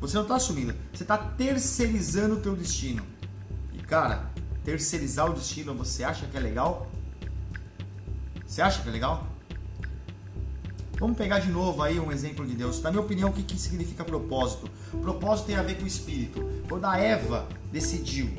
Você 0.00 0.16
não 0.16 0.24
está 0.24 0.36
assumindo. 0.36 0.74
Você 0.92 1.04
está 1.04 1.16
terceirizando 1.16 2.34
o 2.34 2.40
teu 2.40 2.56
destino. 2.56 3.04
E 3.72 3.78
cara, 3.78 4.30
terceirizar 4.64 5.30
o 5.30 5.34
destino, 5.34 5.72
você 5.72 6.02
acha 6.02 6.26
que 6.26 6.36
é 6.36 6.40
legal? 6.40 6.90
Você 8.44 8.60
acha 8.60 8.82
que 8.82 8.88
é 8.88 8.92
legal? 8.92 9.33
Vamos 10.98 11.16
pegar 11.16 11.40
de 11.40 11.50
novo 11.50 11.82
aí 11.82 11.98
um 11.98 12.12
exemplo 12.12 12.46
de 12.46 12.54
Deus. 12.54 12.80
Na 12.80 12.90
minha 12.90 13.02
opinião, 13.02 13.30
o 13.30 13.32
que, 13.32 13.42
que 13.42 13.58
significa 13.58 14.04
propósito? 14.04 14.70
Propósito 15.02 15.46
tem 15.46 15.56
a 15.56 15.62
ver 15.62 15.76
com 15.76 15.84
o 15.84 15.86
espírito. 15.86 16.44
Quando 16.68 16.84
a 16.84 16.96
Eva 16.96 17.48
decidiu, 17.72 18.30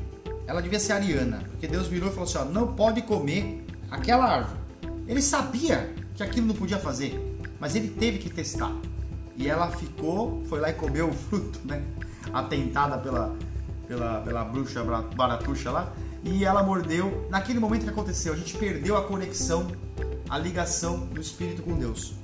ela 0.47 0.61
devia 0.61 0.79
ser 0.79 0.93
ariana, 0.93 1.43
porque 1.49 1.67
Deus 1.67 1.87
virou 1.87 2.09
e 2.09 2.11
falou 2.11 2.27
assim: 2.27 2.37
ó, 2.37 2.45
não 2.45 2.73
pode 2.73 3.01
comer 3.01 3.65
aquela 3.91 4.25
árvore. 4.25 4.59
Ele 5.07 5.21
sabia 5.21 5.93
que 6.15 6.23
aquilo 6.23 6.47
não 6.47 6.55
podia 6.55 6.79
fazer, 6.79 7.39
mas 7.59 7.75
ele 7.75 7.89
teve 7.89 8.19
que 8.19 8.29
testar. 8.29 8.73
E 9.35 9.49
ela 9.49 9.69
ficou, 9.71 10.43
foi 10.47 10.61
lá 10.61 10.69
e 10.69 10.73
comeu 10.73 11.09
o 11.09 11.13
fruto, 11.13 11.59
né? 11.65 11.83
Atentada 12.33 12.97
pela, 12.97 13.35
pela, 13.85 14.21
pela 14.21 14.43
bruxa 14.45 14.81
baratuxa 15.15 15.71
lá. 15.71 15.93
E 16.25 16.43
ela 16.43 16.63
mordeu. 16.63 17.27
Naquele 17.29 17.59
momento 17.59 17.83
que 17.83 17.89
aconteceu, 17.89 18.33
a 18.33 18.35
gente 18.35 18.57
perdeu 18.57 18.97
a 18.97 19.03
conexão, 19.03 19.67
a 20.27 20.37
ligação 20.37 21.01
do 21.05 21.21
espírito 21.21 21.61
com 21.61 21.77
Deus. 21.77 22.15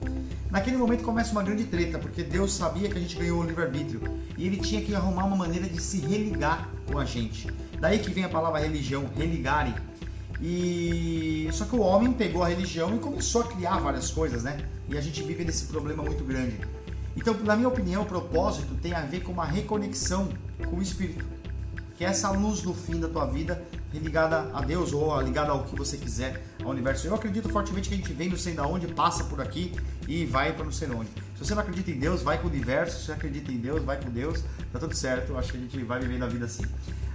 Naquele 0.50 0.76
momento 0.76 1.04
começa 1.04 1.32
uma 1.32 1.44
grande 1.44 1.66
treta, 1.66 2.00
porque 2.00 2.24
Deus 2.24 2.52
sabia 2.52 2.90
que 2.90 2.98
a 2.98 3.02
gente 3.02 3.16
ganhou 3.16 3.40
o 3.40 3.44
livre-arbítrio 3.44 4.02
e 4.38 4.46
ele 4.46 4.58
tinha 4.58 4.82
que 4.82 4.94
arrumar 4.94 5.24
uma 5.26 5.38
maneira 5.38 5.70
de 5.70 5.80
se 5.80 6.00
religar 6.00 6.68
com 6.92 6.98
a 6.98 7.06
gente. 7.06 7.48
Daí 7.80 8.00
que 8.00 8.10
vem 8.10 8.26
a 8.26 8.30
palavra 8.30 8.60
religião, 8.60 9.06
religarem. 9.16 9.74
E 10.42 11.48
só 11.54 11.66
que 11.66 11.76
o 11.76 11.80
homem 11.80 12.12
pegou 12.12 12.44
a 12.44 12.48
religião 12.48 12.96
e 12.96 13.00
começou 13.00 13.42
a 13.44 13.48
criar 13.48 13.80
várias 13.80 14.10
coisas, 14.10 14.44
né? 14.44 14.58
E 14.90 14.98
a 14.98 15.02
gente 15.02 15.22
vive 15.22 15.46
nesse 15.46 15.66
problema 15.66 16.04
muito 16.04 16.24
grande. 16.24 16.60
Então, 17.16 17.36
na 17.44 17.56
minha 17.56 17.68
opinião, 17.68 18.02
o 18.02 18.06
propósito 18.06 18.74
tem 18.82 18.94
a 18.94 19.02
ver 19.02 19.22
com 19.22 19.32
uma 19.32 19.46
reconexão 19.46 20.30
com 20.70 20.78
o 20.78 20.82
espírito. 20.82 21.24
Que 21.96 22.04
é 22.04 22.08
essa 22.08 22.32
luz 22.32 22.64
no 22.64 22.74
fim 22.74 23.00
da 23.00 23.08
tua 23.08 23.26
vida 23.26 23.64
ligada 24.00 24.50
a 24.54 24.62
Deus 24.62 24.94
ou 24.94 25.20
ligada 25.22 25.52
ao 25.52 25.64
que 25.64 25.76
você 25.76 25.98
quiser, 25.98 26.42
ao 26.64 26.70
universo. 26.72 27.08
Eu 27.08 27.16
acredito 27.16 27.50
fortemente 27.50 27.90
que 27.90 27.96
a 27.96 27.98
gente 27.98 28.14
vem 28.14 28.30
não 28.30 28.38
sei 28.38 28.54
da 28.54 28.66
onde, 28.66 28.88
passa 28.88 29.24
por 29.26 29.42
aqui 29.42 29.74
e 30.08 30.26
vai 30.26 30.54
para 30.54 30.64
não 30.64 30.72
sei 30.72 30.90
onde. 30.90 31.10
Se 31.36 31.46
você 31.46 31.54
não 31.54 31.62
acredita 31.62 31.92
em 31.92 32.00
Deus, 32.00 32.22
vai 32.22 32.38
com 32.38 32.48
o 32.48 32.50
universo. 32.50 33.00
Se 33.00 33.06
você 33.06 33.12
acredita 33.14 33.52
em 33.52 33.58
Deus, 33.58 33.84
vai 33.84 34.00
com 34.02 34.10
Deus. 34.10 34.44
Tá 34.72 34.80
tudo 34.80 34.96
certo. 34.96 35.38
Acho 35.38 35.52
que 35.52 35.58
a 35.58 35.62
gente 35.62 35.84
vai 35.84 36.00
vivendo 36.00 36.24
a 36.24 36.28
vida 36.28 36.46
assim. 36.46 36.64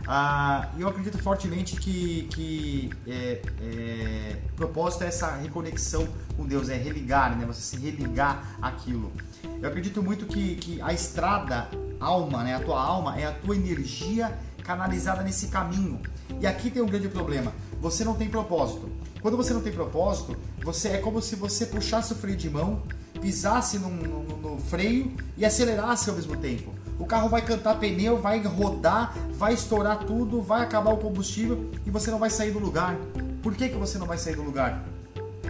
Ah, 0.08 0.68
eu 0.78 0.86
acredito 0.86 1.18
fortemente 1.18 1.74
que, 1.76 2.28
que 2.30 2.90
é, 3.08 3.42
é, 3.60 4.36
propósito 4.54 5.02
é 5.02 5.08
essa 5.08 5.34
reconexão 5.34 6.06
com 6.36 6.46
Deus, 6.46 6.68
é 6.68 6.76
religar, 6.76 7.36
né? 7.36 7.44
Você 7.44 7.60
se 7.60 7.76
religar 7.76 8.56
aquilo. 8.62 9.12
Eu 9.60 9.68
acredito 9.68 10.00
muito 10.02 10.26
que, 10.26 10.54
que 10.56 10.80
a 10.80 10.92
estrada, 10.92 11.68
alma, 11.98 12.44
né? 12.44 12.54
A 12.54 12.60
tua 12.60 12.80
alma 12.80 13.18
é 13.18 13.26
a 13.26 13.32
tua 13.32 13.56
energia 13.56 14.38
canalizada 14.66 15.22
nesse 15.22 15.46
caminho. 15.46 16.00
E 16.40 16.46
aqui 16.46 16.70
tem 16.70 16.82
um 16.82 16.86
grande 16.86 17.08
problema. 17.08 17.52
Você 17.80 18.04
não 18.04 18.14
tem 18.14 18.28
propósito. 18.28 18.90
Quando 19.22 19.36
você 19.36 19.54
não 19.54 19.62
tem 19.62 19.72
propósito, 19.72 20.36
você 20.62 20.88
é 20.88 20.98
como 20.98 21.22
se 21.22 21.36
você 21.36 21.66
puxasse 21.66 22.12
o 22.12 22.16
freio 22.16 22.36
de 22.36 22.50
mão, 22.50 22.82
pisasse 23.20 23.78
no, 23.78 23.88
no, 23.88 24.22
no 24.36 24.58
freio 24.58 25.12
e 25.36 25.44
acelerasse 25.44 26.10
ao 26.10 26.16
mesmo 26.16 26.36
tempo. 26.36 26.74
O 26.98 27.06
carro 27.06 27.28
vai 27.28 27.42
cantar 27.42 27.78
pneu, 27.78 28.18
vai 28.20 28.42
rodar, 28.42 29.16
vai 29.32 29.54
estourar 29.54 29.98
tudo, 30.00 30.42
vai 30.42 30.62
acabar 30.62 30.92
o 30.92 30.96
combustível 30.96 31.70
e 31.86 31.90
você 31.90 32.10
não 32.10 32.18
vai 32.18 32.30
sair 32.30 32.50
do 32.50 32.58
lugar. 32.58 32.96
Por 33.42 33.54
que, 33.54 33.68
que 33.68 33.76
você 33.76 33.98
não 33.98 34.06
vai 34.06 34.18
sair 34.18 34.34
do 34.34 34.42
lugar? 34.42 34.84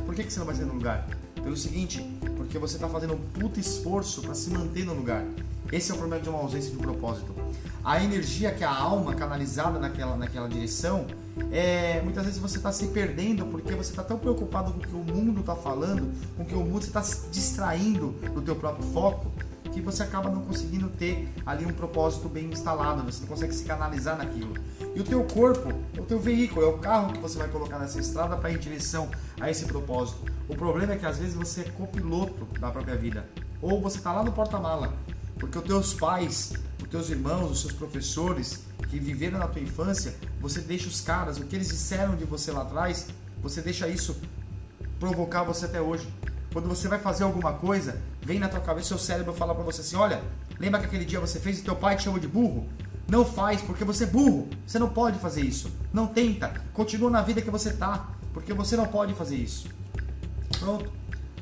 Por 0.04 0.14
que, 0.14 0.24
que 0.24 0.32
você 0.32 0.38
não 0.38 0.46
vai 0.46 0.54
sair 0.54 0.66
do 0.66 0.74
lugar? 0.74 1.08
Pelo 1.42 1.56
seguinte, 1.56 2.02
porque 2.36 2.58
você 2.58 2.76
está 2.76 2.88
fazendo 2.88 3.14
um 3.14 3.18
puto 3.18 3.58
esforço 3.58 4.20
para 4.20 4.34
se 4.34 4.50
manter 4.50 4.84
no 4.84 4.92
lugar. 4.92 5.24
Esse 5.72 5.90
é 5.90 5.94
o 5.94 5.98
problema 5.98 6.22
de 6.22 6.28
uma 6.28 6.38
ausência 6.38 6.70
de 6.70 6.76
propósito. 6.76 7.34
A 7.86 8.02
energia 8.02 8.50
que 8.50 8.64
a 8.64 8.76
alma 8.76 9.14
canalizada 9.14 9.78
naquela, 9.78 10.16
naquela 10.16 10.48
direção, 10.48 11.06
é, 11.52 12.00
muitas 12.02 12.24
vezes 12.24 12.40
você 12.40 12.56
está 12.56 12.72
se 12.72 12.88
perdendo 12.88 13.46
porque 13.46 13.76
você 13.76 13.90
está 13.90 14.02
tão 14.02 14.18
preocupado 14.18 14.72
com 14.72 14.78
o 14.80 14.82
que 14.82 14.92
o 15.12 15.14
mundo 15.14 15.38
está 15.38 15.54
falando, 15.54 16.12
com 16.36 16.42
o 16.42 16.46
que 16.46 16.54
o 16.56 16.64
mundo 16.64 16.82
está 16.82 17.00
se 17.00 17.28
distraindo 17.28 18.08
do 18.34 18.42
teu 18.42 18.56
próprio 18.56 18.84
foco, 18.92 19.30
que 19.72 19.80
você 19.80 20.02
acaba 20.02 20.28
não 20.28 20.42
conseguindo 20.42 20.88
ter 20.88 21.32
ali 21.46 21.64
um 21.64 21.72
propósito 21.72 22.28
bem 22.28 22.46
instalado, 22.46 23.04
você 23.04 23.20
não 23.20 23.28
consegue 23.28 23.54
se 23.54 23.62
canalizar 23.62 24.18
naquilo. 24.18 24.54
E 24.92 24.98
o 24.98 25.04
teu 25.04 25.22
corpo, 25.22 25.72
o 25.96 26.02
teu 26.02 26.18
veículo, 26.18 26.66
é 26.66 26.68
o 26.68 26.78
carro 26.78 27.12
que 27.12 27.20
você 27.20 27.38
vai 27.38 27.46
colocar 27.46 27.78
nessa 27.78 28.00
estrada 28.00 28.36
para 28.36 28.50
ir 28.50 28.56
em 28.56 28.58
direção 28.58 29.08
a 29.40 29.48
esse 29.48 29.64
propósito. 29.64 30.24
O 30.48 30.56
problema 30.56 30.94
é 30.94 30.96
que 30.96 31.06
às 31.06 31.18
vezes 31.18 31.36
você 31.36 31.60
é 31.60 31.64
copiloto 31.70 32.48
da 32.58 32.68
própria 32.68 32.96
vida, 32.96 33.28
ou 33.62 33.80
você 33.80 33.98
está 33.98 34.12
lá 34.12 34.24
no 34.24 34.32
porta-mala, 34.32 34.92
porque 35.38 35.56
os 35.56 35.64
teus 35.64 35.94
pais, 35.94 36.52
os 36.86 36.90
teus 36.90 37.10
irmãos, 37.10 37.50
os 37.50 37.60
seus 37.60 37.72
professores 37.72 38.60
que 38.88 38.98
viveram 39.00 39.38
na 39.40 39.48
tua 39.48 39.60
infância, 39.60 40.14
você 40.40 40.60
deixa 40.60 40.86
os 40.88 41.00
caras, 41.00 41.36
o 41.36 41.44
que 41.44 41.56
eles 41.56 41.68
disseram 41.68 42.14
de 42.14 42.24
você 42.24 42.52
lá 42.52 42.62
atrás, 42.62 43.08
você 43.42 43.60
deixa 43.60 43.88
isso 43.88 44.16
provocar 45.00 45.42
você 45.42 45.64
até 45.66 45.80
hoje. 45.80 46.08
Quando 46.52 46.68
você 46.68 46.86
vai 46.86 47.00
fazer 47.00 47.24
alguma 47.24 47.52
coisa, 47.52 48.00
vem 48.22 48.38
na 48.38 48.48
tua 48.48 48.60
cabeça, 48.60 48.88
seu 48.88 48.98
cérebro 48.98 49.34
fala 49.34 49.52
para 49.54 49.64
você 49.64 49.80
assim: 49.80 49.96
olha, 49.96 50.22
lembra 50.60 50.78
que 50.78 50.86
aquele 50.86 51.04
dia 51.04 51.18
você 51.18 51.40
fez 51.40 51.58
e 51.58 51.62
teu 51.62 51.74
pai 51.74 51.96
te 51.96 52.04
chamou 52.04 52.20
de 52.20 52.28
burro? 52.28 52.68
Não 53.08 53.24
faz, 53.24 53.60
porque 53.62 53.84
você 53.84 54.04
é 54.04 54.06
burro. 54.06 54.48
Você 54.64 54.78
não 54.78 54.88
pode 54.88 55.18
fazer 55.18 55.42
isso. 55.42 55.70
Não 55.92 56.06
tenta. 56.06 56.54
Continua 56.72 57.10
na 57.10 57.22
vida 57.22 57.42
que 57.42 57.50
você 57.50 57.72
tá, 57.72 58.08
porque 58.32 58.54
você 58.54 58.76
não 58.76 58.86
pode 58.86 59.12
fazer 59.12 59.36
isso. 59.36 59.68
Pronto. 60.58 60.90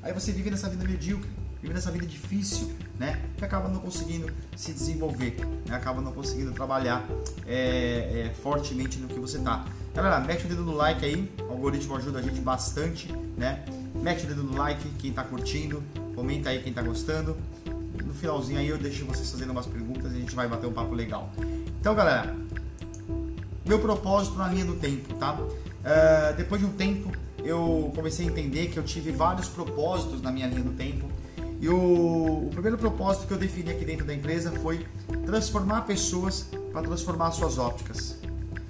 Aí 0.03 0.13
você 0.13 0.33
vive 0.33 0.51
nessa 0.51 0.69
vida 0.69 0.85
medíocre, 0.85 1.31
vive 1.65 1.73
nessa 1.73 1.91
vida 1.91 2.05
difícil, 2.05 2.71
né? 2.99 3.23
Que 3.39 3.45
acaba 3.45 3.71
não 3.71 3.81
conseguindo 3.81 4.31
se 4.55 4.73
desenvolver, 4.73 5.35
né? 5.67 5.75
acaba 5.75 6.03
não 6.03 6.13
conseguindo 6.13 6.53
trabalhar 6.53 7.09
é, 7.47 8.27
é, 8.29 8.35
fortemente 8.43 8.99
no 8.99 9.09
que 9.09 9.19
você 9.19 9.39
tá. 9.39 9.65
Galera, 9.95 10.21
mete 10.21 10.45
o 10.45 10.49
dedo 10.49 10.63
no 10.63 10.73
like 10.75 11.03
aí, 11.03 11.33
o 11.49 11.53
algoritmo 11.53 11.97
ajuda 11.97 12.19
a 12.19 12.23
gente 12.23 12.39
bastante, 12.39 13.11
né? 13.39 13.65
Mete 13.95 14.25
o 14.25 14.29
dedo 14.29 14.43
no 14.43 14.59
like, 14.59 14.87
quem 14.99 15.09
está 15.09 15.25
curtindo, 15.25 15.83
comenta 16.15 16.51
aí 16.51 16.61
quem 16.61 16.69
está 16.69 16.83
gostando. 16.83 17.35
No 18.05 18.13
finalzinho 18.13 18.59
aí 18.59 18.69
eu 18.69 18.77
deixo 18.77 19.07
vocês 19.07 19.31
fazendo 19.31 19.51
umas 19.51 19.65
perguntas 19.65 20.13
e 20.13 20.17
a 20.17 20.19
gente 20.19 20.35
vai 20.35 20.47
bater 20.47 20.67
um 20.67 20.73
papo 20.73 20.95
legal. 20.95 21.33
Então, 21.81 21.95
galera, 21.95 22.37
meu 23.65 23.79
propósito 23.79 24.37
na 24.37 24.49
linha 24.49 24.67
do 24.67 24.75
tempo, 24.75 25.15
tá? 25.15 25.33
Uh, 25.33 26.37
depois 26.37 26.61
de 26.61 26.67
um 26.67 26.73
tempo, 26.73 27.11
eu 27.39 27.91
comecei 27.95 28.27
a 28.27 28.31
entender 28.31 28.67
que 28.67 28.79
eu 28.79 28.83
tive 28.83 29.13
vários 29.13 29.49
propósitos 29.49 30.21
na 30.21 30.31
minha 30.31 30.47
linha 30.47 30.63
do 30.63 30.73
tempo. 30.73 31.09
E 31.65 31.69
o, 31.71 32.45
o 32.47 32.51
primeiro 32.51 32.77
propósito 32.77 33.27
que 33.27 33.33
eu 33.33 33.39
defini 33.39 33.71
aqui 33.71 33.87
dentro 33.87 34.05
da 34.05 34.13
empresa 34.13 34.53
foi 34.53 34.87
transformar 35.25 35.81
pessoas 35.87 36.47
para 36.71 36.83
transformar 36.83 37.31
suas 37.31 37.57
ópticas. 37.57 38.19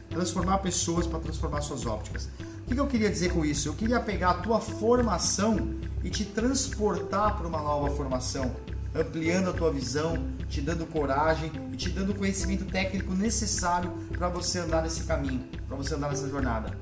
Transformar 0.09 0.59
pessoas 0.59 1.05
para 1.05 1.19
transformar 1.19 1.61
suas 1.63 1.87
ópticas. 1.87 2.29
O 2.65 2.73
que 2.73 2.79
eu 2.79 2.87
queria 2.87 3.11
dizer 3.11 3.33
com 3.33 3.45
isso? 3.45 3.69
Eu 3.69 3.75
queria 3.75 3.99
pegar 3.99 4.31
a 4.31 4.35
tua 4.35 4.61
formação 4.61 5.75
e 6.05 6.09
te 6.09 6.25
transportar 6.25 7.37
para 7.37 7.49
uma 7.49 7.61
nova 7.61 7.91
formação, 7.97 8.55
ampliando 8.95 9.51
a 9.51 9.53
tua 9.53 9.73
visão, 9.73 10.29
te 10.49 10.61
dando 10.61 10.87
coragem 10.87 11.51
e 11.73 11.77
te 11.77 11.91
dando 11.91 12.13
o 12.13 12.15
conhecimento 12.15 12.65
técnico 12.65 13.13
necessário 13.13 13.91
para 14.13 14.29
você 14.29 14.61
andar 14.61 14.85
nesse 14.85 15.03
caminho, 15.03 15.45
para 15.67 15.77
você 15.77 15.97
andar 15.97 16.11
nessa 16.11 16.29
jornada. 16.29 16.79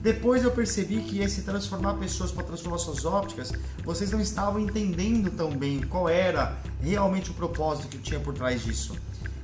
Depois 0.00 0.44
eu 0.44 0.50
percebi 0.50 1.00
que 1.00 1.18
esse 1.18 1.42
transformar 1.42 1.94
pessoas 1.94 2.30
para 2.30 2.44
transformar 2.44 2.78
suas 2.78 3.04
ópticas, 3.04 3.52
vocês 3.84 4.10
não 4.10 4.20
estavam 4.20 4.60
entendendo 4.60 5.30
tão 5.30 5.50
bem 5.50 5.80
qual 5.80 6.08
era 6.08 6.56
realmente 6.80 7.30
o 7.30 7.34
propósito 7.34 7.88
que 7.88 7.98
tinha 7.98 8.20
por 8.20 8.32
trás 8.32 8.62
disso. 8.62 8.96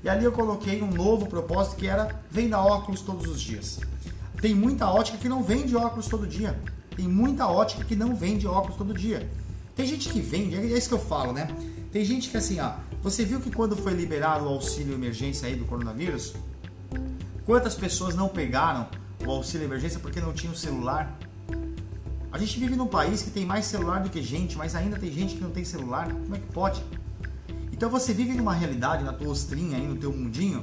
E 0.02 0.08
ali 0.08 0.24
eu 0.24 0.32
coloquei 0.32 0.82
um 0.82 0.90
novo 0.90 1.26
propósito 1.26 1.76
que 1.76 1.86
era 1.86 2.20
venda 2.30 2.60
óculos 2.60 3.00
todos 3.00 3.26
os 3.26 3.40
dias. 3.40 3.80
Tem 4.40 4.54
muita 4.54 4.86
ótica 4.88 5.18
que 5.18 5.28
não 5.28 5.42
vende 5.42 5.74
óculos 5.74 6.06
todo 6.06 6.26
dia. 6.26 6.58
Tem 6.94 7.08
muita 7.08 7.46
ótica 7.48 7.82
que 7.84 7.96
não 7.96 8.14
vende 8.14 8.46
óculos 8.46 8.76
todo 8.76 8.94
dia. 8.94 9.28
Tem 9.74 9.86
gente 9.86 10.08
que 10.08 10.20
vende, 10.20 10.56
é 10.56 10.78
isso 10.78 10.88
que 10.88 10.94
eu 10.94 11.00
falo, 11.00 11.32
né? 11.32 11.48
Tem 11.90 12.04
gente 12.04 12.28
que 12.28 12.36
assim, 12.36 12.60
ó, 12.60 12.74
você 13.02 13.24
viu 13.24 13.40
que 13.40 13.50
quando 13.50 13.76
foi 13.76 13.92
liberado 13.92 14.44
o 14.44 14.48
auxílio 14.48 14.94
emergência 14.94 15.48
aí 15.48 15.56
do 15.56 15.64
coronavírus, 15.64 16.34
quantas 17.44 17.74
pessoas 17.74 18.14
não 18.14 18.28
pegaram 18.28 18.86
o 19.26 19.30
auxílio 19.30 19.66
emergência 19.66 19.98
porque 20.00 20.20
não 20.20 20.32
tinham 20.32 20.54
celular? 20.54 21.18
A 22.30 22.38
gente 22.38 22.58
vive 22.58 22.74
num 22.76 22.86
país 22.86 23.22
que 23.22 23.30
tem 23.30 23.46
mais 23.46 23.64
celular 23.64 24.00
do 24.00 24.10
que 24.10 24.22
gente, 24.22 24.56
mas 24.56 24.74
ainda 24.74 24.98
tem 24.98 25.10
gente 25.12 25.36
que 25.36 25.40
não 25.40 25.50
tem 25.50 25.64
celular. 25.64 26.12
Como 26.12 26.34
é 26.34 26.38
que 26.38 26.46
pode? 26.46 26.82
Então 27.72 27.88
você 27.88 28.12
vive 28.12 28.34
numa 28.34 28.52
realidade 28.52 29.04
na 29.04 29.12
tua 29.12 29.28
ostrinha 29.28 29.76
aí, 29.76 29.86
no 29.86 29.96
teu 29.96 30.12
mundinho, 30.12 30.62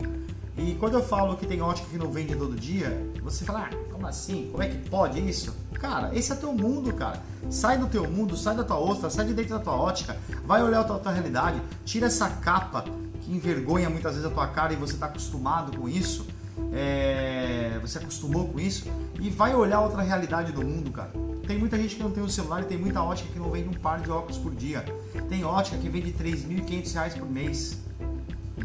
e 0.57 0.75
quando 0.75 0.95
eu 0.95 1.03
falo 1.03 1.37
que 1.37 1.47
tem 1.47 1.61
ótica 1.61 1.87
que 1.89 1.97
não 1.97 2.11
vende 2.11 2.35
todo 2.35 2.55
dia, 2.55 3.09
você 3.23 3.45
fala, 3.45 3.69
ah, 3.71 3.75
como 3.91 4.05
assim? 4.05 4.49
Como 4.51 4.61
é 4.61 4.67
que 4.67 4.89
pode 4.89 5.19
isso? 5.19 5.55
Cara, 5.73 6.13
esse 6.13 6.31
é 6.31 6.35
teu 6.35 6.53
mundo, 6.53 6.93
cara. 6.93 7.21
Sai 7.49 7.77
do 7.77 7.87
teu 7.87 8.07
mundo, 8.09 8.35
sai 8.35 8.55
da 8.55 8.63
tua 8.63 8.77
ostra, 8.77 9.09
sai 9.09 9.25
de 9.25 9.33
dentro 9.33 9.57
da 9.57 9.63
tua 9.63 9.75
ótica, 9.75 10.17
vai 10.45 10.61
olhar 10.61 10.81
a 10.81 10.83
tua, 10.83 10.99
tua 10.99 11.11
realidade, 11.11 11.61
tira 11.85 12.07
essa 12.07 12.29
capa 12.29 12.83
que 13.21 13.31
envergonha 13.31 13.89
muitas 13.89 14.13
vezes 14.13 14.29
a 14.29 14.33
tua 14.33 14.47
cara 14.47 14.73
e 14.73 14.75
você 14.75 14.93
está 14.93 15.05
acostumado 15.05 15.77
com 15.77 15.87
isso, 15.87 16.27
é... 16.71 17.77
você 17.81 17.97
acostumou 17.97 18.47
com 18.47 18.59
isso, 18.59 18.85
e 19.19 19.29
vai 19.29 19.53
olhar 19.53 19.81
outra 19.81 20.01
realidade 20.01 20.51
do 20.51 20.63
mundo, 20.63 20.91
cara. 20.91 21.11
Tem 21.47 21.57
muita 21.57 21.77
gente 21.77 21.95
que 21.95 22.03
não 22.03 22.11
tem 22.11 22.23
um 22.23 22.29
celular 22.29 22.61
e 22.61 22.65
tem 22.65 22.77
muita 22.77 23.01
ótica 23.01 23.29
que 23.31 23.39
não 23.39 23.51
vende 23.51 23.69
um 23.69 23.73
par 23.73 23.99
de 23.99 24.09
óculos 24.09 24.37
por 24.37 24.53
dia. 24.53 24.85
Tem 25.27 25.43
ótica 25.43 25.77
que 25.77 25.89
vende 25.89 26.13
3.500 26.13 26.93
reais 26.93 27.13
por 27.13 27.29
mês 27.29 27.77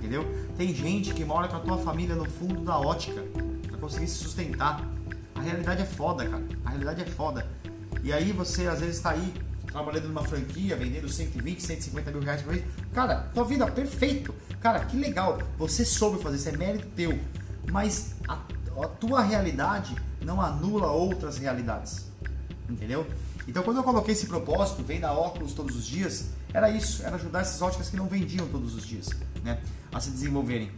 entendeu? 0.06 0.24
Tem 0.56 0.72
gente 0.72 1.12
que 1.12 1.24
mora 1.24 1.48
com 1.48 1.56
a 1.56 1.60
tua 1.60 1.78
família 1.78 2.14
no 2.14 2.28
fundo 2.30 2.60
da 2.60 2.78
ótica 2.78 3.22
para 3.66 3.78
conseguir 3.78 4.06
se 4.06 4.18
sustentar. 4.18 4.86
A 5.34 5.40
realidade 5.40 5.82
é 5.82 5.84
foda, 5.84 6.26
cara. 6.26 6.44
A 6.64 6.70
realidade 6.70 7.02
é 7.02 7.06
foda. 7.06 7.46
E 8.02 8.12
aí 8.12 8.32
você 8.32 8.66
às 8.66 8.80
vezes 8.80 8.96
está 8.96 9.10
aí 9.10 9.34
trabalhando 9.66 10.08
numa 10.08 10.24
franquia, 10.24 10.76
vendendo 10.76 11.08
120, 11.08 11.60
150 11.60 12.10
mil 12.10 12.20
reais 12.20 12.40
por 12.40 12.52
mês. 12.52 12.64
Cara, 12.94 13.28
tua 13.34 13.44
vida 13.44 13.66
perfeito. 13.66 14.34
Cara, 14.60 14.80
que 14.84 14.96
legal. 14.96 15.38
Você 15.58 15.84
soube 15.84 16.22
fazer, 16.22 16.36
isso 16.36 16.48
é 16.48 16.56
mérito 16.56 16.86
teu. 16.94 17.18
Mas 17.70 18.14
a, 18.28 18.34
a 18.34 18.88
tua 18.88 19.22
realidade 19.22 19.94
não 20.20 20.40
anula 20.40 20.90
outras 20.90 21.38
realidades. 21.38 22.06
Entendeu? 22.68 23.06
Então 23.46 23.62
quando 23.62 23.76
eu 23.76 23.84
coloquei 23.84 24.12
esse 24.12 24.26
propósito, 24.26 24.82
venda 24.82 25.12
óculos 25.12 25.52
todos 25.52 25.76
os 25.76 25.86
dias, 25.86 26.30
era 26.52 26.68
isso, 26.70 27.02
era 27.04 27.16
ajudar 27.16 27.40
essas 27.40 27.62
óticas 27.62 27.88
que 27.88 27.96
não 27.96 28.06
vendiam 28.06 28.46
todos 28.48 28.74
os 28.74 28.84
dias, 28.84 29.08
né, 29.44 29.60
a 29.92 30.00
se 30.00 30.10
desenvolverem. 30.10 30.70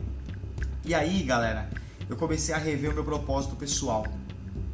E 0.84 0.94
aí, 0.94 1.22
galera, 1.22 1.70
eu 2.08 2.16
comecei 2.16 2.54
a 2.54 2.58
rever 2.58 2.90
o 2.90 2.94
meu 2.94 3.04
propósito 3.04 3.56
pessoal 3.56 4.06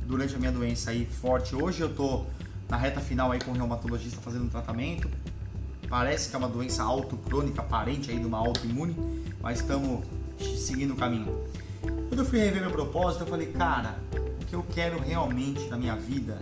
durante 0.07 0.35
a 0.35 0.39
minha 0.39 0.53
doença 0.53 0.91
aí 0.91 1.07
forte. 1.07 1.55
Hoje 1.55 1.81
eu 1.81 1.95
tô 1.95 2.25
na 2.69 2.77
reta 2.77 3.01
final 3.01 3.33
aí 3.33 3.41
com 3.41 3.51
o 3.53 3.55
reumatologista 3.55 4.21
fazendo 4.21 4.45
um 4.45 4.49
tratamento. 4.49 5.09
Parece 5.89 6.29
que 6.29 6.37
é 6.37 6.39
uma 6.39 6.49
doença 6.49 6.83
autocrônica, 6.83 7.61
aparente 7.61 8.11
aí 8.11 8.19
de 8.19 8.27
uma 8.27 8.39
autoimune, 8.39 8.97
mas 9.41 9.61
estamos 9.61 10.05
seguindo 10.59 10.95
o 10.95 10.97
caminho. 10.97 11.45
Quando 12.09 12.19
eu 12.19 12.25
fui 12.25 12.39
rever 12.39 12.61
meu 12.61 12.71
propósito, 12.71 13.25
eu 13.25 13.27
falei, 13.27 13.49
cara, 13.49 13.99
o 14.41 14.45
que 14.45 14.55
eu 14.55 14.65
quero 14.75 14.99
realmente 14.99 15.69
na 15.69 15.77
minha 15.77 15.97
vida, 15.97 16.39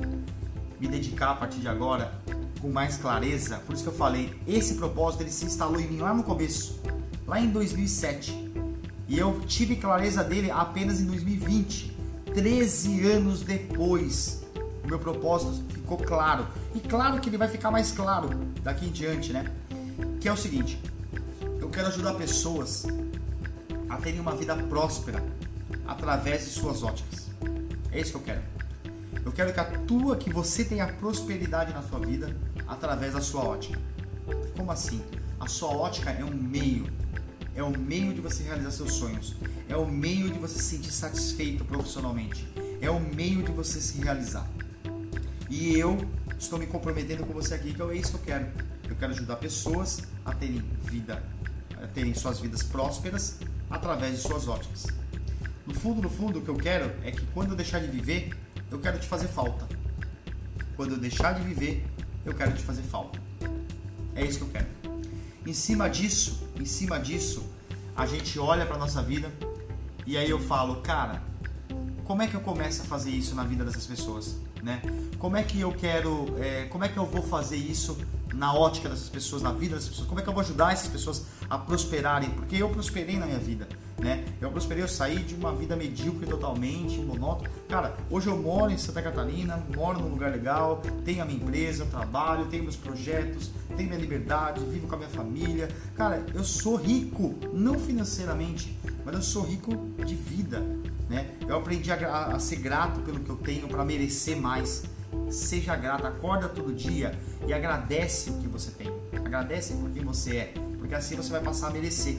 me 0.79 0.89
dedicar 0.89 1.31
a 1.31 1.35
partir 1.35 1.61
de 1.61 1.69
agora 1.69 2.13
com 2.61 2.71
mais 2.71 2.97
clareza. 2.97 3.59
Por 3.67 3.75
isso 3.75 3.83
que 3.83 3.89
eu 3.89 3.95
falei, 3.95 4.33
esse 4.47 4.75
propósito 4.75 5.23
ele 5.23 5.31
se 5.31 5.45
instalou 5.45 5.81
em 5.81 5.87
mim 5.87 5.99
lá 5.99 6.13
no 6.15 6.23
começo, 6.23 6.81
lá 7.27 7.41
em 7.41 7.49
2007. 7.51 8.53
E 9.09 9.19
eu 9.19 9.41
tive 9.47 9.77
clareza 9.77 10.25
dele 10.25 10.51
apenas 10.51 11.01
em 11.01 11.07
2020, 11.07 11.97
13 12.33 13.07
anos 13.07 13.43
depois. 13.43 14.43
O 14.85 14.87
meu 14.87 14.99
propósito 14.99 15.63
ficou 15.73 15.99
claro. 15.99 16.47
E 16.75 16.81
claro 16.81 17.21
que 17.21 17.29
ele 17.29 17.37
vai 17.37 17.49
ficar 17.49 17.71
mais 17.71 17.93
claro 17.93 18.31
daqui 18.63 18.87
em 18.87 18.91
diante, 18.91 19.33
né? 19.33 19.51
Que 20.21 20.29
é 20.29 20.33
o 20.33 20.37
seguinte: 20.37 20.81
eu 21.61 21.69
quero 21.69 21.89
ajudar 21.89 22.15
pessoas 22.15 22.87
a 23.93 23.99
terem 23.99 24.19
uma 24.19 24.35
vida 24.35 24.57
próspera 24.57 25.23
através 25.87 26.47
de 26.47 26.51
suas 26.51 26.83
óticas. 26.83 27.29
É 27.91 28.01
isso 28.01 28.13
que 28.13 28.17
eu 28.17 28.23
quero. 28.23 28.43
Eu 29.23 29.33
quero 29.33 29.53
que 29.53 29.61
a 29.61 29.65
tua, 29.65 30.17
que 30.17 30.33
você 30.33 30.65
tenha 30.65 30.87
prosperidade 30.87 31.75
na 31.75 31.83
sua 31.83 31.99
vida 31.99 32.35
através 32.67 33.13
da 33.13 33.21
sua 33.21 33.45
ótica. 33.45 33.79
Como 34.57 34.73
assim? 34.73 35.03
A 35.39 35.47
sua 35.47 35.69
ótica 35.69 36.11
é 36.11 36.25
um 36.25 36.35
meio, 36.35 36.91
é 37.55 37.63
o 37.63 37.67
um 37.67 37.79
meio 37.79 38.15
de 38.15 38.23
você 38.23 38.43
realizar 38.43 38.71
seus 38.71 38.95
sonhos, 38.95 39.37
é 39.69 39.77
o 39.77 39.83
um 39.83 39.91
meio 39.91 40.31
de 40.31 40.39
você 40.39 40.55
se 40.55 40.77
sentir 40.77 40.91
satisfeito 40.91 41.63
profissionalmente, 41.63 42.49
é 42.81 42.91
o 42.91 42.95
um 42.95 43.01
meio 43.01 43.43
de 43.43 43.53
você 43.53 43.79
se 43.79 44.01
realizar. 44.01 44.49
E 45.51 45.77
eu 45.79 45.99
estou 46.39 46.59
me 46.59 46.67
comprometendo 46.67 47.27
com 47.27 47.33
você 47.35 47.55
aqui 47.55 47.75
que 47.75 47.83
é 47.83 47.95
isso 47.95 48.13
que 48.13 48.17
eu 48.17 48.23
quero. 48.23 48.47
Eu 48.89 48.97
quero 48.97 49.13
ajudar 49.13 49.37
pessoas 49.37 50.03
a 50.25 50.33
terem 50.33 50.65
vida, 50.83 51.23
a 51.77 51.87
terem 51.89 52.15
suas 52.15 52.41
vidas 52.41 52.63
prósperas 52.63 53.39
através 53.73 54.17
de 54.17 54.23
suas 54.23 54.47
óticas. 54.47 54.87
No 55.67 55.75
fundo, 55.75 56.03
no 56.03 56.11
fundo, 56.11 56.39
o 56.39 56.43
que 56.43 56.49
eu 56.49 56.57
quero 56.57 56.93
é 57.03 57.11
que 57.11 57.25
quando 57.27 57.51
eu 57.51 57.57
deixar 57.57 57.81
de 57.81 57.87
viver, 57.87 58.31
eu 58.71 58.79
quero 58.79 58.99
te 58.99 59.09
fazer 59.09 59.29
falta. 59.29 59.67
Quando 60.77 60.93
eu 60.93 60.99
deixar 60.99 61.33
de 61.33 61.43
viver, 61.43 61.85
eu 62.25 62.35
quero 62.35 62.53
te 62.53 62.63
fazer 62.63 62.83
falta. 62.83 63.19
É 64.15 64.25
isso 64.25 64.39
que 64.39 64.45
eu 64.45 64.49
quero. 64.49 64.67
Em 65.47 65.55
cima 65.55 65.89
disso, 65.89 66.47
em 66.55 66.67
cima 66.67 67.01
disso, 67.01 67.45
a 67.97 68.07
gente 68.07 68.39
olha 68.39 68.67
para 68.67 68.77
nossa 68.77 69.03
vida 69.03 69.33
e 70.07 70.17
aí 70.17 70.29
eu 70.29 70.39
falo, 70.39 70.83
cara, 70.83 71.23
como 72.05 72.23
é 72.23 72.27
que 72.27 72.35
eu 72.35 72.41
começo 72.41 72.83
a 72.83 72.85
fazer 72.85 73.11
isso 73.11 73.35
na 73.35 73.45
vida 73.45 73.65
dessas 73.65 73.87
pessoas, 73.87 74.37
né? 74.63 74.83
Como 75.19 75.37
é 75.37 75.43
que 75.43 75.61
eu 75.61 75.73
quero, 75.73 76.37
é, 76.39 76.67
como 76.67 76.85
é 76.85 76.89
que 76.89 76.97
eu 76.97 77.07
vou 77.07 77.23
fazer 77.23 77.57
isso 77.57 77.97
na 78.35 78.53
ótica 78.53 78.89
dessas 78.89 79.09
pessoas, 79.09 79.43
na 79.43 79.53
vida 79.53 79.77
dessas 79.77 79.91
pessoas? 79.91 80.09
Como 80.09 80.21
é 80.21 80.23
que 80.23 80.29
eu 80.29 80.35
vou 80.35 80.43
ajudar 80.43 80.73
essas 80.73 80.89
pessoas 80.89 81.25
a 81.55 81.59
prosperarem? 81.59 82.31
Porque 82.31 82.57
eu 82.57 82.69
prosperei 82.71 83.19
na 83.19 83.27
minha 83.27 83.39
vida 83.39 83.69
né? 84.03 84.25
Eu 84.41 84.51
prosperei, 84.51 84.83
eu 84.83 84.89
saí 84.89 85.19
de 85.21 85.35
uma 85.35 85.55
vida 85.55 85.77
medíocre 85.77 86.27
totalmente, 86.27 86.99
monótona. 86.99 87.49
Cara, 87.69 87.97
hoje 88.11 88.27
eu 88.27 88.37
moro 88.37 88.73
em 88.73 88.77
Santa 88.77 89.01
Catarina, 89.01 89.63
moro 89.75 90.01
num 90.01 90.09
lugar 90.09 90.33
legal, 90.33 90.83
tenho 91.05 91.23
a 91.23 91.25
minha 91.25 91.41
empresa, 91.41 91.87
trabalho, 91.87 92.47
tenho 92.47 92.65
meus 92.65 92.77
projetos, 92.77 93.51
tenho 93.77 93.89
minha 93.89 94.01
liberdade, 94.01 94.61
vivo 94.65 94.89
com 94.89 94.97
a 94.97 94.99
minha 94.99 95.11
família. 95.11 95.69
Cara, 95.97 96.25
eu 96.35 96.43
sou 96.43 96.75
rico, 96.75 97.35
não 97.53 97.79
financeiramente, 97.79 98.77
mas 99.05 99.15
eu 99.15 99.23
sou 99.23 99.45
rico 99.45 99.71
de 100.05 100.17
vida, 100.17 100.61
né? 101.09 101.31
Eu 101.47 101.57
aprendi 101.57 101.93
a, 101.93 102.27
a 102.27 102.39
ser 102.41 102.57
grato 102.57 103.01
pelo 103.01 103.21
que 103.21 103.31
eu 103.31 103.37
tenho 103.37 103.69
para 103.69 103.85
merecer 103.85 104.37
mais. 104.37 104.83
Seja 105.31 105.77
grato, 105.77 106.07
acorda 106.07 106.49
todo 106.49 106.75
dia 106.75 107.19
e 107.47 107.53
agradece 107.53 108.31
o 108.31 108.39
que 108.39 108.49
você 108.49 108.71
tem. 108.71 108.91
Agradece 109.13 109.75
por 109.75 109.91
quem 109.91 110.03
você 110.03 110.37
é, 110.37 110.55
porque 110.93 110.97
assim 110.97 111.17
você 111.17 111.31
vai 111.31 111.41
passar 111.41 111.69
a 111.69 111.71
merecer. 111.71 112.19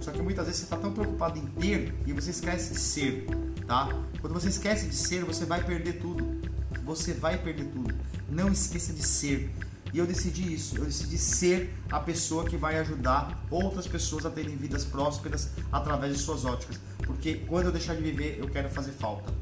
Só 0.00 0.12
que 0.12 0.22
muitas 0.22 0.46
vezes 0.46 0.60
você 0.60 0.66
está 0.66 0.76
tão 0.76 0.92
preocupado 0.92 1.36
em 1.40 1.46
ter 1.46 1.92
e 2.06 2.12
você 2.12 2.30
esquece 2.30 2.72
de 2.72 2.78
ser, 2.78 3.26
tá? 3.66 3.88
Quando 4.20 4.32
você 4.32 4.48
esquece 4.48 4.86
de 4.86 4.94
ser, 4.94 5.24
você 5.24 5.44
vai 5.44 5.64
perder 5.64 5.94
tudo. 5.94 6.40
Você 6.84 7.12
vai 7.14 7.36
perder 7.36 7.64
tudo. 7.64 7.92
Não 8.28 8.48
esqueça 8.52 8.92
de 8.92 9.02
ser. 9.02 9.52
E 9.92 9.98
eu 9.98 10.06
decidi 10.06 10.54
isso. 10.54 10.76
Eu 10.76 10.84
decidi 10.84 11.18
ser 11.18 11.74
a 11.90 11.98
pessoa 11.98 12.44
que 12.44 12.56
vai 12.56 12.78
ajudar 12.78 13.44
outras 13.50 13.88
pessoas 13.88 14.24
a 14.24 14.30
terem 14.30 14.56
vidas 14.56 14.84
prósperas 14.84 15.48
através 15.72 16.12
de 16.12 16.20
suas 16.20 16.44
óticas. 16.44 16.78
Porque 16.98 17.34
quando 17.48 17.66
eu 17.66 17.72
deixar 17.72 17.96
de 17.96 18.02
viver, 18.02 18.38
eu 18.38 18.48
quero 18.48 18.70
fazer 18.70 18.92
falta. 18.92 19.34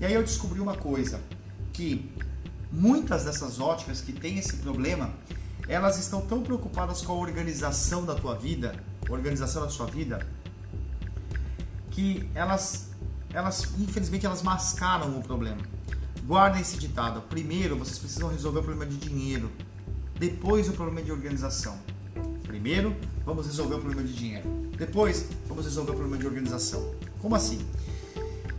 E 0.00 0.04
aí 0.06 0.14
eu 0.14 0.22
descobri 0.22 0.60
uma 0.60 0.76
coisa, 0.76 1.20
que 1.74 2.10
muitas 2.72 3.24
dessas 3.24 3.60
óticas 3.60 4.00
que 4.00 4.14
têm 4.14 4.38
esse 4.38 4.56
problema, 4.56 5.12
elas 5.68 5.98
estão 5.98 6.20
tão 6.20 6.42
preocupadas 6.42 7.02
com 7.02 7.12
a 7.12 7.16
organização 7.16 8.04
da 8.04 8.14
tua 8.14 8.34
vida 8.34 8.74
organização 9.12 9.62
da 9.62 9.68
sua 9.68 9.86
vida, 9.86 10.26
que 11.90 12.28
elas, 12.34 12.90
elas 13.32 13.68
infelizmente, 13.78 14.24
elas 14.26 14.42
mascaram 14.42 15.18
o 15.18 15.22
problema. 15.22 15.60
Guardem 16.26 16.62
esse 16.62 16.78
ditado. 16.78 17.20
Primeiro, 17.22 17.76
vocês 17.76 17.98
precisam 17.98 18.30
resolver 18.30 18.60
o 18.60 18.62
problema 18.62 18.90
de 18.90 18.96
dinheiro. 18.96 19.50
Depois, 20.18 20.68
o 20.68 20.72
problema 20.72 21.02
de 21.02 21.12
organização. 21.12 21.78
Primeiro, 22.44 22.96
vamos 23.24 23.46
resolver 23.46 23.74
o 23.74 23.78
problema 23.78 24.02
de 24.02 24.14
dinheiro. 24.14 24.48
Depois, 24.76 25.26
vamos 25.46 25.64
resolver 25.64 25.90
o 25.90 25.94
problema 25.94 26.16
de 26.16 26.26
organização. 26.26 26.94
Como 27.20 27.34
assim? 27.34 27.64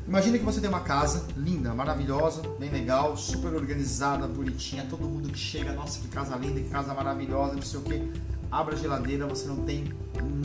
Imagina 0.07 0.37
que 0.37 0.45
você 0.45 0.61
tem 0.61 0.69
uma 0.69 0.81
casa 0.81 1.25
linda, 1.35 1.73
maravilhosa, 1.73 2.43
bem 2.59 2.69
legal, 2.69 3.17
super 3.17 3.53
organizada, 3.55 4.27
bonitinha, 4.27 4.85
todo 4.87 5.01
mundo 5.09 5.29
que 5.29 5.39
chega, 5.39 5.73
nossa, 5.73 5.99
que 5.99 6.07
casa 6.07 6.35
linda, 6.35 6.61
que 6.61 6.69
casa 6.69 6.93
maravilhosa, 6.93 7.55
não 7.55 7.61
sei 7.63 7.79
o 7.79 7.83
que 7.83 8.11
abre 8.51 8.75
a 8.75 8.77
geladeira, 8.77 9.25
você 9.25 9.47
não 9.47 9.63
tem 9.63 9.91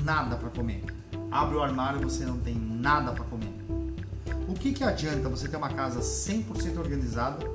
nada 0.02 0.36
para 0.36 0.48
comer. 0.48 0.82
Abre 1.30 1.56
o 1.56 1.62
armário, 1.62 2.00
você 2.00 2.24
não 2.24 2.38
tem 2.38 2.54
nada 2.54 3.12
para 3.12 3.24
comer. 3.24 3.52
O 4.48 4.54
que, 4.54 4.72
que 4.72 4.82
adianta 4.82 5.28
você 5.28 5.46
ter 5.46 5.58
uma 5.58 5.68
casa 5.68 6.00
100% 6.00 6.78
organizada, 6.78 7.46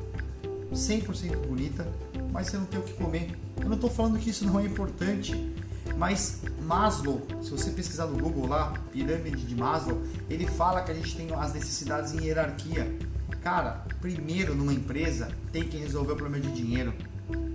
100% 0.72 1.47
bonita, 1.47 1.88
mas 2.32 2.47
você 2.47 2.58
não 2.58 2.66
tem 2.66 2.80
o 2.80 2.84
que 2.84 2.93
comer? 2.93 3.36
Eu 3.60 3.68
não 3.68 3.76
estou 3.76 3.89
falando 3.89 4.20
que 4.20 4.30
isso 4.30 4.45
não 4.45 4.60
é 4.60 4.64
importante, 4.64 5.55
mas 5.98 6.42
Maslow, 6.62 7.26
se 7.42 7.52
você 7.52 7.72
pesquisar 7.72 8.08
no 8.08 8.18
Google 8.18 8.48
lá, 8.48 8.74
pirâmide 8.92 9.46
de 9.46 9.56
Maslow, 9.56 10.02
ele 10.30 10.48
fala 10.48 10.82
que 10.82 10.92
a 10.92 10.94
gente 10.94 11.16
tem 11.16 11.34
as 11.34 11.54
necessidades 11.54 12.14
em 12.14 12.26
hierarquia. 12.26 12.98
Cara, 13.42 13.86
primeiro 14.02 14.56
numa 14.56 14.74
empresa 14.74 15.30
tem 15.52 15.64
que 15.64 15.78
resolver 15.78 16.14
o 16.14 16.16
problema 16.16 16.44
de 16.44 16.52
dinheiro. 16.52 16.94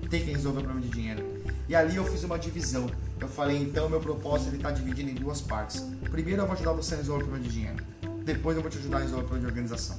Tem 0.08 0.24
que 0.24 0.30
resolver 0.30 0.60
o 0.60 0.62
problema 0.62 0.86
de 0.86 0.90
dinheiro. 0.90 1.24
E 1.68 1.74
ali 1.74 1.96
eu 1.96 2.04
fiz 2.04 2.24
uma 2.24 2.38
divisão. 2.38 2.90
Eu 3.20 3.28
falei, 3.28 3.58
então 3.58 3.88
meu 3.88 4.00
propósito 4.00 4.50
ele 4.50 4.56
está 4.56 4.70
dividido 4.70 5.10
em 5.10 5.14
duas 5.14 5.40
partes. 5.40 5.84
Primeiro 6.10 6.42
eu 6.42 6.46
vou 6.46 6.54
ajudar 6.54 6.72
você 6.72 6.94
a 6.94 6.98
resolver 6.98 7.24
o 7.24 7.26
problema 7.26 7.48
de 7.48 7.54
dinheiro. 7.54 7.84
Depois 8.24 8.56
eu 8.56 8.62
vou 8.62 8.70
te 8.70 8.78
ajudar 8.78 8.98
a 8.98 9.00
resolver 9.00 9.24
o 9.24 9.28
problema 9.28 9.52
de 9.52 9.58
organização. 9.58 9.98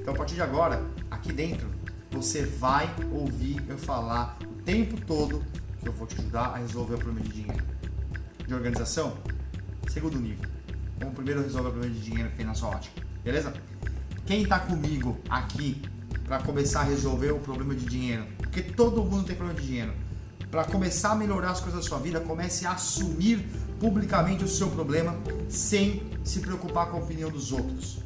Então 0.00 0.14
a 0.14 0.16
partir 0.16 0.34
de 0.34 0.42
agora, 0.42 0.84
aqui 1.10 1.32
dentro, 1.32 1.68
você 2.10 2.44
vai 2.44 2.92
ouvir 3.12 3.62
eu 3.68 3.78
falar 3.78 4.38
o 4.42 4.62
tempo 4.62 5.00
todo 5.06 5.42
que 5.80 5.88
eu 5.88 5.92
vou 5.92 6.06
te 6.06 6.18
ajudar 6.18 6.46
a 6.46 6.56
resolver 6.56 6.94
o 6.94 6.98
problema 6.98 7.20
de 7.28 7.42
dinheiro. 7.42 7.71
De 8.52 8.56
organização, 8.56 9.16
segundo 9.88 10.20
nível. 10.20 10.46
Vamos 10.98 11.14
primeiro 11.14 11.42
resolver 11.42 11.68
o 11.68 11.72
problema 11.72 11.94
de 11.94 12.00
dinheiro 12.02 12.28
que 12.28 12.36
tem 12.36 12.44
na 12.44 12.52
sua 12.52 12.68
ótica. 12.68 13.02
Beleza? 13.24 13.50
Quem 14.26 14.42
está 14.42 14.58
comigo 14.58 15.18
aqui 15.26 15.80
para 16.26 16.38
começar 16.42 16.80
a 16.80 16.82
resolver 16.82 17.32
o 17.32 17.38
problema 17.38 17.74
de 17.74 17.86
dinheiro? 17.86 18.26
Porque 18.36 18.60
todo 18.60 19.02
mundo 19.02 19.24
tem 19.24 19.34
problema 19.34 19.58
de 19.58 19.66
dinheiro 19.66 19.94
para 20.50 20.64
começar 20.64 21.12
a 21.12 21.14
melhorar 21.14 21.52
as 21.52 21.60
coisas 21.60 21.82
da 21.82 21.88
sua 21.88 21.98
vida, 21.98 22.20
comece 22.20 22.66
a 22.66 22.72
assumir 22.72 23.38
publicamente 23.80 24.44
o 24.44 24.48
seu 24.48 24.68
problema 24.68 25.16
sem 25.48 26.02
se 26.22 26.40
preocupar 26.40 26.90
com 26.90 26.98
a 26.98 27.00
opinião 27.00 27.30
dos 27.30 27.52
outros. 27.52 28.00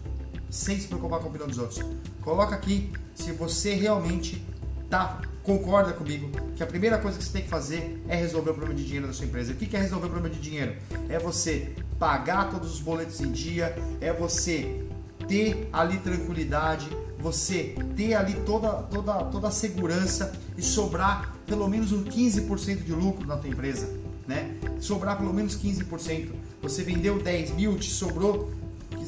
Sem 0.49 0.79
se 0.79 0.87
preocupar 0.87 1.19
com 1.19 1.25
a 1.27 1.29
opinião 1.29 1.49
dos 1.49 1.59
outros. 1.59 1.85
Coloca 2.21 2.55
aqui 2.55 2.93
se 3.17 3.33
você 3.33 3.75
realmente 3.75 4.47
tá 4.89 5.21
concorda 5.47 5.93
comigo 5.93 6.29
que 6.57 6.63
a 6.63 6.67
primeira 6.67 6.99
coisa 6.99 7.17
que 7.17 7.23
você 7.23 7.33
tem 7.33 7.43
que 7.43 7.49
fazer 7.49 8.03
é 8.09 8.17
resolver 8.17 8.51
o 8.51 8.55
problema 8.55 8.75
de 8.75 8.85
dinheiro 8.85 9.07
da 9.07 9.13
sua 9.13 9.25
empresa. 9.25 9.53
O 9.53 9.55
que 9.55 9.77
é 9.77 9.81
resolver 9.81 10.07
o 10.09 10.11
problema 10.11 10.35
de 10.35 10.41
dinheiro? 10.41 10.75
É 11.09 11.21
você 11.21 11.73
pagar 12.01 12.51
todos 12.51 12.75
os 12.75 12.81
boletos 12.81 13.21
em 13.21 13.31
dia, 13.31 13.75
é 14.01 14.13
você 14.13 14.85
ter 15.29 15.69
ali 15.73 15.99
tranquilidade, 15.99 16.89
você 17.17 17.77
ter 17.97 18.15
ali 18.15 18.35
toda, 18.45 18.71
toda, 18.83 19.25
toda 19.25 19.49
a 19.49 19.51
segurança 19.53 20.33
e 20.59 20.63
sobrar 20.63 21.33
pelo 21.47 21.69
menos 21.69 21.93
um 21.93 22.03
15% 22.03 22.83
de 22.83 22.93
lucro 22.93 23.25
na 23.25 23.37
tua 23.37 23.49
empresa, 23.49 23.89
né? 24.27 24.57
Sobrar 24.81 25.17
pelo 25.17 25.33
menos 25.33 25.57
15%. 25.57 26.33
Você 26.61 26.83
vendeu 26.83 27.23
10 27.23 27.53
mil, 27.53 27.79
te 27.79 27.91
sobrou 27.91 28.51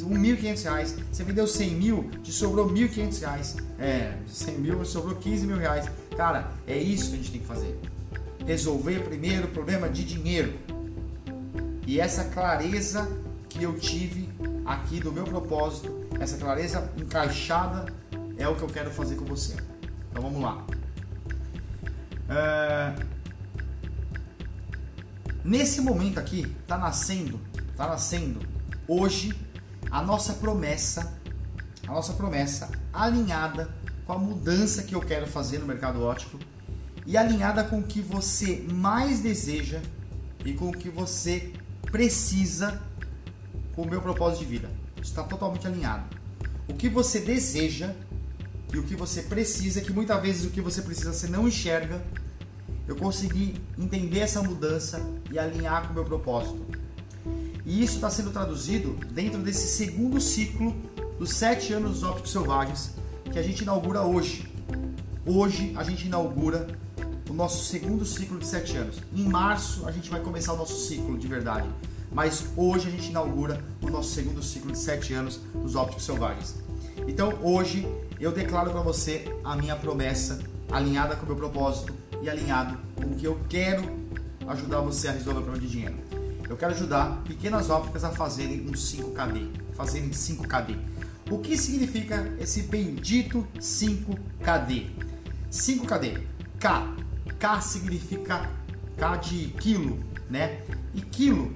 R$ 0.03 0.14
1.500. 0.14 0.94
Você 1.11 1.24
vendeu 1.24 1.46
100 1.46 1.70
mil, 1.74 2.11
te 2.22 2.32
sobrou 2.32 2.66
R$ 2.66 2.88
1.500. 2.88 3.62
É, 3.78 4.16
100 4.26 4.59
mil, 4.59 4.84
sobrou 4.84 5.16
15 5.16 5.46
mil 5.46 5.57
reais. 5.57 5.86
Cara, 6.16 6.53
é 6.66 6.76
isso 6.76 7.11
que 7.11 7.14
a 7.14 7.16
gente 7.18 7.30
tem 7.30 7.40
que 7.40 7.46
fazer. 7.46 7.78
Resolver 8.46 9.01
primeiro 9.01 9.46
o 9.46 9.51
problema 9.51 9.88
de 9.88 10.05
dinheiro. 10.05 10.55
E 11.86 12.01
essa 12.01 12.24
clareza 12.24 13.09
que 13.49 13.62
eu 13.62 13.78
tive 13.78 14.28
aqui 14.64 15.01
do 15.01 15.11
meu 15.11 15.24
propósito, 15.24 16.07
essa 16.20 16.36
clareza 16.36 16.92
encaixada 16.96 17.92
é 18.36 18.46
o 18.46 18.55
que 18.55 18.62
eu 18.62 18.68
quero 18.68 18.90
fazer 18.90 19.16
com 19.16 19.24
você. 19.24 19.57
Então 20.11 20.22
vamos 20.22 20.42
lá. 20.42 20.66
É... 22.28 22.94
Nesse 25.44 25.80
momento 25.80 26.18
aqui, 26.20 26.46
tá 26.66 26.76
nascendo, 26.76 27.40
tá 27.76 27.86
nascendo 27.86 28.40
hoje 28.86 29.34
a 29.91 30.03
nossa 30.03 30.34
promessa, 30.34 31.18
a 31.86 31.93
nossa 31.93 32.12
promessa 32.12 32.70
alinhada 32.93 33.74
com 34.05 34.12
a 34.12 34.18
mudança 34.18 34.82
que 34.82 34.95
eu 34.95 35.01
quero 35.01 35.26
fazer 35.26 35.59
no 35.59 35.66
mercado 35.66 36.03
ótico 36.03 36.39
e 37.07 37.16
alinhada 37.16 37.64
com 37.64 37.78
o 37.78 37.82
que 37.82 38.01
você 38.01 38.66
mais 38.72 39.20
deseja 39.20 39.80
e 40.45 40.53
com 40.53 40.68
o 40.68 40.72
que 40.72 40.91
você 40.91 41.53
precisa 41.91 42.80
com 43.74 43.82
o 43.82 43.89
meu 43.89 44.01
propósito 44.03 44.41
de 44.41 44.47
vida. 44.47 44.70
Está 45.01 45.22
totalmente 45.22 45.66
alinhado. 45.66 46.05
O 46.68 46.74
que 46.74 46.89
você 46.89 47.20
deseja 47.20 47.95
e 48.72 48.78
o 48.78 48.82
que 48.82 48.95
você 48.95 49.22
precisa, 49.22 49.80
que 49.80 49.93
muitas 49.93 50.20
vezes 50.20 50.45
o 50.45 50.51
que 50.51 50.61
você 50.61 50.82
precisa 50.82 51.12
você 51.12 51.28
não 51.28 51.49
enxerga, 51.49 52.05
eu 52.86 52.97
consegui 52.97 53.55
entender 53.78 54.20
essa 54.20 54.43
mudança 54.43 55.01
e 55.30 55.39
alinhar 55.39 55.86
com 55.86 55.93
o 55.93 55.95
meu 55.95 56.05
propósito. 56.05 56.78
E 57.69 57.85
isso 57.85 57.97
está 57.97 58.09
sendo 58.09 58.31
traduzido 58.31 58.99
dentro 59.12 59.43
desse 59.43 59.69
segundo 59.69 60.19
ciclo 60.23 60.75
dos 61.19 61.35
sete 61.35 61.71
anos 61.75 62.01
dos 62.01 62.03
ópticos 62.03 62.33
selvagens 62.33 62.93
que 63.31 63.39
a 63.39 63.43
gente 63.43 63.61
inaugura 63.61 64.01
hoje. 64.01 64.51
Hoje 65.27 65.75
a 65.77 65.85
gente 65.85 66.07
inaugura 66.07 66.66
o 67.29 67.35
nosso 67.35 67.62
segundo 67.66 68.07
ciclo 68.07 68.39
de 68.39 68.47
sete 68.47 68.75
anos. 68.75 69.03
Em 69.14 69.23
março 69.29 69.87
a 69.87 69.93
gente 69.93 70.09
vai 70.09 70.19
começar 70.19 70.55
o 70.55 70.57
nosso 70.57 70.89
ciclo 70.89 71.19
de 71.19 71.29
verdade. 71.29 71.69
Mas 72.11 72.47
hoje 72.57 72.89
a 72.89 72.91
gente 72.91 73.11
inaugura 73.11 73.62
o 73.83 73.91
nosso 73.91 74.14
segundo 74.14 74.43
ciclo 74.43 74.73
de 74.73 74.79
sete 74.79 75.12
anos 75.12 75.39
dos 75.53 75.77
ópticos 75.77 76.07
selvagens. 76.07 76.55
Então 77.07 77.39
hoje 77.43 77.87
eu 78.19 78.33
declaro 78.33 78.71
para 78.71 78.81
você 78.81 79.27
a 79.45 79.55
minha 79.55 79.77
promessa 79.77 80.39
alinhada 80.73 81.16
com 81.16 81.25
o 81.25 81.27
meu 81.27 81.37
propósito 81.37 81.95
e 82.23 82.31
alinhado 82.31 82.79
com 82.97 83.11
o 83.11 83.14
que 83.14 83.27
eu 83.27 83.39
quero 83.47 83.85
ajudar 84.47 84.81
você 84.81 85.09
a 85.09 85.12
resolver 85.12 85.41
o 85.41 85.43
problema 85.43 85.61
de 85.61 85.71
dinheiro. 85.71 86.18
Eu 86.49 86.57
quero 86.57 86.72
ajudar 86.72 87.22
pequenas 87.24 87.68
ópticas 87.68 88.05
a 88.05 88.11
fazerem 88.11 88.62
um 88.62 88.72
5KD, 88.72 89.49
fazerem 89.74 90.09
5KD. 90.09 90.78
O 91.30 91.38
que 91.38 91.59
significa 91.59 92.34
esse 92.40 92.62
bendito 92.62 93.46
5KD? 93.59 94.86
5KD. 95.53 96.22
K. 96.59 96.96
K 97.38 97.61
significa 97.61 98.51
K 98.96 99.16
de 99.16 99.49
quilo, 99.61 100.03
né? 100.30 100.62
E 100.94 101.03
quilo, 101.03 101.53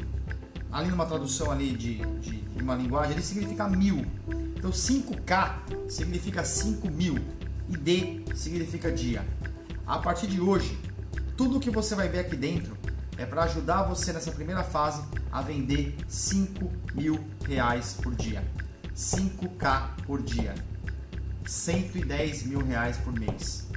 ali 0.70 0.90
numa 0.90 1.06
tradução 1.06 1.50
ali 1.50 1.72
de, 1.72 1.94
de, 2.20 2.42
de 2.42 2.62
uma 2.62 2.74
linguagem, 2.74 3.12
ele 3.12 3.22
significa 3.22 3.66
mil. 3.66 4.04
Então 4.56 4.70
5K 4.70 5.88
significa 5.88 6.44
5 6.44 6.90
mil 6.90 7.16
e 7.66 7.76
D 7.78 8.24
significa 8.34 8.92
dia. 8.92 9.26
A 9.86 9.98
partir 9.98 10.26
de 10.26 10.38
hoje, 10.38 10.78
tudo 11.34 11.58
que 11.58 11.70
você 11.70 11.94
vai 11.94 12.10
ver 12.10 12.20
aqui 12.20 12.36
dentro 12.36 12.76
é 13.22 13.26
para 13.26 13.44
ajudar 13.44 13.84
você 13.84 14.12
nessa 14.12 14.32
primeira 14.32 14.64
fase 14.64 15.00
a 15.30 15.40
vender 15.40 15.96
5 16.08 16.70
mil 16.94 17.24
reais 17.46 17.96
por 18.02 18.14
dia. 18.14 18.42
5K 18.96 20.04
por 20.04 20.20
dia. 20.20 20.54
110 21.46 22.42
mil 22.44 22.64
reais 22.64 22.96
por 22.96 23.12
mês. 23.12 23.68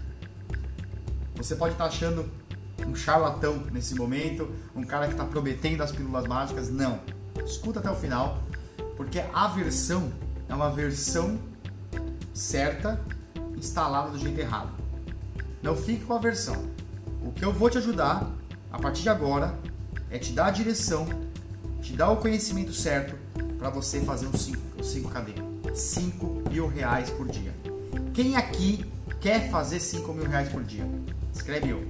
Você 1.35 1.55
pode 1.55 1.73
estar 1.73 1.85
tá 1.85 1.89
achando 1.89 2.29
um 2.87 2.95
charlatão 2.95 3.63
nesse 3.71 3.93
momento, 3.93 4.49
um 4.75 4.83
cara 4.83 5.05
que 5.05 5.13
está 5.13 5.25
prometendo 5.25 5.81
as 5.81 5.91
pílulas 5.91 6.25
mágicas. 6.25 6.69
Não. 6.69 6.99
Escuta 7.45 7.79
até 7.79 7.91
o 7.91 7.95
final, 7.95 8.41
porque 8.97 9.23
a 9.31 9.47
versão 9.47 10.11
é 10.49 10.55
uma 10.55 10.71
versão 10.71 11.39
certa 12.33 12.99
instalada 13.55 14.09
do 14.09 14.17
jeito 14.17 14.39
errado. 14.39 14.71
Não 15.61 15.75
fique 15.75 16.03
com 16.03 16.13
a 16.13 16.19
versão. 16.19 16.65
O 17.23 17.31
que 17.31 17.45
eu 17.45 17.53
vou 17.53 17.69
te 17.69 17.77
ajudar 17.77 18.27
a 18.75 18.79
partir 18.79 19.03
de 19.03 19.09
agora 19.09 19.57
é 20.11 20.17
te 20.17 20.33
dar 20.33 20.47
a 20.47 20.51
direção, 20.51 21.07
te 21.81 21.93
dar 21.93 22.11
o 22.11 22.17
conhecimento 22.17 22.73
certo 22.73 23.15
para 23.57 23.69
você 23.69 24.01
fazer 24.01 24.27
um 24.27 24.33
5, 24.33 24.59
um 24.77 24.81
5KD. 24.81 25.73
5 25.73 26.43
mil 26.51 26.67
reais 26.67 27.09
por 27.09 27.25
dia. 27.25 27.53
Quem 28.13 28.35
aqui 28.35 28.85
quer 29.21 29.49
fazer 29.49 29.79
5 29.79 30.13
mil 30.13 30.27
reais 30.27 30.49
por 30.49 30.61
dia? 30.61 30.85
Escreve 31.33 31.69
eu. 31.69 31.85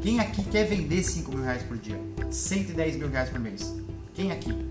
Quem 0.00 0.20
aqui 0.20 0.44
quer 0.44 0.68
vender 0.68 1.02
5 1.02 1.32
mil 1.32 1.42
reais 1.42 1.64
por 1.64 1.76
dia? 1.76 2.00
110 2.30 2.96
mil 2.96 3.08
reais 3.08 3.30
por 3.30 3.40
mês? 3.40 3.74
Quem 4.14 4.30
aqui? 4.30 4.70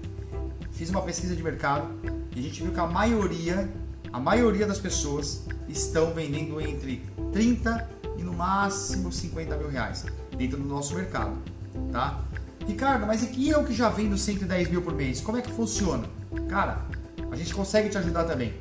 Fiz 0.72 0.90
uma 0.90 1.02
pesquisa 1.02 1.36
de 1.36 1.44
mercado 1.44 1.94
e 2.34 2.40
a 2.40 2.42
gente 2.42 2.64
viu 2.64 2.72
que 2.72 2.80
a 2.80 2.88
maioria, 2.88 3.70
a 4.14 4.20
maioria 4.20 4.66
das 4.66 4.80
pessoas 4.80 5.44
estão 5.68 6.14
vendendo 6.14 6.62
entre 6.62 7.06
30 7.34 7.90
e 8.18 8.24
no 8.24 8.32
máximo 8.32 9.12
50 9.12 9.58
mil 9.58 9.70
reais 9.70 10.06
dentro 10.48 10.64
do 10.64 10.70
nosso 10.70 10.96
mercado, 10.96 11.38
tá? 11.92 12.22
Ricardo, 12.68 13.06
mas 13.06 13.24
e 13.24 13.28
que 13.28 13.50
eu 13.50 13.64
que 13.64 13.74
já 13.74 13.90
vendo 13.90 14.18
110 14.18 14.70
mil 14.70 14.82
por 14.82 14.94
mês, 14.94 15.20
como 15.20 15.38
é 15.38 15.42
que 15.42 15.52
funciona? 15.52 16.08
Cara, 16.50 16.86
a 17.32 17.36
gente 17.36 17.54
consegue 17.54 17.90
te 17.90 17.98
ajudar 17.98 18.24
também. 18.24 18.54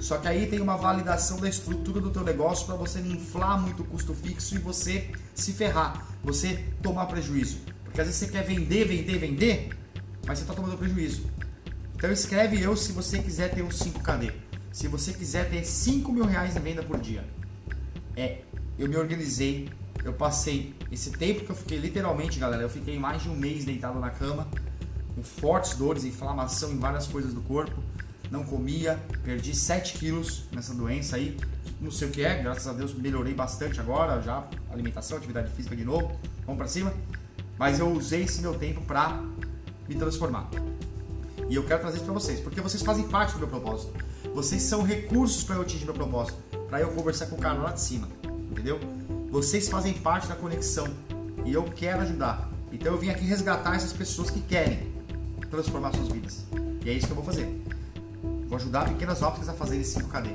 Só 0.00 0.16
que 0.18 0.26
aí 0.26 0.46
tem 0.46 0.60
uma 0.60 0.76
validação 0.76 1.38
da 1.38 1.48
estrutura 1.48 2.00
do 2.00 2.10
teu 2.10 2.24
negócio 2.24 2.66
para 2.66 2.74
você 2.74 3.00
não 3.00 3.12
inflar 3.12 3.60
muito 3.60 3.82
o 3.82 3.86
custo 3.86 4.14
fixo 4.14 4.54
e 4.54 4.58
você 4.58 5.10
se 5.34 5.52
ferrar, 5.52 6.06
você 6.22 6.64
tomar 6.82 7.06
prejuízo. 7.06 7.58
Porque 7.84 8.00
às 8.00 8.06
vezes 8.06 8.20
você 8.20 8.28
quer 8.28 8.44
vender, 8.44 8.86
vender, 8.86 9.18
vender, 9.18 9.70
mas 10.26 10.38
você 10.38 10.44
está 10.44 10.54
tomando 10.54 10.76
prejuízo. 10.78 11.26
Então 11.94 12.10
escreve 12.10 12.60
eu 12.62 12.74
se 12.76 12.92
você 12.92 13.18
quiser 13.18 13.50
ter 13.50 13.62
um 13.62 13.68
5KD. 13.68 14.32
Se 14.72 14.88
você 14.88 15.12
quiser 15.12 15.50
ter 15.50 15.64
5 15.64 16.10
mil 16.12 16.24
reais 16.24 16.56
em 16.56 16.60
venda 16.60 16.82
por 16.82 16.98
dia. 16.98 17.24
É, 18.16 18.38
eu 18.78 18.88
me 18.88 18.96
organizei, 18.96 19.68
eu 20.04 20.12
passei 20.12 20.74
esse 20.90 21.10
tempo 21.10 21.44
que 21.44 21.50
eu 21.50 21.56
fiquei 21.56 21.78
literalmente, 21.78 22.38
galera, 22.38 22.62
eu 22.62 22.70
fiquei 22.70 22.98
mais 22.98 23.22
de 23.22 23.28
um 23.28 23.36
mês 23.36 23.64
deitado 23.64 23.98
na 23.98 24.10
cama, 24.10 24.48
com 25.14 25.22
fortes 25.22 25.74
dores, 25.74 26.04
inflamação 26.04 26.72
em 26.72 26.78
várias 26.78 27.06
coisas 27.06 27.34
do 27.34 27.40
corpo, 27.42 27.82
não 28.30 28.44
comia, 28.44 28.98
perdi 29.24 29.54
7 29.54 29.98
quilos 29.98 30.44
nessa 30.52 30.72
doença 30.72 31.16
aí, 31.16 31.36
não 31.80 31.90
sei 31.90 32.08
o 32.08 32.10
que 32.10 32.22
é, 32.22 32.42
graças 32.42 32.66
a 32.66 32.72
Deus 32.72 32.94
melhorei 32.94 33.34
bastante 33.34 33.80
agora, 33.80 34.20
já 34.22 34.46
alimentação, 34.70 35.18
atividade 35.18 35.50
física 35.52 35.74
de 35.74 35.84
novo, 35.84 36.12
vamos 36.46 36.58
para 36.58 36.68
cima, 36.68 36.92
mas 37.58 37.78
eu 37.78 37.90
usei 37.90 38.22
esse 38.22 38.40
meu 38.40 38.54
tempo 38.54 38.80
para 38.82 39.22
me 39.88 39.94
transformar. 39.94 40.48
E 41.48 41.56
eu 41.56 41.64
quero 41.64 41.80
trazer 41.80 41.96
isso 41.96 42.04
para 42.04 42.14
vocês, 42.14 42.38
porque 42.40 42.60
vocês 42.60 42.82
fazem 42.82 43.08
parte 43.08 43.32
do 43.32 43.40
meu 43.40 43.48
propósito. 43.48 43.92
Vocês 44.32 44.62
são 44.62 44.84
recursos 44.84 45.42
para 45.42 45.56
eu 45.56 45.62
atingir 45.62 45.84
meu 45.84 45.94
propósito, 45.94 46.38
para 46.68 46.80
eu 46.80 46.92
conversar 46.92 47.26
com 47.26 47.34
o 47.34 47.38
cara 47.38 47.58
lá 47.58 47.72
de 47.72 47.80
cima, 47.80 48.08
entendeu? 48.50 48.78
Vocês 49.30 49.68
fazem 49.68 49.94
parte 49.94 50.26
da 50.26 50.34
conexão 50.34 50.88
e 51.44 51.52
eu 51.52 51.62
quero 51.62 52.02
ajudar. 52.02 52.50
Então 52.72 52.92
eu 52.92 52.98
vim 52.98 53.10
aqui 53.10 53.24
resgatar 53.24 53.76
essas 53.76 53.92
pessoas 53.92 54.28
que 54.28 54.40
querem 54.40 54.92
transformar 55.48 55.92
suas 55.92 56.08
vidas. 56.08 56.44
E 56.84 56.90
é 56.90 56.92
isso 56.92 57.06
que 57.06 57.12
eu 57.12 57.16
vou 57.16 57.24
fazer. 57.24 57.48
Vou 58.48 58.56
ajudar 58.56 58.88
pequenas 58.88 59.22
ópticas 59.22 59.48
a 59.48 59.52
fazerem 59.52 59.84
5KD. 59.84 60.30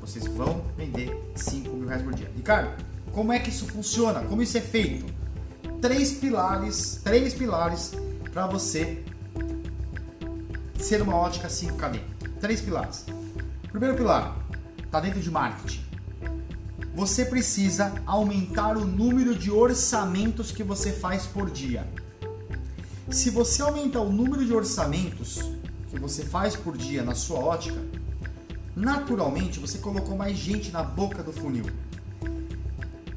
Vocês 0.00 0.26
vão 0.26 0.64
vender 0.76 1.16
5 1.36 1.70
mil 1.70 1.86
reais 1.86 2.02
por 2.02 2.12
dia. 2.14 2.28
Ricardo, 2.34 2.84
como 3.12 3.32
é 3.32 3.38
que 3.38 3.48
isso 3.48 3.64
funciona? 3.66 4.22
Como 4.24 4.42
isso 4.42 4.58
é 4.58 4.60
feito? 4.60 5.06
Três 5.80 6.12
pilares, 6.14 7.00
três 7.04 7.34
pilares 7.34 7.92
para 8.32 8.48
você 8.48 9.04
ser 10.80 11.00
uma 11.00 11.14
ótica 11.14 11.46
5KD? 11.46 12.00
Três 12.40 12.60
pilares. 12.60 13.06
Primeiro 13.70 13.96
pilar, 13.96 14.36
está 14.84 14.98
dentro 14.98 15.20
de 15.20 15.30
marketing. 15.30 15.91
Você 16.94 17.24
precisa 17.24 17.94
aumentar 18.04 18.76
o 18.76 18.84
número 18.84 19.34
de 19.34 19.50
orçamentos 19.50 20.52
que 20.52 20.62
você 20.62 20.92
faz 20.92 21.24
por 21.24 21.50
dia. 21.50 21.86
Se 23.10 23.30
você 23.30 23.62
aumentar 23.62 24.00
o 24.00 24.12
número 24.12 24.44
de 24.44 24.52
orçamentos 24.52 25.40
que 25.88 25.98
você 25.98 26.22
faz 26.22 26.54
por 26.54 26.76
dia 26.76 27.02
na 27.02 27.14
sua 27.14 27.38
ótica, 27.38 27.80
naturalmente 28.76 29.58
você 29.58 29.78
colocou 29.78 30.16
mais 30.16 30.36
gente 30.36 30.70
na 30.70 30.82
boca 30.82 31.22
do 31.22 31.32
funil. 31.32 31.64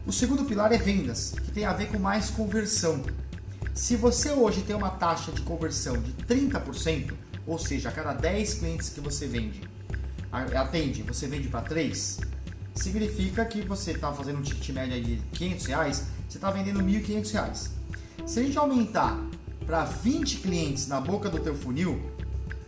O 0.05 0.11
segundo 0.11 0.45
pilar 0.45 0.71
é 0.71 0.77
vendas, 0.77 1.31
que 1.31 1.51
tem 1.51 1.65
a 1.65 1.73
ver 1.73 1.87
com 1.87 1.99
mais 1.99 2.29
conversão. 2.29 3.01
Se 3.73 3.97
você 3.97 4.31
hoje 4.31 4.61
tem 4.61 4.75
uma 4.75 4.89
taxa 4.89 5.33
de 5.33 5.41
conversão 5.41 6.01
de 6.01 6.13
30%, 6.13 7.13
ou 7.45 7.59
seja, 7.59 7.89
a 7.89 7.91
cada 7.91 8.13
10 8.13 8.53
clientes 8.53 8.87
que 8.87 9.01
você 9.01 9.27
vende, 9.27 9.61
atende, 10.31 11.03
você 11.03 11.27
vende 11.27 11.49
para 11.49 11.61
3, 11.61 12.19
significa 12.75 13.45
que 13.45 13.61
você 13.61 13.91
está 13.91 14.11
fazendo 14.11 14.39
um 14.39 14.41
ticket 14.41 14.69
médio 14.69 15.01
de 15.01 15.17
500 15.33 15.65
reais, 15.65 16.03
você 16.27 16.37
está 16.37 16.51
vendendo 16.51 16.81
1.500 16.81 17.31
reais. 17.31 17.71
Se 18.25 18.39
a 18.39 18.43
gente 18.43 18.57
aumentar 18.57 19.19
para 19.65 19.85
20 19.85 20.37
clientes 20.37 20.87
na 20.87 20.99
boca 20.99 21.29
do 21.29 21.39
teu 21.39 21.55
funil, 21.55 21.99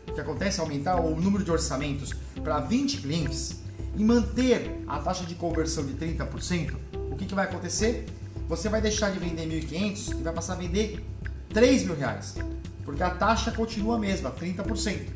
o 0.07 0.13
que 0.13 0.21
acontece 0.21 0.59
é 0.59 0.63
aumentar 0.63 0.99
o 0.99 1.19
número 1.19 1.43
de 1.43 1.51
orçamentos 1.51 2.13
para 2.43 2.59
20 2.59 3.01
clientes 3.01 3.57
e 3.95 4.03
manter 4.03 4.83
a 4.87 4.99
taxa 4.99 5.25
de 5.25 5.35
conversão 5.35 5.85
de 5.85 5.93
30%, 5.93 6.73
o 7.11 7.15
que, 7.15 7.25
que 7.25 7.35
vai 7.35 7.45
acontecer? 7.45 8.05
Você 8.47 8.69
vai 8.69 8.81
deixar 8.81 9.11
de 9.11 9.19
vender 9.19 9.47
1.500 9.47 10.19
e 10.19 10.23
vai 10.23 10.33
passar 10.33 10.53
a 10.53 10.55
vender 10.55 11.03
3 11.49 11.83
mil 11.83 11.95
reais. 11.95 12.33
Por 12.33 12.85
Porque 12.85 13.03
a 13.03 13.09
taxa 13.09 13.51
continua 13.51 13.97
a 13.97 13.99
mesma, 13.99 14.31
30%. 14.31 15.07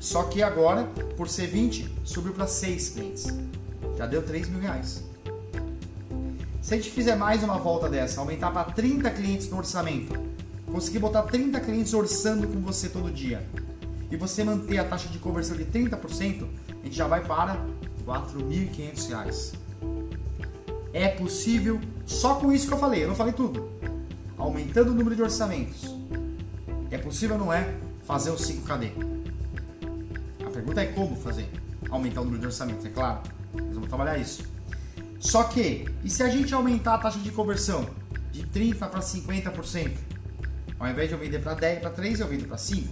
Só 0.00 0.24
que 0.24 0.42
agora, 0.42 0.84
por 1.16 1.28
ser 1.28 1.46
20, 1.46 1.88
subiu 2.02 2.32
para 2.32 2.46
6 2.46 2.88
clientes. 2.88 3.26
Já 3.96 4.06
deu 4.06 4.22
3 4.22 4.48
mil 4.48 4.60
reais. 4.60 5.04
Se 6.60 6.74
a 6.74 6.76
gente 6.76 6.90
fizer 6.90 7.16
mais 7.16 7.42
uma 7.42 7.58
volta 7.58 7.88
dessa, 7.88 8.20
aumentar 8.20 8.50
para 8.50 8.64
30 8.64 9.10
clientes 9.10 9.48
no 9.48 9.58
orçamento, 9.58 10.12
conseguir 10.70 10.98
botar 10.98 11.22
30 11.22 11.58
clientes 11.60 11.92
orçando 11.94 12.46
com 12.46 12.60
você 12.60 12.88
todo 12.88 13.10
dia, 13.10 13.44
e 14.10 14.16
você 14.16 14.42
manter 14.42 14.78
a 14.78 14.84
taxa 14.84 15.08
de 15.08 15.18
conversão 15.18 15.56
de 15.56 15.64
30%, 15.64 16.46
a 16.68 16.84
gente 16.84 16.96
já 16.96 17.06
vai 17.06 17.24
para 17.24 17.52
R$ 17.52 17.60
4.500. 18.06 19.54
É 20.92 21.08
possível, 21.08 21.80
só 22.04 22.34
com 22.34 22.52
isso 22.52 22.66
que 22.66 22.74
eu 22.74 22.78
falei, 22.78 23.04
eu 23.04 23.08
não 23.08 23.14
falei 23.14 23.32
tudo. 23.32 23.70
Aumentando 24.36 24.90
o 24.90 24.94
número 24.94 25.14
de 25.14 25.22
orçamentos. 25.22 25.94
É 26.90 26.98
possível 26.98 27.36
ou 27.36 27.44
não 27.44 27.52
é 27.52 27.74
fazer 28.02 28.30
o 28.30 28.34
5KD? 28.34 28.92
A 30.44 30.50
pergunta 30.50 30.80
é 30.80 30.86
como 30.86 31.14
fazer. 31.14 31.48
Aumentar 31.88 32.20
o 32.22 32.24
número 32.24 32.40
de 32.40 32.46
orçamentos, 32.46 32.84
é 32.84 32.88
claro. 32.88 33.20
Nós 33.66 33.74
vamos 33.74 33.88
trabalhar 33.88 34.18
isso. 34.18 34.44
Só 35.18 35.44
que, 35.44 35.86
e 36.02 36.10
se 36.10 36.22
a 36.22 36.30
gente 36.30 36.54
aumentar 36.54 36.94
a 36.94 36.98
taxa 36.98 37.18
de 37.18 37.30
conversão 37.30 37.88
de 38.32 38.42
30% 38.44 38.76
para 38.76 39.00
50%? 39.00 39.92
Ao 40.78 40.88
invés 40.88 41.08
de 41.08 41.14
eu 41.14 41.18
vender 41.20 41.40
para 41.40 41.54
10, 41.54 41.80
para 41.80 41.90
3, 41.90 42.20
eu 42.20 42.26
vendo 42.26 42.48
para 42.48 42.56
5. 42.56 42.88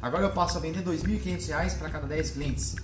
Agora 0.00 0.24
eu 0.24 0.30
passo 0.30 0.58
a 0.58 0.60
vender 0.60 0.78
R$ 0.78 0.96
2.500 0.96 1.78
para 1.78 1.90
cada 1.90 2.06
10 2.06 2.30
clientes. 2.30 2.76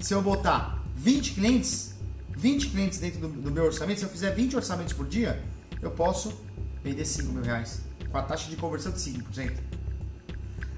Se 0.00 0.14
eu 0.14 0.22
botar 0.22 0.82
20 0.96 1.34
clientes, 1.34 1.94
20 2.36 2.70
clientes 2.70 2.98
dentro 2.98 3.20
do, 3.20 3.28
do, 3.28 3.50
meu 3.50 3.64
orçamento, 3.64 3.98
se 3.98 4.04
eu 4.04 4.08
fizer 4.08 4.30
20 4.34 4.56
orçamentos 4.56 4.92
por 4.92 5.06
dia, 5.06 5.42
eu 5.82 5.90
posso 5.90 6.32
vender 6.82 7.04
5 7.04 7.32
mil 7.32 7.42
reais 7.42 7.82
com 8.10 8.18
a 8.18 8.22
taxa 8.22 8.48
de 8.48 8.56
conversão 8.56 8.92
de 8.92 8.98
5%. 8.98 9.52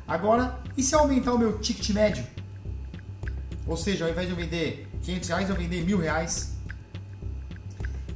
Agora, 0.07 0.61
e 0.76 0.82
se 0.82 0.95
eu 0.95 1.01
aumentar 1.01 1.32
o 1.32 1.39
meu 1.39 1.59
ticket 1.59 1.91
médio? 1.91 2.24
Ou 3.66 3.76
seja, 3.76 4.05
ao 4.05 4.11
invés 4.11 4.26
de 4.26 4.32
eu 4.32 4.37
vender 4.37 4.86
500 5.03 5.28
reais, 5.28 5.51
eu 5.51 5.57
vender 5.57 5.84
mil 5.84 5.99
reais 5.99 6.57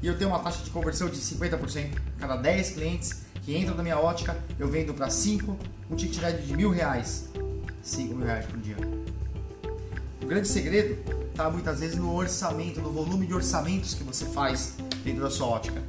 e 0.03 0.07
eu 0.07 0.17
tenho 0.17 0.31
uma 0.31 0.39
taxa 0.39 0.65
de 0.65 0.71
conversão 0.71 1.09
de 1.09 1.19
50%. 1.19 1.91
Cada 2.19 2.37
10 2.37 2.71
clientes 2.71 3.23
que 3.43 3.57
entram 3.57 3.75
na 3.75 3.83
minha 3.83 3.99
ótica, 3.99 4.37
eu 4.59 4.69
vendo 4.69 4.95
para 4.95 5.11
5, 5.11 5.57
um 5.91 5.97
ticket 5.97 6.23
médio 6.23 6.47
de 6.47 6.57
mil 6.57 6.71
reais. 6.71 7.29
5 7.83 8.15
mil 8.15 8.27
reais 8.27 8.47
por 8.47 8.59
dia. 8.59 8.77
O 10.23 10.27
grande 10.27 10.49
segredo 10.49 10.99
está 11.31 11.51
muitas 11.51 11.81
vezes 11.81 11.97
no 11.97 12.15
orçamento, 12.15 12.81
no 12.81 12.91
volume 12.91 13.27
de 13.27 13.35
orçamentos 13.35 13.95
que 13.95 14.03
você 14.03 14.25
faz 14.25 14.75
dentro 15.05 15.23
da 15.23 15.31
sua 15.31 15.49
ótica. 15.49 15.83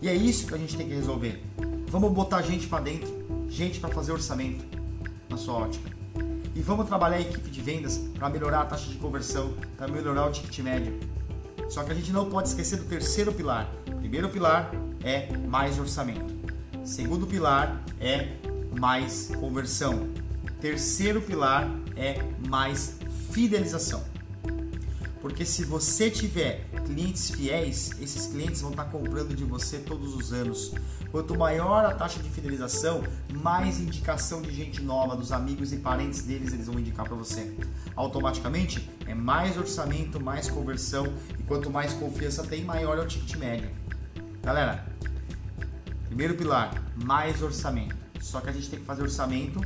E 0.00 0.08
é 0.08 0.14
isso 0.14 0.46
que 0.46 0.54
a 0.54 0.58
gente 0.58 0.76
tem 0.76 0.86
que 0.86 0.94
resolver. 0.94 1.42
Vamos 1.88 2.12
botar 2.12 2.42
gente 2.42 2.66
para 2.66 2.82
dentro, 2.82 3.08
gente 3.48 3.80
para 3.80 3.90
fazer 3.90 4.12
orçamento 4.12 4.64
na 5.28 5.36
sua 5.36 5.54
ótica. 5.54 5.95
E 6.56 6.62
vamos 6.62 6.86
trabalhar 6.86 7.16
a 7.16 7.20
equipe 7.20 7.50
de 7.50 7.60
vendas 7.60 7.98
para 8.18 8.28
melhorar 8.30 8.62
a 8.62 8.64
taxa 8.64 8.88
de 8.88 8.96
conversão, 8.96 9.54
para 9.76 9.86
melhorar 9.86 10.26
o 10.26 10.32
ticket 10.32 10.58
médio 10.60 10.98
só 11.68 11.82
que 11.82 11.92
a 11.92 11.94
gente 11.94 12.12
não 12.12 12.28
pode 12.30 12.48
esquecer 12.48 12.78
do 12.78 12.84
terceiro 12.84 13.32
pilar. 13.32 13.68
primeiro 13.98 14.28
pilar 14.28 14.70
é 15.02 15.36
mais 15.36 15.78
orçamento. 15.78 16.34
segundo 16.84 17.26
pilar 17.26 17.82
é 18.00 18.36
mais 18.78 19.30
conversão. 19.40 20.08
Terceiro 20.60 21.20
pilar 21.20 21.68
é 21.96 22.22
mais 22.48 22.98
fidelização. 23.30 24.02
Porque 25.20 25.44
se 25.44 25.64
você 25.64 26.10
tiver 26.10 26.66
clientes 26.84 27.30
fiéis, 27.30 27.90
esses 28.00 28.26
clientes 28.26 28.60
vão 28.60 28.70
estar 28.70 28.84
comprando 28.84 29.34
de 29.34 29.44
você 29.44 29.78
todos 29.78 30.14
os 30.14 30.32
anos. 30.32 30.72
Quanto 31.10 31.36
maior 31.36 31.84
a 31.84 31.94
taxa 31.94 32.22
de 32.22 32.28
fidelização, 32.28 33.02
mais 33.32 33.80
indicação 33.80 34.42
de 34.42 34.52
gente 34.54 34.82
nova, 34.82 35.16
dos 35.16 35.32
amigos 35.32 35.72
e 35.72 35.78
parentes 35.78 36.22
deles, 36.22 36.52
eles 36.52 36.66
vão 36.66 36.78
indicar 36.78 37.06
para 37.06 37.16
você. 37.16 37.56
Automaticamente 37.94 38.88
é 39.06 39.14
mais 39.14 39.56
orçamento, 39.56 40.20
mais 40.20 40.50
conversão 40.50 41.06
e 41.38 41.42
quanto 41.42 41.70
mais 41.70 41.92
confiança 41.94 42.44
tem, 42.44 42.64
maior 42.64 42.98
é 42.98 43.00
o 43.00 43.06
ticket 43.06 43.36
médio. 43.36 43.70
Galera, 44.42 44.86
primeiro 46.06 46.34
pilar, 46.34 46.82
mais 46.94 47.42
orçamento. 47.42 47.96
Só 48.20 48.40
que 48.40 48.50
a 48.50 48.52
gente 48.52 48.68
tem 48.68 48.78
que 48.78 48.84
fazer 48.84 49.02
orçamento 49.02 49.60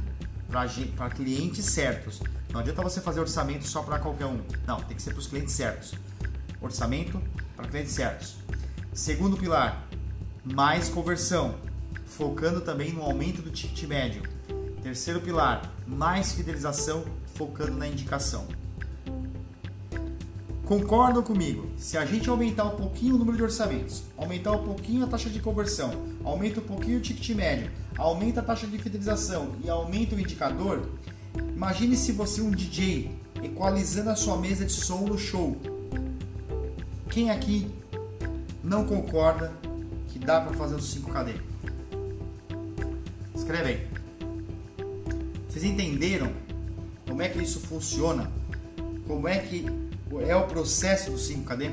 para 0.49 1.11
clientes 1.11 1.65
certos. 1.65 2.21
Não 2.53 2.61
adianta 2.61 2.83
você 2.83 3.01
fazer 3.01 3.21
orçamento 3.21 3.67
só 3.67 3.83
para 3.83 3.99
qualquer 3.99 4.27
um. 4.27 4.41
Não, 4.67 4.81
tem 4.81 4.97
que 4.97 5.03
ser 5.03 5.11
para 5.11 5.21
os 5.21 5.27
clientes 5.27 5.55
certos. 5.55 5.95
Orçamento 6.61 7.21
para 7.57 7.69
clientes 7.69 7.93
certos. 7.93 8.37
Segundo 8.93 9.37
pilar, 9.37 9.89
mais 10.45 10.89
conversão, 10.89 11.55
focando 12.07 12.61
também 12.61 12.93
no 12.93 13.03
aumento 13.03 13.41
do 13.41 13.51
ticket 13.51 13.89
médio. 13.89 14.23
Terceiro 14.83 15.21
pilar, 15.21 15.73
mais 15.87 16.33
fidelização, 16.33 17.05
focando 17.35 17.77
na 17.77 17.87
indicação. 17.87 18.49
Concordam 20.65 21.23
comigo? 21.23 21.69
Se 21.77 21.99
a 21.99 22.05
gente 22.05 22.29
aumentar 22.31 22.65
um 22.65 22.77
pouquinho 22.77 23.15
o 23.15 23.19
número 23.19 23.37
de 23.37 23.43
orçamentos, 23.43 24.05
aumentar 24.17 24.53
um 24.53 24.65
pouquinho 24.65 25.05
a 25.05 25.07
taxa 25.09 25.29
de 25.29 25.41
conversão, 25.41 25.91
aumenta 26.25 26.61
um 26.61 26.65
pouquinho 26.65 26.99
o 26.99 27.01
ticket 27.01 27.37
médio, 27.37 27.71
aumenta 27.99 28.41
a 28.41 28.43
taxa 28.43 28.67
de 28.67 28.79
fidelização 28.79 29.53
e 29.65 29.69
aumenta 29.69 30.15
o 30.15 30.21
indicador, 30.21 30.89
imagine 31.61 31.95
se 31.95 32.13
você 32.13 32.41
é 32.41 32.45
um 32.45 32.51
DJ 32.51 33.11
equalizando 33.43 34.09
a 34.09 34.17
sua 34.17 34.39
mesa 34.39 34.65
de 34.65 34.73
som 34.73 35.01
no 35.01 35.19
show. 35.19 35.55
Quem 37.11 37.31
aqui 37.31 37.71
não 38.65 38.87
concorda 38.87 39.53
que 40.09 40.19
dá 40.19 40.41
para 40.41 40.55
fazer 40.55 40.77
os 40.77 40.97
5KD? 40.97 41.35
Escreve 43.35 43.69
aí. 43.69 43.87
Vocês 45.51 45.63
entenderam 45.65 46.33
como 47.07 47.21
é 47.21 47.29
que 47.29 47.43
isso 47.43 47.61
funciona? 47.61 48.33
Como 49.07 49.29
é 49.29 49.39
que 49.41 49.67
é 50.27 50.35
o 50.35 50.47
processo 50.47 51.11
do 51.11 51.19
5KD? 51.19 51.71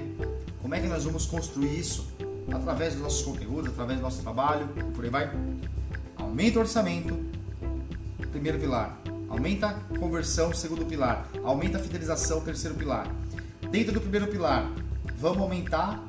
Como 0.62 0.76
é 0.76 0.82
que 0.82 0.88
nós 0.88 1.06
vamos 1.06 1.26
construir 1.26 1.80
isso? 1.80 2.06
Através 2.54 2.94
dos 2.94 3.04
nossos 3.04 3.22
conteúdos, 3.22 3.72
através 3.72 4.00
do 4.00 4.04
nosso 4.04 4.22
trabalho 4.22 4.70
e 4.76 4.84
por 4.92 5.06
aí 5.06 5.10
vai. 5.10 5.32
Aumenta 6.18 6.60
o 6.60 6.62
orçamento, 6.64 7.18
primeiro 8.34 8.60
pilar. 8.60 9.07
Aumenta 9.30 9.68
a 9.68 9.98
conversão, 9.98 10.54
segundo 10.54 10.86
pilar. 10.86 11.28
Aumenta 11.44 11.78
a 11.78 11.82
fidelização, 11.82 12.42
terceiro 12.42 12.76
pilar. 12.76 13.08
Dentro 13.70 13.94
do 13.94 14.02
primeiro 14.02 14.28
pilar, 14.28 14.72
vamos 15.18 15.42
aumentar 15.42 16.02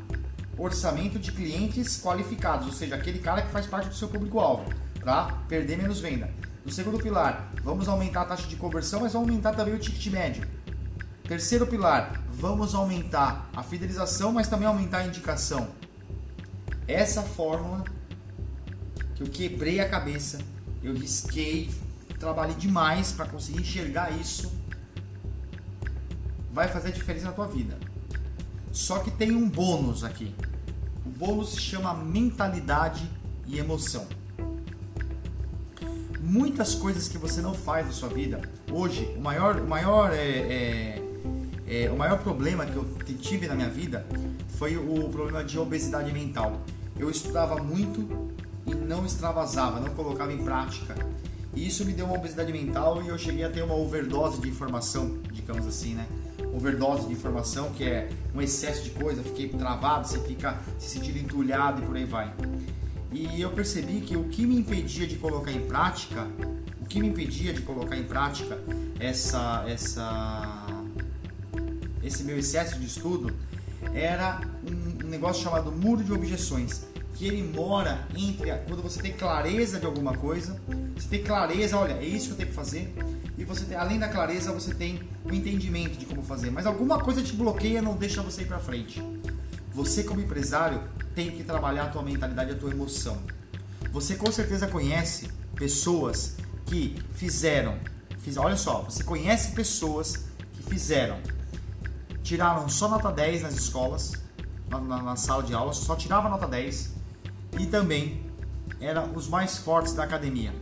orçamento 0.56 1.18
de 1.18 1.32
clientes 1.32 2.00
qualificados, 2.00 2.66
ou 2.66 2.72
seja, 2.72 2.94
aquele 2.94 3.18
cara 3.18 3.42
que 3.42 3.50
faz 3.50 3.66
parte 3.66 3.88
do 3.88 3.94
seu 3.94 4.08
público-alvo, 4.08 4.72
para 5.00 5.32
perder 5.48 5.78
menos 5.78 6.00
venda. 6.00 6.30
No 6.64 6.72
segundo 6.72 6.98
pilar, 6.98 7.50
vamos 7.62 7.88
aumentar 7.88 8.22
a 8.22 8.24
taxa 8.26 8.46
de 8.46 8.56
conversão, 8.56 9.00
mas 9.00 9.12
vamos 9.12 9.28
aumentar 9.28 9.54
também 9.54 9.74
o 9.74 9.78
ticket 9.78 10.12
médio. 10.12 10.46
Terceiro 11.26 11.66
pilar, 11.66 12.20
vamos 12.28 12.74
aumentar 12.74 13.48
a 13.54 13.62
fidelização, 13.62 14.32
mas 14.32 14.48
também 14.48 14.66
aumentar 14.66 14.98
a 14.98 15.06
indicação. 15.06 15.68
Essa 16.86 17.22
fórmula 17.22 17.84
que 19.14 19.22
eu 19.22 19.28
quebrei 19.28 19.80
a 19.80 19.88
cabeça, 19.88 20.38
eu 20.82 20.94
risquei, 20.94 21.70
trabalhei 22.18 22.56
demais 22.56 23.12
para 23.12 23.26
conseguir 23.26 23.60
enxergar 23.60 24.10
isso, 24.12 24.52
vai 26.52 26.68
fazer 26.68 26.92
diferença 26.92 27.26
na 27.26 27.32
tua 27.32 27.46
vida. 27.46 27.78
Só 28.72 28.98
que 28.98 29.10
tem 29.10 29.32
um 29.32 29.48
bônus 29.48 30.04
aqui. 30.04 30.34
O 31.04 31.10
bônus 31.10 31.50
se 31.50 31.60
chama 31.60 31.94
mentalidade 31.94 33.08
e 33.46 33.58
emoção 33.58 34.06
muitas 36.28 36.74
coisas 36.74 37.08
que 37.08 37.16
você 37.16 37.40
não 37.40 37.54
faz 37.54 37.86
na 37.86 37.92
sua 37.92 38.08
vida. 38.08 38.40
Hoje, 38.70 39.14
o 39.16 39.20
maior, 39.20 39.56
o 39.56 39.66
maior, 39.66 40.12
é, 40.12 40.18
é, 40.18 41.02
é, 41.66 41.90
o 41.90 41.96
maior 41.96 42.18
problema 42.18 42.66
que 42.66 42.76
eu 42.76 42.84
tive 43.18 43.46
na 43.46 43.54
minha 43.54 43.70
vida 43.70 44.06
foi 44.58 44.76
o 44.76 45.08
problema 45.08 45.42
de 45.42 45.58
obesidade 45.58 46.12
mental. 46.12 46.60
Eu 46.98 47.10
estudava 47.10 47.56
muito 47.62 48.06
e 48.66 48.74
não 48.74 49.06
extravasava, 49.06 49.80
não 49.80 49.94
colocava 49.94 50.32
em 50.32 50.44
prática. 50.44 50.94
E 51.58 51.66
isso 51.66 51.84
me 51.84 51.92
deu 51.92 52.06
uma 52.06 52.14
obesidade 52.14 52.52
mental 52.52 53.02
e 53.02 53.08
eu 53.08 53.18
cheguei 53.18 53.42
a 53.42 53.50
ter 53.50 53.62
uma 53.62 53.74
overdose 53.74 54.40
de 54.40 54.48
informação, 54.48 55.18
digamos 55.32 55.66
assim, 55.66 55.92
né? 55.92 56.06
Overdose 56.54 57.08
de 57.08 57.12
informação, 57.12 57.72
que 57.72 57.82
é 57.82 58.08
um 58.32 58.40
excesso 58.40 58.84
de 58.84 58.90
coisa, 58.90 59.24
fiquei 59.24 59.48
travado, 59.48 60.06
você 60.06 60.20
fica 60.20 60.56
se 60.78 60.90
sentindo 60.90 61.18
entulhado 61.18 61.82
e 61.82 61.84
por 61.84 61.96
aí 61.96 62.04
vai. 62.04 62.32
E 63.10 63.40
eu 63.40 63.50
percebi 63.50 64.00
que 64.02 64.16
o 64.16 64.28
que 64.28 64.46
me 64.46 64.56
impedia 64.56 65.04
de 65.04 65.16
colocar 65.16 65.50
em 65.50 65.66
prática, 65.66 66.28
o 66.80 66.84
que 66.84 67.00
me 67.00 67.08
impedia 67.08 67.52
de 67.52 67.62
colocar 67.62 67.96
em 67.96 68.04
prática 68.04 68.56
essa, 69.00 69.64
essa, 69.66 70.64
esse 72.04 72.22
meu 72.22 72.38
excesso 72.38 72.78
de 72.78 72.86
estudo 72.86 73.34
era 73.92 74.40
um, 74.64 75.06
um 75.06 75.08
negócio 75.08 75.42
chamado 75.42 75.72
muro 75.72 76.04
de 76.04 76.12
objeções, 76.12 76.86
que 77.18 77.26
ele 77.26 77.42
mora 77.42 78.06
entre 78.16 78.48
a, 78.48 78.58
quando 78.58 78.80
você 78.80 79.02
tem 79.02 79.12
clareza 79.12 79.80
de 79.80 79.84
alguma 79.84 80.16
coisa, 80.16 80.56
você 80.96 81.08
tem 81.08 81.20
clareza, 81.20 81.76
olha, 81.76 81.94
é 81.94 82.04
isso 82.04 82.26
que 82.26 82.32
eu 82.34 82.36
tenho 82.36 82.48
que 82.50 82.54
fazer, 82.54 82.94
e 83.36 83.44
você 83.44 83.64
tem, 83.64 83.76
além 83.76 83.98
da 83.98 84.06
clareza, 84.06 84.52
você 84.52 84.72
tem 84.72 85.02
o 85.24 85.34
entendimento 85.34 85.98
de 85.98 86.06
como 86.06 86.22
fazer, 86.22 86.52
mas 86.52 86.64
alguma 86.64 87.00
coisa 87.00 87.20
te 87.20 87.32
bloqueia, 87.32 87.82
não 87.82 87.96
deixa 87.96 88.22
você 88.22 88.42
ir 88.42 88.46
para 88.46 88.60
frente. 88.60 89.02
Você 89.72 90.04
como 90.04 90.20
empresário 90.20 90.80
tem 91.12 91.32
que 91.32 91.42
trabalhar 91.42 91.84
a 91.84 91.88
tua 91.88 92.02
mentalidade, 92.02 92.52
a 92.52 92.54
tua 92.54 92.70
emoção. 92.70 93.18
Você 93.90 94.14
com 94.14 94.30
certeza 94.30 94.68
conhece 94.68 95.28
pessoas 95.56 96.36
que 96.66 97.02
fizeram, 97.14 97.78
fiz, 98.20 98.36
olha 98.36 98.56
só, 98.56 98.82
você 98.82 99.02
conhece 99.02 99.56
pessoas 99.56 100.24
que 100.52 100.62
fizeram, 100.62 101.18
tiraram 102.22 102.68
só 102.68 102.88
nota 102.88 103.10
10 103.10 103.42
nas 103.42 103.54
escolas, 103.54 104.12
na, 104.70 104.78
na, 104.78 105.02
na 105.02 105.16
sala 105.16 105.42
de 105.42 105.52
aula, 105.52 105.72
só 105.72 105.96
tirava 105.96 106.28
nota 106.28 106.46
10 106.46 106.97
e 107.58 107.66
também 107.66 108.24
eram 108.80 109.12
os 109.14 109.28
mais 109.28 109.58
fortes 109.58 109.92
da 109.92 110.04
academia. 110.04 110.54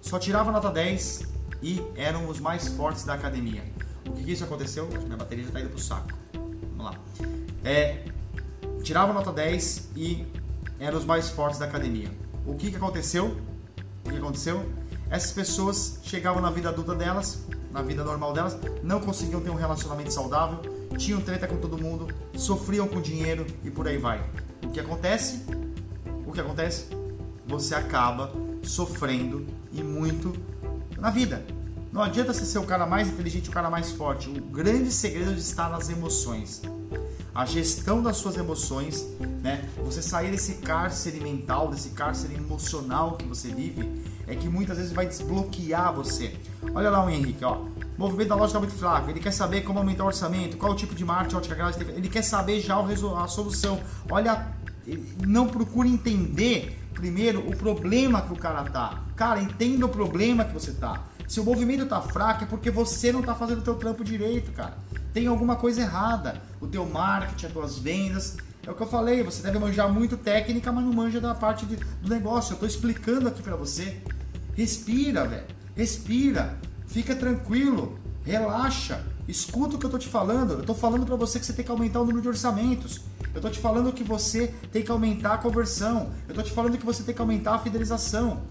Só 0.00 0.18
tirava 0.18 0.50
nota 0.50 0.70
10 0.70 1.26
e 1.62 1.82
eram 1.96 2.28
os 2.28 2.40
mais 2.40 2.68
fortes 2.68 3.04
da 3.04 3.14
academia. 3.14 3.62
O 4.06 4.12
que, 4.12 4.24
que 4.24 4.32
isso 4.32 4.44
aconteceu? 4.44 4.88
Minha 5.04 5.16
bateria 5.16 5.44
já 5.44 5.48
está 5.48 5.60
indo 5.60 5.70
pro 5.70 5.78
saco. 5.78 6.10
Vamos 6.76 6.84
lá. 6.84 6.94
É, 7.64 8.04
tirava 8.82 9.12
nota 9.12 9.32
10 9.32 9.90
e 9.96 10.26
eram 10.78 10.98
os 10.98 11.04
mais 11.04 11.30
fortes 11.30 11.58
da 11.58 11.66
academia. 11.66 12.10
O 12.44 12.54
que, 12.54 12.70
que 12.70 12.76
aconteceu? 12.76 13.36
O 14.04 14.10
que 14.10 14.16
aconteceu? 14.16 14.68
Essas 15.08 15.30
pessoas 15.30 16.00
chegavam 16.02 16.42
na 16.42 16.50
vida 16.50 16.68
adulta 16.68 16.94
delas, 16.94 17.44
na 17.70 17.82
vida 17.82 18.02
normal 18.02 18.32
delas, 18.32 18.56
não 18.82 19.00
conseguiam 19.00 19.40
ter 19.40 19.50
um 19.50 19.54
relacionamento 19.54 20.12
saudável, 20.12 20.60
tinham 20.96 21.20
treta 21.20 21.46
com 21.46 21.56
todo 21.58 21.78
mundo, 21.78 22.08
sofriam 22.34 22.88
com 22.88 23.00
dinheiro 23.00 23.46
e 23.62 23.70
por 23.70 23.86
aí 23.86 23.98
vai. 23.98 24.24
O 24.62 24.70
que 24.70 24.80
acontece? 24.80 25.44
O 26.32 26.34
que 26.34 26.40
acontece? 26.40 26.86
Você 27.46 27.74
acaba 27.74 28.32
sofrendo 28.62 29.46
e 29.70 29.82
muito 29.82 30.32
na 30.96 31.10
vida. 31.10 31.44
Não 31.92 32.00
adianta 32.00 32.32
você 32.32 32.46
ser 32.46 32.56
o 32.56 32.64
cara 32.64 32.86
mais 32.86 33.08
inteligente, 33.08 33.50
o 33.50 33.52
cara 33.52 33.68
mais 33.68 33.90
forte. 33.92 34.30
O 34.30 34.40
grande 34.40 34.90
segredo 34.90 35.34
está 35.34 35.68
nas 35.68 35.90
emoções. 35.90 36.62
A 37.34 37.44
gestão 37.44 38.02
das 38.02 38.16
suas 38.16 38.38
emoções, 38.38 39.06
né? 39.42 39.68
Você 39.84 40.00
sair 40.00 40.30
desse 40.30 40.54
cárcere 40.54 41.20
mental, 41.20 41.68
desse 41.68 41.90
cárcere 41.90 42.34
emocional 42.34 43.18
que 43.18 43.26
você 43.26 43.48
vive, 43.48 43.86
é 44.26 44.34
que 44.34 44.48
muitas 44.48 44.78
vezes 44.78 44.90
vai 44.90 45.06
desbloquear 45.06 45.92
você. 45.92 46.34
Olha 46.74 46.88
lá 46.88 47.04
o 47.04 47.10
Henrique, 47.10 47.44
ó. 47.44 47.56
O 47.56 47.68
movimento 47.98 48.28
da 48.28 48.36
loja 48.36 48.46
está 48.46 48.58
muito 48.58 48.74
fraco. 48.74 49.10
Ele 49.10 49.20
quer 49.20 49.32
saber 49.32 49.64
como 49.64 49.78
aumentar 49.78 50.04
o 50.04 50.06
orçamento, 50.06 50.56
qual 50.56 50.72
o 50.72 50.76
tipo 50.76 50.94
de 50.94 51.04
marketing, 51.04 51.36
ótica 51.36 51.54
gráfica. 51.54 51.92
Ele 51.92 52.08
quer 52.08 52.22
saber 52.22 52.58
já 52.58 52.74
a 52.78 53.28
solução. 53.28 53.78
Olha, 54.10 54.61
não 55.26 55.48
procure 55.48 55.88
entender 55.88 56.78
primeiro 56.94 57.40
o 57.48 57.56
problema 57.56 58.22
que 58.22 58.32
o 58.32 58.36
cara 58.36 58.64
tá. 58.64 59.02
Cara, 59.16 59.40
entenda 59.40 59.86
o 59.86 59.88
problema 59.88 60.44
que 60.44 60.52
você 60.52 60.72
tá. 60.72 61.04
Se 61.26 61.40
o 61.40 61.44
movimento 61.44 61.86
tá 61.86 62.00
fraco 62.00 62.44
é 62.44 62.46
porque 62.46 62.70
você 62.70 63.10
não 63.10 63.22
tá 63.22 63.34
fazendo 63.34 63.60
o 63.60 63.62
teu 63.62 63.74
trampo 63.74 64.04
direito, 64.04 64.52
cara. 64.52 64.76
Tem 65.12 65.26
alguma 65.26 65.56
coisa 65.56 65.80
errada. 65.80 66.42
O 66.60 66.66
teu 66.66 66.84
marketing, 66.86 67.46
as 67.46 67.52
tuas 67.52 67.78
vendas. 67.78 68.36
É 68.66 68.70
o 68.70 68.74
que 68.74 68.82
eu 68.82 68.86
falei, 68.86 69.22
você 69.22 69.42
deve 69.42 69.58
manjar 69.58 69.92
muito 69.92 70.16
técnica, 70.16 70.70
mas 70.70 70.84
não 70.84 70.92
manja 70.92 71.20
da 71.20 71.34
parte 71.34 71.66
de, 71.66 71.76
do 71.76 72.08
negócio. 72.08 72.54
Eu 72.54 72.58
tô 72.58 72.66
explicando 72.66 73.28
aqui 73.28 73.42
para 73.42 73.56
você. 73.56 73.96
Respira, 74.54 75.26
velho. 75.26 75.46
Respira. 75.74 76.58
Fica 76.86 77.14
tranquilo. 77.14 77.98
Relaxa. 78.24 79.02
Escuta 79.28 79.76
o 79.76 79.78
que 79.78 79.86
eu 79.86 79.90
tô 79.90 79.98
te 79.98 80.08
falando. 80.08 80.54
Eu 80.54 80.62
tô 80.64 80.74
falando 80.74 81.06
para 81.06 81.16
você 81.16 81.38
que 81.38 81.46
você 81.46 81.52
tem 81.52 81.64
que 81.64 81.70
aumentar 81.70 82.00
o 82.00 82.04
número 82.04 82.22
de 82.22 82.28
orçamentos. 82.28 83.00
Eu 83.34 83.40
tô 83.40 83.48
te 83.48 83.58
falando 83.58 83.92
que 83.92 84.02
você 84.02 84.52
tem 84.70 84.82
que 84.82 84.90
aumentar 84.90 85.34
a 85.34 85.38
conversão. 85.38 86.10
Eu 86.28 86.34
tô 86.34 86.42
te 86.42 86.50
falando 86.50 86.76
que 86.76 86.84
você 86.84 87.02
tem 87.02 87.14
que 87.14 87.20
aumentar 87.20 87.54
a 87.54 87.58
fidelização. 87.58 88.42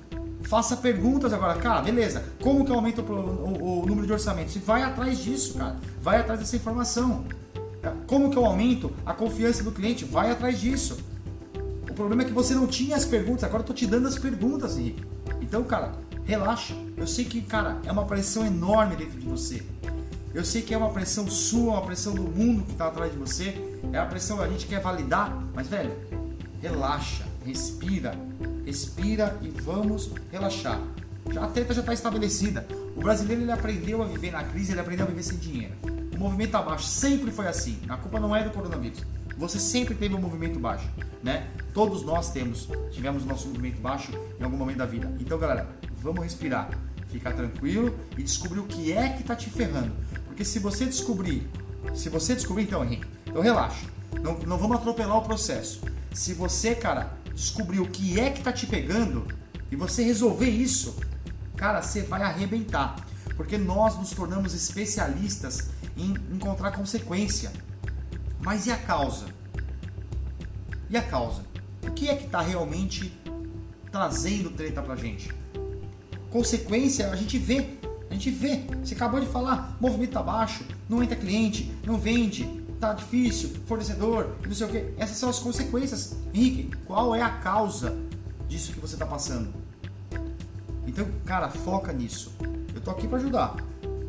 Faça 0.43 0.75
perguntas 0.77 1.31
agora, 1.33 1.59
cara, 1.59 1.81
beleza. 1.81 2.23
Como 2.41 2.65
que 2.65 2.71
eu 2.71 2.75
aumento 2.75 3.01
o, 3.01 3.13
o, 3.13 3.83
o 3.83 3.85
número 3.85 4.07
de 4.07 4.13
orçamentos? 4.13 4.55
E 4.55 4.59
vai 4.59 4.81
atrás 4.81 5.19
disso, 5.19 5.55
cara. 5.55 5.77
Vai 6.01 6.19
atrás 6.19 6.39
dessa 6.39 6.55
informação. 6.55 7.25
Como 8.07 8.29
que 8.29 8.37
eu 8.37 8.45
aumento 8.45 8.91
a 9.05 9.13
confiança 9.13 9.63
do 9.63 9.71
cliente? 9.71 10.05
Vai 10.05 10.31
atrás 10.31 10.59
disso. 10.59 10.97
O 11.89 11.93
problema 11.93 12.23
é 12.23 12.25
que 12.25 12.31
você 12.31 12.55
não 12.55 12.67
tinha 12.67 12.95
as 12.95 13.05
perguntas, 13.05 13.43
agora 13.43 13.61
eu 13.61 13.67
tô 13.67 13.73
te 13.73 13.85
dando 13.85 14.07
as 14.07 14.17
perguntas, 14.17 14.77
Henrique. 14.77 15.03
Então, 15.41 15.63
cara, 15.63 15.91
relaxa. 16.23 16.75
Eu 16.95 17.05
sei 17.05 17.25
que, 17.25 17.41
cara, 17.41 17.79
é 17.85 17.91
uma 17.91 18.05
pressão 18.05 18.45
enorme 18.45 18.95
dentro 18.95 19.19
de 19.19 19.25
você. 19.25 19.63
Eu 20.33 20.45
sei 20.45 20.61
que 20.61 20.73
é 20.73 20.77
uma 20.77 20.91
pressão 20.91 21.29
sua, 21.29 21.73
uma 21.73 21.81
pressão 21.81 22.15
do 22.15 22.23
mundo 22.23 22.63
que 22.63 22.71
está 22.71 22.87
atrás 22.87 23.11
de 23.11 23.17
você. 23.17 23.53
É 23.91 23.97
a 23.97 24.05
pressão 24.05 24.37
que 24.37 24.43
a 24.43 24.47
gente 24.47 24.65
quer 24.65 24.79
validar, 24.79 25.29
mas, 25.53 25.67
velho, 25.67 25.93
relaxa, 26.61 27.25
respira, 27.45 28.17
respira 28.65 29.37
e 29.41 29.49
vamos 29.49 30.09
relaxar. 30.31 30.79
Já, 31.31 31.43
a 31.43 31.47
treta 31.47 31.73
já 31.73 31.81
está 31.81 31.93
estabelecida. 31.93 32.65
O 32.95 33.01
brasileiro 33.01 33.41
ele 33.41 33.51
aprendeu 33.51 34.01
a 34.01 34.05
viver 34.05 34.31
na 34.31 34.43
crise, 34.43 34.71
ele 34.71 34.79
aprendeu 34.79 35.05
a 35.05 35.09
viver 35.09 35.23
sem 35.23 35.37
dinheiro. 35.37 35.73
O 36.15 36.17
movimento 36.17 36.55
abaixo 36.55 36.85
sempre 36.85 37.29
foi 37.29 37.47
assim. 37.47 37.77
A 37.89 37.97
culpa 37.97 38.19
não 38.19 38.33
é 38.33 38.43
do 38.43 38.51
coronavírus. 38.51 39.03
Você 39.37 39.59
sempre 39.59 39.95
teve 39.95 40.15
um 40.15 40.21
movimento 40.21 40.59
baixo, 40.59 40.87
né? 41.21 41.47
Todos 41.73 42.03
nós 42.03 42.31
temos, 42.31 42.69
tivemos 42.91 43.25
nosso 43.25 43.47
movimento 43.47 43.81
baixo 43.81 44.11
em 44.39 44.43
algum 44.43 44.55
momento 44.55 44.77
da 44.77 44.85
vida. 44.85 45.11
Então, 45.19 45.37
galera, 45.37 45.67
vamos 46.01 46.23
respirar, 46.23 46.69
ficar 47.07 47.33
tranquilo 47.33 47.97
e 48.17 48.23
descobrir 48.23 48.59
o 48.59 48.65
que 48.65 48.93
é 48.93 49.09
que 49.09 49.21
está 49.21 49.35
te 49.35 49.49
ferrando. 49.49 49.91
Porque 50.41 50.53
se 50.53 50.57
você 50.57 50.85
descobrir, 50.85 51.47
se 51.93 52.09
você 52.09 52.33
descobrir, 52.33 52.63
então, 52.63 52.83
Henrique, 52.83 53.05
então 53.27 53.43
relaxa. 53.43 53.85
Não, 54.23 54.39
não 54.39 54.57
vamos 54.57 54.77
atropelar 54.77 55.15
o 55.15 55.21
processo. 55.21 55.81
Se 56.11 56.33
você, 56.33 56.73
cara, 56.73 57.13
descobrir 57.31 57.79
o 57.79 57.87
que 57.87 58.19
é 58.19 58.31
que 58.31 58.41
tá 58.41 58.51
te 58.51 58.65
pegando 58.65 59.27
e 59.69 59.75
você 59.75 60.01
resolver 60.03 60.49
isso, 60.49 60.95
cara, 61.55 61.79
você 61.83 62.01
vai 62.01 62.23
arrebentar. 62.23 62.95
Porque 63.37 63.55
nós 63.55 63.95
nos 63.99 64.09
tornamos 64.13 64.55
especialistas 64.55 65.69
em 65.95 66.15
encontrar 66.33 66.71
consequência. 66.71 67.51
Mas 68.39 68.65
e 68.65 68.71
a 68.71 68.77
causa? 68.77 69.27
E 70.89 70.97
a 70.97 71.03
causa? 71.03 71.43
O 71.83 71.91
que 71.91 72.09
é 72.09 72.15
que 72.15 72.25
está 72.25 72.41
realmente 72.41 73.15
trazendo 73.91 74.49
treta 74.49 74.81
pra 74.81 74.95
gente? 74.95 75.31
Consequência 76.31 77.11
a 77.11 77.15
gente 77.15 77.37
vê. 77.37 77.77
A 78.11 78.13
gente 78.13 78.29
vê. 78.29 78.65
Você 78.83 78.93
acabou 78.93 79.21
de 79.21 79.25
falar, 79.25 79.77
movimento 79.79 80.11
tá 80.11 80.21
baixo, 80.21 80.65
não 80.89 81.01
entra 81.01 81.15
cliente, 81.15 81.71
não 81.85 81.97
vende, 81.97 82.43
tá 82.77 82.91
difícil, 82.91 83.51
fornecedor, 83.65 84.35
não 84.45 84.53
sei 84.53 84.67
o 84.67 84.69
que. 84.69 84.93
Essas 84.97 85.15
são 85.15 85.29
as 85.29 85.39
consequências. 85.39 86.17
Henrique, 86.33 86.75
qual 86.85 87.15
é 87.15 87.21
a 87.21 87.29
causa 87.29 87.97
disso 88.49 88.73
que 88.73 88.81
você 88.81 88.95
está 88.95 89.05
passando? 89.05 89.53
Então, 90.85 91.07
cara, 91.25 91.49
foca 91.49 91.93
nisso. 91.93 92.33
Eu 92.75 92.81
tô 92.81 92.91
aqui 92.91 93.07
para 93.07 93.17
ajudar. 93.17 93.55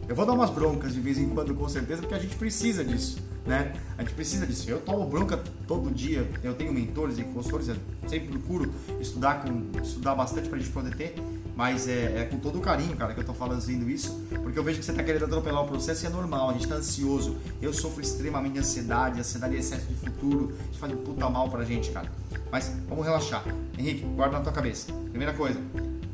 Eu 0.08 0.16
vou 0.16 0.26
dar 0.26 0.32
umas 0.32 0.50
broncas 0.50 0.94
de 0.94 1.00
vez 1.00 1.16
em 1.16 1.28
quando, 1.28 1.54
com 1.54 1.68
certeza, 1.68 2.02
porque 2.02 2.14
a 2.14 2.18
gente 2.18 2.34
precisa 2.34 2.84
disso, 2.84 3.18
né? 3.46 3.72
A 3.96 4.02
gente 4.02 4.14
precisa 4.14 4.44
disso. 4.44 4.68
Eu 4.68 4.80
tomo 4.80 5.06
bronca 5.06 5.40
todo 5.68 5.94
dia. 5.94 6.28
Eu 6.42 6.54
tenho 6.54 6.72
mentores 6.72 7.18
e 7.18 7.22
consultores, 7.22 7.68
eu 7.68 7.76
sempre 8.08 8.30
procuro 8.30 8.74
estudar 9.00 9.44
com 9.44 9.80
estudar 9.80 10.16
bastante 10.16 10.48
para 10.48 10.58
a 10.58 10.60
gente 10.60 10.72
poder 10.72 10.96
ter. 10.96 11.14
Mas 11.54 11.86
é, 11.86 12.20
é, 12.20 12.24
com 12.24 12.38
todo 12.38 12.60
carinho, 12.60 12.96
cara, 12.96 13.12
que 13.12 13.20
eu 13.20 13.24
tô 13.24 13.34
fazendo 13.34 13.88
isso, 13.90 14.22
porque 14.42 14.58
eu 14.58 14.64
vejo 14.64 14.78
que 14.78 14.84
você 14.84 14.92
tá 14.92 15.02
querendo 15.02 15.26
atropelar 15.26 15.62
o 15.62 15.66
processo 15.66 16.04
e 16.04 16.06
é 16.06 16.10
normal, 16.10 16.50
a 16.50 16.52
gente 16.54 16.66
tá 16.66 16.76
ansioso. 16.76 17.36
Eu 17.60 17.72
sofro 17.72 18.00
extremamente 18.00 18.58
ansiedade, 18.58 19.20
ansiedade 19.20 19.54
e 19.54 19.58
excesso 19.58 19.86
de 19.86 19.94
futuro, 19.94 20.56
isso 20.70 20.80
faz 20.80 20.92
um 20.92 20.96
puta 20.96 21.28
mal 21.28 21.48
pra 21.50 21.64
gente, 21.64 21.90
cara. 21.90 22.10
Mas 22.50 22.72
vamos 22.88 23.04
relaxar. 23.04 23.44
Henrique, 23.78 24.04
guarda 24.04 24.38
na 24.38 24.42
tua 24.42 24.52
cabeça. 24.52 24.92
Primeira 25.10 25.32
coisa, 25.34 25.60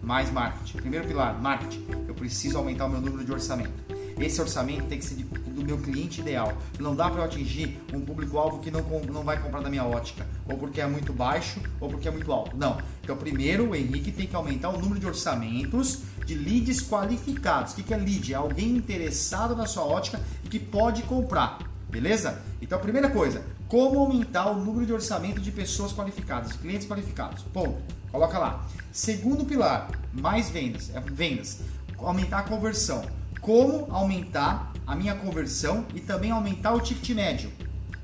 mais 0.03 0.31
marketing. 0.31 0.79
Primeiro 0.79 1.07
pilar, 1.07 1.41
marketing. 1.41 1.87
Eu 2.07 2.15
preciso 2.15 2.59
aumentar 2.59 2.87
o 2.87 2.89
meu 2.89 3.01
número 3.01 3.25
de 3.25 3.33
orçamento. 3.33 3.98
Esse 4.21 4.41
orçamento 4.41 4.87
tem 4.87 4.99
que 4.99 5.05
ser 5.05 5.15
de, 5.15 5.23
do 5.23 5.65
meu 5.65 5.79
cliente 5.79 6.21
ideal. 6.21 6.53
Não 6.79 6.95
dá 6.95 7.09
para 7.09 7.21
eu 7.21 7.25
atingir 7.25 7.81
um 7.93 8.01
público-alvo 8.01 8.59
que 8.59 8.71
não, 8.71 8.83
não 9.13 9.23
vai 9.23 9.41
comprar 9.41 9.61
da 9.61 9.71
minha 9.71 9.85
ótica, 9.85 10.27
ou 10.49 10.59
porque 10.59 10.81
é 10.81 10.87
muito 10.87 11.13
baixo, 11.13 11.61
ou 11.81 11.89
porque 11.89 12.09
é 12.09 12.11
muito 12.11 12.33
alto. 12.33 12.57
Não. 12.57 12.79
Então, 13.03 13.17
primeiro, 13.17 13.71
o 13.71 13.75
Henrique 13.75 14.11
tem 14.11 14.27
que 14.27 14.35
aumentar 14.35 14.71
o 14.71 14.79
número 14.79 14.99
de 14.99 15.07
orçamentos 15.07 16.01
de 16.27 16.35
leads 16.35 16.83
qualificados. 16.83 17.73
O 17.73 17.77
que 17.77 17.95
é 17.95 17.97
lead? 17.97 18.33
É 18.33 18.37
alguém 18.37 18.77
interessado 18.77 19.55
na 19.55 19.67
sua 19.67 19.85
ótica 19.85 20.21
e 20.45 20.49
que 20.49 20.59
pode 20.59 21.03
comprar. 21.03 21.59
Beleza? 21.89 22.43
Então, 22.61 22.79
primeira 22.79 23.09
coisa, 23.09 23.43
como 23.69 24.01
aumentar 24.01 24.51
o 24.51 24.57
número 24.57 24.85
de 24.85 24.93
orçamento 24.93 25.41
de 25.41 25.51
pessoas 25.51 25.93
qualificadas, 25.93 26.53
de 26.53 26.59
clientes 26.59 26.87
qualificados. 26.87 27.43
Ponto. 27.45 27.77
Coloca 28.11 28.39
lá. 28.39 28.67
Segundo 28.91 29.45
pilar, 29.45 29.91
mais 30.13 30.51
vendas. 30.51 30.91
É 30.95 31.01
vendas. 31.01 31.61
Aumentar 31.99 32.41
a 32.41 32.43
conversão 32.43 33.05
como 33.41 33.87
aumentar 33.91 34.73
a 34.87 34.97
minha 34.97 35.15
conversão 35.15 35.85
e 35.95 36.01
também 36.01 36.31
aumentar 36.31 36.75
o 36.75 36.81
ticket 36.81 37.11
médio. 37.11 37.51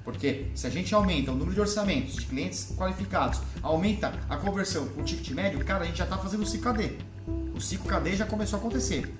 Porque 0.04 0.48
se 0.54 0.66
a 0.66 0.70
gente 0.70 0.94
aumenta 0.94 1.32
o 1.32 1.34
número 1.34 1.54
de 1.54 1.60
orçamentos 1.60 2.16
de 2.16 2.26
clientes 2.26 2.74
qualificados, 2.76 3.40
aumenta 3.62 4.12
a 4.28 4.36
conversão 4.36 4.86
o 4.98 5.02
ticket 5.02 5.30
médio, 5.30 5.64
cara, 5.64 5.84
a 5.84 5.86
gente 5.86 5.96
já 5.96 6.04
está 6.04 6.18
fazendo 6.18 6.42
o 6.42 6.46
ciclo 6.46 6.74
KD. 6.74 6.98
O 7.54 7.60
ciclo 7.60 7.88
KD 7.88 8.16
já 8.16 8.26
começou 8.26 8.58
a 8.58 8.60
acontecer. 8.60 9.10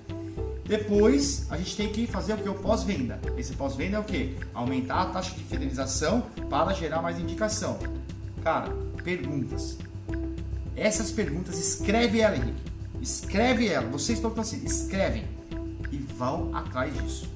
Depois, 0.63 1.47
a 1.49 1.57
gente 1.57 1.75
tem 1.75 1.89
que 1.89 2.05
fazer 2.05 2.33
o 2.33 2.37
que? 2.37 2.49
O 2.49 2.55
pós-venda. 2.55 3.19
Esse 3.37 3.53
pós-venda 3.53 3.97
é 3.97 3.99
o 3.99 4.03
que? 4.03 4.35
Aumentar 4.53 5.01
a 5.01 5.05
taxa 5.05 5.35
de 5.35 5.43
fidelização 5.43 6.21
para 6.49 6.73
gerar 6.73 7.01
mais 7.01 7.19
indicação. 7.19 7.79
Cara, 8.43 8.69
perguntas. 9.03 9.77
Essas 10.75 11.11
perguntas, 11.11 11.57
escreve 11.57 12.19
ela, 12.19 12.35
Henrique. 12.35 12.61
Escreve 13.01 13.67
ela. 13.67 13.87
Vocês 13.89 14.17
estão 14.17 14.33
assim, 14.39 14.63
escrevem 14.65 15.34
vão 16.17 16.55
atrás 16.55 16.93
disso. 16.93 17.29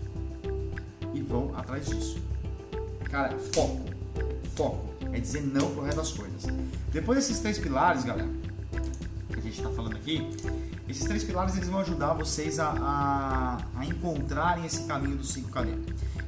E 1.14 1.22
vão 1.22 1.56
atrás 1.56 1.86
disso. 1.88 2.18
Cara, 3.06 3.38
foco. 3.54 3.86
Foco. 4.56 4.90
É 5.12 5.20
dizer 5.20 5.42
não 5.42 5.72
pro 5.72 5.84
resto 5.84 5.98
das 5.98 6.12
coisas. 6.12 6.46
Depois 6.92 7.18
desses 7.18 7.40
três 7.40 7.58
pilares, 7.58 8.04
galera, 8.04 8.30
que 9.32 9.40
a 9.40 9.42
gente 9.42 9.58
está 9.58 9.70
falando 9.72 9.96
aqui, 9.96 10.30
esses 10.88 11.04
três 11.04 11.24
pilares 11.24 11.56
eles 11.56 11.68
vão 11.68 11.80
ajudar 11.80 12.14
vocês 12.14 12.60
a, 12.60 12.70
a, 12.70 13.80
a 13.80 13.86
encontrarem 13.86 14.66
esse 14.66 14.84
caminho 14.84 15.18
do 15.18 15.24
5KD. 15.24 15.78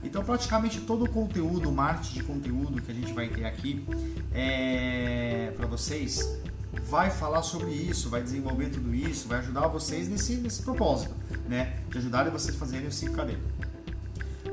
Então, 0.03 0.23
praticamente 0.23 0.81
todo 0.81 1.05
o 1.05 1.09
conteúdo, 1.09 1.69
o 1.69 1.71
marketing 1.71 2.13
de 2.13 2.23
conteúdo 2.23 2.81
que 2.81 2.91
a 2.91 2.93
gente 2.93 3.13
vai 3.13 3.27
ter 3.27 3.45
aqui 3.45 3.85
é, 4.33 5.53
para 5.55 5.67
vocês 5.67 6.41
vai 6.89 7.09
falar 7.09 7.41
sobre 7.43 7.71
isso, 7.71 8.09
vai 8.09 8.21
desenvolver 8.21 8.69
tudo 8.69 8.93
isso, 8.93 9.27
vai 9.27 9.39
ajudar 9.39 9.67
vocês 9.67 10.07
nesse, 10.07 10.35
nesse 10.35 10.61
propósito, 10.61 11.13
né? 11.47 11.77
De 11.89 11.97
ajudarem 11.97 12.31
vocês 12.31 12.55
a 12.55 12.59
fazerem 12.59 12.87
o 12.87 12.91
5KD. 12.91 13.37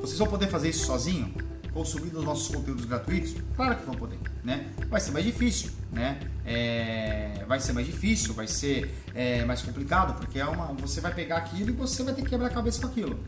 Vocês 0.01 0.17
vão 0.17 0.27
poder 0.27 0.47
fazer 0.47 0.69
isso 0.69 0.85
sozinho? 0.85 1.33
Consumindo 1.73 2.19
os 2.19 2.25
nossos 2.25 2.53
conteúdos 2.53 2.85
gratuitos? 2.85 3.35
Claro 3.55 3.75
que 3.75 3.85
vão 3.85 3.95
poder, 3.95 4.19
né? 4.43 4.69
Vai 4.89 4.99
ser 4.99 5.11
mais 5.11 5.25
difícil, 5.25 5.71
né? 5.91 6.19
É, 6.45 7.45
vai 7.47 7.59
ser 7.59 7.73
mais 7.73 7.85
difícil, 7.85 8.33
vai 8.33 8.47
ser 8.47 8.93
é, 9.13 9.45
mais 9.45 9.61
complicado, 9.61 10.17
porque 10.19 10.39
é 10.39 10.45
uma, 10.45 10.65
você 10.73 10.99
vai 10.99 11.13
pegar 11.13 11.37
aquilo 11.37 11.69
e 11.69 11.73
você 11.73 12.03
vai 12.03 12.13
ter 12.13 12.23
que 12.23 12.29
quebrar 12.29 12.47
a 12.47 12.51
cabeça 12.51 12.81
com 12.81 12.87
aquilo. 12.87 13.19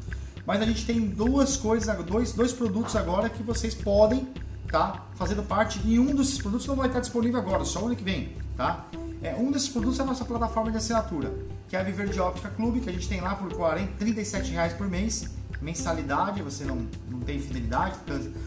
Mas 0.45 0.61
a 0.61 0.65
gente 0.65 0.85
tem 0.85 1.07
duas 1.07 1.55
coisas, 1.55 1.95
dois, 2.03 2.33
dois 2.33 2.51
produtos 2.51 2.95
agora 2.95 3.29
que 3.29 3.43
vocês 3.43 3.75
podem 3.75 4.27
tá 4.71 5.05
fazendo 5.15 5.43
parte 5.43 5.81
e 5.85 5.99
um 5.99 6.15
desses 6.15 6.37
produtos 6.37 6.65
não 6.65 6.75
vai 6.75 6.87
estar 6.87 7.01
disponível 7.01 7.39
agora, 7.39 7.65
só 7.65 7.83
o 7.83 7.87
ano 7.87 7.95
que 7.95 8.03
vem, 8.03 8.37
tá? 8.61 8.85
É, 9.23 9.35
um 9.35 9.51
desses 9.51 9.69
produtos 9.69 9.99
é 9.99 10.03
a 10.03 10.05
nossa 10.05 10.23
plataforma 10.23 10.69
de 10.69 10.77
assinatura, 10.77 11.33
que 11.67 11.75
é 11.75 11.79
a 11.79 11.83
Viver 11.83 12.09
de 12.09 12.19
Óptica 12.19 12.49
Clube, 12.49 12.79
que 12.79 12.89
a 12.89 12.93
gente 12.93 13.09
tem 13.09 13.19
lá 13.19 13.33
por 13.33 13.51
40, 13.51 13.93
37 13.97 14.51
reais 14.51 14.73
por 14.73 14.87
mês, 14.87 15.27
mensalidade, 15.59 16.43
você 16.43 16.63
não, 16.63 16.87
não 17.09 17.19
tem 17.21 17.39
fidelidade, 17.39 17.95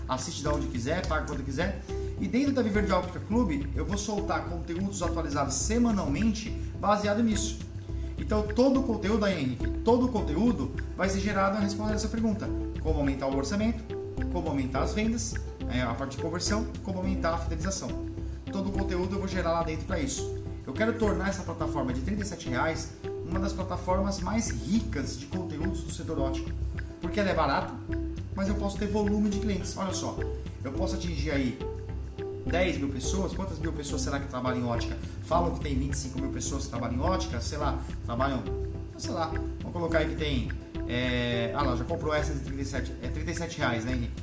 assiste 0.08 0.40
de 0.40 0.48
onde 0.48 0.68
quiser, 0.68 1.04
paga 1.06 1.26
quando 1.26 1.44
quiser. 1.44 1.82
E 2.20 2.28
dentro 2.28 2.52
da 2.52 2.62
Viver 2.62 2.86
de 2.86 2.92
Óptica 2.92 3.18
Clube, 3.20 3.68
eu 3.74 3.84
vou 3.84 3.98
soltar 3.98 4.44
conteúdos 4.44 5.02
atualizados 5.02 5.54
semanalmente 5.54 6.50
baseado 6.80 7.20
nisso. 7.20 7.58
Então 8.16 8.42
todo 8.42 8.80
o 8.80 8.82
conteúdo 8.84 9.26
Henrique, 9.26 9.68
todo 9.84 10.06
o 10.06 10.08
conteúdo 10.08 10.72
vai 10.96 11.08
ser 11.08 11.18
gerado 11.18 11.56
a 11.56 11.60
responder 11.60 11.94
essa 11.94 12.08
pergunta: 12.08 12.48
como 12.80 13.00
aumentar 13.00 13.26
o 13.26 13.36
orçamento, 13.36 13.82
como 14.32 14.48
aumentar 14.48 14.82
as 14.82 14.94
vendas, 14.94 15.34
é, 15.68 15.82
a 15.82 15.92
parte 15.92 16.16
de 16.16 16.22
conversão, 16.22 16.66
como 16.84 16.98
aumentar 16.98 17.34
a 17.34 17.38
fidelização. 17.38 18.13
Todo 18.54 18.68
o 18.68 18.72
conteúdo 18.72 19.16
eu 19.16 19.18
vou 19.18 19.26
gerar 19.26 19.50
lá 19.50 19.64
dentro 19.64 19.84
para 19.84 19.98
isso. 19.98 20.40
Eu 20.64 20.72
quero 20.72 20.92
tornar 20.92 21.28
essa 21.28 21.42
plataforma 21.42 21.92
de 21.92 22.08
R$ 22.08 22.16
reais 22.48 22.92
uma 23.28 23.40
das 23.40 23.52
plataformas 23.52 24.20
mais 24.20 24.48
ricas 24.48 25.18
de 25.18 25.26
conteúdos 25.26 25.80
do 25.80 25.92
setor 25.92 26.20
ótico, 26.20 26.48
porque 27.00 27.18
ela 27.18 27.30
é 27.30 27.34
barata, 27.34 27.74
mas 28.32 28.46
eu 28.48 28.54
posso 28.54 28.78
ter 28.78 28.86
volume 28.86 29.28
de 29.28 29.40
clientes. 29.40 29.76
Olha 29.76 29.92
só, 29.92 30.16
eu 30.62 30.70
posso 30.70 30.94
atingir 30.94 31.32
aí 31.32 31.58
10 32.46 32.78
mil 32.78 32.90
pessoas, 32.90 33.32
quantas 33.32 33.58
mil 33.58 33.72
pessoas 33.72 34.02
será 34.02 34.20
que 34.20 34.28
trabalham 34.28 34.60
em 34.60 34.64
ótica? 34.64 34.96
Falam 35.24 35.52
que 35.54 35.60
tem 35.60 35.76
25 35.76 36.20
mil 36.20 36.30
pessoas 36.30 36.62
que 36.62 36.70
trabalham 36.70 36.94
em 36.94 37.00
ótica, 37.00 37.40
sei 37.40 37.58
lá, 37.58 37.76
trabalham, 38.04 38.40
sei 38.96 39.10
lá, 39.10 39.32
vamos 39.58 39.72
colocar 39.72 39.98
aí 39.98 40.10
que 40.10 40.14
tem, 40.14 40.52
é, 40.86 41.52
ah 41.56 41.62
lá, 41.64 41.74
já 41.74 41.82
comprou 41.82 42.14
essa 42.14 42.32
de 42.32 42.38
37, 42.38 42.94
é 43.02 43.08
37 43.08 43.58
reais, 43.58 43.84
né 43.84 43.94
Henrique? 43.94 44.22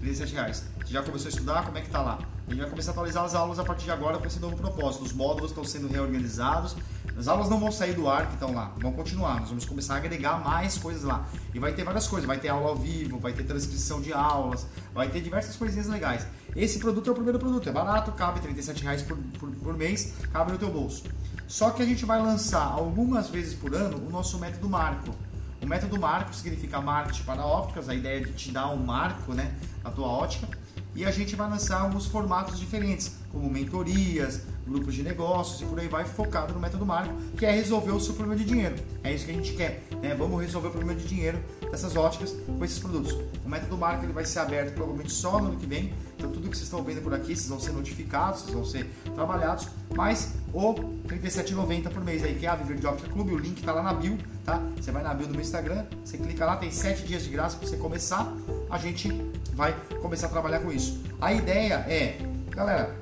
37 0.00 0.34
reais. 0.34 0.64
Você 0.84 0.92
já 0.92 1.04
começou 1.04 1.28
a 1.28 1.30
estudar? 1.30 1.64
Como 1.66 1.78
é 1.78 1.82
que 1.82 1.88
tá 1.88 2.02
lá? 2.02 2.18
A 2.50 2.52
gente 2.52 2.62
vai 2.62 2.70
começar 2.70 2.90
a 2.90 2.94
atualizar 2.94 3.24
as 3.24 3.32
aulas 3.32 3.60
a 3.60 3.64
partir 3.64 3.84
de 3.84 3.92
agora 3.92 4.18
com 4.18 4.26
esse 4.26 4.40
novo 4.40 4.56
propósito. 4.56 5.04
Os 5.04 5.12
módulos 5.12 5.52
estão 5.52 5.62
sendo 5.62 5.86
reorganizados. 5.86 6.74
As 7.16 7.28
aulas 7.28 7.48
não 7.48 7.60
vão 7.60 7.70
sair 7.70 7.92
do 7.92 8.08
ar 8.08 8.26
que 8.26 8.34
estão 8.34 8.52
lá, 8.52 8.74
vão 8.76 8.92
continuar. 8.92 9.38
Nós 9.38 9.50
vamos 9.50 9.64
começar 9.64 9.94
a 9.94 9.96
agregar 9.98 10.42
mais 10.42 10.76
coisas 10.76 11.04
lá. 11.04 11.28
E 11.54 11.60
vai 11.60 11.72
ter 11.72 11.84
várias 11.84 12.08
coisas. 12.08 12.26
Vai 12.26 12.38
ter 12.40 12.48
aula 12.48 12.70
ao 12.70 12.74
vivo, 12.74 13.20
vai 13.20 13.32
ter 13.32 13.44
transcrição 13.44 14.00
de 14.00 14.12
aulas, 14.12 14.66
vai 14.92 15.08
ter 15.08 15.20
diversas 15.20 15.54
coisinhas 15.54 15.86
legais. 15.86 16.26
Esse 16.56 16.80
produto 16.80 17.08
é 17.08 17.12
o 17.12 17.14
primeiro 17.14 17.38
produto. 17.38 17.68
É 17.68 17.72
barato, 17.72 18.10
cabe 18.10 18.40
37 18.40 18.82
reais 18.82 19.02
por, 19.02 19.16
por, 19.38 19.48
por 19.50 19.76
mês, 19.76 20.14
cabe 20.32 20.50
no 20.50 20.58
teu 20.58 20.72
bolso. 20.72 21.04
Só 21.46 21.70
que 21.70 21.82
a 21.82 21.86
gente 21.86 22.04
vai 22.04 22.20
lançar 22.20 22.64
algumas 22.64 23.28
vezes 23.28 23.54
por 23.54 23.76
ano 23.76 23.96
o 24.04 24.10
nosso 24.10 24.40
método 24.40 24.68
Marco. 24.68 25.14
O 25.62 25.66
método 25.66 26.00
Marco 26.00 26.34
significa 26.34 26.80
marketing 26.80 27.22
para 27.22 27.46
ópticas, 27.46 27.88
a 27.88 27.94
ideia 27.94 28.22
é 28.22 28.24
de 28.24 28.32
te 28.32 28.50
dar 28.50 28.70
um 28.70 28.78
marco 28.78 29.34
né, 29.34 29.54
na 29.84 29.90
tua 29.90 30.08
ótica 30.08 30.48
e 30.94 31.04
a 31.04 31.10
gente 31.10 31.36
vai 31.36 31.48
lançar 31.48 31.80
alguns 31.80 32.06
formatos 32.06 32.58
diferentes, 32.58 33.16
como 33.30 33.48
mentorias, 33.48 34.42
grupos 34.66 34.94
de 34.94 35.02
negócios 35.02 35.60
e 35.60 35.64
por 35.64 35.78
aí 35.78 35.88
vai, 35.88 36.04
focado 36.04 36.52
no 36.52 36.60
método 36.60 36.84
Marco, 36.84 37.14
que 37.36 37.46
é 37.46 37.50
resolver 37.50 37.92
o 37.92 38.00
seu 38.00 38.14
problema 38.14 38.38
de 38.38 38.46
dinheiro. 38.46 38.76
É 39.02 39.12
isso 39.12 39.24
que 39.24 39.30
a 39.30 39.34
gente 39.34 39.52
quer, 39.52 39.84
né? 40.02 40.14
Vamos 40.14 40.40
resolver 40.40 40.68
o 40.68 40.70
problema 40.70 40.94
de 40.94 41.06
dinheiro 41.06 41.38
dessas 41.70 41.96
óticas 41.96 42.34
com 42.46 42.64
esses 42.64 42.78
produtos. 42.78 43.16
O 43.44 43.48
método 43.48 43.76
Marco 43.76 44.04
ele 44.04 44.12
vai 44.12 44.24
ser 44.24 44.40
aberto 44.40 44.74
provavelmente 44.74 45.12
só 45.12 45.38
no 45.40 45.48
ano 45.48 45.56
que 45.56 45.66
vem, 45.66 45.92
então 46.16 46.30
tudo 46.30 46.48
que 46.48 46.56
vocês 46.56 46.64
estão 46.64 46.82
vendo 46.82 47.02
por 47.02 47.14
aqui, 47.14 47.36
vocês 47.36 47.48
vão 47.48 47.60
ser 47.60 47.72
notificados, 47.72 48.42
vocês 48.42 48.54
vão 48.54 48.64
ser 48.64 48.90
trabalhados, 49.14 49.68
mas 49.94 50.34
o 50.52 50.72
R$ 50.72 50.82
37,90 51.08 51.90
por 51.90 52.04
mês 52.04 52.22
aí, 52.22 52.34
que 52.34 52.46
é 52.46 52.48
a 52.48 52.54
Viver 52.54 52.76
de 52.76 52.86
Óptica 52.86 53.08
Clube, 53.08 53.32
o 53.32 53.38
link 53.38 53.58
está 53.58 53.72
lá 53.72 53.82
na 53.82 53.94
bio, 53.94 54.18
tá? 54.44 54.60
Você 54.76 54.90
vai 54.90 55.02
na 55.02 55.14
bio 55.14 55.26
do 55.26 55.32
meu 55.32 55.42
Instagram, 55.42 55.84
você 56.04 56.18
clica 56.18 56.44
lá, 56.44 56.56
tem 56.56 56.70
7 56.70 57.04
dias 57.04 57.22
de 57.22 57.30
graça 57.30 57.56
para 57.56 57.68
você 57.68 57.76
começar, 57.76 58.32
a 58.68 58.78
gente 58.78 59.08
vai 59.54 59.74
começar 60.02 60.26
a 60.26 60.30
trabalhar 60.30 60.60
com 60.60 60.72
isso. 60.72 61.00
A 61.20 61.32
ideia 61.32 61.74
é, 61.88 62.18
galera, 62.50 62.94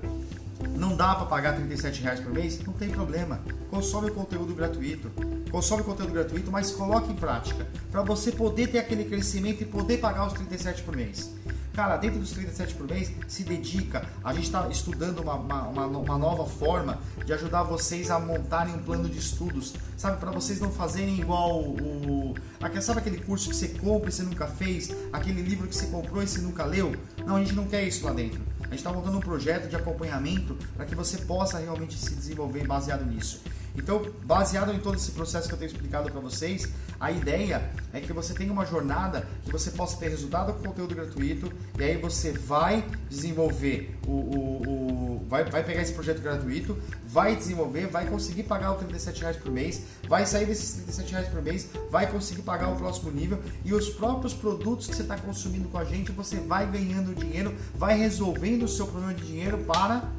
não 0.76 0.96
dá 0.96 1.14
para 1.14 1.26
pagar 1.26 1.54
37 1.54 2.02
reais 2.02 2.20
por 2.20 2.32
mês? 2.32 2.61
Não 2.64 2.72
tem 2.72 2.90
problema. 2.90 3.40
Consome 3.70 4.11
o 4.11 4.14
conteúdo 4.14 4.54
gratuito. 4.54 5.11
Consome 5.50 5.82
o 5.82 5.84
conteúdo 5.84 6.12
gratuito, 6.12 6.50
mas 6.50 6.70
coloque 6.70 7.12
em 7.12 7.16
prática 7.16 7.66
para 7.90 8.02
você 8.02 8.32
poder 8.32 8.68
ter 8.68 8.78
aquele 8.78 9.04
crescimento 9.04 9.62
e 9.62 9.66
poder 9.66 9.98
pagar 9.98 10.26
os 10.26 10.32
37 10.34 10.82
por 10.82 10.96
mês. 10.96 11.30
Cara, 11.78 11.96
dentro 11.96 12.18
dos 12.18 12.32
37 12.32 12.74
por 12.74 12.88
mês, 12.88 13.12
se 13.28 13.44
dedica. 13.44 14.04
A 14.24 14.32
gente 14.32 14.46
está 14.46 14.68
estudando 14.68 15.20
uma, 15.20 15.34
uma, 15.34 15.86
uma, 15.86 16.18
nova 16.18 16.44
forma 16.44 16.98
de 17.24 17.32
ajudar 17.32 17.62
vocês 17.62 18.11
a 18.11 18.18
montarem 18.18 18.74
um 18.74 18.82
plano 18.82 19.09
de 19.09 19.16
estudos, 19.16 19.74
sabe? 19.96 20.18
Para 20.18 20.32
vocês 20.32 20.59
não 20.59 20.72
fazerem 20.72 21.20
igual 21.20 21.61
o. 21.61 22.34
Sabe 22.80 22.98
aquele 22.98 23.18
curso 23.18 23.50
que 23.50 23.54
você 23.54 23.68
compra 23.68 24.09
e 24.09 24.12
você 24.12 24.24
nunca 24.24 24.48
fez? 24.48 24.90
Aquele 25.12 25.40
livro 25.40 25.68
que 25.68 25.76
você 25.76 25.86
comprou 25.86 26.20
e 26.20 26.26
você 26.26 26.40
nunca 26.40 26.64
leu? 26.64 26.96
Não, 27.24 27.36
a 27.36 27.38
gente 27.38 27.54
não 27.54 27.66
quer 27.66 27.84
isso 27.84 28.04
lá 28.04 28.12
dentro. 28.12 28.40
A 28.68 28.72
gente 28.72 28.80
está 28.80 28.92
montando 28.92 29.16
um 29.16 29.20
projeto 29.20 29.66
de 29.66 29.74
acompanhamento 29.76 30.54
para 30.76 30.84
que 30.84 30.94
você 30.94 31.16
possa 31.18 31.58
realmente 31.58 31.94
se 31.94 32.14
desenvolver 32.14 32.66
baseado 32.66 33.02
nisso. 33.06 33.40
Então, 33.79 34.03
baseado 34.24 34.72
em 34.72 34.79
todo 34.79 34.97
esse 34.97 35.12
processo 35.12 35.49
que 35.49 35.55
eu 35.55 35.59
tenho 35.59 35.70
explicado 35.70 36.11
para 36.11 36.20
vocês, 36.20 36.68
a 36.99 37.12
ideia 37.12 37.70
é 37.93 38.01
que 38.01 38.12
você 38.12 38.35
tenha 38.35 38.53
uma 38.53 38.66
jornada 38.66 39.26
que 39.45 39.53
você 39.53 39.70
possa 39.70 39.97
ter 39.97 40.09
resultado 40.09 40.53
com 40.53 40.68
conteúdo 40.68 40.95
gratuito 40.95 41.51
e 41.79 41.85
aí 41.85 41.97
você 41.97 42.33
vai 42.33 42.85
desenvolver 43.09 43.97
o, 44.07 44.11
o, 44.11 44.62
o 45.22 45.26
vai, 45.29 45.45
vai 45.45 45.62
pegar 45.62 45.83
esse 45.83 45.93
projeto 45.93 46.20
gratuito, 46.20 46.76
vai 47.07 47.37
desenvolver, 47.37 47.87
vai 47.87 48.07
conseguir 48.07 48.43
pagar 48.43 48.72
o 48.72 48.74
37 48.74 49.20
reais 49.20 49.37
por 49.37 49.53
mês, 49.53 49.83
vai 50.09 50.26
sair 50.26 50.47
desses 50.47 50.72
37 50.74 51.12
reais 51.12 51.29
por 51.29 51.41
mês, 51.41 51.68
vai 51.91 52.11
conseguir 52.11 52.43
pagar 52.43 52.68
o 52.68 52.76
próximo 52.76 53.12
nível 53.12 53.41
e 53.64 53.72
os 53.72 53.89
próprios 53.89 54.35
produtos 54.35 54.89
que 54.89 54.97
você 54.97 55.03
está 55.03 55.16
consumindo 55.16 55.68
com 55.68 55.79
a 55.79 55.85
gente, 55.85 56.11
você 56.11 56.37
vai 56.37 56.66
ganhando 56.66 57.14
dinheiro, 57.14 57.55
vai 57.74 57.97
resolvendo 57.97 58.64
o 58.64 58.68
seu 58.68 58.87
problema 58.87 59.14
de 59.14 59.24
dinheiro 59.24 59.59
para 59.59 60.11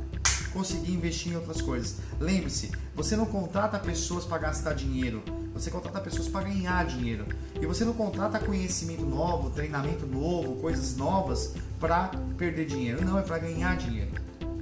conseguir 0.53 0.91
investir 0.93 1.32
em 1.32 1.36
outras 1.36 1.62
coisas. 1.62 1.97
Lembre-se, 2.20 2.72
você 2.99 3.15
não 3.15 3.25
contrata 3.25 3.79
pessoas 3.79 4.25
para 4.25 4.39
gastar 4.39 4.73
dinheiro, 4.73 5.23
você 5.53 5.71
contrata 5.71 6.01
pessoas 6.01 6.27
para 6.27 6.41
ganhar 6.49 6.85
dinheiro. 6.85 7.25
E 7.55 7.65
você 7.65 7.85
não 7.85 7.93
contrata 7.93 8.37
conhecimento 8.39 9.05
novo, 9.05 9.49
treinamento 9.51 10.05
novo, 10.05 10.57
coisas 10.57 10.97
novas 10.97 11.53
para 11.80 12.11
perder 12.38 12.65
dinheiro. 12.65 13.05
Não, 13.05 13.17
é 13.17 13.21
para 13.21 13.38
ganhar 13.38 13.77
dinheiro. 13.77 14.11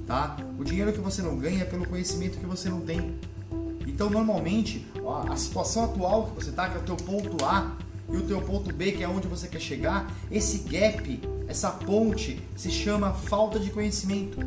Tá? 0.06 0.36
O 0.56 0.62
dinheiro 0.62 0.92
que 0.92 1.00
você 1.00 1.20
não 1.20 1.36
ganha 1.36 1.62
é 1.62 1.64
pelo 1.64 1.84
conhecimento 1.84 2.38
que 2.38 2.46
você 2.46 2.68
não 2.68 2.80
tem. 2.80 3.18
Então, 3.88 4.08
normalmente, 4.08 4.86
a 5.28 5.34
situação 5.34 5.86
atual 5.86 6.26
que 6.26 6.36
você 6.36 6.50
está, 6.50 6.68
que 6.68 6.76
é 6.76 6.80
o 6.80 6.84
teu 6.84 6.96
ponto 6.96 7.44
A, 7.44 7.76
e 8.08 8.16
o 8.16 8.22
teu 8.22 8.40
ponto 8.40 8.72
B, 8.72 8.92
que 8.92 9.02
é 9.02 9.08
onde 9.08 9.26
você 9.26 9.48
quer 9.48 9.60
chegar, 9.60 10.14
esse 10.30 10.58
gap, 10.58 11.20
essa 11.48 11.72
ponte, 11.72 12.40
se 12.54 12.70
chama 12.70 13.12
falta 13.12 13.58
de 13.58 13.70
conhecimento. 13.70 14.38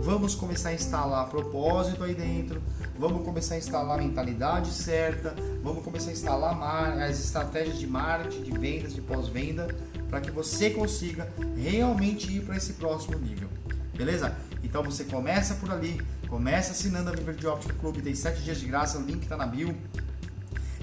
Vamos 0.00 0.34
começar 0.34 0.68
a 0.68 0.74
instalar 0.74 1.28
propósito 1.28 2.04
aí 2.04 2.14
dentro, 2.14 2.62
vamos 2.98 3.24
começar 3.24 3.54
a 3.54 3.58
instalar 3.58 3.98
a 3.98 4.02
mentalidade 4.02 4.72
certa, 4.72 5.34
vamos 5.62 5.84
começar 5.84 6.10
a 6.10 6.12
instalar 6.12 6.98
as 7.00 7.20
estratégias 7.20 7.78
de 7.78 7.86
marketing, 7.86 8.42
de 8.42 8.58
vendas, 8.58 8.94
de 8.94 9.00
pós-venda, 9.00 9.68
para 10.10 10.20
que 10.20 10.30
você 10.30 10.70
consiga 10.70 11.32
realmente 11.56 12.30
ir 12.30 12.42
para 12.42 12.56
esse 12.56 12.72
próximo 12.72 13.16
nível. 13.18 13.48
Beleza? 13.96 14.36
Então 14.62 14.82
você 14.82 15.04
começa 15.04 15.54
por 15.54 15.70
ali, 15.70 16.00
começa 16.28 16.72
assinando 16.72 17.10
a 17.10 17.12
Viver 17.12 17.36
de 17.36 17.46
Óptica 17.46 17.74
Clube, 17.74 18.02
tem 18.02 18.14
7 18.14 18.42
dias 18.42 18.58
de 18.58 18.66
graça, 18.66 18.98
o 18.98 19.02
link 19.02 19.22
está 19.22 19.36
na 19.36 19.46
bio. 19.46 19.74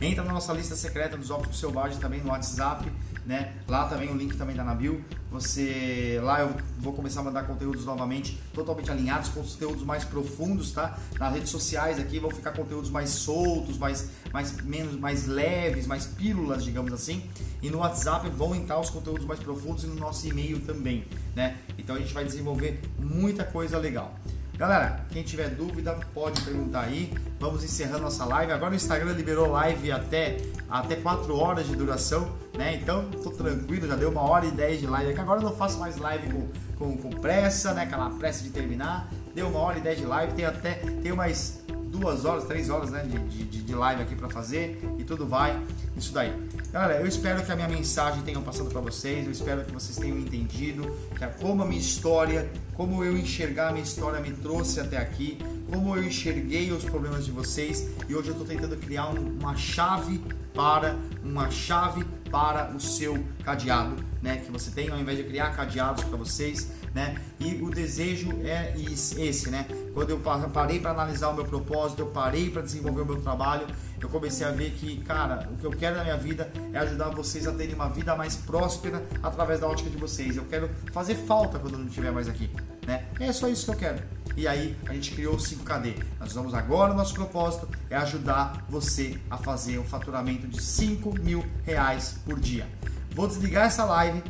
Entra 0.01 0.23
na 0.23 0.33
nossa 0.33 0.53
lista 0.53 0.75
secreta 0.75 1.17
dos 1.17 1.29
ópticos 1.29 1.59
selvagens 1.59 1.99
também 1.99 2.21
no 2.21 2.29
WhatsApp 2.29 2.85
né? 3.25 3.53
Lá 3.67 3.87
também 3.87 4.09
o 4.09 4.15
link 4.15 4.35
também 4.37 4.55
tá 4.55 4.63
na 4.63 4.75
bio. 4.75 5.03
Você 5.31 6.19
lá 6.23 6.41
eu 6.41 6.55
vou 6.79 6.93
começar 6.93 7.21
a 7.21 7.23
mandar 7.23 7.43
conteúdos 7.43 7.85
novamente 7.85 8.39
totalmente 8.53 8.91
alinhados 8.91 9.29
com 9.29 9.41
conteúdos 9.41 9.83
mais 9.83 10.03
profundos, 10.03 10.71
tá? 10.71 10.97
Nas 11.19 11.33
redes 11.33 11.49
sociais 11.49 11.99
aqui 11.99 12.19
vão 12.19 12.29
ficar 12.29 12.51
conteúdos 12.51 12.89
mais 12.89 13.09
soltos, 13.09 13.77
mais 13.77 14.09
mais 14.31 14.55
menos 14.61 14.99
mais 14.99 15.25
leves, 15.25 15.87
mais 15.87 16.05
pílulas, 16.05 16.63
digamos 16.63 16.93
assim. 16.93 17.23
E 17.61 17.69
no 17.69 17.79
WhatsApp 17.79 18.29
vão 18.29 18.53
entrar 18.55 18.79
os 18.79 18.89
conteúdos 18.89 19.25
mais 19.25 19.39
profundos 19.39 19.83
e 19.83 19.87
no 19.87 19.95
nosso 19.95 20.27
e-mail 20.27 20.59
também, 20.61 21.05
né? 21.35 21.57
Então 21.77 21.95
a 21.95 21.99
gente 21.99 22.13
vai 22.13 22.23
desenvolver 22.23 22.79
muita 22.99 23.43
coisa 23.43 23.77
legal. 23.77 24.13
Galera, 24.57 25.01
quem 25.09 25.21
tiver 25.21 25.49
dúvida 25.49 25.97
pode 26.13 26.41
perguntar 26.41 26.83
aí. 26.83 27.13
Vamos 27.39 27.61
encerrando 27.61 28.03
nossa 28.03 28.23
live. 28.23 28.53
Agora 28.53 28.71
o 28.71 28.75
Instagram 28.75 29.11
liberou 29.11 29.51
live 29.51 29.91
até, 29.91 30.37
até 30.69 30.95
4 30.95 31.37
horas 31.37 31.67
de 31.67 31.75
duração, 31.75 32.33
né? 32.57 32.75
Então 32.75 33.09
tô 33.11 33.31
tranquilo, 33.31 33.85
já 33.85 33.97
deu 33.97 34.09
uma 34.09 34.21
hora 34.21 34.45
e 34.45 34.51
10 34.51 34.79
de 34.79 34.87
live 34.87 35.11
aqui. 35.11 35.19
Agora 35.19 35.41
eu 35.41 35.43
não 35.43 35.55
faço 35.55 35.77
mais 35.77 35.97
live 35.97 36.31
com, 36.31 36.47
com, 36.77 36.97
com 36.97 37.09
pressa, 37.19 37.73
né? 37.73 37.83
Aquela 37.83 38.09
pressa 38.11 38.43
de 38.43 38.49
terminar. 38.49 39.09
Deu 39.33 39.49
uma 39.49 39.59
hora 39.59 39.77
e 39.77 39.81
10 39.81 39.97
de 39.97 40.05
live, 40.05 40.33
tem 40.33 40.45
até 40.45 40.75
tem 41.03 41.11
mais 41.11 41.61
duas 41.95 42.25
horas, 42.25 42.43
três 42.43 42.69
horas 42.69 42.91
né, 42.91 43.03
de, 43.03 43.45
de, 43.45 43.61
de 43.61 43.75
live 43.75 44.01
aqui 44.01 44.15
para 44.15 44.29
fazer 44.29 44.79
e 44.97 45.03
tudo 45.03 45.25
vai 45.25 45.59
isso 45.95 46.13
daí. 46.13 46.33
Galera, 46.71 46.99
eu 46.99 47.07
espero 47.07 47.43
que 47.43 47.51
a 47.51 47.55
minha 47.55 47.69
mensagem 47.69 48.21
tenha 48.23 48.39
passado 48.41 48.69
para 48.69 48.81
vocês, 48.81 49.25
eu 49.25 49.31
espero 49.31 49.63
que 49.63 49.71
vocês 49.71 49.97
tenham 49.97 50.17
entendido 50.17 50.83
que 51.17 51.25
como 51.41 51.63
a 51.63 51.65
minha 51.65 51.79
história, 51.79 52.49
como 52.73 53.03
eu 53.03 53.17
enxergar 53.17 53.69
a 53.69 53.71
minha 53.71 53.83
história 53.83 54.19
me 54.19 54.31
trouxe 54.31 54.79
até 54.79 54.97
aqui, 54.97 55.37
como 55.71 55.95
eu 55.95 56.03
enxerguei 56.03 56.71
os 56.71 56.83
problemas 56.83 57.25
de 57.25 57.31
vocês 57.31 57.87
e 58.09 58.15
hoje 58.15 58.27
eu 58.29 58.33
estou 58.33 58.45
tentando 58.45 58.75
criar 58.75 59.09
um, 59.09 59.37
uma 59.39 59.55
chave 59.55 60.21
para 60.53 60.95
uma 61.23 61.49
chave 61.49 62.05
para 62.29 62.71
o 62.75 62.79
seu 62.79 63.23
cadeado, 63.43 63.95
né? 64.21 64.37
Que 64.37 64.51
você 64.51 64.69
tem 64.69 64.89
ao 64.89 64.99
invés 64.99 65.17
de 65.17 65.23
criar 65.23 65.55
cadeados 65.55 66.03
para 66.03 66.17
vocês, 66.17 66.69
né? 66.95 67.13
E 67.37 67.61
o 67.61 67.69
desejo 67.69 68.31
é 68.45 68.73
esse, 68.77 69.49
né? 69.49 69.67
Quando 69.93 70.11
eu 70.11 70.19
parei 70.53 70.79
para 70.79 70.91
analisar 70.91 71.27
o 71.27 71.35
meu 71.35 71.43
propósito, 71.43 72.01
eu 72.01 72.07
parei 72.07 72.49
para 72.49 72.61
desenvolver 72.61 73.01
o 73.01 73.05
meu 73.05 73.21
trabalho, 73.21 73.67
eu 74.01 74.07
comecei 74.07 74.47
a 74.47 74.51
ver 74.51 74.71
que, 74.71 75.01
cara, 75.01 75.49
o 75.51 75.57
que 75.57 75.65
eu 75.65 75.71
quero 75.71 75.97
na 75.97 76.03
minha 76.03 76.15
vida 76.15 76.49
é 76.71 76.77
ajudar 76.77 77.09
vocês 77.09 77.45
a 77.45 77.51
terem 77.51 77.75
uma 77.75 77.89
vida 77.89 78.15
mais 78.15 78.37
próspera 78.37 79.03
através 79.21 79.59
da 79.59 79.67
ótica 79.67 79.89
de 79.89 79.97
vocês. 79.97 80.37
Eu 80.37 80.45
quero 80.45 80.69
fazer 80.93 81.15
falta 81.15 81.59
quando 81.59 81.73
eu 81.73 81.79
não 81.79 81.87
estiver 81.87 82.11
mais 82.11 82.29
aqui, 82.29 82.49
né? 82.87 83.05
É 83.19 83.33
só 83.33 83.49
isso 83.49 83.65
que 83.65 83.71
eu 83.71 83.75
quero. 83.75 84.01
E 84.37 84.47
aí 84.47 84.77
a 84.87 84.93
gente 84.93 85.11
criou 85.11 85.35
o 85.35 85.37
5KD. 85.37 85.95
Nós 86.17 86.31
vamos 86.31 86.53
agora, 86.53 86.93
o 86.93 86.95
nosso 86.95 87.13
propósito 87.13 87.67
é 87.89 87.97
ajudar 87.97 88.65
você 88.69 89.19
a 89.29 89.37
fazer 89.37 89.79
um 89.79 89.85
faturamento 89.85 90.47
de 90.47 90.61
5 90.61 91.19
mil 91.19 91.45
reais 91.65 92.19
por 92.25 92.39
dia. 92.39 92.65
Vou 93.11 93.27
desligar 93.27 93.65
essa 93.65 93.85
live, 93.85 94.21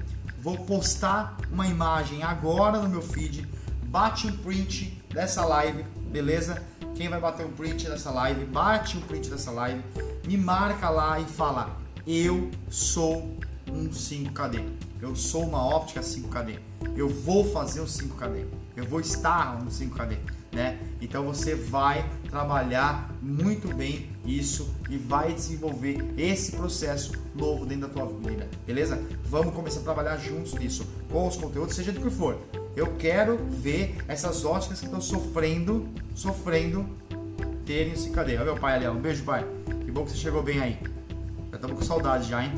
vou 0.46 0.58
postar 0.58 1.38
uma 1.52 1.66
imagem 1.66 2.22
agora 2.22 2.80
no 2.80 2.88
meu 2.88 3.02
feed, 3.02 3.50
bate 3.86 4.28
um 4.28 4.38
print 4.38 5.02
dessa 5.12 5.44
live, 5.44 5.82
beleza? 6.12 6.62
Quem 6.94 7.10
vai 7.10 7.20
bater 7.20 7.48
um 7.48 7.52
print 7.52 7.88
dessa 7.88 8.12
live, 8.12 8.46
bate 8.46 8.96
um 8.96 9.02
print 9.02 9.28
dessa 9.28 9.50
live, 9.50 9.84
me 10.24 10.38
marca 10.38 10.88
lá 10.88 11.20
e 11.20 11.26
fala: 11.26 11.76
Eu 12.06 12.52
sou 12.70 13.36
um 13.68 13.90
5KD. 13.90 14.64
Eu 15.02 15.16
sou 15.16 15.46
uma 15.46 15.66
óptica 15.66 16.02
5KD. 16.02 16.60
Eu 16.96 17.10
vou 17.10 17.44
fazer 17.52 17.82
um 17.82 17.86
5KD. 17.86 18.46
Eu 18.76 18.86
vou 18.86 19.00
estar 19.00 19.60
no 19.64 19.72
5KD, 19.72 20.20
né? 20.56 20.80
Então 21.02 21.24
você 21.24 21.54
vai 21.54 22.10
trabalhar 22.30 23.14
muito 23.22 23.68
bem 23.76 24.10
isso 24.26 24.74
e 24.90 24.98
vai 24.98 25.34
desenvolver 25.34 26.04
esse 26.18 26.54
processo 26.54 27.12
novo 27.36 27.66
dentro 27.66 27.88
da 27.88 27.94
tua 27.94 28.08
vida, 28.08 28.50
beleza? 28.66 29.04
Vamos 29.26 29.54
começar 29.54 29.82
a 29.82 29.84
trabalhar 29.84 30.18
juntos 30.18 30.54
nisso, 30.54 30.88
com 31.12 31.28
os 31.28 31.36
conteúdos, 31.36 31.76
seja 31.76 31.92
do 31.92 32.00
que 32.00 32.10
for. 32.10 32.40
Eu 32.76 32.96
quero 32.96 33.38
ver 33.50 33.98
essas 34.08 34.46
óticas 34.46 34.80
que 34.80 34.86
estão 34.86 35.02
sofrendo, 35.02 35.88
sofrendo 36.16 36.86
terem 37.66 37.94
o 37.94 37.96
5KD. 37.96 38.36
Olha 38.36 38.46
meu 38.46 38.58
pai 38.58 38.76
ali, 38.76 38.88
um 38.88 38.96
beijo 38.96 39.24
pai. 39.24 39.46
Que 39.84 39.92
bom 39.92 40.06
que 40.06 40.12
você 40.12 40.18
chegou 40.18 40.42
bem 40.42 40.60
aí. 40.60 40.80
Já 41.52 41.56
estamos 41.56 41.78
com 41.78 41.84
saudade 41.84 42.30
já, 42.30 42.44
hein? 42.44 42.52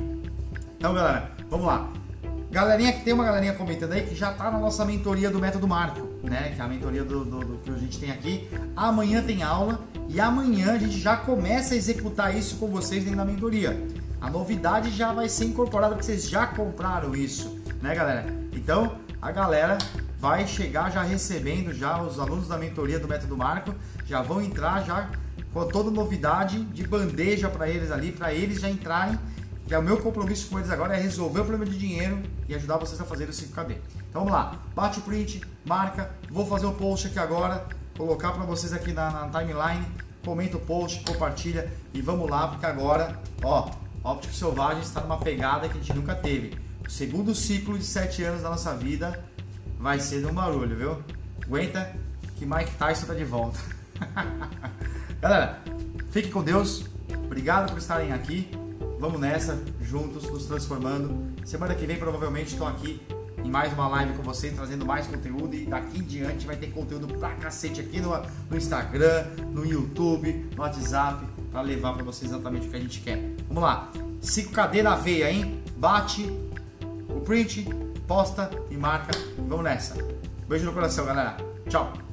Então, 0.78 0.94
galera, 0.94 1.32
vamos 1.50 1.66
lá. 1.66 1.92
Galerinha 2.52 2.94
que 2.94 3.04
tem 3.04 3.14
uma 3.14 3.26
galerinha 3.26 3.54
comentando 3.54 3.92
aí 3.94 4.04
que 4.04 4.16
já 4.16 4.32
tá 4.32 4.50
na 4.50 4.58
nossa 4.58 4.86
mentoria 4.86 5.30
do 5.30 5.40
método 5.40 5.68
Marco, 5.68 6.08
né? 6.30 6.54
Que 6.56 6.62
é 6.62 6.64
a 6.64 6.68
mentoria 6.68 7.04
do, 7.04 7.24
do, 7.24 7.40
do, 7.40 7.58
que 7.58 7.70
a 7.70 7.78
gente 7.78 8.00
tem 8.00 8.12
aqui. 8.12 8.50
Amanhã 8.76 9.22
tem 9.22 9.44
aula 9.44 9.80
e 10.10 10.20
amanhã 10.20 10.74
a 10.74 10.78
gente 10.78 11.00
já 11.00 11.16
começa 11.16 11.74
a 11.74 11.78
executar 11.78 12.36
isso 12.36 12.58
com 12.58 12.68
vocês 12.68 13.04
dentro 13.04 13.18
da 13.18 13.26
mentoria. 13.26 13.82
A 14.20 14.30
novidade 14.30 14.92
já 14.92 15.14
vai 15.14 15.30
ser 15.30 15.46
incorporada 15.46 15.96
porque 15.96 16.06
vocês 16.06 16.28
já 16.28 16.46
compraram 16.48 17.16
isso, 17.16 17.60
né, 17.82 17.94
galera? 17.94 18.26
Então 18.54 18.98
a 19.22 19.32
galera 19.32 19.78
vai 20.20 20.48
chegar 20.48 20.92
já 20.92 21.04
recebendo 21.04 21.74
já 21.74 22.02
os 22.02 22.20
alunos 22.20 22.48
da 22.48 22.58
mentoria 22.58 23.00
do 23.00 23.08
método 23.08 23.38
Marco 23.38 23.74
já 24.06 24.22
vão 24.22 24.42
entrar 24.42 24.84
já 24.84 25.10
com 25.54 25.68
toda 25.68 25.92
novidade 25.92 26.64
de 26.64 26.88
bandeja 26.88 27.50
para 27.50 27.70
eles 27.70 27.92
ali, 27.92 28.12
para 28.12 28.34
eles 28.34 28.60
já 28.62 28.70
entrarem 28.70 29.18
que 29.68 29.74
é 29.74 29.78
o 29.78 29.84
meu 29.84 29.98
compromisso 29.98 30.50
com 30.50 30.58
eles 30.58 30.72
agora 30.72 30.96
é 30.96 31.02
resolver 31.02 31.42
o 31.42 31.46
problema 31.46 31.70
de 31.70 31.78
dinheiro 31.78 32.24
e 32.48 32.56
ajudar 32.56 32.78
vocês 32.78 33.00
a 33.02 33.04
fazer 33.04 33.26
o 33.26 33.32
5KD. 33.32 33.76
Então 34.18 34.26
vamos 34.26 34.42
lá, 34.42 34.60
bate 34.74 34.98
o 34.98 35.04
print, 35.04 35.44
marca, 35.64 36.10
vou 36.32 36.44
fazer 36.44 36.66
o 36.66 36.74
post 36.74 37.06
aqui 37.06 37.20
agora, 37.20 37.68
colocar 37.96 38.32
para 38.32 38.46
vocês 38.46 38.74
aqui 38.74 38.92
na, 38.92 39.12
na, 39.12 39.30
timeline, 39.30 39.86
comenta 40.26 40.58
o 40.58 40.60
post, 40.60 41.04
compartilha 41.04 41.72
e 41.94 42.02
vamos 42.02 42.28
lá, 42.28 42.48
porque 42.48 42.66
agora, 42.66 43.22
ó, 43.44 43.70
Óptico 44.04 44.34
Selvagem 44.34 44.82
está 44.82 45.02
numa 45.02 45.20
pegada 45.20 45.70
que 45.70 45.78
a 45.78 45.80
gente 45.80 45.94
nunca 45.94 46.16
teve. 46.16 46.58
O 46.84 46.90
segundo 46.90 47.36
ciclo 47.36 47.78
de 47.78 47.86
7 47.86 48.24
anos 48.24 48.42
da 48.42 48.50
nossa 48.50 48.74
vida 48.76 49.24
vai 49.78 50.00
ser 50.00 50.26
um 50.26 50.34
barulho, 50.34 50.76
viu? 50.76 51.04
Aguenta 51.46 51.96
que 52.38 52.44
Mike 52.44 52.72
Tyson 52.72 53.06
tá 53.06 53.14
de 53.14 53.24
volta. 53.24 53.60
Galera, 55.22 55.62
fique 56.10 56.32
com 56.32 56.42
Deus. 56.42 56.86
Obrigado 57.24 57.70
por 57.70 57.78
estarem 57.78 58.12
aqui. 58.12 58.50
Vamos 59.00 59.22
nessa, 59.22 59.64
juntos, 59.80 60.28
nos 60.28 60.48
transformando. 60.48 61.36
Semana 61.46 61.76
que 61.76 61.86
vem, 61.86 62.00
provavelmente, 62.00 62.54
estou 62.54 62.66
aqui 62.66 63.00
em 63.44 63.50
mais 63.50 63.72
uma 63.74 63.88
live 63.88 64.14
com 64.14 64.24
vocês, 64.24 64.54
trazendo 64.54 64.86
mais 64.86 65.08
conteúdo. 65.08 65.56
E 65.56 65.66
daqui 65.66 66.00
em 66.00 66.04
diante 66.04 66.46
vai 66.46 66.56
ter 66.56 66.68
conteúdo 66.68 67.08
pra 67.08 67.32
cacete 67.36 67.82
aqui 67.82 68.00
no, 68.00 68.12
no 68.50 68.58
Instagram, 68.58 69.26
no 69.52 69.66
YouTube, 69.66 70.50
no 70.56 70.62
WhatsApp, 70.62 71.26
para 71.52 71.62
levar 71.62 71.94
para 71.94 72.04
vocês 72.04 72.32
exatamente 72.32 72.68
o 72.68 72.70
que 72.70 72.76
a 72.76 72.80
gente 72.80 73.00
quer. 73.02 73.20
Vamos 73.48 73.64
lá, 73.64 73.92
5KD 74.22 74.82
na 74.82 74.96
veia, 74.96 75.32
hein? 75.32 75.64
Bate 75.78 76.32
o 77.10 77.22
print, 77.22 77.68
posta 78.08 78.50
e 78.70 78.78
marca. 78.78 79.18
Vamos 79.38 79.64
nessa. 79.64 79.96
Beijo 80.48 80.66
no 80.66 80.74
coração, 80.74 81.06
galera. 81.06 81.38
Tchau. 81.68 82.07